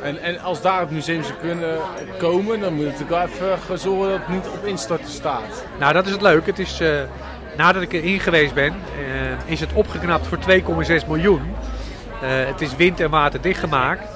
En, 0.04 0.22
en 0.22 0.40
als 0.40 0.62
daar 0.62 0.80
het 0.80 0.90
museum 0.90 1.22
zou 1.22 1.34
kunnen 1.40 1.78
komen, 2.18 2.60
dan 2.60 2.74
moet 2.74 2.84
het 2.84 2.98
natuurlijk 2.98 3.38
wel 3.38 3.52
even 3.52 3.78
zorgen 3.78 4.08
dat 4.08 4.18
het 4.18 4.28
niet 4.28 4.48
op 4.48 4.66
instorten 4.66 5.10
staat. 5.10 5.64
Nou, 5.78 5.92
dat 5.92 6.06
is 6.06 6.12
het 6.12 6.22
leuk. 6.22 6.46
Het 6.46 6.58
is, 6.58 6.80
eh, 6.80 7.00
nadat 7.56 7.82
ik 7.82 7.92
erin 7.92 8.20
geweest 8.20 8.54
ben, 8.54 8.72
eh, 8.72 9.52
is 9.52 9.60
het 9.60 9.72
opgeknapt 9.72 10.26
voor 10.26 10.38
2,6 10.38 11.06
miljoen. 11.06 11.42
Eh, 12.22 12.28
het 12.28 12.60
is 12.60 12.76
wind 12.76 13.00
en 13.00 13.10
water 13.10 13.40
dichtgemaakt 13.40 14.08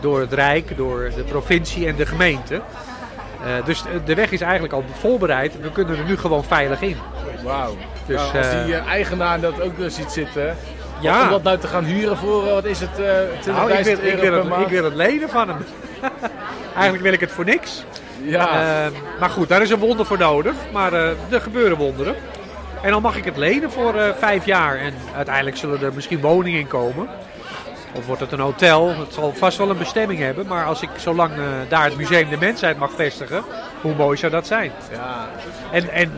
door 0.00 0.20
het 0.20 0.32
Rijk, 0.32 0.76
door 0.76 1.10
de 1.16 1.22
provincie 1.22 1.86
en 1.86 1.96
de 1.96 2.06
gemeente. 2.06 2.60
Dus 3.64 3.82
de 4.04 4.14
weg 4.14 4.30
is 4.30 4.40
eigenlijk 4.40 4.72
al 4.72 4.84
voorbereid. 4.98 5.60
We 5.60 5.70
kunnen 5.70 5.98
er 5.98 6.04
nu 6.04 6.16
gewoon 6.16 6.44
veilig 6.44 6.82
in. 6.82 6.96
Wauw. 7.42 7.76
Dus, 8.06 8.16
Nou, 8.16 8.36
als 8.38 8.46
eh, 8.46 8.64
die 8.64 8.74
eh, 8.74 8.86
eigenaar 8.86 9.40
dat 9.40 9.60
ook 9.60 9.72
ziet 9.86 10.10
zitten, 10.10 10.56
Ja. 11.00 11.22
om 11.22 11.28
dat 11.30 11.42
nou 11.42 11.58
te 11.58 11.66
gaan 11.66 11.84
huren 11.84 12.16
voor, 12.16 12.46
eh, 12.46 12.52
wat 12.52 12.64
is 12.64 12.80
het, 12.80 12.98
eh 13.00 13.04
20.000 13.40 13.46
Nou, 13.46 13.72
ik, 13.72 13.84
wil, 13.84 14.12
ik, 14.12 14.20
wil 14.20 14.32
het, 14.52 14.60
ik 14.60 14.68
wil 14.68 14.84
het 14.84 14.94
lenen 14.94 15.28
van 15.28 15.48
hem. 15.48 15.64
eigenlijk 16.74 17.02
wil 17.02 17.12
ik 17.12 17.20
het 17.20 17.30
voor 17.32 17.44
niks. 17.44 17.84
Ja, 18.22 18.48
Eh, 18.48 18.90
maar 19.20 19.30
goed, 19.30 19.48
daar 19.48 19.62
is 19.62 19.70
een 19.70 19.78
wonder 19.78 20.06
voor 20.06 20.18
nodig. 20.18 20.54
Maar 20.72 20.92
er 20.92 21.40
gebeuren 21.40 21.76
wonderen. 21.76 22.14
En 22.82 22.90
dan 22.90 23.02
mag 23.02 23.16
ik 23.16 23.24
het 23.24 23.36
lenen 23.36 23.70
voor 23.70 23.94
vijf 24.18 24.46
jaar. 24.46 24.76
En 24.78 24.94
uiteindelijk 25.16 25.56
zullen 25.56 25.82
er 25.82 25.92
misschien 25.94 26.20
woningen 26.20 26.60
in 26.60 26.66
komen. 26.66 27.08
Of 27.96 28.06
wordt 28.06 28.20
het 28.20 28.32
een 28.32 28.40
hotel? 28.40 28.88
Het 28.88 29.14
zal 29.14 29.32
vast 29.34 29.58
wel 29.58 29.70
een 29.70 29.78
bestemming 29.78 30.20
hebben. 30.20 30.46
Maar 30.46 30.64
als 30.64 30.82
ik 30.82 30.88
zolang 30.96 31.32
eh, 31.32 31.38
daar 31.68 31.84
het 31.84 31.96
Museum 31.96 32.28
de 32.28 32.36
Mensheid 32.36 32.78
mag 32.78 32.90
vestigen, 32.96 33.42
hoe 33.80 33.94
mooi 33.94 34.16
zou 34.16 34.32
dat 34.32 34.46
zijn? 34.46 34.72
ja. 34.92 35.28
En, 35.72 35.88
en 35.90 36.12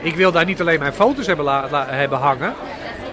ik 0.00 0.14
wil 0.16 0.32
daar 0.32 0.44
niet 0.44 0.60
alleen 0.60 0.78
mijn 0.78 0.92
foto's 0.92 1.26
hebben, 1.26 1.70
hebben 1.86 2.18
hangen. 2.18 2.54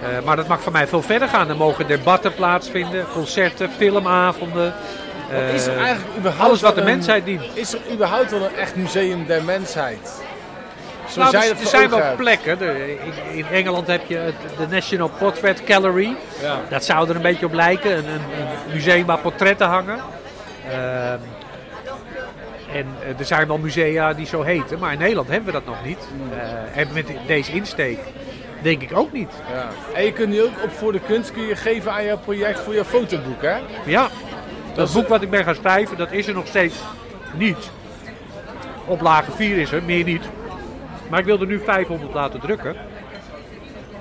eh, 0.02 0.24
maar 0.24 0.36
dat 0.36 0.46
mag 0.48 0.62
van 0.62 0.72
mij 0.72 0.86
veel 0.86 1.02
verder 1.02 1.28
gaan. 1.28 1.48
Er 1.48 1.56
mogen 1.56 1.86
debatten 1.86 2.34
plaatsvinden, 2.34 3.04
concerten, 3.12 3.70
filmavonden. 3.76 4.74
Is 5.54 5.66
er 5.66 5.76
eh, 5.76 5.82
eigenlijk 5.84 6.16
überhaupt 6.18 6.48
alles 6.48 6.60
wat 6.60 6.74
de 6.74 6.82
mensheid 6.82 7.24
dient. 7.24 7.42
Is 7.54 7.72
er 7.72 7.80
überhaupt 7.92 8.30
wel 8.30 8.42
een 8.44 8.56
echt 8.56 8.76
museum 8.76 9.26
der 9.26 9.42
mensheid? 9.44 10.22
Nou, 11.16 11.36
er, 11.36 11.56
voor 11.56 11.66
zijn 11.70 11.90
wel 11.90 12.14
plekken. 12.16 12.58
De- 12.58 12.96
in, 13.30 13.36
in 13.36 13.46
Engeland 13.52 13.86
heb 13.86 14.00
je 14.06 14.32
de 14.58 14.66
National 14.70 15.10
Portrait 15.18 15.62
Gallery. 15.66 16.16
Ja. 16.42 16.56
Dat 16.68 16.84
zou 16.84 17.08
er 17.08 17.16
een 17.16 17.22
beetje 17.22 17.46
op 17.46 17.52
lijken. 17.52 17.90
Een, 17.90 18.04
een, 18.04 18.12
een 18.12 18.72
museum 18.72 19.06
waar 19.06 19.18
portretten 19.18 19.66
hangen. 19.66 19.98
Ehm, 20.70 21.18
en 22.74 22.86
eh, 23.02 23.18
er 23.18 23.24
zijn 23.24 23.46
wel 23.46 23.58
musea 23.58 24.12
die 24.12 24.26
zo 24.26 24.42
heten. 24.42 24.78
Maar 24.78 24.92
in 24.92 24.98
Nederland 24.98 25.28
hebben 25.28 25.46
we 25.46 25.52
dat 25.52 25.66
nog 25.66 25.84
niet. 25.84 26.08
Eh, 26.32 26.80
en 26.80 26.88
met 26.92 27.06
deze 27.26 27.52
insteek 27.52 27.98
denk 28.62 28.82
ik 28.82 28.96
ook 28.96 29.12
niet. 29.12 29.32
Ja. 29.52 29.68
En 29.94 30.04
je 30.04 30.12
kunt 30.12 30.28
nu 30.28 30.42
ook 30.42 30.62
op 30.64 30.70
Voor 30.70 30.92
de 30.92 31.00
Kunst 31.00 31.32
kun 31.32 31.46
je 31.46 31.56
geven 31.56 31.92
aan 31.92 32.04
jouw 32.04 32.18
project 32.18 32.60
voor 32.60 32.74
je 32.74 32.84
fotoboek, 32.84 33.42
hè? 33.42 33.56
Ja, 33.84 34.08
dat 34.74 34.92
boek 34.92 35.08
wat 35.08 35.22
ik 35.22 35.30
ben 35.30 35.44
gaan 35.44 35.54
schrijven, 35.54 35.96
dat 35.96 36.12
is 36.12 36.26
er 36.26 36.34
nog 36.34 36.46
steeds 36.46 36.74
niet. 37.34 37.70
Op 38.86 39.00
lage 39.00 39.32
4 39.32 39.58
is 39.58 39.72
er, 39.72 39.82
meer 39.82 40.04
niet. 40.04 40.24
Maar 41.08 41.18
ik 41.18 41.24
wil 41.24 41.40
er 41.40 41.46
nu 41.46 41.60
500 41.64 42.14
laten 42.14 42.40
drukken. 42.40 42.76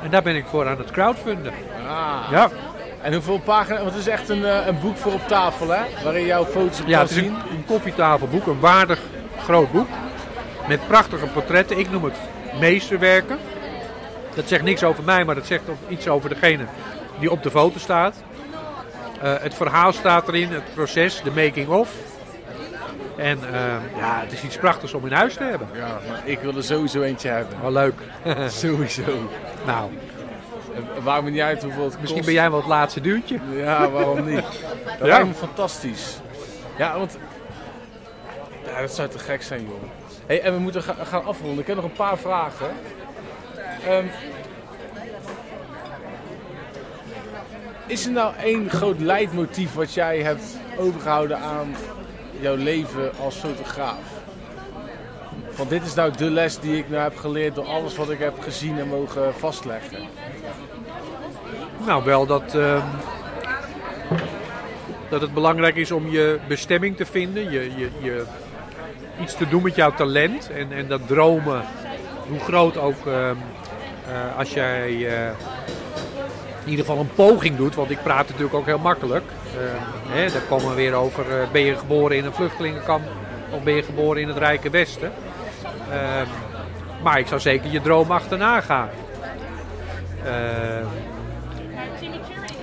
En 0.03 0.09
daar 0.09 0.23
ben 0.23 0.35
ik 0.35 0.45
voor 0.45 0.67
aan 0.67 0.77
het 0.77 0.91
crowdfunden. 0.91 1.53
Ah. 1.87 2.27
Ja, 2.31 2.49
En 3.01 3.13
hoeveel 3.13 3.39
pagina's? 3.39 3.81
Want 3.81 3.91
het 3.91 3.99
is 3.99 4.07
echt 4.07 4.29
een, 4.29 4.45
eh, 4.45 4.67
een 4.67 4.79
boek 4.79 4.97
voor 4.97 5.13
op 5.13 5.27
tafel, 5.27 5.69
hè? 5.69 5.81
Waarin 6.03 6.25
jouw 6.25 6.45
foto's 6.45 6.79
op 6.79 6.87
ja 6.87 6.97
kan 6.97 7.01
het 7.01 7.09
is 7.11 7.17
een, 7.17 7.23
zien. 7.23 7.33
een 7.33 7.65
koffietafelboek, 7.65 8.47
een 8.47 8.59
waardig 8.59 8.99
groot 9.43 9.71
boek. 9.71 9.87
Met 10.67 10.87
prachtige 10.87 11.25
portretten. 11.25 11.77
Ik 11.79 11.91
noem 11.91 12.03
het 12.03 12.17
meesterwerken. 12.59 13.37
Dat 14.35 14.47
zegt 14.47 14.63
niks 14.63 14.83
over 14.83 15.03
mij, 15.03 15.25
maar 15.25 15.35
dat 15.35 15.45
zegt 15.45 15.69
ook 15.69 15.77
iets 15.87 16.07
over 16.07 16.29
degene 16.29 16.65
die 17.19 17.31
op 17.31 17.43
de 17.43 17.51
foto 17.51 17.79
staat. 17.79 18.15
Eh, 19.21 19.33
het 19.39 19.53
verhaal 19.53 19.93
staat 19.93 20.27
erin, 20.27 20.51
het 20.51 20.73
proces, 20.73 21.21
de 21.21 21.31
making 21.31 21.67
of. 21.67 21.89
En 23.17 23.39
eh, 23.53 23.61
ja, 23.97 24.19
het 24.19 24.31
is 24.31 24.43
iets 24.43 24.57
prachtigs 24.57 24.93
om 24.93 25.05
in 25.05 25.11
huis 25.11 25.33
te 25.33 25.43
hebben. 25.43 25.67
Ja, 25.73 25.99
maar 26.09 26.21
ik 26.23 26.39
wil 26.39 26.55
er 26.55 26.63
sowieso 26.63 27.01
eentje 27.01 27.29
hebben. 27.29 27.61
Wel 27.61 27.71
leuk. 27.71 27.93
Sowieso. 28.61 29.29
Nou, 29.65 29.89
En 30.95 31.03
Waarom 31.03 31.31
niet 31.31 31.41
uit 31.41 31.63
hoeveel 31.63 31.83
het 31.83 31.93
misschien 31.93 32.13
kost. 32.13 32.25
ben 32.25 32.33
jij 32.33 32.49
wel 32.49 32.59
het 32.59 32.67
laatste 32.67 33.01
duwtje. 33.01 33.39
Ja, 33.55 33.89
waarom 33.89 34.25
niet? 34.25 34.41
Dat 34.85 34.97
Ja. 34.99 35.05
lijkt 35.05 35.27
me 35.27 35.33
fantastisch. 35.33 36.17
Ja, 36.77 36.97
want... 36.97 37.17
Ja, 38.65 38.81
dat 38.81 38.91
zou 38.91 39.09
te 39.09 39.19
gek 39.19 39.43
zijn, 39.43 39.61
joh. 39.61 39.83
Hey, 40.25 40.41
en 40.41 40.53
we 40.53 40.59
moeten 40.59 40.83
ga- 40.83 40.95
gaan 41.03 41.25
afronden. 41.25 41.59
Ik 41.59 41.67
heb 41.67 41.75
nog 41.75 41.85
een 41.85 41.91
paar 41.91 42.17
vragen. 42.17 42.67
Ehm, 43.87 44.05
is 47.87 48.05
er 48.05 48.11
nou 48.11 48.33
één 48.43 48.69
groot 48.69 48.99
leidmotief 48.99 49.73
wat 49.73 49.93
jij 49.93 50.19
hebt 50.21 50.43
overgehouden 50.77 51.37
aan 51.39 51.75
jouw 52.39 52.55
leven 52.55 53.11
als 53.19 53.35
fotograaf? 53.35 53.97
Van 55.49 55.67
dit 55.67 55.85
is 55.85 55.93
nou 55.93 56.11
de 56.17 56.29
les 56.29 56.59
die 56.59 56.77
ik 56.77 56.89
nou 56.89 57.01
heb 57.03 57.17
geleerd 57.17 57.55
door 57.55 57.65
alles 57.65 57.95
wat 57.95 58.09
ik 58.09 58.19
heb 58.19 58.39
gezien 58.41 58.79
en 58.79 58.87
mogen 58.87 59.33
vastleggen. 59.33 59.97
Nou, 61.89 62.03
wel 62.03 62.25
dat, 62.25 62.55
ehm, 62.55 62.85
dat 65.09 65.21
het 65.21 65.33
belangrijk 65.33 65.75
is 65.75 65.91
om 65.91 66.09
je 66.09 66.39
bestemming 66.47 66.97
te 66.97 67.05
vinden. 67.05 67.51
Je, 67.51 67.71
je, 67.77 67.89
je 68.01 68.23
iets 69.21 69.35
te 69.35 69.47
doen 69.47 69.63
met 69.63 69.75
jouw 69.75 69.93
talent. 69.93 70.49
En, 70.51 70.71
en 70.71 70.87
dat 70.87 71.07
dromen, 71.07 71.61
hoe 72.27 72.39
groot 72.39 72.77
ook, 72.77 73.05
ehm, 73.07 73.35
eh, 74.07 74.37
als 74.37 74.53
jij 74.53 74.87
eh, 74.87 75.29
in 76.63 76.69
ieder 76.69 76.85
geval 76.85 76.99
een 76.99 77.13
poging 77.15 77.57
doet. 77.57 77.75
Want 77.75 77.89
ik 77.89 78.03
praat 78.03 78.27
natuurlijk 78.27 78.55
ook 78.55 78.65
heel 78.65 78.79
makkelijk. 78.79 79.25
Ehm, 79.57 80.17
hè, 80.17 80.31
daar 80.31 80.41
komen 80.41 80.69
we 80.69 80.75
weer 80.75 80.93
over, 80.93 81.39
eh, 81.41 81.51
ben 81.51 81.61
je 81.61 81.77
geboren 81.77 82.17
in 82.17 82.25
een 82.25 82.33
vluchtelingenkamp 82.33 83.03
of 83.49 83.63
ben 83.63 83.75
je 83.75 83.83
geboren 83.83 84.21
in 84.21 84.27
het 84.27 84.37
Rijke 84.37 84.69
Westen? 84.69 85.11
Maar 87.03 87.19
ik 87.19 87.27
zou 87.27 87.41
zeker 87.41 87.71
je 87.71 87.81
droom 87.81 88.11
achterna 88.11 88.61
gaan. 88.61 88.89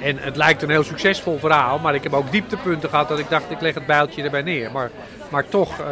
En 0.01 0.18
het 0.18 0.36
lijkt 0.36 0.62
een 0.62 0.70
heel 0.70 0.82
succesvol 0.82 1.38
verhaal, 1.38 1.78
maar 1.78 1.94
ik 1.94 2.03
heb 2.03 2.12
ook 2.12 2.30
dieptepunten 2.30 2.88
gehad 2.88 3.09
dat 3.09 3.18
ik 3.18 3.28
dacht, 3.28 3.51
ik 3.51 3.61
leg 3.61 3.74
het 3.74 3.86
bijltje 3.86 4.22
erbij 4.22 4.42
neer. 4.42 4.72
Maar, 4.72 4.90
maar 5.28 5.49
toch, 5.49 5.80
eh, 5.80 5.86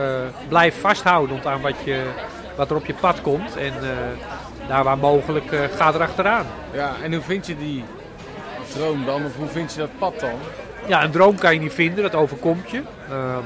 blijf 0.48 0.80
vasthoudend 0.80 1.46
aan 1.46 1.60
wat, 1.60 1.74
je, 1.84 2.02
wat 2.56 2.70
er 2.70 2.76
op 2.76 2.86
je 2.86 2.94
pad 2.94 3.20
komt. 3.20 3.56
En 3.56 3.72
eh, 3.82 4.68
daar 4.68 4.84
waar 4.84 4.98
mogelijk, 4.98 5.52
eh, 5.52 5.60
ga 5.76 5.94
erachteraan. 5.94 6.46
Ja, 6.72 6.92
en 7.02 7.12
hoe 7.12 7.22
vind 7.22 7.46
je 7.46 7.56
die 7.56 7.84
droom 8.72 9.04
dan? 9.04 9.24
Of 9.24 9.36
hoe 9.36 9.48
vind 9.48 9.72
je 9.72 9.78
dat 9.78 9.98
pad 9.98 10.20
dan? 10.20 10.38
Ja, 10.86 11.04
een 11.04 11.10
droom 11.10 11.38
kan 11.38 11.54
je 11.54 11.60
niet 11.60 11.72
vinden, 11.72 12.02
dat 12.02 12.14
overkomt 12.14 12.70
je. 12.70 12.82
Ehm, 13.10 13.44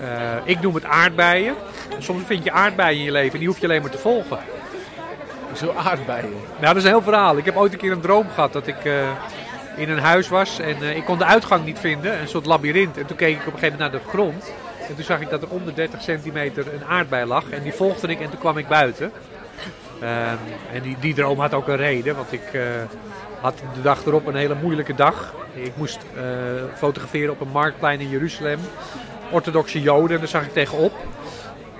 eh, 0.00 0.36
ik 0.44 0.60
noem 0.60 0.74
het 0.74 0.84
aardbeien. 0.84 1.54
Soms 1.98 2.24
vind 2.26 2.44
je 2.44 2.52
aardbeien 2.52 2.98
in 2.98 3.04
je 3.04 3.12
leven 3.12 3.32
en 3.32 3.38
die 3.38 3.48
hoef 3.48 3.58
je 3.58 3.66
alleen 3.66 3.82
maar 3.82 3.90
te 3.90 3.98
volgen. 3.98 4.38
Zo 5.62 5.72
aardbeien. 5.76 6.30
Nou, 6.30 6.66
dat 6.66 6.76
is 6.76 6.82
een 6.82 6.88
heel 6.88 7.02
verhaal. 7.02 7.36
Ik 7.36 7.44
heb 7.44 7.56
ooit 7.56 7.72
een 7.72 7.78
keer 7.78 7.92
een 7.92 8.00
droom 8.00 8.28
gehad 8.34 8.52
dat 8.52 8.66
ik 8.66 8.84
eh, 8.84 9.08
in 9.76 9.90
een 9.90 9.98
huis 9.98 10.28
was 10.28 10.58
en 10.58 10.76
eh, 10.82 10.96
ik 10.96 11.04
kon 11.04 11.18
de 11.18 11.24
uitgang 11.24 11.64
niet 11.64 11.78
vinden, 11.78 12.20
een 12.20 12.28
soort 12.28 12.46
labyrint. 12.46 12.98
En 12.98 13.06
toen 13.06 13.16
keek 13.16 13.34
ik 13.34 13.46
op 13.46 13.52
een 13.52 13.58
gegeven 13.58 13.78
moment 13.78 13.92
naar 13.92 14.02
de 14.02 14.08
grond 14.08 14.52
en 14.88 14.94
toen 14.94 15.04
zag 15.04 15.20
ik 15.20 15.30
dat 15.30 15.42
er 15.42 15.48
onder 15.48 15.74
30 15.74 16.02
centimeter 16.02 16.74
een 16.74 16.84
aardbei 16.84 17.26
lag 17.26 17.50
en 17.50 17.62
die 17.62 17.72
volgde 17.72 18.08
ik 18.08 18.20
en 18.20 18.30
toen 18.30 18.38
kwam 18.38 18.58
ik 18.58 18.68
buiten. 18.68 19.12
Ehm, 20.00 20.36
en 20.72 20.82
die, 20.82 20.96
die 21.00 21.14
droom 21.14 21.40
had 21.40 21.54
ook 21.54 21.68
een 21.68 21.76
reden, 21.76 22.16
want 22.16 22.32
ik 22.32 22.52
eh, 22.52 22.62
had 23.40 23.58
de 23.74 23.82
dag 23.82 24.06
erop 24.06 24.26
een 24.26 24.34
hele 24.34 24.56
moeilijke 24.62 24.94
dag. 24.94 25.34
Ik 25.52 25.76
moest 25.76 25.98
fotograferen 26.74 27.32
op 27.32 27.40
een 27.40 27.52
marktplein 27.52 28.00
in 28.00 28.08
Jeruzalem. 28.08 28.58
Orthodoxe 29.30 29.80
Joden, 29.80 30.14
en 30.14 30.18
daar 30.18 30.28
zag 30.28 30.44
ik 30.44 30.52
tegenop. 30.52 30.92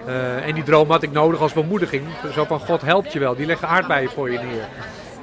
Eh, 0.07 0.47
en 0.47 0.55
die 0.55 0.63
droom 0.63 0.91
had 0.91 1.03
ik 1.03 1.13
nodig 1.13 1.41
als 1.41 1.53
bemoediging. 1.53 2.05
Zo 2.33 2.45
van 2.45 2.61
God 2.61 2.83
helpt 2.83 3.13
je 3.13 3.19
wel, 3.19 3.35
die 3.37 3.47
leggen 3.47 3.69
aardbeien 3.69 4.11
voor 4.11 4.31
je 4.31 4.39
neer. 4.39 4.69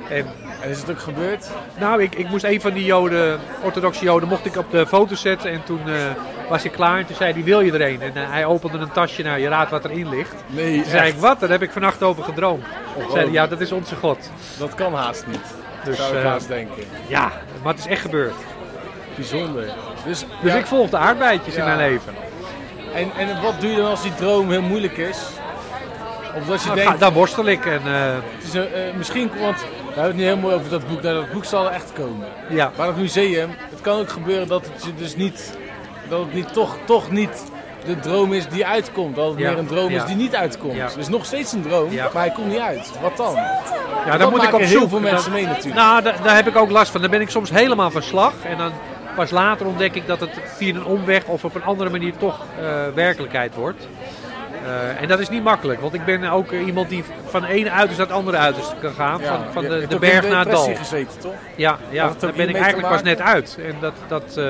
En 0.10 0.26
En 0.62 0.70
is 0.70 0.80
het 0.80 0.90
ook 0.92 1.00
gebeurd? 1.00 1.50
nou, 1.80 2.02
ik, 2.02 2.16
ik 2.16 2.30
moest 2.30 2.44
een 2.44 2.62
van 2.62 2.74
die 2.74 2.86
Joden, 2.86 3.40
orthodoxe 3.64 4.04
Joden, 4.04 4.28
mocht 4.30 4.46
ik 4.46 4.56
op 4.58 4.72
de 4.72 4.88
foto 4.88 5.16
zetten. 5.16 5.52
En 5.52 5.64
toen 5.64 5.82
eh, 5.88 5.94
was 6.50 6.64
ik 6.64 6.72
klaar 6.72 6.98
en 6.98 7.06
toen 7.06 7.16
zei 7.16 7.34
hij, 7.34 7.44
wil 7.44 7.62
je 7.62 7.72
er 7.72 7.82
een? 7.82 8.02
En 8.02 8.16
eh, 8.16 8.30
hij 8.30 8.46
opende 8.46 8.78
een 8.78 8.92
tasje, 8.92 9.22
nou 9.24 9.40
je 9.40 9.48
raadt 9.48 9.72
wat 9.72 9.86
erin 9.86 10.10
ligt. 10.10 10.34
Nee, 10.48 10.82
Toen 10.82 10.92
zei 10.92 11.10
ik, 11.10 11.16
wat? 11.16 11.40
Daar 11.40 11.50
heb 11.50 11.62
ik 11.62 11.72
vannacht 11.72 12.04
over 12.04 12.24
gedroomd. 12.24 12.64
Toen 13.00 13.12
zei 13.12 13.24
hij, 13.24 13.34
ja 13.34 13.48
dat 13.48 13.60
is 13.62 13.72
onze 13.72 13.96
God. 13.96 14.30
Dat 14.60 14.76
kan 14.76 14.94
haast 14.94 15.28
niet. 15.28 15.54
Dus, 15.84 15.98
zou 15.98 16.16
ik 16.18 16.24
eh, 16.24 16.30
haast 16.30 16.48
denken. 16.48 16.84
Ja, 17.08 17.32
maar 17.64 17.74
het 17.74 17.82
is 17.82 17.88
echt 17.88 18.02
gebeurd. 18.02 18.34
Bijzonder. 19.16 19.64
Dus, 20.06 20.26
Dus 20.42 20.52
ja, 20.52 20.58
ik 20.58 20.66
volg 20.66 20.90
de 20.90 20.98
aardbeidjes 20.98 21.56
in 21.56 21.64
mijn 21.64 21.78
leven. 21.78 22.14
En, 22.94 23.12
en 23.18 23.42
wat 23.42 23.54
doe 23.62 23.70
je 23.70 23.76
dan 23.78 23.86
als 23.90 24.02
die 24.02 24.16
droom 24.16 24.50
heel 24.52 24.62
moeilijk 24.62 24.98
is? 24.98 25.18
Of 26.38 26.46
dat 26.48 26.60
je 26.62 26.66
Nou, 26.66 26.76
denkt, 26.80 26.92
ga- 26.92 26.98
dan 26.98 27.14
worstel 27.14 27.46
ik 27.46 27.66
en 27.66 27.82
eh, 27.86 28.14
het 28.38 28.44
is 28.44 28.54
eh, 28.56 28.64
misschien, 28.98 29.32
want 29.40 29.58
we 29.60 29.66
hebben 29.86 30.04
het 30.06 30.16
niet 30.16 30.26
heel 30.26 30.38
mooi 30.38 30.56
over 30.56 30.70
dat 30.70 30.88
boek. 30.88 31.02
Nou, 31.02 31.16
dat 31.16 31.32
boek 31.32 31.46
zal 31.46 31.66
er 31.66 31.72
echt 31.72 31.92
komen. 31.94 32.28
ja. 32.50 32.72
Maar 32.78 32.88
het 32.88 32.98
museum, 32.98 33.50
het 33.70 33.82
kan 33.82 34.00
ook 34.00 34.10
gebeuren 34.10 34.48
dat 34.48 34.66
het 34.74 34.84
je 34.86 34.94
dus 34.96 35.16
niet, 35.16 35.58
dat 36.10 36.20
het 36.20 36.34
niet 36.34 36.54
toch, 36.54 36.78
toch 36.86 37.12
niet 37.12 37.44
de 37.86 38.00
droom 38.00 38.34
is 38.34 38.48
die 38.48 38.66
uitkomt. 38.66 39.16
Dat 39.16 39.30
het 39.30 39.40
Ja, 39.40 39.50
meer 39.50 39.58
een 39.60 39.68
droom 39.68 39.92
ja. 39.92 40.02
is 40.02 40.06
die 40.08 40.16
niet 40.16 40.36
uitkomt. 40.36 40.76
Ja. 40.76 40.88
Dus 40.96 41.08
nog 41.10 41.26
steeds 41.26 41.52
een 41.52 41.62
droom, 41.62 41.96
maar 41.96 42.10
hij 42.24 42.32
komt 42.32 42.48
niet 42.48 42.60
uit. 42.60 42.92
Wat 43.02 43.18
dan? 43.18 43.36
Ja, 44.06 44.18
dan 44.18 44.30
moet 44.30 44.44
ik 44.44 44.54
op 44.54 44.60
heel 44.60 44.80
zoek. 44.80 44.90
veel 44.90 45.00
mensen 45.00 45.32
Dan- 45.32 45.42
mee 45.42 45.48
natuurlijk. 45.48 45.76
Nou, 45.76 46.02
da- 46.02 46.14
daar 46.24 46.36
heb 46.36 46.48
ik 46.48 46.56
ook 46.56 46.70
last 46.70 46.92
van. 46.92 47.02
Dan 47.02 47.10
ben 47.10 47.22
ik 47.22 47.30
soms 47.30 47.50
helemaal 47.50 47.92
van 47.92 48.02
slag. 48.02 48.34
En 48.44 48.58
dan 48.58 48.72
pas 49.16 49.32
later 49.32 49.66
ontdek 49.66 49.96
ik 49.96 50.08
dat 50.08 50.20
het 50.20 50.30
via 50.46 50.76
een 50.76 50.86
omweg 50.86 51.26
of 51.26 51.46
op 51.46 51.56
een 51.56 51.64
andere 51.64 51.90
manier 51.90 52.18
toch 52.18 52.46
eh, 52.60 52.66
werkelijkheid 52.94 53.56
wordt. 53.56 53.88
Eh, 54.66 55.02
en 55.02 55.08
dat 55.08 55.20
is 55.20 55.30
niet 55.30 55.44
makkelijk, 55.44 55.82
want 55.82 55.94
ik 55.94 56.06
ben 56.06 56.24
ook 56.24 56.52
iemand 56.52 56.90
die 56.90 57.04
van 57.26 57.42
de 57.42 57.48
ene 57.48 57.70
uiterste 57.70 57.98
naar 57.98 58.08
het 58.08 58.18
andere 58.18 58.38
uiterste 58.38 58.76
kan 58.82 58.94
gaan. 58.94 59.20
Ja, 59.22 59.28
van 59.28 59.54
van 59.54 59.64
de, 59.64 59.86
de 59.88 60.00
berg 60.00 60.30
naar 60.30 60.40
het 60.40 60.52
dal. 60.52 60.76
gezeten, 60.76 61.20
toch? 61.20 61.34
Ja, 61.56 61.78
ja 61.90 62.14
daar 62.20 62.34
ben 62.34 62.50
ik 62.50 62.56
eigenlijk 62.56 62.94
pas 62.94 63.04
net 63.04 63.22
uit. 63.22 63.58
En 63.66 63.76
dat, 63.80 63.94
dat, 64.08 64.38
eh, 64.38 64.46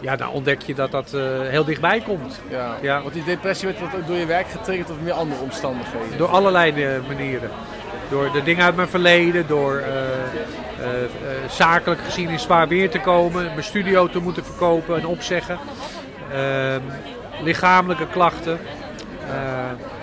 ja, 0.00 0.16
dan 0.16 0.28
ontdek 0.28 0.62
je 0.62 0.74
dat 0.74 0.90
dat 0.90 1.10
heel 1.48 1.64
dichtbij 1.64 2.00
komt. 2.00 2.40
Ja. 2.48 2.76
Ja. 2.80 3.02
Want 3.02 3.14
die 3.14 3.24
depressie 3.24 3.68
werd 3.68 3.94
ook 3.94 4.06
door 4.06 4.16
je 4.16 4.26
werk 4.26 4.46
getriggerd 4.48 4.90
of 4.90 4.96
meer 5.00 5.12
andere 5.12 5.40
omstandigheden? 5.40 6.18
Door 6.18 6.28
allerlei 6.28 7.00
manieren. 7.08 7.50
Door 8.10 8.32
de 8.32 8.42
dingen 8.42 8.64
uit 8.64 8.76
mijn 8.76 8.88
verleden, 8.88 9.46
door 9.46 9.82
zakelijk 11.48 12.00
gezien 12.04 12.28
in 12.28 12.38
zwaar 12.40 12.68
weer 12.68 12.90
te 12.90 13.00
komen, 13.00 13.44
mijn 13.44 13.64
studio 13.64 14.08
te 14.08 14.18
moeten 14.18 14.44
verkopen 14.44 14.96
en 14.96 15.06
opzeggen. 15.06 15.58
Ehm, 16.32 16.80
lichamelijke 17.42 18.06
klachten. 18.06 18.58
Eh, 19.30 19.36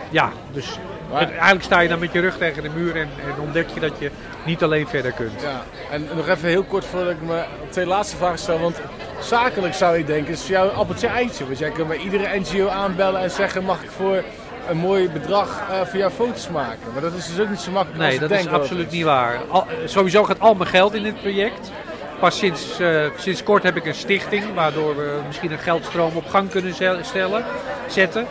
ja, 0.09 0.29
dus 0.51 0.79
Maar- 1.11 1.29
eigenlijk 1.29 1.63
sta 1.63 1.79
je 1.79 1.89
dan 1.89 1.99
met 1.99 2.11
je 2.11 2.19
rug 2.19 2.37
tegen 2.37 2.63
de 2.63 2.69
muur 2.69 2.95
en, 2.95 3.09
en 3.25 3.41
ontdek 3.41 3.67
je 3.73 3.79
dat 3.79 3.93
je 3.99 4.11
niet 4.45 4.63
alleen 4.63 4.87
verder 4.87 5.11
kunt. 5.11 5.41
Ja, 5.41 5.63
en 5.91 6.07
nog 6.15 6.27
even 6.27 6.49
heel 6.49 6.63
kort 6.63 6.85
voordat 6.85 7.11
ik 7.11 7.21
me 7.21 7.43
twee 7.69 7.85
laatste 7.85 8.17
vragen 8.17 8.39
stel. 8.39 8.59
Want 8.59 8.81
zakelijk 9.19 9.73
zou 9.73 9.97
je 9.97 10.03
denken, 10.03 10.33
is 10.33 10.41
voor 10.41 10.49
jou 10.51 10.69
een 10.69 10.75
appeltje 10.75 11.07
eitje. 11.07 11.45
Want 11.45 11.57
jij 11.59 11.69
kunt 11.71 11.87
bij 11.87 11.97
iedere 11.97 12.39
NGO 12.39 12.67
aanbellen 12.67 13.21
en 13.21 13.31
zeggen: 13.31 13.63
mag 13.63 13.83
ik 13.83 13.89
voor 13.89 14.23
een 14.69 14.77
mooi 14.77 15.09
bedrag 15.09 15.61
eh, 15.69 15.93
jou 15.93 16.11
foto's 16.11 16.49
maken? 16.49 16.91
Maar 16.93 17.01
dat 17.01 17.13
is 17.13 17.27
dus 17.27 17.39
ook 17.39 17.49
niet 17.49 17.59
zo 17.59 17.71
makkelijk 17.71 17.99
Nee, 17.99 18.09
als 18.19 18.19
dat 18.19 18.31
ik 18.31 18.37
is 18.45 18.47
absoluut 18.47 18.91
niet 18.91 19.03
waar. 19.03 19.39
Al- 19.47 19.67
sowieso 19.85 20.23
gaat 20.23 20.39
al 20.39 20.53
mijn 20.55 20.69
geld 20.69 20.93
in 20.93 21.03
dit 21.03 21.21
project. 21.21 21.71
Pas 22.19 22.37
sinds, 22.37 22.79
eh, 22.79 23.05
sinds 23.17 23.43
kort 23.43 23.63
heb 23.63 23.75
ik 23.75 23.85
een 23.85 23.95
stichting, 23.95 24.53
waardoor 24.53 24.95
we 24.95 25.19
misschien 25.27 25.51
een 25.51 25.59
geldstroom 25.59 26.15
op 26.15 26.27
gang 26.29 26.49
kunnen 26.49 26.73
stellen, 27.01 27.43
zetten. 27.87 28.27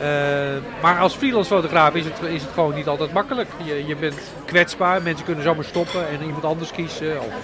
Eh, 0.00 0.06
maar 0.82 0.98
als 0.98 1.14
freelance 1.14 1.50
fotograaf 1.54 1.94
is 1.94 2.04
het, 2.04 2.14
is 2.28 2.42
het 2.42 2.50
gewoon 2.54 2.74
niet 2.74 2.86
altijd 2.86 3.12
makkelijk. 3.12 3.48
Je, 3.64 3.86
je 3.86 3.96
bent 3.96 4.14
kwetsbaar, 4.46 5.02
mensen 5.02 5.24
kunnen 5.24 5.44
zomaar 5.44 5.64
stoppen 5.64 6.08
en 6.08 6.22
iemand 6.26 6.44
anders 6.44 6.70
kiezen. 6.70 7.18
Of, 7.20 7.34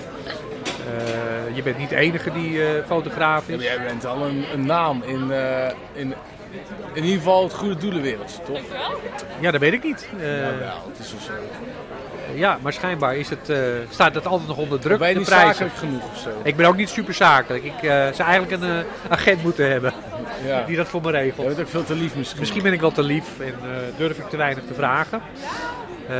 eh, 0.86 1.56
je 1.56 1.62
bent 1.62 1.78
niet 1.78 1.88
de 1.88 1.96
enige 1.96 2.32
die 2.32 2.62
eh, 2.66 2.84
fotograaf 2.86 3.44
Ja, 3.46 3.52
is. 3.54 3.56
maar 3.56 3.76
jij 3.76 3.86
bent 3.86 4.06
al 4.06 4.22
een, 4.24 4.44
een 4.52 4.66
naam 4.66 5.02
in, 5.06 5.30
eh, 5.30 5.70
in, 5.92 6.14
in 6.92 7.02
ieder 7.04 7.18
geval 7.18 7.42
het 7.42 7.52
goede 7.52 7.76
doelenwereldje, 7.76 8.38
toch? 8.46 8.60
Ja, 9.40 9.50
dat 9.50 9.60
weet 9.60 9.72
ik 9.72 9.82
niet. 9.84 10.08
Eh, 10.20 10.36
Ja, 10.40 10.58
wel, 10.58 10.82
het 10.90 10.98
is 10.98 11.08
zo. 11.08 11.32
ja, 12.34 12.58
maar 12.62 12.72
schijnbaar 12.72 13.16
is 13.16 13.28
het, 13.30 13.48
eh, 13.48 13.58
staat 13.90 14.14
het 14.14 14.26
altijd 14.26 14.48
nog 14.48 14.56
onder 14.58 14.80
druk, 14.80 14.98
Ben 14.98 15.08
je 15.08 15.12
de 15.14 15.20
niet 15.20 15.28
prijzen. 15.28 15.48
zakelijk 15.54 15.76
genoeg 15.76 16.04
of 16.12 16.18
zo? 16.18 16.28
Ik 16.42 16.56
ben 16.56 16.66
ook 16.66 16.76
niet 16.76 16.88
super 16.88 17.14
zakelijk. 17.14 17.64
Ik 17.64 17.82
eh, 17.82 17.90
zou 17.90 18.28
eigenlijk 18.28 18.62
een 18.62 18.68
eh, 18.70 18.84
agent 19.12 19.42
moeten 19.42 19.70
hebben 19.70 19.92
Ja. 20.46 20.62
die 20.66 20.76
dat 20.76 20.88
voor 20.88 21.00
me 21.00 21.06
Je 21.12 21.18
regelt. 21.18 21.46
bent 21.46 21.60
ook 21.60 21.68
veel 21.68 21.84
te 21.84 21.94
lief 21.94 22.16
misschien. 22.16 22.40
Misschien 22.40 22.62
ben 22.62 22.72
ik 22.72 22.80
wel 22.80 22.92
te 22.92 23.02
lief 23.02 23.40
en 23.40 23.46
eh, 23.62 23.70
durf 23.96 24.18
ik 24.18 24.28
te 24.28 24.36
weinig 24.36 24.64
te 24.68 24.74
vragen. 24.74 25.20
Eh, 26.08 26.16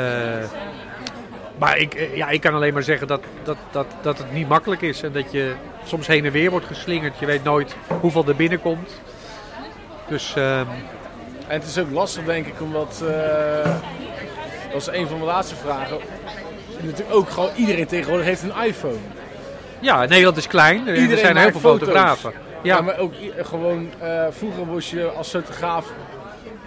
maar 1.59 1.79
ik, 1.79 1.95
eh, 1.95 2.17
ja, 2.17 2.29
ik 2.29 2.41
kan 2.41 2.55
alleen 2.55 2.73
maar 2.73 2.83
zeggen 2.83 3.07
dat, 3.07 3.21
dat, 3.45 3.57
dat, 3.71 3.87
dat 4.03 4.19
het 4.19 4.33
niet 4.33 4.49
makkelijk 4.49 4.83
is. 4.83 5.03
En 5.03 5.13
dat 5.13 5.33
je 5.33 5.53
soms 5.85 6.07
heen 6.07 6.25
en 6.25 6.33
weer 6.33 6.51
wordt 6.51 6.67
geslingerd. 6.67 7.19
Je 7.19 7.27
weet 7.27 7.45
nooit 7.45 7.77
hoeveel 8.01 8.25
er 8.29 8.37
binnenkomt. 8.37 9.01
Dus 10.09 10.35
ehm, 10.37 10.67
En 11.49 11.59
het 11.61 11.65
is 11.69 11.79
ook 11.79 11.91
lastig, 11.91 12.25
denk 12.25 12.47
ik, 12.47 12.61
omdat. 12.61 13.03
eh, 13.09 13.71
dat 14.73 14.81
is 14.81 14.87
een 14.87 15.07
van 15.07 15.17
mijn 15.19 15.31
laatste 15.31 15.55
vragen. 15.57 15.99
Natuurlijk 16.81 17.15
ook 17.15 17.31
gewoon 17.31 17.51
iedereen 17.57 17.87
tegenwoordig 17.87 18.27
heeft 18.27 18.43
een 18.43 18.65
iPhone. 18.65 18.97
ja, 19.81 20.05
Nederland 20.05 20.37
is 20.37 20.47
klein. 20.47 20.81
Er- 20.87 20.95
er 20.95 21.01
Iedereen 21.01 21.19
zijn 21.25 21.37
heel 21.37 21.51
veel 21.51 21.61
foto's. 21.61 21.79
fotografen. 21.89 22.33
Ja, 22.63 22.77
Ja, 22.77 22.81
maar 22.83 22.99
ook 22.99 23.13
gewoon. 23.37 23.89
eh, 24.01 24.25
vroeger 24.31 24.67
moest 24.67 24.91
je 24.91 25.05
als 25.11 25.29
fotograaf 25.29 25.87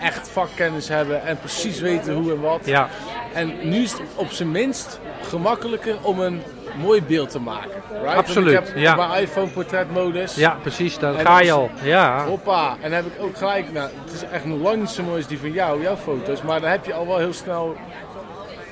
echt 0.02 0.30
vakkennis 0.30 0.88
hebben 0.88 1.26
en 1.26 1.40
precies 1.40 1.80
weten 1.80 2.14
hoe 2.14 2.32
en 2.32 2.40
wat. 2.42 2.60
ja, 2.64 2.90
En 3.34 3.54
nu 3.70 3.78
is 3.84 3.92
het 3.92 4.02
op 4.16 4.32
zijn 4.32 4.52
minst 4.52 5.00
gemakkelijker 5.22 5.96
om 6.02 6.20
een 6.20 6.42
mooi 6.78 7.04
beeld 7.04 7.30
te 7.30 7.40
maken. 7.40 7.82
Right? 7.92 8.04
Want 8.06 8.18
Absoluut, 8.18 8.60
Ik 8.60 8.66
heb 8.66 8.78
ja. 8.78 8.96
mijn 8.96 9.22
iPhone 9.22 9.48
portretmodus. 9.48 10.36
ja, 10.36 10.58
precies. 10.62 10.98
Dan 11.00 11.18
En 11.18 11.26
ga 11.26 11.42
je 11.42 11.52
al. 11.52 11.70
Ja. 11.84 12.26
Hoppa, 12.26 12.70
en 12.82 12.92
dan 12.92 13.04
heb 13.04 13.06
ik 13.06 13.22
ook 13.22 13.38
gelijk, 13.38 13.72
nou, 13.72 13.90
het 14.04 14.14
is 14.14 14.24
echt 14.24 14.46
nog 14.46 14.60
lang 14.62 14.78
niet 14.78 14.90
zo 14.90 15.04
mooi 15.04 15.18
als 15.18 15.28
die 15.28 15.40
van 15.40 15.52
jou, 15.52 15.82
jouw 15.82 15.96
foto's, 15.96 16.42
maar 16.42 16.62
dan 16.62 16.70
heb 16.70 16.86
je 16.86 16.94
al 16.94 17.08
wel 17.08 17.18
heel 17.18 17.34
snel 17.34 17.76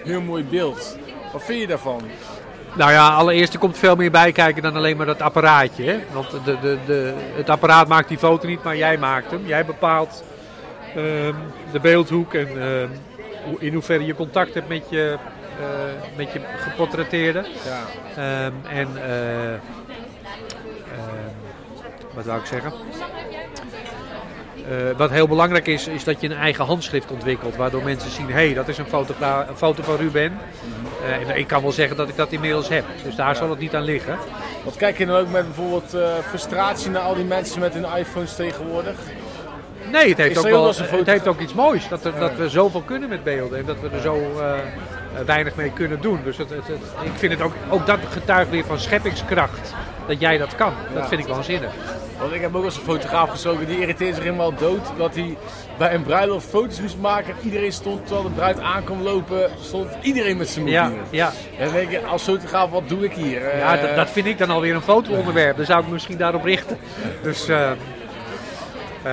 een 0.03 0.10
heel 0.11 0.22
mooi 0.22 0.44
beeld. 0.44 0.98
Wat 1.32 1.44
vind 1.44 1.60
je 1.61 1.68
daarvan? 1.68 2.02
Nou 2.74 2.91
ja, 2.91 3.10
allereerst 3.10 3.53
er 3.53 3.60
komt 3.60 3.78
veel 3.78 3.95
meer 3.95 4.11
bij 4.11 4.32
kijken 4.32 4.61
dan 4.61 4.76
alleen 4.76 4.98
maar 4.98 5.06
dat 5.06 5.22
apparaatje. 5.22 5.84
Hè? 5.84 5.98
Want 6.11 6.32
de, 6.32 6.60
de, 6.61 6.78
de, 6.86 7.14
het 7.36 7.49
apparaat 7.49 7.88
maakt 7.88 8.07
die 8.07 8.18
foto 8.18 8.48
niet, 8.48 8.64
maar 8.64 8.78
jij 8.78 8.98
maakt 8.98 9.32
hem. 9.32 9.41
Jij 9.45 9.65
bepaalt 9.65 10.24
ehm, 10.95 11.34
de 11.72 11.80
beeldhoek 11.80 12.34
en 12.34 12.48
ehm, 12.61 12.88
in 13.60 13.74
hoeverre 13.74 14.06
je 14.06 14.15
contact 14.15 14.53
hebt 14.53 14.68
met 14.68 14.84
je, 14.90 15.18
eh, 15.60 15.66
met 16.16 16.32
je 16.32 16.40
geportretteerde. 16.58 17.46
Ja. 17.66 17.82
Ehm, 18.16 18.52
en 18.78 18.88
eh, 19.04 19.54
ehm, 19.54 19.60
wat 22.14 22.26
wou 22.26 22.40
ik 22.40 22.46
zeggen? 22.46 22.74
Eh, 24.70 24.98
wat 24.98 25.10
heel 25.10 25.28
belangrijk 25.28 25.68
is, 25.68 25.88
is 25.88 26.04
dat 26.04 26.22
je 26.22 26.28
een 26.30 26.36
eigen 26.38 26.66
handschrift 26.66 27.12
ontwikkelt. 27.12 27.56
Waardoor 27.56 27.84
mensen 27.84 28.12
zien, 28.12 28.28
hé, 28.28 28.34
hey, 28.34 28.54
dat 28.54 28.68
is 28.68 28.78
een, 28.78 28.86
fotogra- 28.88 29.46
een 29.50 29.56
foto 29.58 29.84
van 29.84 29.96
Ruben. 29.96 30.40
Eh, 31.06 31.30
en 31.30 31.38
ik 31.38 31.48
kan 31.48 31.62
wel 31.62 31.72
zeggen 31.72 31.98
dat 31.98 32.10
ik 32.10 32.16
dat 32.16 32.32
inmiddels 32.32 32.70
heb. 32.70 32.86
Dus 33.04 33.16
daar 33.16 33.36
zal 33.36 33.50
het 33.50 33.60
niet 33.60 33.76
aan 33.76 33.84
liggen. 33.84 34.18
Wat 34.64 34.76
kijk 34.76 34.98
je 34.98 35.06
dan 35.06 35.16
ook 35.16 35.30
met 35.30 35.46
bijvoorbeeld 35.46 35.94
eh, 35.94 36.02
frustratie 36.30 36.90
naar 36.90 37.02
al 37.02 37.16
die 37.16 37.26
mensen 37.26 37.60
met 37.60 37.74
hun 37.74 37.86
iPhones 37.98 38.36
tegenwoordig? 38.36 38.96
Nee, 39.92 40.10
het 40.10 40.18
heeft, 40.18 40.32
Is 40.32 40.38
ook, 40.38 40.44
wel, 40.50 40.74
foto- 40.74 40.98
het 40.98 41.08
heeft 41.08 41.28
ook 41.28 41.40
iets 41.40 41.54
moois. 41.54 41.88
Dat, 41.88 42.06
er, 42.06 42.20
dat 42.20 42.36
we 42.36 42.50
zoveel 42.50 42.82
kunnen 42.82 43.10
met 43.10 43.24
beelden. 43.24 43.60
En 43.60 43.66
dat 43.66 43.80
we 43.80 43.90
er 43.90 44.02
zo 44.02 44.16
eh, 44.16 44.54
eh, 44.54 44.60
weinig 45.26 45.56
mee 45.56 45.72
kunnen 45.72 46.02
doen. 46.02 46.19
Dus 46.23 46.38
het, 46.38 46.49
het, 46.49 46.68
het- 46.68 46.81
ik 47.03 47.11
vind 47.15 47.31
het 47.34 47.41
ook, 47.41 47.53
ook 47.69 47.85
dat 47.85 47.99
getuigt 48.11 48.49
weer 48.49 48.65
van 48.65 48.80
scheppingskracht. 48.80 49.73
Dat 50.07 50.19
jij 50.19 50.38
dat 50.38 50.56
kan. 50.56 50.73
Dat 50.94 51.03
Ja. 51.03 51.07
vind 51.07 51.22
ik 51.22 51.27
waanzinnig. 51.27 51.72
Want 52.19 52.34
ik 52.34 52.41
heb 52.41 52.56
ook 52.56 52.64
als 52.64 52.76
een 52.77 52.81
fotograaf 52.84 53.30
gesproken, 53.30 53.68
die 53.68 53.80
irriteerde 53.80 54.14
zich 54.15 54.23
helemaal 54.23 54.53
dood. 54.56 54.80
Dat 54.98 55.15
hij 55.15 55.38
bij 55.77 55.94
een 55.94 56.03
bruiloft 56.03 56.48
foto's 56.48 56.81
moest 56.81 56.98
maken. 56.98 57.30
En 57.34 57.45
iedereen 57.45 57.72
stond, 57.72 58.06
terwijl 58.06 58.27
de 58.27 58.34
bruid 58.35 58.60
aankwam 58.60 59.02
lopen, 59.02 59.49
stond 59.61 59.88
iedereen 60.02 60.38
met 60.38 60.48
zijn 60.49 60.65
mobiel. 60.65 60.80
Ja, 60.80 60.91
ja. 61.10 61.31
En 61.57 61.65
dan 61.65 61.73
denk 61.73 61.91
je, 61.91 62.06
als 62.06 62.23
fotograaf, 62.23 62.69
wat 62.69 62.89
doe 62.89 63.03
ik 63.03 63.14
hier? 63.14 63.41
Eh, 63.45 63.60
ja 63.60 63.76
dat, 63.77 63.95
dat 63.95 64.10
vind 64.10 64.26
ik 64.26 64.38
dan 64.38 64.49
alweer 64.49 64.76
een 64.76 64.81
foto-onderwerp. 64.81 65.57
Daar 65.57 65.65
zou 65.65 65.80
ik 65.80 65.85
me 65.85 65.94
misschien 65.94 66.18
daarop 66.18 66.44
richten. 66.44 66.77
Dus, 67.23 67.48
eh, 67.48 67.72
eh, 69.03 69.11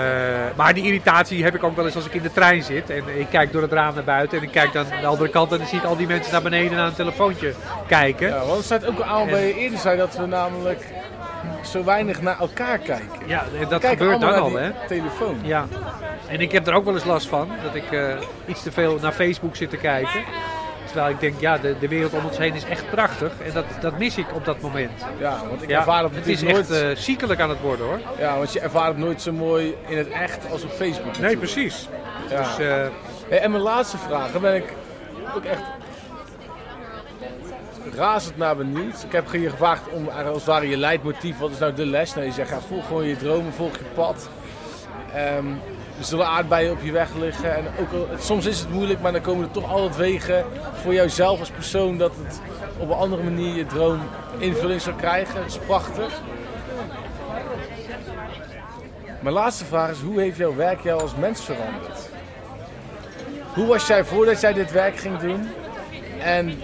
maar 0.56 0.74
die 0.74 0.84
irritatie 0.84 1.44
heb 1.44 1.54
ik 1.54 1.62
ook 1.62 1.76
wel 1.76 1.84
eens 1.84 1.96
als 1.96 2.06
ik 2.06 2.14
in 2.14 2.22
de 2.22 2.32
trein 2.32 2.62
zit. 2.62 2.90
En 2.90 3.02
ik 3.18 3.26
kijk 3.30 3.52
door 3.52 3.62
het 3.62 3.72
raam 3.72 3.94
naar 3.94 4.04
buiten. 4.04 4.38
En 4.38 4.44
ik 4.44 4.50
kijk 4.50 4.72
dan 4.72 4.92
aan 4.92 5.00
de 5.00 5.06
andere 5.06 5.30
kant 5.30 5.52
en 5.52 5.58
dan 5.58 5.66
zie 5.66 5.78
ik 5.78 5.84
al 5.84 5.96
die 5.96 6.06
mensen 6.06 6.32
naar 6.32 6.42
beneden 6.42 6.76
naar 6.76 6.86
een 6.86 6.94
telefoontje 6.94 7.54
kijken. 7.86 8.28
Ja, 8.28 8.38
want 8.38 8.56
het 8.56 8.64
staat 8.64 8.86
ook 8.86 9.00
al 9.00 9.26
bij 9.26 9.46
je 9.46 9.54
eerder 9.54 9.78
zei 9.78 9.96
dat 9.96 10.16
we 10.16 10.26
namelijk 10.26 10.84
zo 11.64 11.84
weinig 11.84 12.20
naar 12.20 12.40
elkaar 12.40 12.78
kijken. 12.78 13.26
Ja, 13.26 13.44
dat 13.68 13.84
gebeurt 13.84 14.20
dan 14.20 14.34
al, 14.34 14.52
hè? 14.52 14.70
telefoon. 14.86 15.38
Ja. 15.42 15.66
En 16.28 16.40
ik 16.40 16.52
heb 16.52 16.66
er 16.66 16.74
ook 16.74 16.84
wel 16.84 16.94
eens 16.94 17.04
last 17.04 17.26
van. 17.26 17.48
Dat 17.62 17.74
ik 17.74 17.92
eh, 17.92 18.16
iets 18.46 18.62
te 18.62 18.72
veel 18.72 18.98
naar 19.00 19.12
Facebook 19.12 19.56
zit 19.56 19.70
te 19.70 19.76
kijken. 19.76 20.20
Terwijl 20.94 21.14
ik 21.14 21.20
denk, 21.20 21.40
ja, 21.40 21.58
de, 21.58 21.74
de 21.78 21.88
wereld 21.88 22.12
om 22.12 22.24
ons 22.24 22.38
heen 22.38 22.54
is 22.54 22.64
echt 22.64 22.90
prachtig. 22.90 23.32
En 23.46 23.52
dat, 23.52 23.64
dat 23.80 23.98
mis 23.98 24.16
ik 24.16 24.26
op 24.34 24.44
dat 24.44 24.60
moment. 24.60 24.90
Ja, 25.18 25.40
want 25.48 25.62
ik 25.62 25.68
Ja, 25.68 25.78
ervaar 25.78 26.02
dat 26.02 26.10
het 26.14 26.26
is 26.26 26.42
echt 26.42 26.52
nooit. 26.52 26.70
eh, 26.70 26.88
ziekelijk 26.96 27.40
aan 27.40 27.48
het 27.48 27.60
worden, 27.60 27.86
hoor. 27.86 27.98
Ja, 28.18 28.36
want 28.36 28.52
je 28.52 28.60
ervaart 28.60 28.86
het 28.88 28.96
nooit 28.96 29.22
zo 29.22 29.32
mooi 29.32 29.74
in 29.86 29.98
het 29.98 30.08
echt 30.10 30.50
als 30.50 30.64
op 30.64 30.70
Facebook. 30.70 31.18
Nee, 31.18 31.36
precies. 31.36 31.88
Ja. 32.30 32.36
Dus, 32.42 32.58
eh, 32.58 32.86
Hey, 33.28 33.40
en 33.40 33.50
mijn 33.50 33.62
laatste 33.62 33.98
vraag, 33.98 34.32
daar 34.32 34.40
ben 34.40 34.54
ik 34.54 34.72
ook 35.36 35.44
echt 35.44 35.62
razend 37.96 38.36
naar 38.36 38.56
benieuwd. 38.56 39.02
Ik 39.06 39.12
heb 39.12 39.32
je 39.32 39.50
gevraagd 39.50 39.88
om 39.88 40.08
als 40.08 40.34
het 40.36 40.44
ware 40.44 40.68
je 40.68 40.76
leidmotief, 40.76 41.38
wat 41.38 41.50
is 41.50 41.58
nou 41.58 41.72
de 41.74 41.86
les? 41.86 42.14
Nou, 42.14 42.26
je 42.26 42.32
zegt, 42.32 42.48
ja, 42.50 42.60
volg 42.68 42.86
gewoon 42.86 43.06
je 43.06 43.16
dromen, 43.16 43.52
volg 43.52 43.72
je 43.72 43.84
pad. 43.94 44.28
Ehm, 45.14 45.44
er 45.98 46.04
zullen 46.04 46.26
aardbeien 46.26 46.72
op 46.72 46.82
je 46.82 46.92
weg 46.92 47.14
liggen. 47.14 47.56
En 47.56 47.64
ook 47.80 48.20
soms 48.20 48.46
is 48.46 48.58
het 48.58 48.70
moeilijk, 48.70 49.00
maar 49.00 49.12
dan 49.12 49.20
komen 49.20 49.44
er 49.44 49.50
toch 49.50 49.72
altijd 49.72 49.96
wegen 49.96 50.44
voor 50.82 50.94
jouzelf 50.94 51.40
als 51.40 51.50
persoon 51.50 51.98
dat 51.98 52.12
het 52.24 52.40
op 52.78 52.90
een 52.90 52.96
andere 52.96 53.22
manier 53.22 53.54
je 53.54 53.66
droom 53.66 54.00
invulling 54.38 54.80
zal 54.80 54.92
krijgen. 54.92 55.34
Dat 55.34 55.46
is 55.46 55.58
prachtig. 55.58 56.20
Mijn 59.20 59.34
laatste 59.34 59.64
vraag 59.64 59.90
is, 59.90 60.00
hoe 60.00 60.20
heeft 60.20 60.36
jouw 60.36 60.54
werk 60.54 60.80
jou 60.80 61.00
als 61.00 61.14
mens 61.14 61.40
veranderd? 61.40 62.08
Hoe 63.54 63.66
was 63.66 63.86
jij 63.86 64.04
voordat 64.04 64.40
jij 64.40 64.52
dit 64.52 64.72
werk 64.72 64.96
ging 64.96 65.18
doen? 65.18 65.48
En 66.20 66.58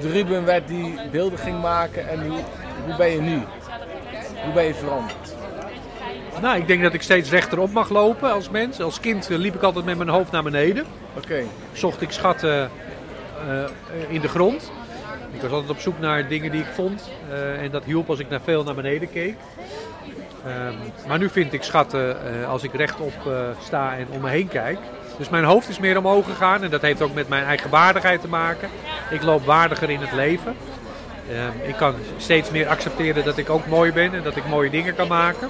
de 0.00 0.10
Ruben 0.10 0.44
werd 0.44 0.68
die 0.68 1.00
beelden 1.10 1.38
ging 1.38 1.60
maken 1.60 2.08
en 2.08 2.26
hoe, 2.26 2.40
hoe 2.84 2.96
ben 2.96 3.10
je 3.10 3.20
nu? 3.20 3.42
Hoe 4.44 4.52
ben 4.52 4.64
je 4.64 4.74
veranderd? 4.74 5.31
Nou, 6.40 6.56
ik 6.56 6.66
denk 6.66 6.82
dat 6.82 6.94
ik 6.94 7.02
steeds 7.02 7.30
rechterop 7.30 7.72
mag 7.72 7.88
lopen 7.88 8.32
als 8.32 8.50
mens. 8.50 8.80
Als 8.80 9.00
kind 9.00 9.30
eh, 9.30 9.36
liep 9.38 9.54
ik 9.54 9.62
altijd 9.62 9.84
met 9.84 9.96
mijn 9.96 10.08
hoofd 10.08 10.30
naar 10.32 10.42
beneden. 10.42 10.84
Oké. 11.16 11.42
Zocht 11.72 12.00
ik 12.02 12.10
schatten 12.10 12.70
eh, 13.48 13.64
in 14.08 14.20
de 14.20 14.28
grond. 14.28 14.70
Ik 15.32 15.40
was 15.40 15.50
altijd 15.50 15.70
op 15.70 15.78
zoek 15.78 15.98
naar 15.98 16.28
dingen 16.28 16.50
die 16.50 16.60
ik 16.60 16.66
vond. 16.74 17.10
eh, 17.30 17.62
en 17.62 17.70
dat 17.70 17.84
hielp 17.84 18.10
als 18.10 18.18
ik 18.18 18.28
naar 18.28 18.40
veel 18.44 18.64
naar 18.64 18.74
beneden 18.74 19.10
keek. 19.10 19.34
Ehm, 20.46 20.74
maar 21.08 21.18
nu 21.18 21.28
vind 21.28 21.52
ik 21.52 21.62
schatten 21.62 22.16
eh, 22.40 22.48
als 22.48 22.62
ik 22.62 22.74
rechtop 22.74 23.12
eh, 23.26 23.32
sta 23.64 23.96
en 23.96 24.06
om 24.10 24.20
me 24.20 24.28
heen 24.30 24.48
kijk. 24.48 24.78
Dus 25.18 25.28
mijn 25.28 25.44
hoofd 25.44 25.68
is 25.68 25.78
meer 25.78 25.98
omhoog 25.98 26.24
gegaan. 26.26 26.62
En 26.62 26.70
dat 26.70 26.82
heeft 26.82 27.02
ook 27.02 27.14
met 27.14 27.28
mijn 27.28 27.44
eigen 27.44 27.70
waardigheid 27.70 28.20
te 28.20 28.28
maken. 28.28 28.68
Ik 29.10 29.22
loop 29.22 29.44
waardiger 29.44 29.90
in 29.90 30.00
het 30.00 30.12
leven. 30.12 30.54
Ehm, 31.30 31.68
ik 31.68 31.76
kan 31.76 31.94
steeds 32.16 32.50
meer 32.50 32.68
accepteren 32.68 33.24
dat 33.24 33.36
ik 33.38 33.50
ook 33.50 33.66
mooi 33.66 33.92
ben 33.92 34.14
en 34.14 34.22
dat 34.22 34.36
ik 34.36 34.46
mooie 34.46 34.70
dingen 34.70 34.94
kan 34.94 35.08
maken. 35.08 35.48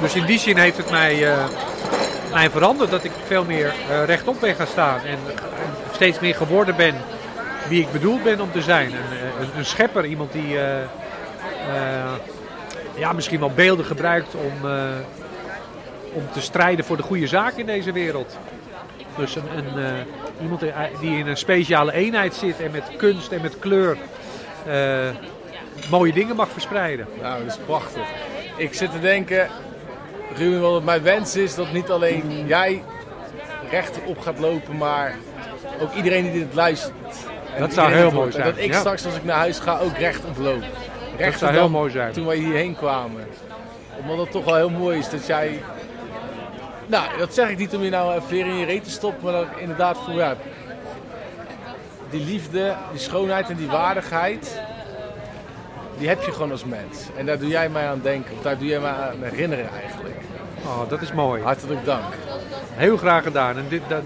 Dus 0.00 0.14
in 0.14 0.26
die 0.26 0.38
zin 0.38 0.56
heeft 0.56 0.76
het 0.76 0.90
mij, 0.90 1.32
eh, 1.32 1.44
mij 2.32 2.50
veranderd 2.50 2.90
dat 2.90 3.04
ik 3.04 3.10
veel 3.26 3.44
meer 3.44 3.74
eh, 3.90 4.04
rechtop 4.04 4.40
ben 4.40 4.54
gaan 4.54 4.66
staan. 4.66 5.00
En, 5.00 5.18
steeds 5.92 6.20
meer 6.20 6.34
geworden 6.34 6.76
ben 6.76 6.94
wie 7.68 7.80
ik 7.82 7.92
bedoeld 7.92 8.22
ben 8.22 8.40
om 8.40 8.52
te 8.52 8.62
zijn. 8.62 8.86
Een, 8.86 9.48
eh, 9.48 9.56
een, 9.56 9.64
schepper, 9.64 10.04
iemand 10.04 10.32
die 10.32 10.58
ja, 12.96 13.12
misschien 13.12 13.40
wel 13.40 13.50
beelden 13.50 13.84
gebruikt 13.84 14.34
om, 14.34 14.70
om 16.12 16.22
te 16.32 16.40
strijden 16.40 16.84
voor 16.84 16.96
de 16.96 17.02
goede 17.02 17.26
zaak 17.26 17.54
in 17.56 17.66
deze 17.66 17.92
wereld. 17.92 18.38
Dus 19.16 19.36
een, 19.36 19.44
iemand 20.42 20.60
die- 21.00 21.18
in 21.18 21.26
een 21.26 21.36
speciale 21.36 21.92
eenheid 21.92 22.34
zit 22.34 22.60
en 22.60 22.70
met 22.70 22.84
kunst 22.96 23.32
en 23.32 23.40
met 23.40 23.58
kleur 23.58 23.96
mooie 25.90 26.12
dingen 26.12 26.36
mag 26.36 26.48
verspreiden. 26.48 27.06
Nou, 27.22 27.44
dat 27.44 27.52
is 27.52 27.58
prachtig. 27.66 28.06
Ik 28.56 28.74
zit 28.74 28.90
te 28.90 29.00
denken, 29.00 29.48
Ruben, 30.36 30.60
wat 30.60 30.82
mijn 30.82 31.02
wens 31.02 31.36
is 31.36 31.54
dat 31.54 31.72
niet 31.72 31.90
alleen 31.90 32.46
jij 32.46 32.82
rechtop 33.70 34.20
gaat 34.20 34.38
lopen, 34.38 34.76
maar 34.76 35.16
ook 35.80 35.94
iedereen 35.94 36.22
die 36.22 36.32
dit 36.32 36.54
luistert. 36.54 36.92
En 37.54 37.60
Dat 37.60 37.72
zou 37.72 37.92
heel 37.92 38.10
mooi. 38.10 38.26
En 38.26 38.32
zijn, 38.32 38.44
dat 38.44 38.58
ik 38.58 38.72
ja. 38.72 38.78
straks 38.78 39.04
als 39.04 39.16
ik 39.16 39.24
naar 39.24 39.36
huis 39.36 39.58
ga 39.58 39.78
ook 39.78 39.96
rechtop 39.98 40.36
loop. 40.38 40.62
Rechter 41.16 41.38
zou 41.38 41.52
heel 41.52 41.68
mooi 41.68 41.90
zijn. 41.90 42.12
Toen 42.12 42.26
wij 42.26 42.36
hierheen 42.36 42.76
kwamen. 42.76 43.26
Omdat 44.00 44.18
het 44.18 44.30
toch 44.30 44.44
wel 44.44 44.56
heel 44.56 44.70
mooi 44.70 44.98
is 44.98 45.10
dat 45.10 45.26
jij... 45.26 45.62
Nou, 46.86 47.18
dat 47.18 47.34
zeg 47.34 47.48
ik 47.48 47.58
niet 47.58 47.74
om 47.74 47.82
je 47.82 47.90
nou 47.90 48.14
even 48.14 48.28
weer 48.28 48.46
in 48.46 48.56
je 48.56 48.64
reet 48.64 48.84
te 48.84 48.90
stoppen, 48.90 49.24
maar 49.24 49.32
dat 49.32 49.42
ik 49.42 49.56
inderdaad 49.58 49.98
voor 49.98 50.14
ja, 50.14 50.36
die 52.10 52.24
liefde, 52.24 52.74
die 52.90 53.00
schoonheid 53.00 53.50
en 53.50 53.56
die 53.56 53.68
waardigheid, 53.68 54.60
die 55.98 56.08
heb 56.08 56.22
je 56.22 56.32
gewoon 56.32 56.50
als 56.50 56.64
mens. 56.64 57.06
En 57.16 57.26
daar 57.26 57.38
doe 57.38 57.48
jij 57.48 57.68
mij 57.68 57.88
aan 57.88 58.00
denken, 58.02 58.34
of 58.36 58.42
daar 58.42 58.58
doe 58.58 58.66
jij 58.66 58.80
mij 58.80 58.90
aan 58.90 59.22
herinneren 59.22 59.68
eigenlijk. 59.82 60.03
Oh, 60.64 60.88
dat 60.88 61.02
is 61.02 61.12
mooi. 61.12 61.42
Hartelijk 61.42 61.84
dank. 61.84 62.04
Heel 62.72 62.96
graag 62.96 63.22
gedaan. 63.22 63.56
En 63.56 63.64
dit, 63.68 63.82
dat, 63.88 64.02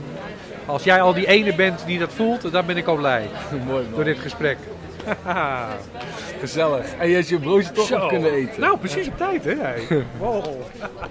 als 0.67 0.85
jij 0.85 1.01
al 1.03 1.15
die 1.15 1.27
ene 1.27 1.55
bent 1.55 1.83
die 1.87 1.99
dat 1.99 2.13
voelt, 2.13 2.53
dan 2.53 2.67
ben 2.67 2.77
ik 2.77 2.87
al 2.87 2.97
blij 2.97 3.29
Mooi 3.67 3.85
door 3.89 3.97
man. 3.97 4.05
dit 4.05 4.19
gesprek. 4.19 4.57
Gezellig. 6.41 6.87
En 6.99 7.09
je 7.09 7.15
hebt 7.15 7.29
je 7.29 7.39
broodje 7.39 7.73
toch 7.73 7.87
Zo. 7.87 7.99
op 7.99 8.09
kunnen 8.09 8.33
eten. 8.33 8.61
Nou, 8.61 8.79
precies 8.79 9.09
op 9.09 9.17
tijd, 9.17 9.45
hè? 9.45 9.57
Wow. 10.19 10.45